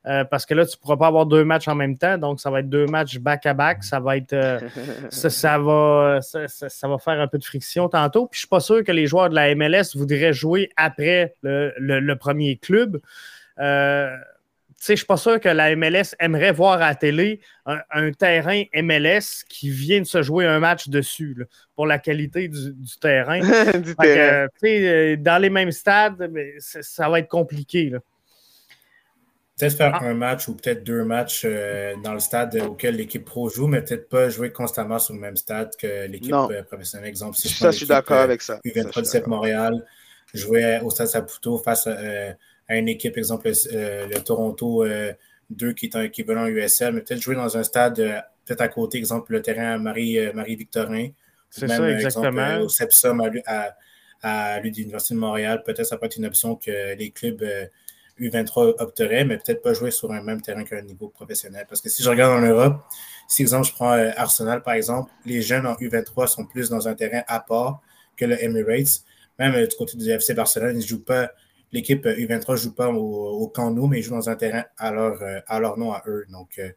Euh, 0.07 0.25
parce 0.25 0.45
que 0.45 0.53
là, 0.55 0.67
tu 0.67 0.77
ne 0.77 0.81
pourras 0.81 0.97
pas 0.97 1.07
avoir 1.07 1.25
deux 1.25 1.45
matchs 1.45 1.67
en 1.69 1.75
même 1.75 1.97
temps, 1.97 2.19
donc 2.19 2.41
ça 2.41 2.51
va 2.51 2.61
être 2.61 2.69
deux 2.69 2.87
matchs 2.87 3.19
back-à-back. 3.19 3.83
Ça 3.83 4.01
va 4.01 4.17
être 4.17 4.35
euh, 4.35 4.61
ça, 5.11 5.59
va, 5.59 6.21
ça, 6.21 6.89
va 6.89 6.99
faire 6.99 7.21
un 7.21 7.27
peu 7.27 7.39
de 7.39 7.45
friction 7.45 7.89
tantôt. 7.89 8.27
Puis 8.27 8.39
je 8.39 8.39
ne 8.39 8.43
suis 8.43 8.49
pas 8.49 8.61
sûr 8.61 8.85
que 8.85 8.93
les 8.93 9.07
joueurs 9.07 9.31
de 9.31 9.35
la 9.35 9.55
MLS 9.55 9.97
voudraient 9.97 10.33
jouer 10.33 10.71
après 10.77 11.35
le, 11.43 12.15
premier 12.15 12.57
club 12.57 13.01
je 14.87 14.93
ne 14.93 14.97
suis 14.97 15.07
pas 15.07 15.17
sûr 15.17 15.41
que 15.41 15.49
la 15.49 15.75
MLS 15.77 16.15
aimerait 16.19 16.53
voir 16.53 16.75
à 16.75 16.89
la 16.89 16.95
télé 16.95 17.41
un, 17.65 18.13
terrain 18.13 18.63
MLS 18.75 19.45
qui 19.49 19.71
vient 19.71 20.01
de 20.01 20.07
se 20.07 20.23
jouer 20.23 20.47
un 20.47 20.59
match 20.59 20.89
dessus 20.89 21.37
pour 21.75 21.87
la 21.87 21.99
qualité 21.99 22.49
du, 22.49 22.75
terrain. 23.01 23.41
Euh, 24.65 25.17
dans 25.17 25.41
les 25.41 25.51
mêmes 25.51 25.71
stades, 25.71 26.31
ça 26.59 27.09
va 27.09 27.19
être 27.19 27.29
compliqué. 27.29 27.93
Peut-être 29.59 29.77
faire 29.77 29.95
ah. 29.95 30.05
un 30.05 30.15
match 30.15 30.49
ou 30.49 30.55
peut-être 30.55 30.83
deux 30.83 31.05
matchs 31.05 31.43
euh, 31.45 31.95
dans 32.03 32.13
le 32.13 32.19
stade 32.19 32.57
auquel 32.57 32.97
l'équipe 32.97 33.25
pro 33.25 33.49
joue, 33.49 33.69
mais 33.69 33.83
peut-être 33.83 34.09
pas 34.09 34.29
jouer 34.29 34.51
constamment 34.51 34.99
sur 34.99 35.15
le 35.15 35.21
même 35.21 35.37
stade 35.37 35.71
que 35.77 36.07
l'équipe 36.09 36.33
euh, 36.33 36.63
professionnelle. 36.65 37.09
Exemple, 37.09 37.37
si 37.37 37.49
je 37.49 37.55
ça, 37.55 37.71
je 37.71 37.77
suis 37.77 37.87
d'accord 37.87 38.19
avec 38.19 38.43
ça. 38.43 38.59
U23 38.65 39.29
Montréal, 39.29 39.85
jouer 40.33 40.81
au 40.83 40.91
stade 40.91 41.07
Saputo 41.07 41.59
face 41.59 41.87
à 41.87 41.97
à 42.69 42.77
une 42.77 42.89
équipe, 42.89 43.17
exemple 43.17 43.51
euh, 43.73 44.07
le 44.07 44.21
Toronto 44.21 44.85
2 44.85 45.67
euh, 45.67 45.73
qui 45.73 45.87
est 45.87 45.97
un 45.97 46.03
équivalent 46.03 46.47
USL, 46.47 46.95
mais 46.95 47.01
peut-être 47.01 47.21
jouer 47.21 47.35
dans 47.35 47.57
un 47.57 47.63
stade 47.63 48.01
euh, 48.01 48.21
peut-être 48.45 48.61
à 48.61 48.69
côté, 48.69 48.99
exemple 48.99 49.33
le 49.33 49.43
terrain 49.43 49.75
à 49.75 49.79
Marie, 49.79 50.19
Marie 50.35 50.57
Victorin. 50.57 51.09
C'est 51.51 51.69
ça, 51.69 51.91
exactement. 51.91 52.45
Exemple, 52.47 52.65
au 52.65 52.69
Sepsum 52.69 53.23
à, 53.47 53.77
à, 54.23 54.61
l'Université 54.61 55.15
de 55.15 55.21
Montréal, 55.21 55.63
peut-être 55.65 55.87
ça 55.87 55.97
peut 55.97 56.07
être 56.07 56.17
une 56.17 56.27
option 56.27 56.57
que 56.57 56.95
les 56.95 57.11
clubs 57.11 57.45
U23 58.21 58.75
opteraient, 58.81 59.25
mais 59.25 59.39
peut-être 59.39 59.63
pas 59.63 59.75
jouer 59.75 59.91
sur 59.91 60.13
un 60.13 60.23
même 60.23 60.41
terrain 60.41 60.65
qu'un 60.65 60.83
niveau 60.83 61.09
professionnel. 61.09 61.67
Parce 61.69 61.81
que 61.81 61.89
si 61.89 62.03
je 62.03 62.11
regarde 62.11 62.33
en 62.43 62.47
Europe, 62.47 62.83
si 63.29 63.43
exemple 63.43 63.67
je 63.67 63.73
prends 63.73 63.93
Arsenal 64.17 64.63
par 64.63 64.75
exemple, 64.75 65.11
les 65.25 65.43
jeunes 65.43 65.67
en 65.67 65.75
U23 65.75 66.29
sont 66.29 66.45
plus 66.45 66.69
dans 66.69 66.87
un 66.89 66.95
terrain 66.95 67.23
à 67.27 67.41
part 67.41 67.81
que 68.17 68.25
le 68.25 68.43
Emirates. 68.43 69.05
Même 69.39 69.67
du 69.67 69.77
côté 69.77 69.97
du 69.97 70.09
FC 70.09 70.35
Barcelone, 70.35 70.77
ils 70.77 70.87
jouent 70.87 71.05
pas 71.05 71.31
l'équipe 71.75 72.07
U23 72.07 72.53
ne 72.53 72.57
joue 72.57 72.75
pas 72.75 72.89
au, 72.89 73.49
camp 73.49 73.71
nous, 73.71 73.89
mais 73.89 74.01
joue 74.01 74.13
dans 74.13 74.31
un 74.31 74.37
terrain 74.37 74.65
à 74.79 74.93
leur, 74.93 75.21
euh, 75.23 75.41
à 75.47 75.59
leur 75.59 75.77
nom, 75.77 75.93
à 75.93 76.03
eux. 76.07 76.25
Donc, 76.31 76.59
euh, 76.59 76.71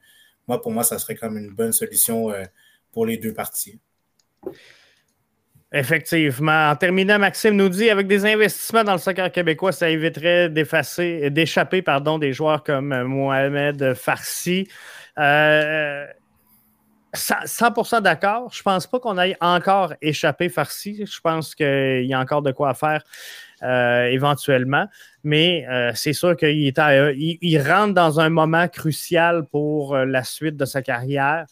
moi, 0.48 0.60
pour 0.62 0.72
moi, 0.72 0.84
ça 0.84 0.98
serait 0.98 1.16
comme 1.16 1.38
une 1.38 1.54
bonne 1.54 1.72
solution 1.72 2.32
euh, 2.32 2.44
pour 2.92 3.06
les 3.06 3.18
deux 3.18 3.34
parties. 3.34 3.80
Effectivement. 5.74 6.70
En 6.70 6.76
terminant, 6.78 7.20
Maxime 7.20 7.56
nous 7.56 7.68
dit 7.68 7.90
avec 7.90 8.08
des 8.08 8.26
investissements 8.26 8.86
dans 8.86 8.94
le 8.94 9.00
soccer 9.00 9.30
québécois, 9.32 9.74
ça 9.74 9.90
éviterait 9.90 10.50
d'effacer, 10.50 11.30
d'échapper 11.30 11.82
pardon, 11.82 12.18
des 12.18 12.32
joueurs 12.32 12.64
comme 12.64 13.04
Mohamed 13.04 13.94
Farsi. 13.94 14.70
100% 15.18 18.02
d'accord. 18.02 18.52
Je 18.54 18.64
pense 18.64 18.88
pas 18.88 19.00
qu'on 19.00 19.18
aille 19.18 19.36
encore 19.42 19.94
échappé 20.02 20.48
farci. 20.50 21.06
Je 21.06 21.20
pense 21.20 21.56
qu'il 21.56 22.06
y 22.06 22.14
a 22.14 22.20
encore 22.20 22.42
de 22.42 22.52
quoi 22.52 22.74
faire 22.74 23.04
éventuellement. 23.62 24.88
Mais 25.24 25.66
c'est 25.96 26.14
sûr 26.14 26.38
qu'il 26.38 26.58
il, 26.60 27.60
rentre 27.60 27.94
dans 27.94 28.20
un 28.20 28.30
moment 28.30 28.68
crucial 28.68 29.46
pour 29.46 29.98
la 29.98 30.24
suite 30.24 30.56
de 30.56 30.66
sa 30.66 30.82
carrière. 30.82 31.46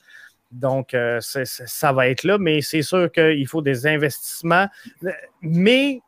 Donc, 0.56 0.95
ça 1.20 1.91
va 1.93 2.08
être 2.08 2.24
là, 2.24 2.38
mais 2.38 2.62
c'est 2.62 2.82
sûr 2.82 3.12
qu'il 3.12 3.47
faut 3.47 3.62
des 3.62 3.88
investissements. 3.88 4.68
Mais 5.41 6.01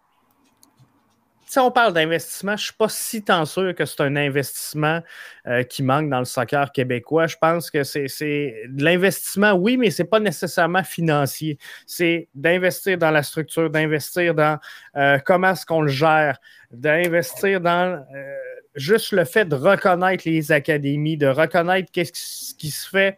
si 1.47 1.59
on 1.59 1.71
parle 1.71 1.93
d'investissement, 1.93 2.57
je 2.57 2.63
ne 2.63 2.65
suis 2.65 2.73
pas 2.73 2.89
si 2.89 3.23
tant 3.23 3.45
sûr 3.45 3.73
que 3.73 3.85
c'est 3.85 4.01
un 4.01 4.17
investissement 4.17 5.01
euh, 5.47 5.63
qui 5.63 5.81
manque 5.81 6.09
dans 6.09 6.19
le 6.19 6.25
soccer 6.25 6.73
québécois. 6.73 7.27
Je 7.27 7.37
pense 7.39 7.71
que 7.71 7.83
c'est 7.83 8.07
de 8.67 8.83
l'investissement, 8.83 9.53
oui, 9.53 9.77
mais 9.77 9.89
ce 9.89 10.03
n'est 10.03 10.09
pas 10.09 10.19
nécessairement 10.19 10.83
financier. 10.83 11.57
C'est 11.85 12.27
d'investir 12.35 12.97
dans 12.97 13.11
la 13.11 13.23
structure, 13.23 13.69
d'investir 13.69 14.35
dans 14.35 14.59
euh, 14.97 15.19
comment 15.25 15.51
est-ce 15.51 15.65
qu'on 15.65 15.81
le 15.81 15.87
gère, 15.87 16.37
d'investir 16.69 17.61
dans 17.61 18.03
euh, 18.13 18.35
juste 18.75 19.13
le 19.13 19.23
fait 19.23 19.45
de 19.45 19.55
reconnaître 19.55 20.27
les 20.27 20.51
académies, 20.51 21.15
de 21.15 21.27
reconnaître 21.27 21.89
ce 21.95 22.53
qui 22.55 22.71
se 22.71 22.89
fait 22.89 23.17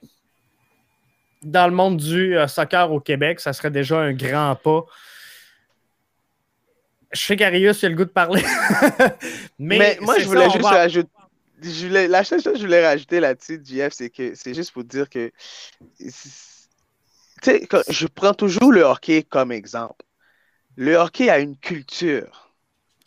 dans 1.42 1.68
le 1.68 1.74
monde 1.74 1.98
du 1.98 2.36
soccer 2.48 2.92
au 2.92 3.00
Québec. 3.00 3.40
Ça 3.40 3.54
serait 3.54 3.72
déjà 3.72 4.00
un 4.00 4.14
grand 4.14 4.56
pas. 4.56 4.86
Je 7.12 7.22
sais 7.22 7.36
qu'Arius 7.36 7.84
a 7.84 7.90
le 7.90 7.96
goût 7.96 8.06
de 8.06 8.10
parler. 8.10 8.44
mais, 9.60 9.98
moi, 10.02 10.20
je 10.20 10.26
voulais 10.26 10.50
juste 10.50 10.66
rajouter. 10.66 11.10
la 12.08 12.24
seule 12.24 12.42
chose 12.42 12.54
que 12.54 12.60
je 12.60 12.66
voulais 12.66 12.86
rajouter 12.86 13.20
là-dessus, 13.20 13.62
JF, 13.64 13.94
c'est 13.94 14.10
que 14.10 14.36
c'est 14.36 14.54
juste 14.54 14.72
pour 14.72 14.84
dire 14.84 15.10
que. 15.10 15.32
Tu 15.98 16.12
sais, 17.42 17.68
je 17.90 18.08
prends 18.08 18.34
toujours 18.34 18.72
le 18.72 18.82
hockey 18.82 19.24
comme 19.24 19.52
exemple. 19.52 20.06
Le 20.76 20.96
hockey 20.96 21.30
a 21.30 21.40
une 21.40 21.58
culture. 21.58 22.54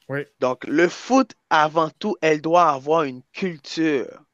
Oui. 0.09 0.26
Donc, 0.41 0.66
le 0.66 0.89
foot, 0.89 1.33
avant 1.49 1.91
tout, 1.91 2.16
elle 2.20 2.41
doit 2.41 2.70
avoir 2.70 3.05
une 3.05 3.22
culture. 3.33 4.24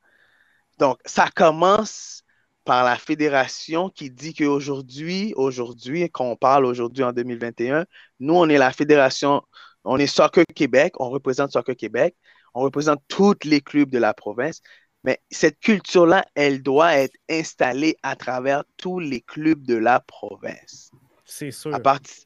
Donc, 0.79 0.99
ça 1.05 1.29
commence 1.35 2.25
par 2.69 2.85
la 2.85 2.97
fédération 2.97 3.89
qui 3.89 4.11
dit 4.11 4.35
qu'aujourd'hui, 4.35 5.33
aujourd'hui, 5.37 6.11
quand 6.11 6.27
on 6.27 6.37
parle 6.37 6.67
aujourd'hui 6.67 7.03
en 7.03 7.15
2021, 7.15 7.87
nous, 8.21 8.35
on 8.35 8.47
est 8.51 8.59
la 8.59 8.73
fédération, 8.73 9.41
on 9.85 9.97
est 9.97 10.07
Soccer 10.07 10.45
Québec, 10.55 10.93
on 10.99 11.09
représente 11.09 11.51
Soccer 11.51 11.75
Québec, 11.75 12.15
on 12.53 12.61
représente 12.61 13.01
tous 13.09 13.37
les 13.45 13.63
clubs 13.63 13.89
de 13.89 13.97
la 13.97 14.13
province, 14.13 14.61
mais 15.03 15.19
cette 15.31 15.59
culture-là, 15.61 16.27
elle 16.35 16.63
doit 16.63 16.95
être 16.95 17.15
installée 17.31 17.97
à 18.03 18.17
travers 18.17 18.65
tous 18.77 18.99
les 18.99 19.23
clubs 19.23 19.63
de 19.63 19.77
la 19.77 20.01
province. 20.01 20.91
C'est 21.25 21.53
sûr. 21.53 21.75
À, 21.75 21.81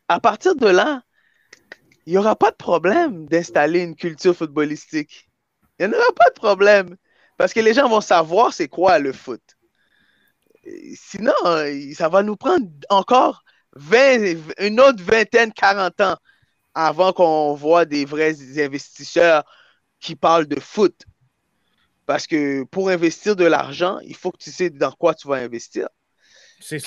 à 0.08 0.18
partir 0.18 0.56
de 0.56 0.66
là, 0.66 1.02
il 2.04 2.14
n'y 2.14 2.18
aura 2.18 2.34
pas 2.34 2.50
de 2.50 2.56
problème 2.56 3.28
d'installer 3.28 3.78
une 3.78 3.94
culture 3.94 4.34
footballistique. 4.34 5.30
Il 5.78 5.86
n'y 5.86 5.94
aura 5.94 6.12
pas 6.16 6.30
de 6.30 6.34
problème. 6.34 6.96
Parce 7.36 7.52
que 7.52 7.60
les 7.60 7.74
gens 7.74 7.88
vont 7.88 8.00
savoir 8.00 8.52
c'est 8.52 8.66
quoi 8.66 8.98
le 8.98 9.12
foot. 9.12 9.40
Sinon, 10.94 11.34
euh, 11.44 11.92
ça 11.94 12.08
va 12.08 12.22
nous 12.22 12.36
prendre 12.36 12.66
encore 12.88 13.44
20, 13.76 14.36
une 14.58 14.80
autre 14.80 15.02
vingtaine, 15.02 15.52
40 15.52 16.00
ans 16.00 16.16
avant 16.74 17.12
qu'on 17.12 17.54
voit 17.54 17.84
des 17.84 18.04
vrais 18.04 18.34
investisseurs 18.58 19.44
qui 20.00 20.14
parlent 20.14 20.46
de 20.46 20.60
foot. 20.60 21.04
Parce 22.06 22.26
que 22.26 22.64
pour 22.64 22.88
investir 22.88 23.36
de 23.36 23.44
l'argent, 23.44 23.98
il 24.00 24.16
faut 24.16 24.30
que 24.30 24.38
tu 24.38 24.50
sais 24.50 24.70
dans 24.70 24.92
quoi 24.92 25.14
tu 25.14 25.28
vas 25.28 25.36
investir. 25.36 25.88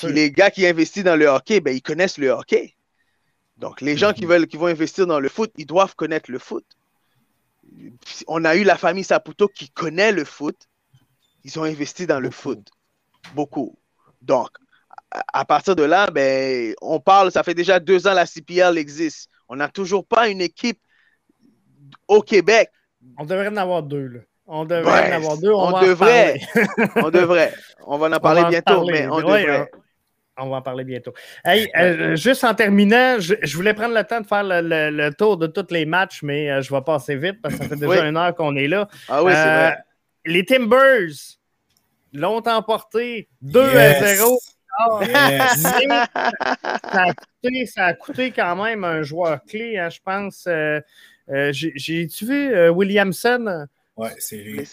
Les 0.04 0.30
gars 0.30 0.50
qui 0.50 0.66
investissent 0.66 1.04
dans 1.04 1.16
le 1.16 1.26
hockey, 1.26 1.60
ben, 1.60 1.74
ils 1.74 1.82
connaissent 1.82 2.18
le 2.18 2.30
hockey. 2.30 2.76
Donc, 3.58 3.80
les 3.80 3.96
gens 3.96 4.12
qui, 4.12 4.24
mhm. 4.24 4.30
veulent, 4.30 4.46
qui 4.46 4.56
vont 4.56 4.66
investir 4.66 5.06
dans 5.06 5.20
le 5.20 5.28
foot, 5.28 5.50
ils 5.56 5.66
doivent 5.66 5.94
connaître 5.94 6.30
le 6.30 6.38
foot. 6.38 6.64
On 8.26 8.44
a 8.44 8.56
eu 8.56 8.64
la 8.64 8.76
famille 8.76 9.04
Saputo 9.04 9.48
qui 9.48 9.70
connaît 9.70 10.12
le 10.12 10.24
foot. 10.24 10.56
Ils 11.44 11.58
ont 11.58 11.64
investi 11.64 12.06
dans 12.06 12.20
le 12.20 12.30
foot 12.30 12.70
beaucoup. 13.34 13.78
Donc, 14.22 14.48
à 15.32 15.44
partir 15.44 15.76
de 15.76 15.84
là, 15.84 16.10
ben, 16.10 16.74
on 16.82 17.00
parle, 17.00 17.30
ça 17.30 17.42
fait 17.42 17.54
déjà 17.54 17.80
deux 17.80 18.06
ans 18.06 18.14
la 18.14 18.26
CPL 18.26 18.78
existe. 18.78 19.30
On 19.48 19.56
n'a 19.56 19.68
toujours 19.68 20.06
pas 20.06 20.28
une 20.28 20.40
équipe 20.40 20.80
au 22.08 22.20
Québec. 22.20 22.70
On 23.18 23.24
devrait 23.24 23.48
en 23.48 23.56
avoir 23.56 23.82
deux. 23.82 24.06
Là. 24.06 24.20
On 24.46 24.64
devrait 24.64 25.12
en 25.12 25.16
avoir 25.16 25.38
deux. 25.38 25.52
On, 25.52 25.80
devrait. 25.80 26.38
on 26.96 27.10
devrait. 27.10 27.52
On 27.86 27.98
va 27.98 28.08
en 28.08 28.20
parler 28.20 28.44
bientôt, 28.48 28.84
mais 28.84 29.06
on 29.08 29.18
devrait. 29.18 29.48
Hein. 29.48 29.66
On 30.38 30.50
va 30.50 30.56
en 30.56 30.62
parler 30.62 30.84
bientôt. 30.84 31.14
Hey, 31.44 31.70
euh, 31.76 32.14
juste 32.14 32.44
en 32.44 32.54
terminant, 32.54 33.18
je, 33.18 33.56
voulais 33.56 33.72
prendre 33.72 33.94
le 33.94 34.04
temps 34.04 34.20
de 34.20 34.26
faire 34.26 34.42
le, 34.44 35.10
tour 35.10 35.38
de 35.38 35.46
tous 35.46 35.72
les 35.72 35.86
matchs, 35.86 36.22
mais 36.22 36.50
euh, 36.50 36.60
je 36.60 36.72
vais 36.72 36.82
passer 36.82 37.16
vite 37.16 37.40
parce 37.40 37.54
que 37.54 37.62
ça 37.62 37.68
fait 37.70 37.76
déjà 37.76 38.06
une 38.06 38.18
heure 38.18 38.34
qu'on 38.34 38.54
est 38.54 38.68
là. 38.68 38.86
Ah 39.08 39.24
oui, 39.24 39.32
c'est 39.32 39.38
euh, 39.38 39.68
vrai. 39.68 39.78
Les 40.26 40.44
Timbers, 40.44 41.35
l'ont 42.16 42.42
emporté 42.46 43.28
2 43.42 43.60
à 43.60 44.14
0. 44.14 44.38
ça, 47.66 47.86
a 47.86 47.94
coûté, 47.94 48.30
quand 48.30 48.62
même 48.62 48.84
un 48.84 49.02
joueur 49.02 49.42
clé, 49.44 49.78
hein, 49.78 49.88
je 49.88 50.00
pense. 50.04 50.44
Euh, 50.46 50.80
euh, 51.30 51.50
j'ai-tu 51.52 52.26
vu 52.26 52.54
euh, 52.54 52.70
Williamson? 52.70 53.66
Ouais, 53.96 54.14
c'est 54.18 54.36
lui. 54.36 54.68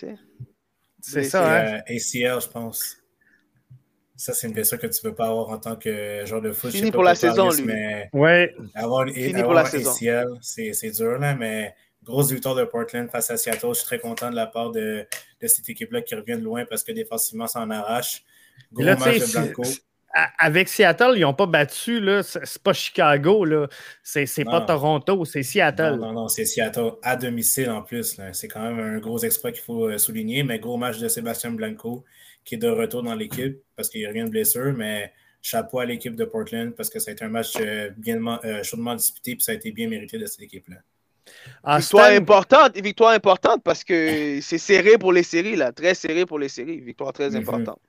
C'est 1.01 1.23
ça. 1.23 1.75
Hein? 1.75 1.81
ACL, 1.87 2.41
je 2.41 2.49
pense. 2.49 2.97
Ça, 4.15 4.33
c'est 4.33 4.47
une 4.47 4.53
blessure 4.53 4.77
que 4.77 4.87
tu 4.87 4.99
ne 5.03 5.09
peux 5.09 5.15
pas 5.15 5.27
avoir 5.27 5.49
en 5.49 5.57
tant 5.57 5.75
que 5.75 6.23
joueur 6.25 6.41
de 6.41 6.51
foot. 6.51 6.71
Fini 6.71 6.91
pour 6.91 7.03
la 7.03 7.15
saison, 7.15 7.49
lui. 7.49 7.63
Mais 7.63 8.09
ouais. 8.13 8.55
Avoir, 8.75 9.07
Fini 9.07 9.41
pour 9.41 9.53
la 9.53 9.65
saison. 9.65 9.91
ACL, 9.91 10.37
c'est 10.41 10.91
dur, 10.91 11.17
là, 11.17 11.35
mais 11.35 11.73
grosse 12.03 12.31
victoire 12.31 12.55
de 12.55 12.63
Portland 12.65 13.09
face 13.09 13.29
à 13.31 13.37
Seattle. 13.37 13.69
Je 13.69 13.73
suis 13.79 13.85
très 13.85 13.99
content 13.99 14.29
de 14.29 14.35
la 14.35 14.47
part 14.47 14.71
de, 14.71 15.05
de 15.41 15.47
cette 15.47 15.67
équipe-là 15.69 16.01
qui 16.01 16.15
revient 16.15 16.37
de 16.37 16.43
loin 16.43 16.65
parce 16.65 16.83
que 16.83 16.91
défensivement, 16.91 17.47
ça 17.47 17.61
en 17.61 17.69
arrache. 17.69 18.23
Gros 18.71 18.83
match 18.83 19.19
de 19.19 19.31
Blanco. 19.31 19.63
Avec 20.37 20.69
Seattle, 20.69 21.13
ils 21.15 21.21
n'ont 21.21 21.33
pas 21.33 21.47
battu, 21.47 21.99
là. 21.99 22.21
C'est 22.21 22.61
pas 22.61 22.73
Chicago, 22.73 23.45
là. 23.45 23.67
C'est 24.03 24.45
pas 24.45 24.61
Toronto, 24.61 25.25
c'est 25.25 25.41
Seattle. 25.41 25.95
Non, 25.95 26.07
non, 26.07 26.13
non, 26.13 26.27
c'est 26.27 26.45
Seattle 26.45 26.91
à 27.01 27.15
domicile 27.15 27.71
en 27.71 27.81
plus. 27.81 28.19
C'est 28.31 28.47
quand 28.47 28.61
même 28.61 28.79
un 28.79 28.99
gros 28.99 29.17
exploit 29.19 29.51
qu'il 29.51 29.63
faut 29.63 29.89
euh, 29.89 29.97
souligner. 29.97 30.43
Mais 30.43 30.59
gros 30.59 30.77
match 30.77 30.99
de 30.99 31.07
Sébastien 31.07 31.51
Blanco 31.51 32.03
qui 32.45 32.55
est 32.55 32.59
de 32.59 32.69
retour 32.69 33.01
dans 33.01 33.15
l'équipe 33.15 33.63
parce 33.75 33.89
qu'il 33.89 34.07
revient 34.07 34.25
de 34.25 34.29
blessure. 34.29 34.73
Mais 34.73 35.11
chapeau 35.41 35.79
à 35.79 35.85
l'équipe 35.85 36.15
de 36.15 36.25
Portland 36.25 36.75
parce 36.75 36.91
que 36.91 36.99
ça 36.99 37.09
a 37.09 37.13
été 37.13 37.25
un 37.25 37.29
match 37.29 37.53
euh, 37.59 37.89
bien, 37.97 38.19
euh, 38.45 38.61
chaudement 38.61 38.93
disputé 38.93 39.31
et 39.31 39.37
ça 39.39 39.51
a 39.51 39.55
été 39.55 39.71
bien 39.71 39.89
mérité 39.89 40.19
de 40.19 40.27
cette 40.27 40.41
équipe-là. 40.41 40.77
Victoire 41.65 42.11
importante, 42.11 42.77
victoire 42.77 43.11
importante 43.11 43.63
parce 43.63 43.83
que 43.83 44.39
c'est 44.41 44.57
serré 44.57 44.97
pour 44.97 45.13
les 45.13 45.23
séries, 45.23 45.55
là. 45.55 45.71
Très 45.71 45.93
serré 45.93 46.25
pour 46.25 46.39
les 46.39 46.49
séries. 46.49 46.79
Victoire 46.81 47.13
très 47.13 47.29
mhm. 47.29 47.37
importante. 47.37 47.79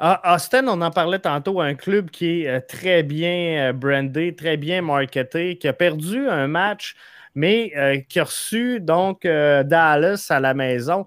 Austin, 0.00 0.66
on 0.68 0.80
en 0.80 0.90
parlait 0.90 1.18
tantôt, 1.18 1.60
un 1.60 1.74
club 1.74 2.10
qui 2.10 2.42
est 2.42 2.48
euh, 2.48 2.60
très 2.66 3.02
bien 3.02 3.68
euh, 3.68 3.72
brandé, 3.72 4.34
très 4.34 4.56
bien 4.56 4.82
marketé, 4.82 5.56
qui 5.56 5.68
a 5.68 5.72
perdu 5.72 6.28
un 6.28 6.48
match, 6.48 6.96
mais 7.34 7.72
euh, 7.76 8.00
qui 8.08 8.18
a 8.18 8.24
reçu 8.24 8.80
donc 8.80 9.22
Dallas 9.22 10.26
à 10.30 10.40
la 10.40 10.54
maison. 10.54 11.06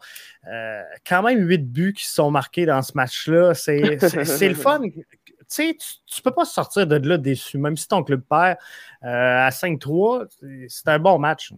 quand 1.08 1.24
même 1.24 1.46
huit 1.46 1.70
buts 1.72 1.94
qui 1.94 2.06
sont 2.06 2.32
marqués 2.32 2.66
dans 2.66 2.82
ce 2.82 2.94
match-là. 2.96 3.54
C'est 3.54 3.80
le 3.80 4.56
fun. 4.56 4.82
Tu 5.50 5.56
sais, 5.56 5.78
tu, 6.06 6.22
peux 6.22 6.32
pas 6.32 6.46
sortir 6.46 6.86
de 6.86 6.96
là 6.96 7.18
déçu, 7.18 7.58
même 7.58 7.78
si 7.78 7.88
ton 7.88 8.04
club 8.04 8.22
perd 8.30 8.58
à 9.02 9.50
5-3. 9.50 10.28
C'est 10.68 10.88
un 10.88 11.00
bon 11.00 11.18
match. 11.20 11.54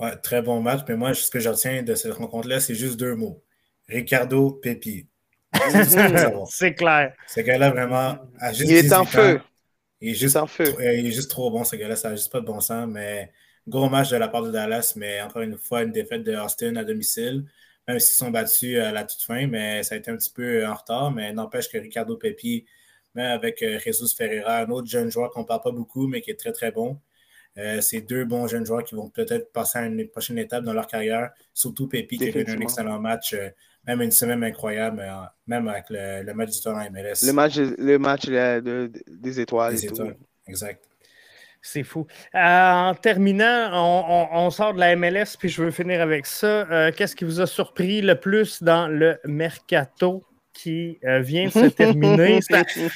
Ouais, 0.00 0.16
très 0.16 0.40
bon 0.40 0.60
match. 0.62 0.80
Mais 0.88 0.96
moi, 0.96 1.14
ce 1.14 1.30
que 1.30 1.40
je 1.40 1.48
retiens 1.48 1.82
de 1.82 1.94
cette 1.94 2.14
rencontre-là, 2.14 2.58
c'est 2.60 2.74
juste 2.74 2.98
deux 2.98 3.14
mots. 3.14 3.42
Ricardo 3.86 4.52
Pepi. 4.52 5.06
c'est 6.48 6.74
clair. 6.74 7.12
Ce 7.26 7.40
gars-là, 7.40 7.70
vraiment, 7.70 8.18
a 8.38 8.52
juste 8.52 8.70
Il 8.70 8.76
est 8.76 8.92
en 8.92 9.04
feu. 9.04 9.40
Il 10.00 10.10
est 10.10 10.14
juste, 10.14 10.36
en 10.36 10.46
feu. 10.46 10.74
il 10.80 11.06
est 11.06 11.12
juste 11.12 11.30
trop 11.30 11.50
bon, 11.50 11.64
ce 11.64 11.76
gars-là. 11.76 11.96
Ça 11.96 12.10
n'a 12.10 12.16
juste 12.16 12.32
pas 12.32 12.40
de 12.40 12.46
bon 12.46 12.60
sens. 12.60 12.86
Mais 12.88 13.30
gros 13.68 13.90
match 13.90 14.08
de 14.08 14.16
la 14.16 14.28
part 14.28 14.42
de 14.42 14.50
Dallas, 14.50 14.94
mais 14.96 15.20
encore 15.20 15.42
une 15.42 15.58
fois, 15.58 15.82
une 15.82 15.92
défaite 15.92 16.22
de 16.22 16.34
Austin 16.34 16.76
à 16.76 16.84
domicile. 16.84 17.44
Même 17.86 17.98
s'ils 17.98 18.16
sont 18.16 18.30
battus 18.30 18.78
à 18.78 18.92
la 18.92 19.04
toute 19.04 19.20
fin, 19.20 19.46
mais 19.46 19.82
ça 19.82 19.96
a 19.96 19.98
été 19.98 20.10
un 20.10 20.16
petit 20.16 20.32
peu 20.32 20.66
en 20.66 20.74
retard. 20.74 21.10
Mais 21.10 21.32
n'empêche 21.34 21.68
que 21.68 21.76
Ricardo 21.76 22.16
Pepi, 22.16 22.64
même 23.14 23.32
avec 23.32 23.62
euh, 23.62 23.78
Jesus 23.78 24.14
Ferreira, 24.16 24.58
un 24.58 24.70
autre 24.70 24.88
jeune 24.88 25.10
joueur 25.10 25.30
qu'on 25.30 25.40
ne 25.40 25.46
parle 25.46 25.62
pas 25.62 25.72
beaucoup, 25.72 26.06
mais 26.06 26.20
qui 26.20 26.30
est 26.30 26.38
très, 26.38 26.52
très 26.52 26.70
bon. 26.70 26.98
Euh, 27.58 27.80
c'est 27.80 28.00
deux 28.00 28.24
bons 28.24 28.46
jeunes 28.46 28.64
joueurs 28.64 28.84
qui 28.84 28.94
vont 28.94 29.08
peut-être 29.08 29.52
passer 29.52 29.78
à 29.78 29.86
une 29.86 30.08
prochaine 30.08 30.38
étape 30.38 30.64
dans 30.64 30.72
leur 30.72 30.86
carrière. 30.86 31.30
Surtout 31.52 31.88
Pepi 31.88 32.16
qui 32.18 32.24
a 32.24 32.28
eu 32.28 32.44
un 32.48 32.60
excellent 32.60 33.00
match 33.00 33.34
euh, 33.34 33.48
même 33.86 34.02
une 34.02 34.10
semaine 34.10 34.44
incroyable, 34.44 35.00
euh, 35.00 35.22
même 35.46 35.68
avec 35.68 35.86
le, 35.90 36.32
match 36.34 36.50
du 36.50 36.60
tournoi 36.60 36.88
MLS. 36.90 37.26
Le 37.26 37.32
match, 37.32 37.56
le 37.56 37.96
match 37.98 38.26
des 38.26 39.40
étoiles. 39.40 39.74
Des 39.74 39.86
étoiles, 39.86 40.16
exact. 40.46 40.84
C'est 41.62 41.82
fou. 41.82 42.06
Euh, 42.34 42.38
en 42.38 42.94
terminant, 42.94 43.70
on, 44.32 44.48
sort 44.50 44.72
de 44.72 44.80
la 44.80 44.96
MLS, 44.96 45.36
puis 45.38 45.50
je 45.50 45.62
veux 45.62 45.70
finir 45.70 46.00
avec 46.00 46.24
ça. 46.24 46.66
Euh, 46.70 46.90
qu'est-ce 46.90 47.14
qui 47.14 47.24
vous 47.24 47.40
a 47.40 47.46
surpris 47.46 48.00
le 48.00 48.18
plus 48.18 48.62
dans 48.62 48.88
le 48.88 49.18
mercato? 49.24 50.24
Qui 50.52 50.98
euh, 51.04 51.20
vient 51.20 51.46
de 51.46 51.50
se 51.50 51.66
terminer. 51.66 52.40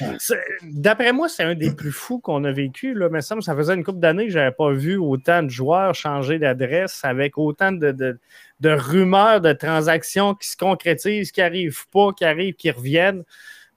D'après 0.63 1.13
moi, 1.13 1.29
c'est 1.29 1.43
un 1.43 1.55
des 1.55 1.73
plus 1.73 1.91
fous 1.91 2.19
qu'on 2.19 2.43
a 2.43 2.51
vécu. 2.51 2.93
Là. 2.93 3.09
Mais 3.09 3.21
ça, 3.21 3.35
ça 3.41 3.55
faisait 3.55 3.73
une 3.73 3.83
couple 3.83 3.99
d'années 3.99 4.25
que 4.25 4.31
je 4.31 4.39
n'avais 4.39 4.51
pas 4.51 4.71
vu 4.71 4.97
autant 4.97 5.43
de 5.43 5.49
joueurs 5.49 5.95
changer 5.95 6.39
d'adresse 6.39 7.01
avec 7.03 7.37
autant 7.37 7.71
de, 7.71 8.17
rumeurs 8.63 9.41
de 9.41 9.53
transactions 9.53 10.35
qui 10.35 10.49
se 10.49 10.57
concrétisent, 10.57 11.31
qui 11.31 11.39
n'arrivent 11.41 11.87
pas, 11.91 12.11
qui 12.13 12.25
arrivent, 12.25 12.55
qui 12.55 12.71
reviennent. 12.71 13.23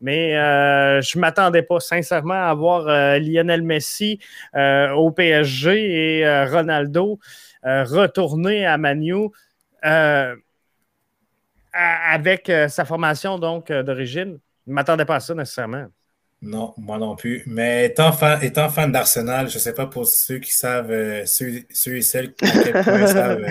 Mais 0.00 0.36
euh, 0.36 1.00
je 1.02 1.18
ne 1.18 1.20
m'attendais 1.20 1.62
pas 1.62 1.80
sincèrement 1.80 2.48
à 2.48 2.54
voir 2.54 2.86
euh, 2.86 3.18
Lionel 3.18 3.62
Messi 3.62 4.20
au 4.54 5.10
PSG 5.10 6.20
et 6.20 6.44
Ronaldo 6.44 7.18
retourner 7.64 8.66
à 8.66 8.78
Manu 8.78 9.30
avec 11.72 12.48
euh, 12.48 12.68
sa 12.68 12.84
formation 12.84 13.38
donc 13.38 13.70
euh, 13.70 13.82
d'origine. 13.82 14.38
Je 14.66 14.70
ne 14.70 14.74
m'attendais 14.74 15.04
pas 15.04 15.16
à 15.16 15.20
ça 15.20 15.34
nécessairement. 15.34 15.86
Non, 16.40 16.72
moi 16.76 16.98
non 16.98 17.16
plus. 17.16 17.42
Mais 17.46 17.86
étant 17.86 18.12
fan, 18.12 18.42
étant 18.42 18.68
fan 18.68 18.92
d'Arsenal, 18.92 19.48
je 19.48 19.54
ne 19.54 19.60
sais 19.60 19.74
pas 19.74 19.86
pour 19.86 20.06
ceux 20.06 20.38
qui 20.38 20.52
savent, 20.52 20.90
euh, 20.90 21.26
ceux, 21.26 21.96
et 21.96 22.02
celles 22.02 22.32
à 22.42 22.62
quel 22.62 22.84
point 22.84 23.06
savent 23.06 23.44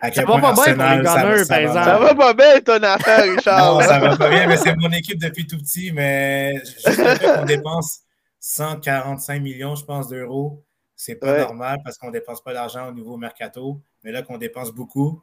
à 0.00 0.10
quel 0.10 0.24
point 0.24 0.42
Arsenal, 0.42 1.06
ça, 1.06 1.22
va, 1.22 1.44
ça, 1.44 1.60
va, 1.60 1.84
ça 1.84 1.98
va 1.98 2.14
pas 2.14 2.34
bien 2.34 2.60
ton 2.60 2.82
affaire, 2.82 3.22
Richard. 3.36 3.74
non, 3.74 3.80
ça 3.80 4.00
va 4.00 4.16
pas 4.16 4.28
bien, 4.28 4.48
mais 4.48 4.56
c'est 4.56 4.74
mon 4.76 4.90
équipe 4.90 5.20
depuis 5.20 5.46
tout 5.46 5.58
petit. 5.58 5.92
Mais 5.92 6.60
qu'on 6.84 7.44
dépense 7.44 8.00
145 8.40 9.40
millions, 9.40 9.76
je 9.76 9.84
pense, 9.84 10.08
d'euros, 10.08 10.64
c'est 10.96 11.14
pas 11.14 11.38
normal 11.38 11.78
parce 11.84 11.98
qu'on 11.98 12.08
ne 12.08 12.12
dépense 12.12 12.42
pas 12.42 12.52
d'argent 12.52 12.88
au 12.88 12.92
niveau 12.92 13.16
mercato. 13.16 13.80
Mais 14.02 14.10
là 14.10 14.22
qu'on 14.22 14.38
dépense 14.38 14.72
beaucoup, 14.72 15.22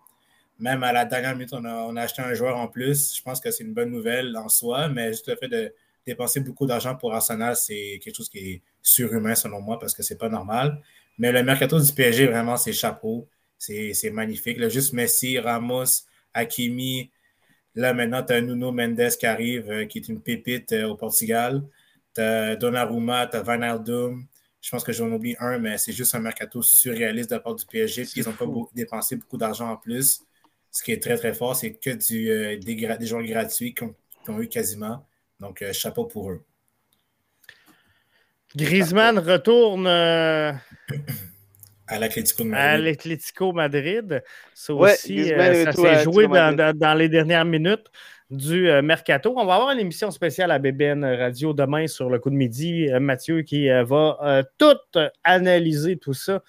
même 0.60 0.84
à 0.84 0.92
la 0.92 1.06
dernière 1.06 1.36
minute, 1.36 1.54
on 1.54 1.64
a, 1.96 2.02
acheté 2.02 2.22
un 2.22 2.34
joueur 2.34 2.58
en 2.58 2.68
plus. 2.68 3.16
Je 3.16 3.22
pense 3.22 3.40
que 3.40 3.50
c'est 3.50 3.64
une 3.64 3.74
bonne 3.74 3.92
nouvelle 3.92 4.36
en 4.36 4.50
soi, 4.50 4.90
mais 4.90 5.10
juste 5.10 5.28
le 5.28 5.36
fait 5.38 5.48
de 5.48 5.74
dépenser 6.06 6.42
beaucoup 6.42 6.66
d'argent 6.66 6.96
pour 6.96 7.14
Arsenal, 7.14 7.56
c'est 7.56 8.00
quelque 8.04 8.16
chose 8.16 8.30
qui 8.30 8.40
est 8.40 8.62
surhumain 8.82 9.36
selon 9.36 9.62
moi 9.62 9.80
parce 9.80 9.94
que 9.94 10.04
c'est 10.04 10.18
pas 10.18 10.30
normal. 10.30 10.82
Mais 11.18 11.32
le 11.32 11.44
mercato 11.44 11.80
du 11.80 11.92
PSG, 11.92 12.28
vraiment, 12.28 12.58
c'est 12.58 12.74
chapeau. 12.74 13.28
C'est 13.58 14.12
magnifique. 14.12 14.58
Là, 14.58 14.70
juste 14.70 14.94
Messi, 14.94 15.40
Ramos, 15.40 16.06
Hakimi. 16.34 17.12
Là, 17.76 17.94
maintenant, 17.94 18.24
tu 18.24 18.34
as 18.34 18.42
Nuno 18.42 18.72
Mendes 18.72 19.10
qui 19.18 19.26
arrive, 19.26 19.70
euh, 19.70 19.86
qui 19.86 20.00
est 20.00 20.08
une 20.08 20.22
pépite 20.22 20.74
euh, 20.74 20.88
au 20.88 20.96
Portugal. 20.96 21.64
Tu 22.16 22.22
as 22.22 22.56
Donnarumma, 22.56 23.28
tu 23.28 23.38
as 23.38 23.42
Van 23.44 23.62
Aldum. 23.62 24.26
Je 24.62 24.70
pense 24.72 24.84
que 24.84 24.92
j'en 24.92 25.12
oublie 25.12 25.36
un, 25.40 25.60
mais 25.60 25.78
c'est 25.78 25.94
juste 25.94 26.16
un 26.16 26.20
mercato 26.20 26.62
surréaliste 26.62 27.30
de 27.30 27.36
la 27.36 27.42
part 27.42 27.56
du 27.56 27.66
PSG. 27.66 28.04
Puis 28.04 28.22
ils 28.22 28.26
n'ont 28.26 28.34
pas 28.34 28.46
dépensé 28.74 29.16
beaucoup 29.16 29.38
d'argent 29.38 29.70
en 29.70 29.78
plus 29.78 30.24
ce 30.72 30.84
qui 30.84 30.92
est 30.92 31.02
très, 31.02 31.18
très 31.18 31.34
fort, 31.34 31.56
c'est 31.56 31.74
que 31.74 31.92
du, 31.92 32.30
euh, 32.30 32.58
des, 32.58 33.06
joueurs 33.06 33.24
gratuits 33.24 33.74
qui 33.74 33.84
ont, 33.84 34.40
eu 34.40 34.48
quasiment. 34.48 35.06
Donc, 35.40 35.62
euh, 35.62 35.74
chapeau 35.74 36.06
pour 36.06 36.32
eux. 36.32 36.44
Griezmann 38.56 39.20
retourne 39.20 39.88
euh, 39.88 40.52
à 41.88 42.00
l'Atlético 42.00 42.44
Madrid. 42.44 42.68
À 42.68 42.78
l'Atlético 42.78 43.54
Madrid. 43.54 44.24
Ça 44.54 44.74
aussi, 44.74 45.28
ça 45.30 45.72
s'est 45.72 46.04
joué 46.04 46.28
dans, 46.28 46.98
les 46.98 47.10
dernières 47.10 47.46
minutes 47.46 47.88
du 48.30 48.70
Mercato. 48.84 49.34
On 49.36 49.46
va 49.46 49.56
avoir 49.56 49.72
une 49.72 49.80
émission 49.80 50.12
spéciale 50.12 50.52
à 50.52 50.60
BBN 50.60 51.04
Radio 51.04 51.54
demain 51.54 51.88
sur 51.88 52.10
le 52.10 52.20
coup 52.20 52.30
de 52.30 52.36
midi. 52.36 52.88
Mathieu 53.00 53.42
qui 53.42 53.70
va 53.70 54.44
tout 54.58 55.00
analyser 55.24 55.98
tout 55.98 56.14
ça. 56.14 56.44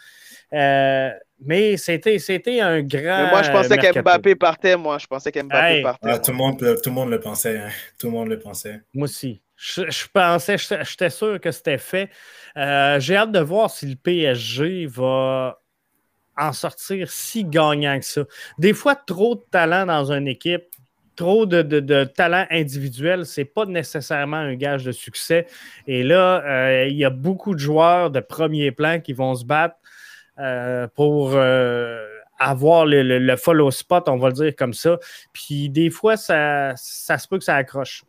Mais 1.43 1.77
c'était, 1.77 2.19
c'était 2.19 2.61
un 2.61 2.83
grand. 2.83 3.29
moi, 3.29 3.43
je 3.43 3.51
pensais 3.51 3.79
qu'Mbappé 3.79 4.35
partait, 4.35 4.77
moi. 4.77 4.99
Je 4.99 5.07
pensais 5.07 5.33
qu'Mbappé 5.33 5.83
partait. 5.83 6.09
Ah, 6.11 6.19
tout, 6.19 6.33
le 6.33 6.37
monde, 6.37 6.59
tout 6.59 6.91
le 6.91 6.95
monde 6.95 7.11
le 7.11 7.21
pensait. 7.21 7.59
Hein. 7.59 7.71
Tout 7.99 8.09
le 8.09 8.13
monde 8.13 8.29
le 8.29 8.39
pensait. 8.39 8.81
Moi 8.95 9.05
aussi. 9.05 9.41
Je, 9.57 10.07
pensais, 10.11 10.57
j'étais 10.57 11.11
sûr 11.11 11.39
que 11.39 11.51
c'était 11.51 11.77
fait. 11.77 12.09
Euh, 12.57 12.99
j'ai 12.99 13.15
hâte 13.15 13.31
de 13.31 13.41
voir 13.41 13.69
si 13.71 13.87
le 13.87 13.97
PSG 13.97 14.87
va 14.87 15.61
en 16.39 16.53
sortir 16.55 17.11
si 17.11 17.45
gagnant 17.45 17.99
que 17.99 18.07
ça. 18.07 18.23
Des 18.59 18.73
fois, 18.73 18.95
trop 18.95 19.35
de 19.35 19.43
talent 19.51 19.85
dans 19.85 20.13
une 20.13 20.29
équipe, 20.29 20.65
trop 21.15 21.45
de, 21.45 21.61
de, 21.61 22.05
talent 22.05 22.47
individuel, 22.51 23.27
c'est 23.27 23.45
pas 23.45 23.67
nécessairement 23.67 24.39
un 24.39 24.55
gage 24.55 24.85
de 24.85 24.93
succès. 24.93 25.47
Et 25.87 26.03
là, 26.03 26.43
euh, 26.47 26.87
il 26.89 26.97
y 26.97 27.05
a 27.05 27.11
beaucoup 27.11 27.53
de 27.53 27.59
joueurs 27.59 28.11
de 28.11 28.21
premier 28.21 28.73
plan 28.73 29.01
qui 29.01 29.13
vont 29.13 29.35
se 29.35 29.45
battre 29.45 29.77
euh, 30.41 30.89
pour 30.95 31.33
euh, 31.35 32.07
avoir 32.39 32.87
le, 32.87 33.37
follow 33.37 33.71
spot, 33.71 34.09
on 34.09 34.17
va 34.17 34.29
le 34.29 34.35
dire 34.35 34.57
comme 34.57 34.73
ça. 34.73 34.99
Puis 35.33 35.69
des 35.69 35.91
fois, 35.91 36.17
ça, 36.17 36.73
ça 36.77 37.19
se 37.19 37.29
peut 37.29 37.39
que 37.39 37.45
ça 37.45 37.57
accroche. 37.57 38.05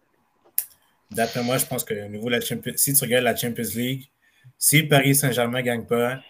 D'après 1.11 1.43
moi, 1.43 1.57
je 1.57 1.65
pense 1.65 1.83
que 1.83 1.93
niveau 2.07 2.29
la 2.29 2.39
Champions, 2.39 2.73
si 2.77 2.93
tu 2.93 3.03
regardes 3.03 3.25
la 3.25 3.35
Champions 3.35 3.69
League, 3.75 4.09
si 4.57 4.83
Paris 4.83 5.15
Saint-Germain 5.15 5.59
ne 5.59 5.65
gagne 5.65 5.85
pas, 5.85 6.21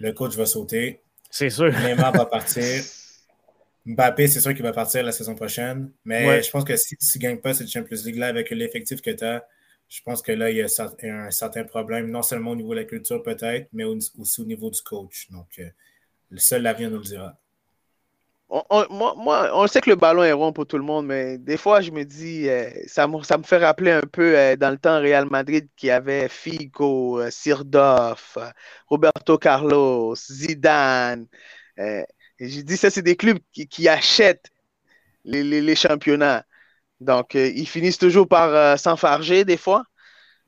le 0.00 0.12
coach 0.12 0.34
va 0.34 0.46
sauter. 0.46 1.00
C'est 1.30 1.50
sûr. 1.50 1.72
Neymar 1.80 2.12
va 2.12 2.26
partir. 2.26 2.82
Mbappé, 3.86 4.26
c'est 4.26 4.40
sûr 4.40 4.54
qu'il 4.54 4.62
va 4.62 4.72
partir 4.72 5.04
la 5.04 5.12
saison 5.12 5.34
prochaine. 5.34 5.90
Mais 6.04 6.42
je 6.42 6.50
pense 6.50 6.64
que 6.64 6.74
si 6.76 6.96
tu 6.96 7.18
ne 7.18 7.22
gagnes 7.22 7.40
pas 7.40 7.54
cette 7.54 7.70
Champions 7.70 7.98
League-là 8.04 8.26
avec 8.26 8.50
l'effectif 8.50 9.00
que 9.00 9.10
tu 9.10 9.24
as, 9.24 9.46
je 9.94 10.02
pense 10.02 10.22
que 10.22 10.32
là, 10.32 10.50
il 10.50 10.56
y 10.56 10.60
a 10.60 10.64
un 10.64 11.30
certain 11.30 11.62
problème, 11.62 12.10
non 12.10 12.22
seulement 12.22 12.50
au 12.50 12.56
niveau 12.56 12.70
de 12.70 12.80
la 12.80 12.84
culture 12.84 13.22
peut-être, 13.22 13.68
mais 13.72 13.84
aussi 13.84 14.40
au 14.40 14.44
niveau 14.44 14.68
du 14.68 14.82
coach. 14.82 15.30
Donc, 15.30 15.46
euh, 15.60 15.68
le 16.30 16.38
seul 16.38 16.62
l'avenir 16.62 16.90
nous 16.90 16.98
le 16.98 17.04
dira. 17.04 17.38
On, 18.48 18.64
moi, 18.90 19.50
on 19.54 19.66
sait 19.68 19.80
que 19.80 19.90
le 19.90 19.96
ballon 19.96 20.24
est 20.24 20.32
rond 20.32 20.52
pour 20.52 20.66
tout 20.66 20.78
le 20.78 20.82
monde, 20.82 21.06
mais 21.06 21.38
des 21.38 21.56
fois, 21.56 21.80
je 21.80 21.92
me 21.92 22.04
dis, 22.04 22.48
euh, 22.48 22.70
ça, 22.88 23.06
me, 23.06 23.22
fait 23.22 23.58
rappeler 23.58 23.92
un 23.92 24.00
peu 24.00 24.36
euh, 24.36 24.56
dans 24.56 24.70
le 24.70 24.78
temps 24.78 24.98
Real 25.00 25.30
Madrid 25.30 25.68
qui 25.76 25.90
avait 25.90 26.28
Figo, 26.28 27.30
Sirdorf, 27.30 28.36
Roberto 28.88 29.38
Carlos, 29.38 30.16
Zidane. 30.16 31.26
je 31.76 32.60
dis, 32.62 32.76
ça, 32.76 32.90
c'est 32.90 33.02
des 33.02 33.14
clubs 33.16 33.38
qui, 33.52 33.88
achètent 33.88 34.50
les 35.24 35.76
championnats. 35.76 36.44
Donc, 37.04 37.36
euh, 37.36 37.50
ils 37.54 37.68
finissent 37.68 37.98
toujours 37.98 38.26
par 38.28 38.48
euh, 38.54 38.76
s'enfarger 38.76 39.44
des 39.44 39.56
fois. 39.56 39.84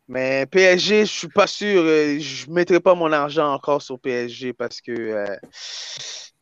Mais 0.09 0.47
PSG, 0.47 1.07
je 1.07 1.13
suis 1.13 1.29
pas 1.29 1.47
sûr. 1.47 1.83
Euh, 1.85 2.19
je 2.21 2.49
ne 2.49 2.55
mettrai 2.55 2.81
pas 2.81 2.95
mon 2.95 3.13
argent 3.13 3.53
encore 3.53 3.83
sur 3.83 4.01
PSG 4.01 4.53
parce 4.53 4.81
que 4.81 5.25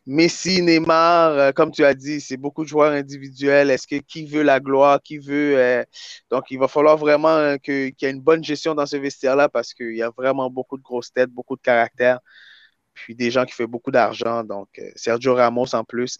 Messi, 0.07 0.61
Neymar, 0.61 1.53
comme 1.55 1.71
tu 1.71 1.83
as 1.83 1.95
dit, 1.95 2.21
c'est 2.21 2.37
beaucoup 2.37 2.63
de 2.63 2.69
joueurs 2.69 2.91
individuels. 2.93 3.71
Est-ce 3.71 3.87
que 3.87 3.95
qui 3.95 4.25
veut 4.27 4.43
la 4.43 4.59
gloire, 4.59 5.01
qui 5.01 5.17
veut. 5.17 5.83
donc, 6.29 6.45
il 6.51 6.59
va 6.59 6.67
falloir 6.67 6.97
vraiment 6.97 7.57
qu'il 7.57 7.93
y 7.99 8.05
ait 8.05 8.11
une 8.11 8.21
bonne 8.21 8.43
gestion 8.43 8.75
dans 8.75 8.85
ce 8.85 8.97
vestiaire-là 8.97 9.49
parce 9.49 9.73
qu'il 9.73 9.95
y 9.95 10.03
a 10.03 10.11
vraiment 10.15 10.49
beaucoup 10.51 10.77
de 10.77 10.83
grosses 10.83 11.11
têtes, 11.11 11.31
beaucoup 11.31 11.55
de 11.55 11.61
caractère. 11.61 12.19
Puis 12.93 13.15
des 13.15 13.31
gens 13.31 13.45
qui 13.45 13.53
font 13.53 13.65
beaucoup 13.65 13.91
d'argent. 13.91 14.43
Donc, 14.43 14.69
Sergio 14.95 15.33
Ramos 15.35 15.73
en 15.73 15.83
plus. 15.83 16.17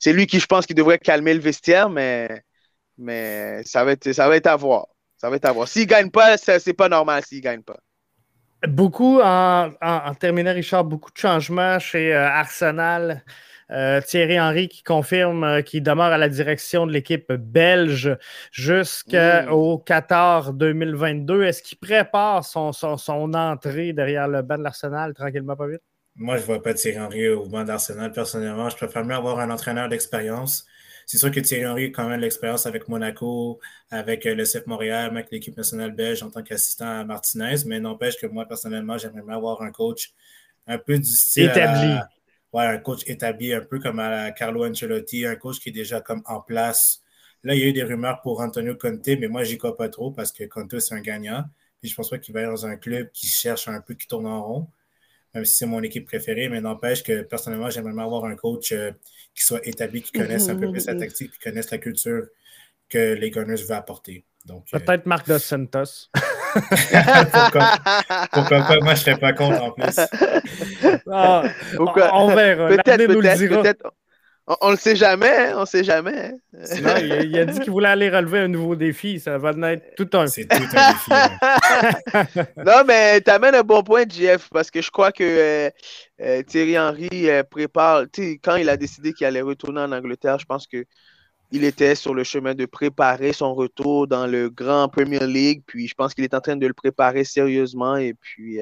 C'est 0.00 0.12
lui 0.12 0.26
qui, 0.26 0.40
je 0.40 0.46
pense, 0.46 0.66
qui 0.66 0.74
devrait 0.74 0.98
calmer 0.98 1.34
le 1.34 1.40
vestiaire, 1.40 1.90
mais 1.90 2.42
mais 2.98 3.62
ça 3.64 3.84
va 3.84 3.92
être, 3.92 4.12
ça 4.12 4.28
va 4.28 4.36
être 4.36 4.46
à 4.46 4.56
voir. 4.56 4.86
Ça 5.16 5.30
va 5.30 5.36
être 5.36 5.44
à 5.46 5.52
voir. 5.52 5.68
S'il 5.68 5.82
ne 5.82 5.88
gagne 5.88 6.10
pas, 6.10 6.36
c'est 6.36 6.74
pas 6.74 6.88
normal 6.88 7.22
s'il 7.24 7.38
ne 7.38 7.42
gagne 7.42 7.62
pas. 7.62 7.78
Beaucoup, 8.66 9.20
en, 9.20 9.70
en, 9.80 10.14
terminant, 10.14 10.52
Richard, 10.52 10.84
beaucoup 10.84 11.10
de 11.12 11.18
changements 11.18 11.78
chez 11.78 12.14
euh, 12.14 12.26
Arsenal. 12.26 13.22
Euh, 13.72 14.00
Thierry 14.00 14.38
Henry 14.38 14.68
qui 14.68 14.84
confirme 14.84 15.42
euh, 15.42 15.62
qu'il 15.62 15.82
demeure 15.82 16.12
à 16.12 16.18
la 16.18 16.28
direction 16.28 16.86
de 16.86 16.92
l'équipe 16.92 17.32
belge 17.32 18.16
jusqu'au 18.52 19.78
14 19.78 20.54
2022. 20.54 21.42
Est-ce 21.42 21.62
qu'il 21.62 21.78
prépare 21.78 22.44
son, 22.44 22.72
son, 22.72 23.34
entrée 23.34 23.92
derrière 23.92 24.28
le 24.28 24.42
banc 24.42 24.56
de 24.56 24.62
l'Arsenal 24.62 25.14
tranquillement, 25.14 25.56
pas 25.56 25.66
vite? 25.66 25.82
Moi, 26.14 26.36
je 26.36 26.42
ne 26.42 26.46
vois 26.46 26.62
pas 26.62 26.74
Thierry 26.74 27.00
Henry 27.00 27.28
au 27.28 27.46
banc 27.46 27.64
d'Arsenal 27.64 28.12
personnellement. 28.12 28.68
Je 28.70 28.76
préfère 28.76 29.04
mieux 29.04 29.16
avoir 29.16 29.40
un 29.40 29.50
entraîneur 29.50 29.88
d'expérience. 29.88 30.64
C'est 31.06 31.18
sûr 31.18 31.30
que 31.30 31.38
Thierry 31.38 31.66
Henry 31.66 31.84
a 31.84 31.90
quand 31.90 32.08
même 32.08 32.20
l'expérience 32.20 32.66
avec 32.66 32.88
Monaco, 32.88 33.60
avec 33.90 34.26
euh, 34.26 34.34
le 34.34 34.44
CF 34.44 34.66
Montréal, 34.66 35.10
avec 35.12 35.30
l'équipe 35.30 35.56
nationale 35.56 35.92
belge 35.92 36.22
en 36.24 36.30
tant 36.30 36.42
qu'assistant 36.42 37.00
à 37.00 37.04
Martinez, 37.04 37.64
mais 37.64 37.78
n'empêche 37.78 38.16
que 38.16 38.26
moi, 38.26 38.44
personnellement, 38.44 38.98
j'aimerais 38.98 39.22
bien 39.22 39.36
avoir 39.36 39.62
un 39.62 39.70
coach 39.70 40.12
un 40.66 40.78
peu 40.78 40.98
du 40.98 41.04
style. 41.04 41.44
Établi. 41.44 41.94
ouais, 42.52 42.66
un 42.66 42.78
coach 42.78 43.02
établi, 43.06 43.54
un 43.54 43.60
peu 43.60 43.78
comme 43.78 44.00
à 44.00 44.32
Carlo 44.32 44.66
Ancelotti, 44.66 45.24
un 45.26 45.36
coach 45.36 45.60
qui 45.60 45.68
est 45.68 45.72
déjà 45.72 46.00
comme 46.00 46.22
en 46.26 46.40
place. 46.40 47.02
Là, 47.44 47.54
il 47.54 47.60
y 47.60 47.64
a 47.64 47.66
eu 47.68 47.72
des 47.72 47.84
rumeurs 47.84 48.20
pour 48.22 48.40
Antonio 48.40 48.74
Conte, 48.74 49.06
mais 49.06 49.28
moi, 49.28 49.44
j'y 49.44 49.58
crois 49.58 49.76
pas 49.76 49.88
trop 49.88 50.10
parce 50.10 50.32
que 50.32 50.42
Conte, 50.44 50.80
c'est 50.80 50.94
un 50.94 51.00
gagnant. 51.00 51.44
Puis 51.80 51.88
je 51.88 51.94
pense 51.94 52.10
pas 52.10 52.18
qu'il 52.18 52.34
va 52.34 52.40
être 52.40 52.50
dans 52.50 52.66
un 52.66 52.76
club 52.76 53.10
qui 53.12 53.28
cherche 53.28 53.68
un 53.68 53.80
peu, 53.80 53.94
qui 53.94 54.08
tourne 54.08 54.26
en 54.26 54.42
rond 54.42 54.68
même 55.36 55.44
si 55.44 55.56
c'est 55.56 55.66
mon 55.66 55.82
équipe 55.82 56.06
préférée, 56.06 56.48
mais 56.48 56.60
n'empêche 56.60 57.02
que 57.02 57.20
personnellement, 57.20 57.68
j'aimerais 57.68 58.02
avoir 58.02 58.24
un 58.24 58.36
coach 58.36 58.72
euh, 58.72 58.90
qui 59.34 59.44
soit 59.44 59.60
établi, 59.66 60.00
qui 60.02 60.12
connaisse 60.12 60.48
un 60.48 60.56
peu 60.56 60.70
plus 60.70 60.86
la 60.86 60.94
tactique, 60.94 61.32
qui 61.32 61.38
connaisse 61.38 61.70
la 61.70 61.78
culture 61.78 62.26
que 62.88 63.12
les 63.14 63.30
Gunners 63.30 63.62
veulent 63.62 63.76
apporter. 63.76 64.24
Euh, 64.50 64.54
Peut-être 64.72 65.04
Marc 65.06 65.28
Dos 65.28 65.38
Santos. 65.38 66.08
pourquoi, 67.32 67.74
pourquoi, 68.32 68.58
pas? 68.60 68.76
Moi, 68.80 68.94
je 68.94 69.00
ne 69.00 69.04
serais 69.04 69.18
pas 69.18 69.32
contre 69.34 69.62
en 69.62 69.72
plus. 69.72 70.00
Ah, 71.10 71.42
on 71.78 72.34
verra. 72.34 72.68
Peut-être, 72.68 73.06
peut-être, 73.06 73.92
On, 74.48 74.68
ne 74.68 74.72
le 74.72 74.78
sait 74.78 74.94
jamais, 74.94 75.48
hein, 75.48 75.54
on 75.56 75.66
sait 75.66 75.82
jamais. 75.82 76.32
Hein. 76.54 76.98
il, 77.00 77.36
a, 77.36 77.44
dit 77.46 77.58
qu'il 77.58 77.72
voulait 77.72 77.88
aller 77.88 78.08
relever 78.08 78.38
un 78.38 78.46
nouveau 78.46 78.76
défi. 78.76 79.18
Ça 79.18 79.38
va 79.38 79.50
être 79.72 79.96
tout 79.96 80.08
un. 80.16 80.28
C'est 80.28 80.44
tout 80.44 80.56
un 80.56 80.92
défi. 80.92 82.38
non, 82.64 82.84
mais 82.86 83.20
tu 83.22 83.30
amènes 83.32 83.56
un 83.56 83.64
bon 83.64 83.82
point, 83.82 84.04
Jeff, 84.08 84.48
parce 84.52 84.70
que 84.70 84.80
je 84.80 84.90
crois 84.92 85.10
que 85.10 85.24
euh, 85.24 85.70
euh, 86.20 86.42
Thierry 86.44 86.78
Henry 86.78 87.28
euh, 87.28 87.42
prépare. 87.42 88.04
Quand 88.44 88.54
il 88.54 88.68
a 88.68 88.76
décidé 88.76 89.12
qu'il 89.12 89.26
allait 89.26 89.40
retourner 89.40 89.80
en 89.80 89.90
Angleterre, 89.90 90.38
je 90.38 90.46
pense 90.46 90.68
que 90.68 90.84
il 91.50 91.64
était 91.64 91.96
sur 91.96 92.14
le 92.14 92.22
chemin 92.22 92.54
de 92.54 92.66
préparer 92.66 93.32
son 93.32 93.52
retour 93.52 94.06
dans 94.06 94.28
le 94.28 94.48
grand 94.48 94.88
Premier 94.88 95.26
League. 95.26 95.62
Puis 95.66 95.88
je 95.88 95.94
pense 95.94 96.14
qu'il 96.14 96.22
est 96.22 96.34
en 96.34 96.40
train 96.40 96.56
de 96.56 96.66
le 96.68 96.74
préparer 96.74 97.24
sérieusement. 97.24 97.96
Et 97.96 98.14
puis, 98.14 98.60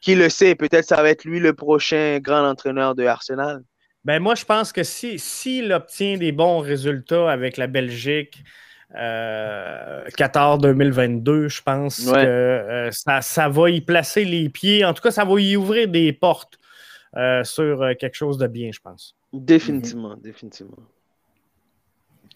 qui 0.00 0.14
le 0.14 0.28
sait, 0.28 0.54
peut-être 0.54 0.86
ça 0.86 1.02
va 1.02 1.10
être 1.10 1.24
lui 1.24 1.40
le 1.40 1.54
prochain 1.54 2.18
grand 2.20 2.48
entraîneur 2.48 2.94
de 2.94 3.04
Arsenal. 3.04 3.62
Ben 4.08 4.22
moi, 4.22 4.34
je 4.34 4.46
pense 4.46 4.72
que 4.72 4.84
s'il 4.84 5.20
si, 5.20 5.70
obtient 5.70 6.16
des 6.16 6.32
bons 6.32 6.60
résultats 6.60 7.30
avec 7.30 7.58
la 7.58 7.66
Belgique, 7.66 8.42
euh, 8.94 10.02
Qatar 10.16 10.56
2022, 10.56 11.48
je 11.48 11.60
pense 11.60 12.06
que 12.06 12.16
euh, 12.16 12.90
ça, 12.90 13.48
va 13.50 13.68
y 13.68 13.82
placer 13.82 14.24
les 14.24 14.48
pieds. 14.48 14.82
En 14.82 14.94
tout 14.94 15.02
cas, 15.02 15.10
ça 15.10 15.26
va 15.26 15.38
y 15.38 15.56
ouvrir 15.56 15.88
des 15.88 16.14
portes 16.14 16.58
euh, 17.18 17.44
sur 17.44 17.86
quelque 18.00 18.14
chose 18.14 18.38
de 18.38 18.46
bien, 18.46 18.70
je 18.72 18.80
pense. 18.80 19.14
Définitivement, 19.30 20.16
définitivement. 20.16 20.78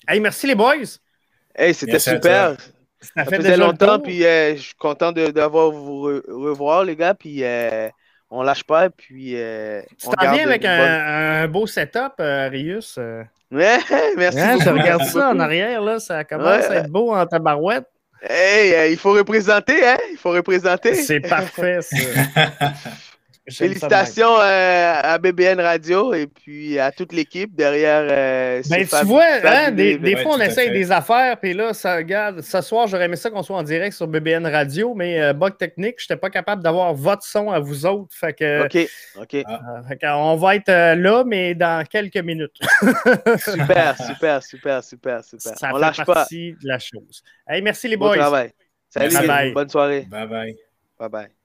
Hey, 0.07 0.21
merci 0.21 0.47
les 0.47 0.55
boys. 0.55 0.99
Hey, 1.55 1.73
c'était 1.73 1.99
super. 1.99 2.55
Ça, 3.01 3.25
fait 3.25 3.37
faisait 3.37 3.57
longtemps, 3.57 3.99
puis 3.99 4.19
je 4.19 4.57
suis 4.59 4.75
content 4.75 5.11
d'avoir 5.11 5.71
vous 5.71 6.03
revoir, 6.03 6.85
les 6.85 6.97
gars. 6.97 7.15
Puis 7.15 7.43
on 8.33 8.43
lâche 8.43 8.65
pas, 8.65 8.91
puis. 8.91 9.35
Euh, 9.37 9.83
tu 9.99 10.09
t'en 10.09 10.33
viens 10.33 10.47
avec 10.47 10.65
un, 10.65 11.47
beau 11.49 11.67
setup, 11.67 12.15
euh, 12.19 12.47
Arius. 12.47 12.97
Euh? 12.99 13.23
Ouais, 13.51 13.79
merci. 14.17 14.41
Hein, 14.41 14.59
je 14.61 14.71
regarde 14.71 15.05
ça 15.05 15.31
en 15.31 15.39
arrière, 15.39 15.83
là, 15.83 15.99
ça 15.99 16.25
commence 16.25 16.65
à 16.65 16.77
être 16.77 16.91
beau 16.91 17.15
en 17.15 17.27
tabarouette. 17.27 17.87
Hey, 18.23 18.93
il 18.93 18.99
faut 18.99 19.13
représenter, 19.13 19.85
hein? 19.87 19.99
Il 20.11 20.17
faut 20.17 20.31
représenter. 20.31 20.95
C'est 20.95 21.21
parfait, 21.21 21.81
ça. 21.83 21.97
Félicitations 23.51 24.39
euh, 24.39 24.95
à 25.03 25.19
BBN 25.19 25.59
Radio 25.59 26.15
et 26.15 26.29
puis 26.29 26.79
à 26.79 26.93
toute 26.93 27.13
l'équipe 27.13 27.53
derrière. 27.57 28.07
Euh, 28.09 28.63
ben, 28.71 28.87
tu 28.87 29.05
vois, 29.05 29.25
hein, 29.43 29.73
des, 29.73 30.17
fois, 30.23 30.37
on 30.37 30.41
essaye 30.41 30.71
des 30.71 30.93
affaires, 30.93 31.37
puis 31.41 31.53
là, 31.53 31.75
ça, 31.75 31.97
regarde, 31.97 32.41
ce 32.41 32.61
soir, 32.61 32.87
j'aurais 32.87 33.07
aimé 33.07 33.17
ça 33.17 33.31
qu'on 33.31 33.43
soit 33.43 33.57
en 33.57 33.65
direct 33.65 33.97
sur 33.97 34.07
BBN 34.07 34.47
Radio, 34.47 34.95
mais 34.95 35.21
euh, 35.21 35.33
bug 35.33 35.57
technique, 35.57 35.97
je 35.99 36.05
n'étais 36.05 36.21
pas 36.21 36.31
capable 36.31 36.63
d'avoir 36.63 36.95
votre 36.95 37.25
son 37.25 37.51
à 37.51 37.59
vous 37.59 37.85
autres. 37.85 38.15
Fait 38.15 38.33
que, 38.33 38.65
OK, 38.65 38.89
OK. 39.21 39.45
on 40.05 40.37
va 40.37 40.55
être 40.55 40.95
là, 40.95 41.25
mais 41.25 41.57
dans 41.57 41.85
quelques 41.85 42.19
minutes. 42.19 42.61
super, 43.39 43.97
super, 44.01 44.43
super, 44.43 44.85
super, 44.85 45.25
super. 45.25 45.59
Ça 45.59 45.71
on 45.73 45.75
fait 45.75 45.81
lâche 45.81 46.05
partie 46.05 46.53
de 46.53 46.69
la 46.69 46.79
chose. 46.79 47.25
Hey, 47.49 47.61
merci 47.61 47.89
les 47.89 47.97
bon 47.97 48.07
boys. 48.07 48.19
Travail. 48.19 48.53
Salut, 48.89 49.53
bonne 49.53 49.69
soirée. 49.69 50.07
Bye 50.09 50.29
bye. 50.29 50.57
Bye 50.97 51.09
bye. 51.09 51.42